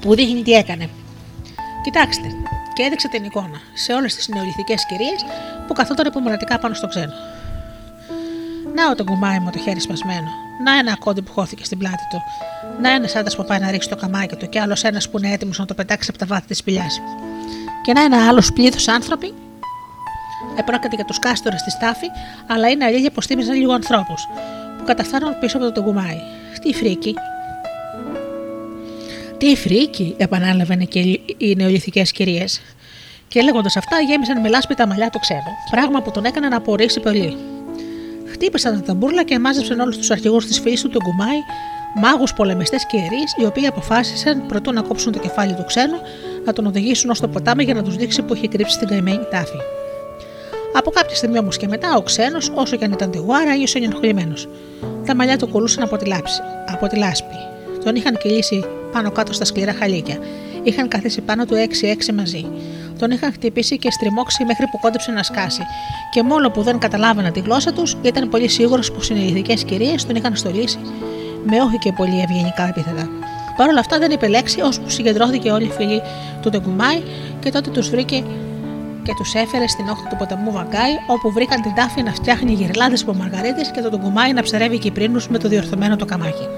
που 0.00 0.14
δείχνει 0.14 0.42
τι 0.42 0.52
έκανε. 0.52 0.88
Κοιτάξτε, 1.84 2.28
και 2.74 2.82
έδειξε 2.82 3.08
την 3.08 3.24
εικόνα 3.24 3.60
σε 3.74 3.92
όλες 3.92 4.14
τις 4.14 4.28
νεολυθικές 4.28 4.86
κυρίες 4.86 5.24
που 5.66 5.72
καθόταν 5.72 6.06
υπομονετικά 6.06 6.58
πάνω 6.58 6.74
στο 6.74 6.86
ξένο. 6.86 7.12
Να 8.74 8.94
το 8.94 9.04
κουμάι 9.04 9.38
μου 9.38 9.50
το 9.50 9.58
χέρι 9.58 9.80
σπασμένο. 9.80 10.28
Να 10.64 10.78
ένα 10.78 10.96
κοντάρι 10.96 11.22
που 11.22 11.32
χώθηκε 11.32 11.64
στην 11.64 11.78
πλάτη 11.78 12.06
του. 12.10 12.22
Να 12.80 12.90
ένας 12.90 13.08
άντρας 13.16 13.36
που 13.36 13.44
πάει 13.44 13.58
να 13.58 13.70
ρίξει 13.70 13.88
το 13.88 13.96
καμάκι 13.96 14.36
του 14.36 14.48
και 14.48 14.60
άλλος 14.60 14.84
ένας 14.84 15.10
που 15.10 15.18
είναι 15.18 15.32
έτοιμος 15.32 15.58
να 15.58 15.64
το 15.64 15.74
πετάξει 15.74 16.08
από 16.10 16.18
τα 16.18 16.26
βάθη 16.26 16.46
της 16.46 16.58
σπηλιάς. 16.58 17.00
Και 17.82 17.92
να 17.92 18.02
ένα 18.02 18.28
άλλος 18.28 18.52
πλήθος 18.52 18.88
ανθρώποι. 18.88 19.34
Επρόκειτο 20.56 20.94
για 20.96 21.04
τους 21.04 21.18
κάστορες 21.18 21.60
της 21.60 21.70
Τάφι, 21.70 22.06
αλλά 22.46 22.68
είναι 22.68 22.84
αλήθεια 22.84 23.10
πως 23.10 23.26
θύμιζαν 23.26 23.54
λίγο 23.56 23.72
ανθρώπους 23.72 24.28
που 24.78 24.84
καταφθάνουν 24.84 25.38
πίσω 25.38 25.56
από 25.56 25.72
το 25.72 25.82
κουμάι. 25.82 26.18
Τι 26.62 26.72
φρίκη. 26.72 27.14
Τι 29.40 29.56
φρίκη, 29.56 30.14
επανέλαβαν 30.16 30.88
και 30.88 30.98
οι 31.36 31.54
νεολιθικές 31.56 32.12
κυρίες. 32.12 32.60
Και 33.28 33.42
λέγοντας 33.42 33.76
αυτά, 33.76 34.00
γέμισαν 34.00 34.40
με 34.40 34.48
λάσπη 34.48 34.74
τα 34.74 34.86
μαλλιά 34.86 35.10
του 35.10 35.18
ξένου. 35.18 35.52
Πράγμα 35.70 36.02
που 36.02 36.10
τον 36.10 36.24
έκανε 36.24 36.48
να 36.48 36.56
απορήσει 36.56 37.00
πολύ. 37.00 37.36
Χτύπησαν 38.32 38.74
τα 38.74 38.82
ταμπούρλα 38.82 39.24
και 39.24 39.38
μάζεψαν 39.38 39.80
όλους 39.80 39.96
τους 39.96 40.10
αρχηγούς 40.10 40.46
της 40.46 40.60
φύσης 40.60 40.82
του 40.82 40.88
τον 40.88 41.02
κουμάι, 41.02 41.38
μάγους, 41.94 42.34
πολεμιστές 42.34 42.86
και 42.86 42.96
ιερείς, 42.96 43.34
οι 43.40 43.44
οποίοι 43.44 43.66
αποφάσισαν 43.66 44.46
προτού 44.46 44.72
να 44.72 44.82
κόψουν 44.82 45.12
το 45.12 45.18
κεφάλι 45.18 45.54
του 45.54 45.64
ξένου, 45.66 45.96
να 46.44 46.52
τον 46.52 46.66
οδηγήσουν 46.66 47.10
ως 47.10 47.20
το 47.20 47.28
ποτάμι 47.28 47.64
για 47.64 47.74
να 47.74 47.82
τους 47.82 47.96
δείξει 47.96 48.22
που 48.22 48.34
είχε 48.34 48.48
κρύψει 48.48 48.74
στην 48.74 48.88
καημένη 48.88 49.24
τάφη. 49.30 49.58
Από 50.74 50.90
κάποια 50.90 51.16
στιγμή 51.16 51.38
όμως 51.38 51.56
και 51.56 51.68
μετά, 51.68 51.96
ο 51.96 52.02
ξένος, 52.02 52.52
όσο 52.54 52.76
και 52.76 52.84
αν 52.84 52.92
ήταν 52.92 53.10
τη 53.10 53.18
γουάρα, 53.18 53.50
ένιωσε 53.50 53.78
ενοχλημένος. 53.78 54.48
Τα 55.06 55.14
μαλλιά 55.14 55.38
του 55.38 55.48
κολούσαν 55.48 55.82
από 55.82 55.96
τη, 55.96 56.06
λάψη, 56.06 56.40
από 56.66 56.86
τη 56.86 56.96
λάσπη. 56.96 57.34
Τον 57.84 57.94
είχαν 57.94 58.18
κυλήσει 58.18 58.64
πάνω 58.92 59.10
κάτω 59.10 59.32
στα 59.32 59.44
σκληρά 59.44 59.72
χαλίκια. 59.72 60.18
Είχαν 60.62 60.88
καθίσει 60.88 61.20
πάνω 61.20 61.44
του 61.44 61.54
6-6 62.08 62.14
μαζί. 62.14 62.46
Τον 62.98 63.10
είχαν 63.10 63.32
χτυπήσει 63.32 63.78
και 63.78 63.90
στριμώξει 63.90 64.44
μέχρι 64.44 64.66
που 64.70 64.78
κόντεψε 64.80 65.10
να 65.10 65.22
σκάσει. 65.22 65.62
Και 66.10 66.22
μόνο 66.22 66.50
που 66.50 66.62
δεν 66.62 66.78
καταλάβαιναν 66.78 67.32
τη 67.32 67.40
γλώσσα 67.40 67.72
τους, 67.72 67.96
ήταν 68.02 68.28
πολύ 68.28 68.48
σίγουρος 68.48 68.92
πως 68.92 69.10
οι 69.10 69.12
ελληνικέ 69.12 69.54
κυρίες 69.54 70.06
τον 70.06 70.16
είχαν 70.16 70.36
στολίσει 70.36 70.78
με 71.44 71.60
όχι 71.60 71.78
και 71.78 71.92
πολύ 71.92 72.20
ευγενικά 72.20 72.68
επίθετα. 72.68 73.08
Παρ' 73.56 73.68
όλα 73.68 73.80
αυτά 73.80 73.98
δεν 73.98 74.10
είπε 74.10 74.26
λέξη, 74.26 74.60
ώσπου 74.60 74.90
συγκεντρώθηκε 74.90 75.50
όλη 75.50 75.64
η 75.64 75.70
φυλή 75.70 76.00
του 76.42 76.50
Ντεγκουμάη 76.50 77.02
και 77.40 77.50
τότε 77.50 77.70
τους 77.70 77.90
βρήκε 77.90 78.24
και 79.02 79.12
τους 79.16 79.34
έφερε 79.34 79.68
στην 79.68 79.88
όχθη 79.88 80.08
του 80.08 80.16
ποταμού 80.16 80.52
Βαγκάη, 80.52 80.92
όπου 81.06 81.32
βρήκαν 81.32 81.62
την 81.62 81.74
τάφη 81.74 82.02
να 82.02 82.12
φτιάχνει 82.12 82.52
γυρλάδες 82.52 83.02
από 83.02 83.14
μαργαρίτες 83.14 83.70
και 83.70 83.80
τον 83.80 83.90
Ντεγκουμάη 83.90 84.32
να 84.32 84.42
ψερεύει 84.42 84.78
κυπρίνους 84.78 85.28
με 85.28 85.38
το 85.38 85.48
διορθωμένο 85.48 85.96
το 85.96 86.04
καμάκι. 86.04 86.48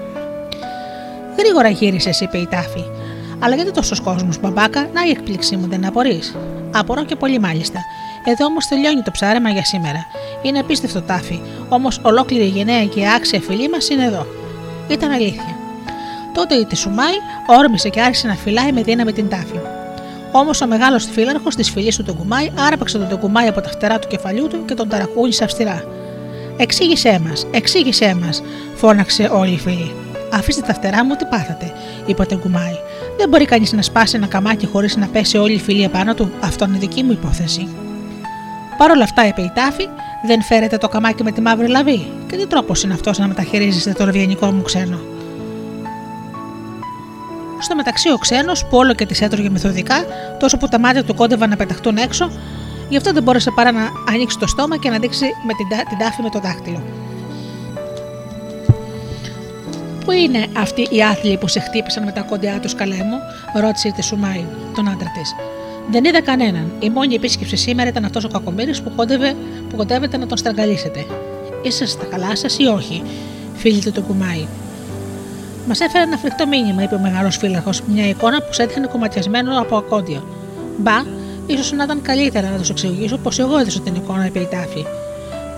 Γρήγορα 1.37 1.69
γύρισε, 1.69 2.09
είπε 2.19 2.37
η 2.37 2.47
τάφη. 2.47 2.83
Αλλά 3.39 3.55
γιατί 3.55 3.71
τόσος 3.71 3.99
κόσμος, 3.99 4.39
μπαμπάκα, 4.39 4.89
να 4.93 5.05
η 5.05 5.09
εκπλήξή 5.09 5.55
μου 5.55 5.67
δεν 5.67 5.85
απορρεί. 5.85 6.19
Απορώ 6.71 7.05
και 7.05 7.15
πολύ 7.15 7.39
μάλιστα. 7.39 7.79
Εδώ 8.25 8.45
όμως 8.45 8.67
τελειώνει 8.67 9.01
το 9.01 9.11
ψάρεμα 9.11 9.49
για 9.49 9.65
σήμερα. 9.65 10.05
Είναι 10.41 10.59
απίστευτο 10.59 11.01
τάφι, 11.01 11.41
όμως 11.69 11.99
ολόκληρη 12.03 12.43
η 12.43 12.47
γενναία 12.47 12.85
και 12.85 13.01
άξια 13.15 13.39
φιλή 13.39 13.69
μας 13.69 13.89
είναι 13.89 14.03
εδώ. 14.03 14.27
Ήταν 14.87 15.11
αλήθεια. 15.11 15.55
Τότε 16.33 16.55
η 16.55 16.65
Τεσουμάη 16.65 17.13
όρμησε 17.47 17.89
και 17.89 18.01
άρχισε 18.01 18.27
να 18.27 18.35
φυλάει 18.35 18.71
με 18.71 18.81
δύναμη 18.81 19.13
την 19.13 19.29
τάφη. 19.29 19.59
Όμως 20.31 20.61
ο 20.61 20.67
μεγάλος 20.67 21.05
φύλαρχος 21.11 21.55
της 21.55 21.69
φυλής 21.69 21.95
του 21.95 22.03
τον 22.03 22.17
κουμάι 22.17 22.51
άρπαξε 22.67 22.97
τον 22.97 23.19
κουμάι 23.19 23.47
από 23.47 23.61
τα 23.61 23.69
φτερά 23.69 23.99
του 23.99 24.07
κεφαλιού 24.07 24.47
του 24.47 24.65
και 24.65 24.73
τον 24.73 24.89
ταρακούνησε 24.89 25.43
αυστηρά. 25.43 25.83
Εξήγησέ 26.57 27.21
μας, 27.27 27.47
εξήγησέ 27.51 28.17
μας, 28.21 28.41
φώναξε 28.75 29.29
όλη 29.33 29.51
η 29.51 29.57
φυλή. 29.57 30.02
Αφήστε 30.33 30.61
τα 30.61 30.73
φτερά 30.73 31.05
μου, 31.05 31.15
τι 31.15 31.25
πάθατε, 31.25 31.73
είπε 32.05 32.21
ο 32.21 32.25
Τεγκουμάη. 32.25 32.75
Δεν 33.17 33.29
μπορεί 33.29 33.45
κανείς 33.45 33.71
να 33.71 33.81
σπάσει 33.81 34.15
ένα 34.15 34.27
καμάκι 34.27 34.65
χωρίς 34.65 34.97
να 34.97 35.07
πέσει 35.07 35.37
όλη 35.37 35.53
η 35.53 35.59
φυλή 35.59 35.83
επάνω 35.83 36.13
του. 36.13 36.31
Αυτό 36.43 36.65
είναι 36.65 36.77
δική 36.77 37.03
μου 37.03 37.11
υπόθεση. 37.11 37.67
Παρ' 38.77 38.91
όλα 38.91 39.03
αυτά, 39.03 39.27
είπε 39.27 39.41
η 39.41 39.51
τάφη, 39.55 39.87
δεν 40.25 40.41
φέρετε 40.41 40.77
το 40.77 40.87
καμάκι 40.87 41.23
με 41.23 41.31
τη 41.31 41.41
μαύρη 41.41 41.67
λαβή. 41.67 42.11
Και 42.27 42.35
τι 42.35 42.47
τρόπος 42.47 42.83
είναι 42.83 42.93
αυτός 42.93 43.17
να 43.17 43.27
μεταχειρίζεστε 43.27 43.91
το 43.91 44.03
ευγενικό 44.03 44.51
μου 44.51 44.61
ξένο; 44.61 44.99
Στο 47.61 47.75
μεταξύ, 47.75 48.11
ο 48.11 48.17
ξένος, 48.17 48.65
που 48.65 48.77
όλο 48.77 48.93
και 48.93 49.05
της 49.05 49.21
έτρωγε 49.21 49.49
μεθοδικά, 49.49 50.05
τόσο 50.39 50.57
που 50.57 50.67
τα 50.67 50.79
μάτια 50.79 51.03
του 51.03 51.15
κόντευαν 51.15 51.49
να 51.49 51.55
πεταχτούν 51.55 51.97
έξω, 51.97 52.31
γι' 52.89 52.97
αυτό 52.97 53.11
δεν 53.11 53.23
μπόρεσε 53.23 53.51
παρά 53.55 53.71
να 53.71 53.89
ανοίξει 54.09 54.37
το 54.37 54.47
στόμα 54.47 54.77
και 54.77 54.89
να 54.89 54.99
δείξει 54.99 55.25
με 55.25 55.53
την, 55.53 55.87
την 55.89 55.97
τάφη 55.97 56.21
με 56.21 56.29
το 56.29 56.39
δάχτυλο. 56.39 57.02
Πού 60.05 60.11
είναι 60.11 60.47
αυτοί 60.57 60.87
οι 60.89 61.03
άθλοι 61.03 61.37
που 61.37 61.47
σε 61.47 61.59
χτύπησαν 61.59 62.03
με 62.03 62.11
τα 62.11 62.21
κόντια 62.21 62.59
τους 62.59 62.75
καλέ 62.75 62.95
μου, 62.95 63.17
ρώτησε 63.61 63.87
η 63.87 63.91
Τεσουμάη, 63.91 64.45
τον 64.75 64.87
άντρα 64.87 65.11
της. 65.13 65.35
Δεν 65.91 66.05
είδα 66.05 66.21
κανέναν. 66.21 66.71
Η 66.79 66.89
μόνη 66.89 67.15
επίσκεψη 67.15 67.55
σήμερα 67.55 67.89
ήταν 67.89 68.05
αυτός 68.05 68.23
ο 68.23 68.27
κακομίρι 68.27 68.81
που, 68.81 68.91
κόντευε, 68.95 69.35
που 69.69 69.75
κοντεύετε 69.75 70.17
να 70.17 70.27
τον 70.27 70.37
στραγγαλίσετε. 70.37 71.05
Είσαστε 71.61 71.85
στα 71.85 72.05
καλά 72.05 72.35
σας 72.35 72.57
ή 72.57 72.65
όχι, 72.65 73.03
φίλοι 73.55 73.81
του 73.81 73.91
το 73.91 74.01
κουμάι. 74.01 74.45
Μας 75.67 75.79
έφερε 75.79 76.03
ένα 76.03 76.17
φρικτό 76.17 76.47
μήνυμα, 76.47 76.83
είπε 76.83 76.95
ο 76.95 76.99
μεγάλος 76.99 77.37
φύλαχο, 77.37 77.69
μια 77.93 78.07
εικόνα 78.07 78.41
που 78.41 78.53
σε 78.53 78.67
κομματιασμένο 78.91 79.59
από 79.59 79.75
ακόντια. 79.75 80.23
Μπα, 80.77 81.03
ίσως 81.47 81.71
να 81.71 81.83
ήταν 81.83 82.01
καλύτερα 82.01 82.49
να 82.49 82.57
τους 82.57 82.69
εξηγήσω 82.69 83.17
πως 83.17 83.39
εγώ 83.39 83.57
έδωσα 83.57 83.79
την 83.79 83.95
εικόνα 83.95 84.25
επί 84.25 84.47
τάφη. 84.51 84.85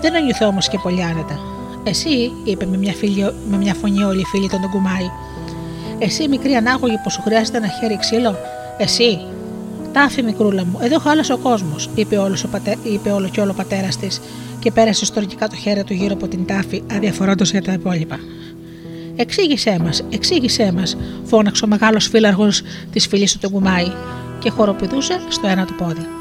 Δεν 0.00 0.14
ένιωθε 0.14 0.44
όμως 0.44 0.68
και 0.68 0.78
πολύ 0.82 1.02
άνετα. 1.02 1.55
Εσύ, 1.88 2.32
είπε 2.44 2.66
με 2.66 2.76
μια, 2.76 2.92
φίλη, 2.92 3.32
με 3.48 3.56
μια 3.56 3.74
φωνή 3.74 4.02
όλη 4.02 4.20
η 4.20 4.24
φίλη 4.24 4.48
τον 4.48 4.70
κουμάι. 4.70 5.10
Εσύ, 5.98 6.28
μικρή 6.28 6.52
ανάγωγη 6.52 6.98
που 7.02 7.10
σου 7.10 7.22
χρειάζεται 7.22 7.56
ένα 7.56 7.68
χέρι 7.80 7.98
ξύλο. 7.98 8.36
Εσύ, 8.78 9.18
τάφη 9.92 10.22
μικρούλα 10.22 10.64
μου, 10.64 10.78
εδώ 10.82 10.98
χάλασε 10.98 11.32
ο 11.32 11.36
κόσμος, 11.36 11.90
είπε, 11.94 12.18
όλος 12.18 12.44
ο 12.44 12.48
πατέ, 12.48 12.76
είπε 12.82 13.10
όλο 13.10 13.28
και 13.28 13.40
όλο 13.40 13.50
ο 13.50 13.54
πατέρας 13.54 13.96
της 13.96 14.20
και 14.58 14.70
πέρασε 14.70 15.04
στοργικά 15.04 15.48
το 15.48 15.56
χέρι 15.56 15.84
του 15.84 15.92
γύρω 15.92 16.14
από 16.14 16.28
την 16.28 16.46
τάφη, 16.46 16.82
αδιαφορώντας 16.92 17.50
για 17.50 17.62
τα 17.62 17.72
υπόλοιπα. 17.72 18.18
Εξήγησέ 19.16 19.78
μας, 19.82 20.04
εξήγησέ 20.10 20.72
μας, 20.72 20.96
φώναξε 21.24 21.64
ο 21.64 21.68
μεγάλος 21.68 22.08
φύλαργο 22.08 22.48
της 22.92 23.06
φίλης 23.06 23.32
του 23.32 23.38
τον 23.38 23.50
κουμάι 23.50 23.86
και 24.38 24.50
χοροπηδούσε 24.50 25.20
στο 25.28 25.46
ένα 25.46 25.64
του 25.64 25.74
πόδι. 25.74 26.15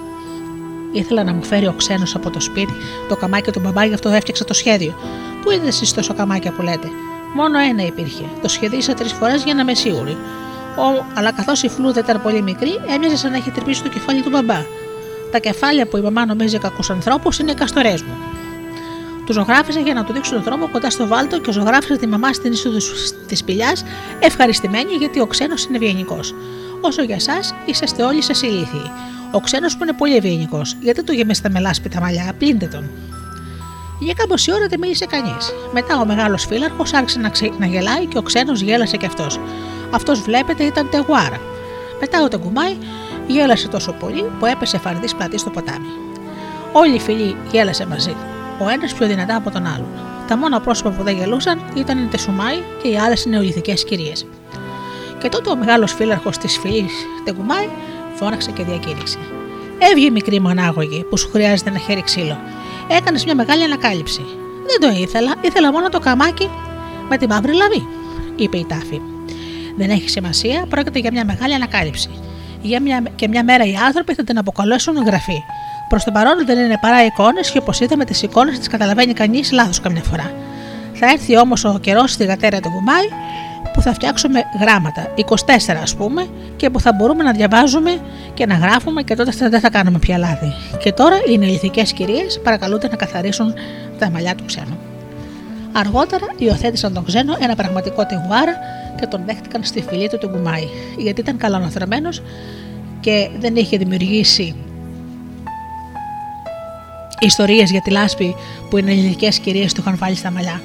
Ήθελα 0.96 1.24
να 1.24 1.34
μου 1.34 1.44
φέρει 1.44 1.68
ο 1.68 1.74
ξένος 1.78 2.16
από 2.16 2.30
το 2.30 2.40
σπίτι 2.40 2.74
το 3.10 3.16
καμάκι 3.16 3.52
του 3.52 3.60
μπαμπά, 3.60 3.86
γι' 3.86 3.94
αυτό 3.94 4.10
έφτιαξα 4.10 4.46
το 4.46 4.54
σχέδιο. 4.54 4.94
Πού 5.42 5.52
είδε 5.52 5.68
εσείς 5.68 5.94
τόσο 5.94 6.14
καμάκια 6.14 6.52
που 6.52 6.62
λέτε; 6.62 6.88
Μόνο 7.34 7.60
ένα 7.60 7.86
υπήρχε. 7.86 8.24
Το 8.42 8.48
σχεδίσα 8.48 8.94
τρεις 8.94 9.14
φορές 9.14 9.44
για 9.44 9.54
να 9.54 9.62
είμαι 9.62 9.74
σίγουρη. 9.74 10.18
Ο, 10.78 11.06
αλλά 11.14 11.32
καθώς 11.32 11.64
η 11.64 11.68
φλούδα 11.68 12.00
ήταν 12.00 12.22
πολύ 12.22 12.42
μικρή, 12.42 12.80
έμοιαζε 12.96 13.18
σαν 13.18 13.32
να 13.32 13.38
έχει 13.38 13.52
τρυπήσει 13.52 13.84
το 13.84 13.90
κεφάλι 13.90 14.22
του 14.22 14.30
μπαμπά. 14.30 14.66
Τα 15.32 15.40
κεφάλια 15.40 15.88
που 15.88 15.98
η 15.98 16.02
μαμά 16.02 16.26
νομίζει 16.26 16.58
κακούς 16.58 16.90
ανθρώπους 16.90 17.40
είναι 17.40 17.52
οι 17.52 17.56
καστορές 17.56 18.02
μου. 18.02 18.14
Του 19.26 19.34
ζωγράφισε 19.34 19.80
για 19.80 19.94
να 19.94 20.04
του 20.04 20.14
δείξω 20.14 20.34
τον 20.34 20.44
τρόπο 20.44 20.70
κοντά 20.72 20.90
στο 20.90 21.08
βάλτο 21.08 21.40
και 21.40 21.52
ζωγράφισε 21.52 21.98
τη 21.98 22.08
μαμά 22.08 22.34
στην 22.34 22.52
είσοδο 22.52 22.78
της 23.28 23.40
σπηλιάς, 23.40 23.84
ευχαριστημένη 24.20 24.94
γιατί 24.94 25.20
ο 25.20 25.28
ξένος 25.28 25.66
είναι 25.66 25.78
ευγενικός. 25.78 26.34
Όσο 26.82 27.04
για 27.04 27.16
εσάς, 27.16 27.54
είσαστε 27.66 28.04
όλοι 28.04 28.22
σας 28.22 28.42
ηλίθιοι. 28.42 28.92
Ο 29.36 29.40
ξένος 29.40 29.78
που 29.78 29.84
είναι 29.84 29.94
πολύ 29.94 30.16
ευγενικός, 30.16 30.78
γιατί 30.82 31.04
του 31.04 31.14
γεμίσετε 31.14 31.50
με 31.50 31.60
λάσπη 31.60 31.90
τα 31.90 32.00
μαλλιά, 32.00 32.34
πλύντε 32.38 32.66
τον. 32.66 32.90
Για 34.00 34.14
κάμποση 34.14 34.54
ώρα 34.54 34.68
δεν 34.68 34.80
μίλησε 34.80 35.06
κανείς. 35.06 35.54
Μετά 35.74 36.00
ο 36.00 36.06
μεγάλος 36.06 36.46
φύλαρχος 36.46 36.94
άρχισε 36.94 37.20
να, 37.20 37.30
ξε... 37.30 37.52
να 37.60 37.66
γελάει 37.66 38.06
και 38.06 38.18
ο 38.18 38.22
ξένος 38.22 38.62
γέλασε 38.62 38.98
κι 38.98 39.06
αυτός. 39.06 39.40
Αυτός 39.92 40.22
βλέπετε 40.22 40.64
ήταν 40.64 40.90
τεγουάρα. 40.90 41.40
Μετά 42.00 42.24
ο 42.24 42.28
τεγκουμάι 42.28 42.76
γέλασε 43.28 43.68
τόσο 43.68 43.92
πολύ 43.92 44.24
που 44.40 44.46
έπεσε 44.46 44.78
φαρδί 44.78 45.16
πλατής 45.16 45.42
στο 45.42 45.50
ποτάμι. 45.50 45.88
Όλοι 46.72 46.96
οι 46.96 47.00
φίλοι 47.00 47.36
γέλασε 47.52 47.86
μαζί, 47.86 48.16
ο 48.60 48.70
ένας 48.70 48.94
πιο 48.94 49.08
δυνατά 49.08 49.36
από 49.36 49.52
τον 49.52 49.66
άλλον. 49.66 49.88
Τα 50.28 50.38
μόνα 50.38 50.62
πρόσωπα 50.62 50.90
που 50.90 51.04
δεν 51.04 51.18
γελούσαν 51.18 51.62
ήταν 51.76 52.04
η 52.04 52.08
Τεσουμάη 52.08 52.58
και 52.82 52.88
οι 52.88 52.98
άλλες 52.98 53.26
νεολυθικέ 53.26 53.74
κυρίες. 53.74 54.26
Και 55.20 55.30
τότε 55.30 55.50
ο 55.50 55.56
μεγάλος 55.56 55.94
φύλαρχος 55.94 56.38
της 56.38 56.58
φυλή 56.58 56.90
Τεγκουμάη 57.24 57.68
φώναξε 58.16 58.52
και 58.52 58.64
διακήρυξε. 58.64 59.18
Έβγε 59.92 60.10
μικρή 60.10 60.40
μονάγωγη 60.40 61.06
που 61.10 61.18
σου 61.18 61.30
χρειάζεται 61.32 61.70
ένα 61.70 61.80
χέρι 61.80 62.02
ξύλο. 62.02 62.38
Έκανες 62.88 63.26
μια 63.26 63.36
μεγάλη 63.36 63.64
ανακάλυψη. 63.64 64.26
Δεν 64.68 64.90
το 64.90 64.98
ήθελα, 65.02 65.34
ήθελα 65.42 65.72
μόνο 65.72 65.90
το 65.90 66.00
καμάκι 66.00 66.50
με 67.10 67.18
τη 67.18 67.28
μαύρη 67.28 67.54
λαβή, 67.54 67.88
είπε 68.36 68.58
η 68.58 68.66
τάφη. 68.66 69.02
Δεν 69.78 69.90
έχει 69.90 70.10
σημασία, 70.10 70.66
πρόκειται 70.70 71.00
για 71.00 71.12
μια 71.12 71.26
μεγάλη 71.26 71.54
ανακάλυψη. 71.54 72.10
Για 72.62 72.82
μια, 72.82 73.04
και 73.16 73.28
μια 73.28 73.44
μέρα 73.44 73.64
οι 73.64 73.76
άνθρωποι 73.86 74.14
θα 74.14 74.24
την 74.24 74.38
αποκαλέσουν 74.38 74.96
γραφή. 75.06 75.44
Προς 75.90 76.04
το 76.04 76.12
παρόν 76.12 76.46
δεν 76.46 76.58
είναι 76.58 76.78
παρά 76.82 77.06
εικόνες 77.06 77.52
και 77.52 77.58
όπως 77.58 77.80
είδαμε 77.80 78.06
τις 78.06 78.22
εικόνες 78.22 78.58
τις 78.58 78.68
καταλαβαίνει 78.68 79.14
κανείς 79.14 79.52
λάθος 79.52 79.80
καμιά 79.80 80.02
φορά. 80.04 80.32
Θα 80.94 81.06
έρθει 81.12 81.38
όμως 81.38 81.66
ο 81.66 81.78
καιρός 81.82 82.12
στη 82.12 82.26
γατέρα 82.26 82.60
του 82.60 82.70
Γουμάη 82.70 83.06
που 83.74 83.82
θα 83.82 83.94
φτιάξουμε 83.94 84.40
γράμματα, 84.60 85.14
24 85.16 85.82
ας 85.82 85.96
πούμε, 85.96 86.28
και 86.56 86.70
που 86.70 86.80
θα 86.80 86.94
μπορούμε 86.94 87.24
να 87.24 87.32
διαβάζουμε 87.32 88.00
και 88.34 88.46
να 88.46 88.56
γράφουμε 88.56 89.04
και 89.04 89.16
τότε 89.16 89.50
δεν 89.50 89.60
θα 89.60 89.70
κάνουμε 89.70 90.00
πια 90.00 90.18
λάθη. 90.18 90.54
Και 90.80 90.92
τώρα 90.92 91.16
οι 91.30 91.38
νεολυθικές 91.38 91.94
κυρίες 91.94 92.40
παρακαλούνται 92.44 92.88
να 92.88 92.96
καθαρίσουν 92.96 93.54
τα 94.00 94.10
μαλλιά 94.10 94.36
του 94.36 94.46
ξένου. 94.46 94.78
Αργότερα 95.72 96.26
υιοθέτησαν 96.38 96.94
τον 96.94 97.06
ξένο 97.06 97.36
ένα 97.40 97.56
πραγματικό 97.56 98.06
τεγουάρα 98.06 98.54
και 99.00 99.06
τον 99.06 99.22
δέχτηκαν 99.26 99.64
στη 99.64 99.82
φυλή 99.82 100.10
του 100.10 100.18
του 100.18 100.30
Γκουμάη, 100.30 100.68
γιατί 100.98 101.22
ήταν 101.22 101.38
καλονοθραμένο 101.38 102.10
και 103.00 103.30
δεν 103.40 103.56
είχε 103.56 103.78
δημιουργήσει 103.78 104.56
ιστορίες 107.20 107.72
για 107.72 107.82
τη 107.82 107.92
λάσπη 107.92 108.36
που 108.70 108.78
οι 108.78 108.84
ελληνικέ 108.88 109.30
κυρίες 109.44 109.74
του 109.74 109.82
είχαν 109.82 109.98
βάλει 109.98 110.16
στα 110.16 110.32
μαλλιά. 110.32 110.62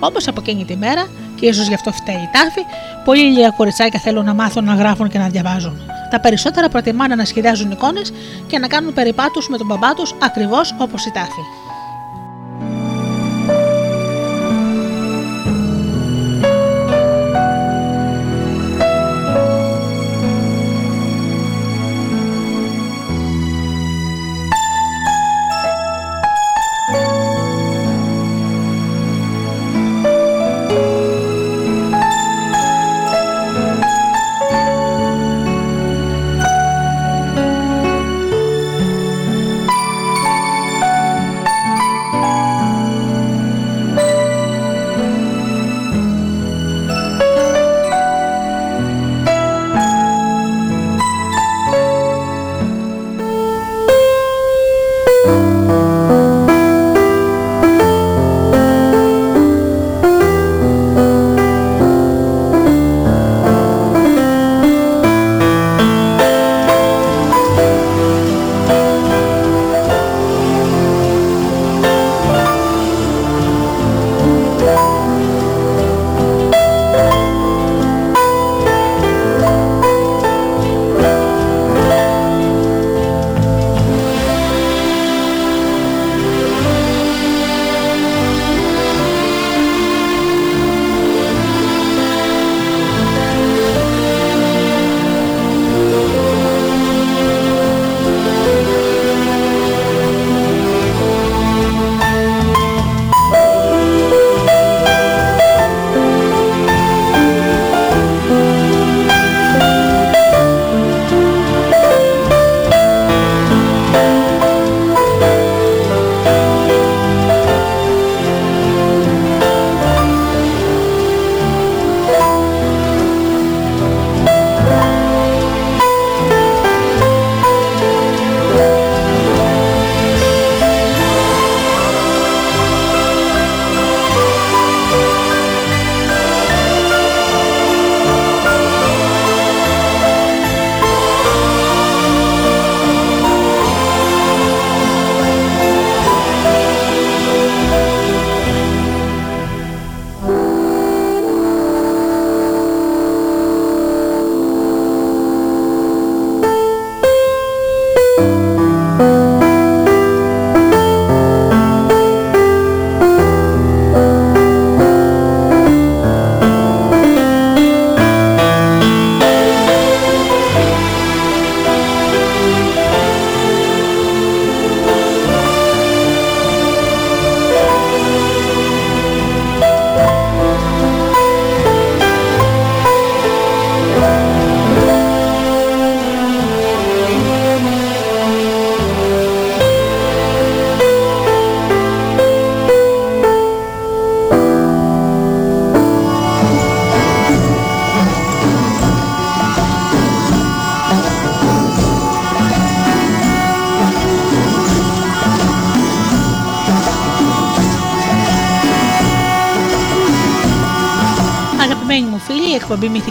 Όμως 0.00 0.28
από 0.28 0.40
εκείνη 0.40 0.64
τη 0.64 0.76
μέρα, 0.76 1.06
και 1.40 1.46
ίσως 1.46 1.68
γι' 1.68 1.74
αυτό 1.74 1.92
φταίει 1.92 2.14
η 2.14 2.28
τάφη, 2.32 2.64
πολλοί 3.04 3.22
λίγα 3.22 3.50
κοριτσάκια 3.50 4.00
θέλουν 4.00 4.24
να 4.24 4.34
μάθουν 4.34 4.64
να 4.64 4.74
γράφουν 4.74 5.08
και 5.08 5.18
να 5.18 5.28
διαβάζουν. 5.28 5.80
Τα 6.10 6.20
περισσότερα 6.20 6.68
προτιμάνε 6.68 7.14
να 7.14 7.24
σχεδιάζουν 7.24 7.70
εικόνες 7.70 8.12
και 8.46 8.58
να 8.58 8.66
κάνουν 8.66 8.92
περιπάτους 8.94 9.48
με 9.48 9.56
τον 9.56 9.66
μπαμπά 9.66 9.94
τους 9.94 10.14
ακριβώς 10.18 10.74
όπως 10.78 11.06
η 11.06 11.10
τάφη. 11.10 11.59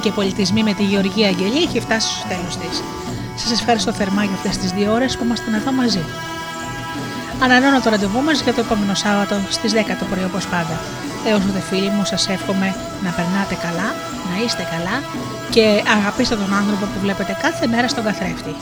Και 0.10 0.16
Πολιτισμοί 0.16 0.64
με 0.64 0.74
τη 0.74 0.84
Γεωργία 0.84 1.28
Αγγελή 1.28 1.62
έχει 1.68 1.80
φτάσει 1.80 2.10
στο 2.18 2.28
τέλος 2.28 2.58
της. 2.62 2.84
Σας 3.36 3.52
ευχαριστώ 3.52 3.92
θερμά 3.92 4.24
για 4.24 4.36
αυτές 4.36 4.58
τις 4.58 4.72
δύο 4.72 4.94
ώρες 4.94 5.18
που 5.18 5.24
ήμασταν 5.24 5.54
εδώ 5.54 5.72
μαζί. 5.72 6.04
Ανανώνω 7.44 7.80
το 7.82 7.90
ραντεβού 7.90 8.22
μας 8.22 8.42
για 8.42 8.54
το 8.54 8.62
επόμενο 8.66 8.94
Σάββατο 8.94 9.36
στις 9.50 9.72
10 9.74 9.96
το 10.00 10.06
πρωί 10.10 10.24
όπως 10.24 10.46
πάντα. 10.48 10.76
Έως 11.28 11.42
τότε 11.46 11.60
φίλοι 11.70 11.90
μου 11.90 12.06
σας 12.06 12.30
εύχομαι 12.30 12.76
να 13.04 13.12
περνάτε 13.18 13.56
καλά, 13.66 13.88
να 14.30 14.36
είστε 14.44 14.64
καλά 14.74 14.96
και 15.50 15.66
αγαπήστε 15.98 16.36
τον 16.36 16.54
άνθρωπο 16.54 16.86
που 16.92 17.00
βλέπετε 17.02 17.38
κάθε 17.42 17.68
μέρα 17.68 17.88
στον 17.88 18.04
καθρέφτη. 18.04 18.54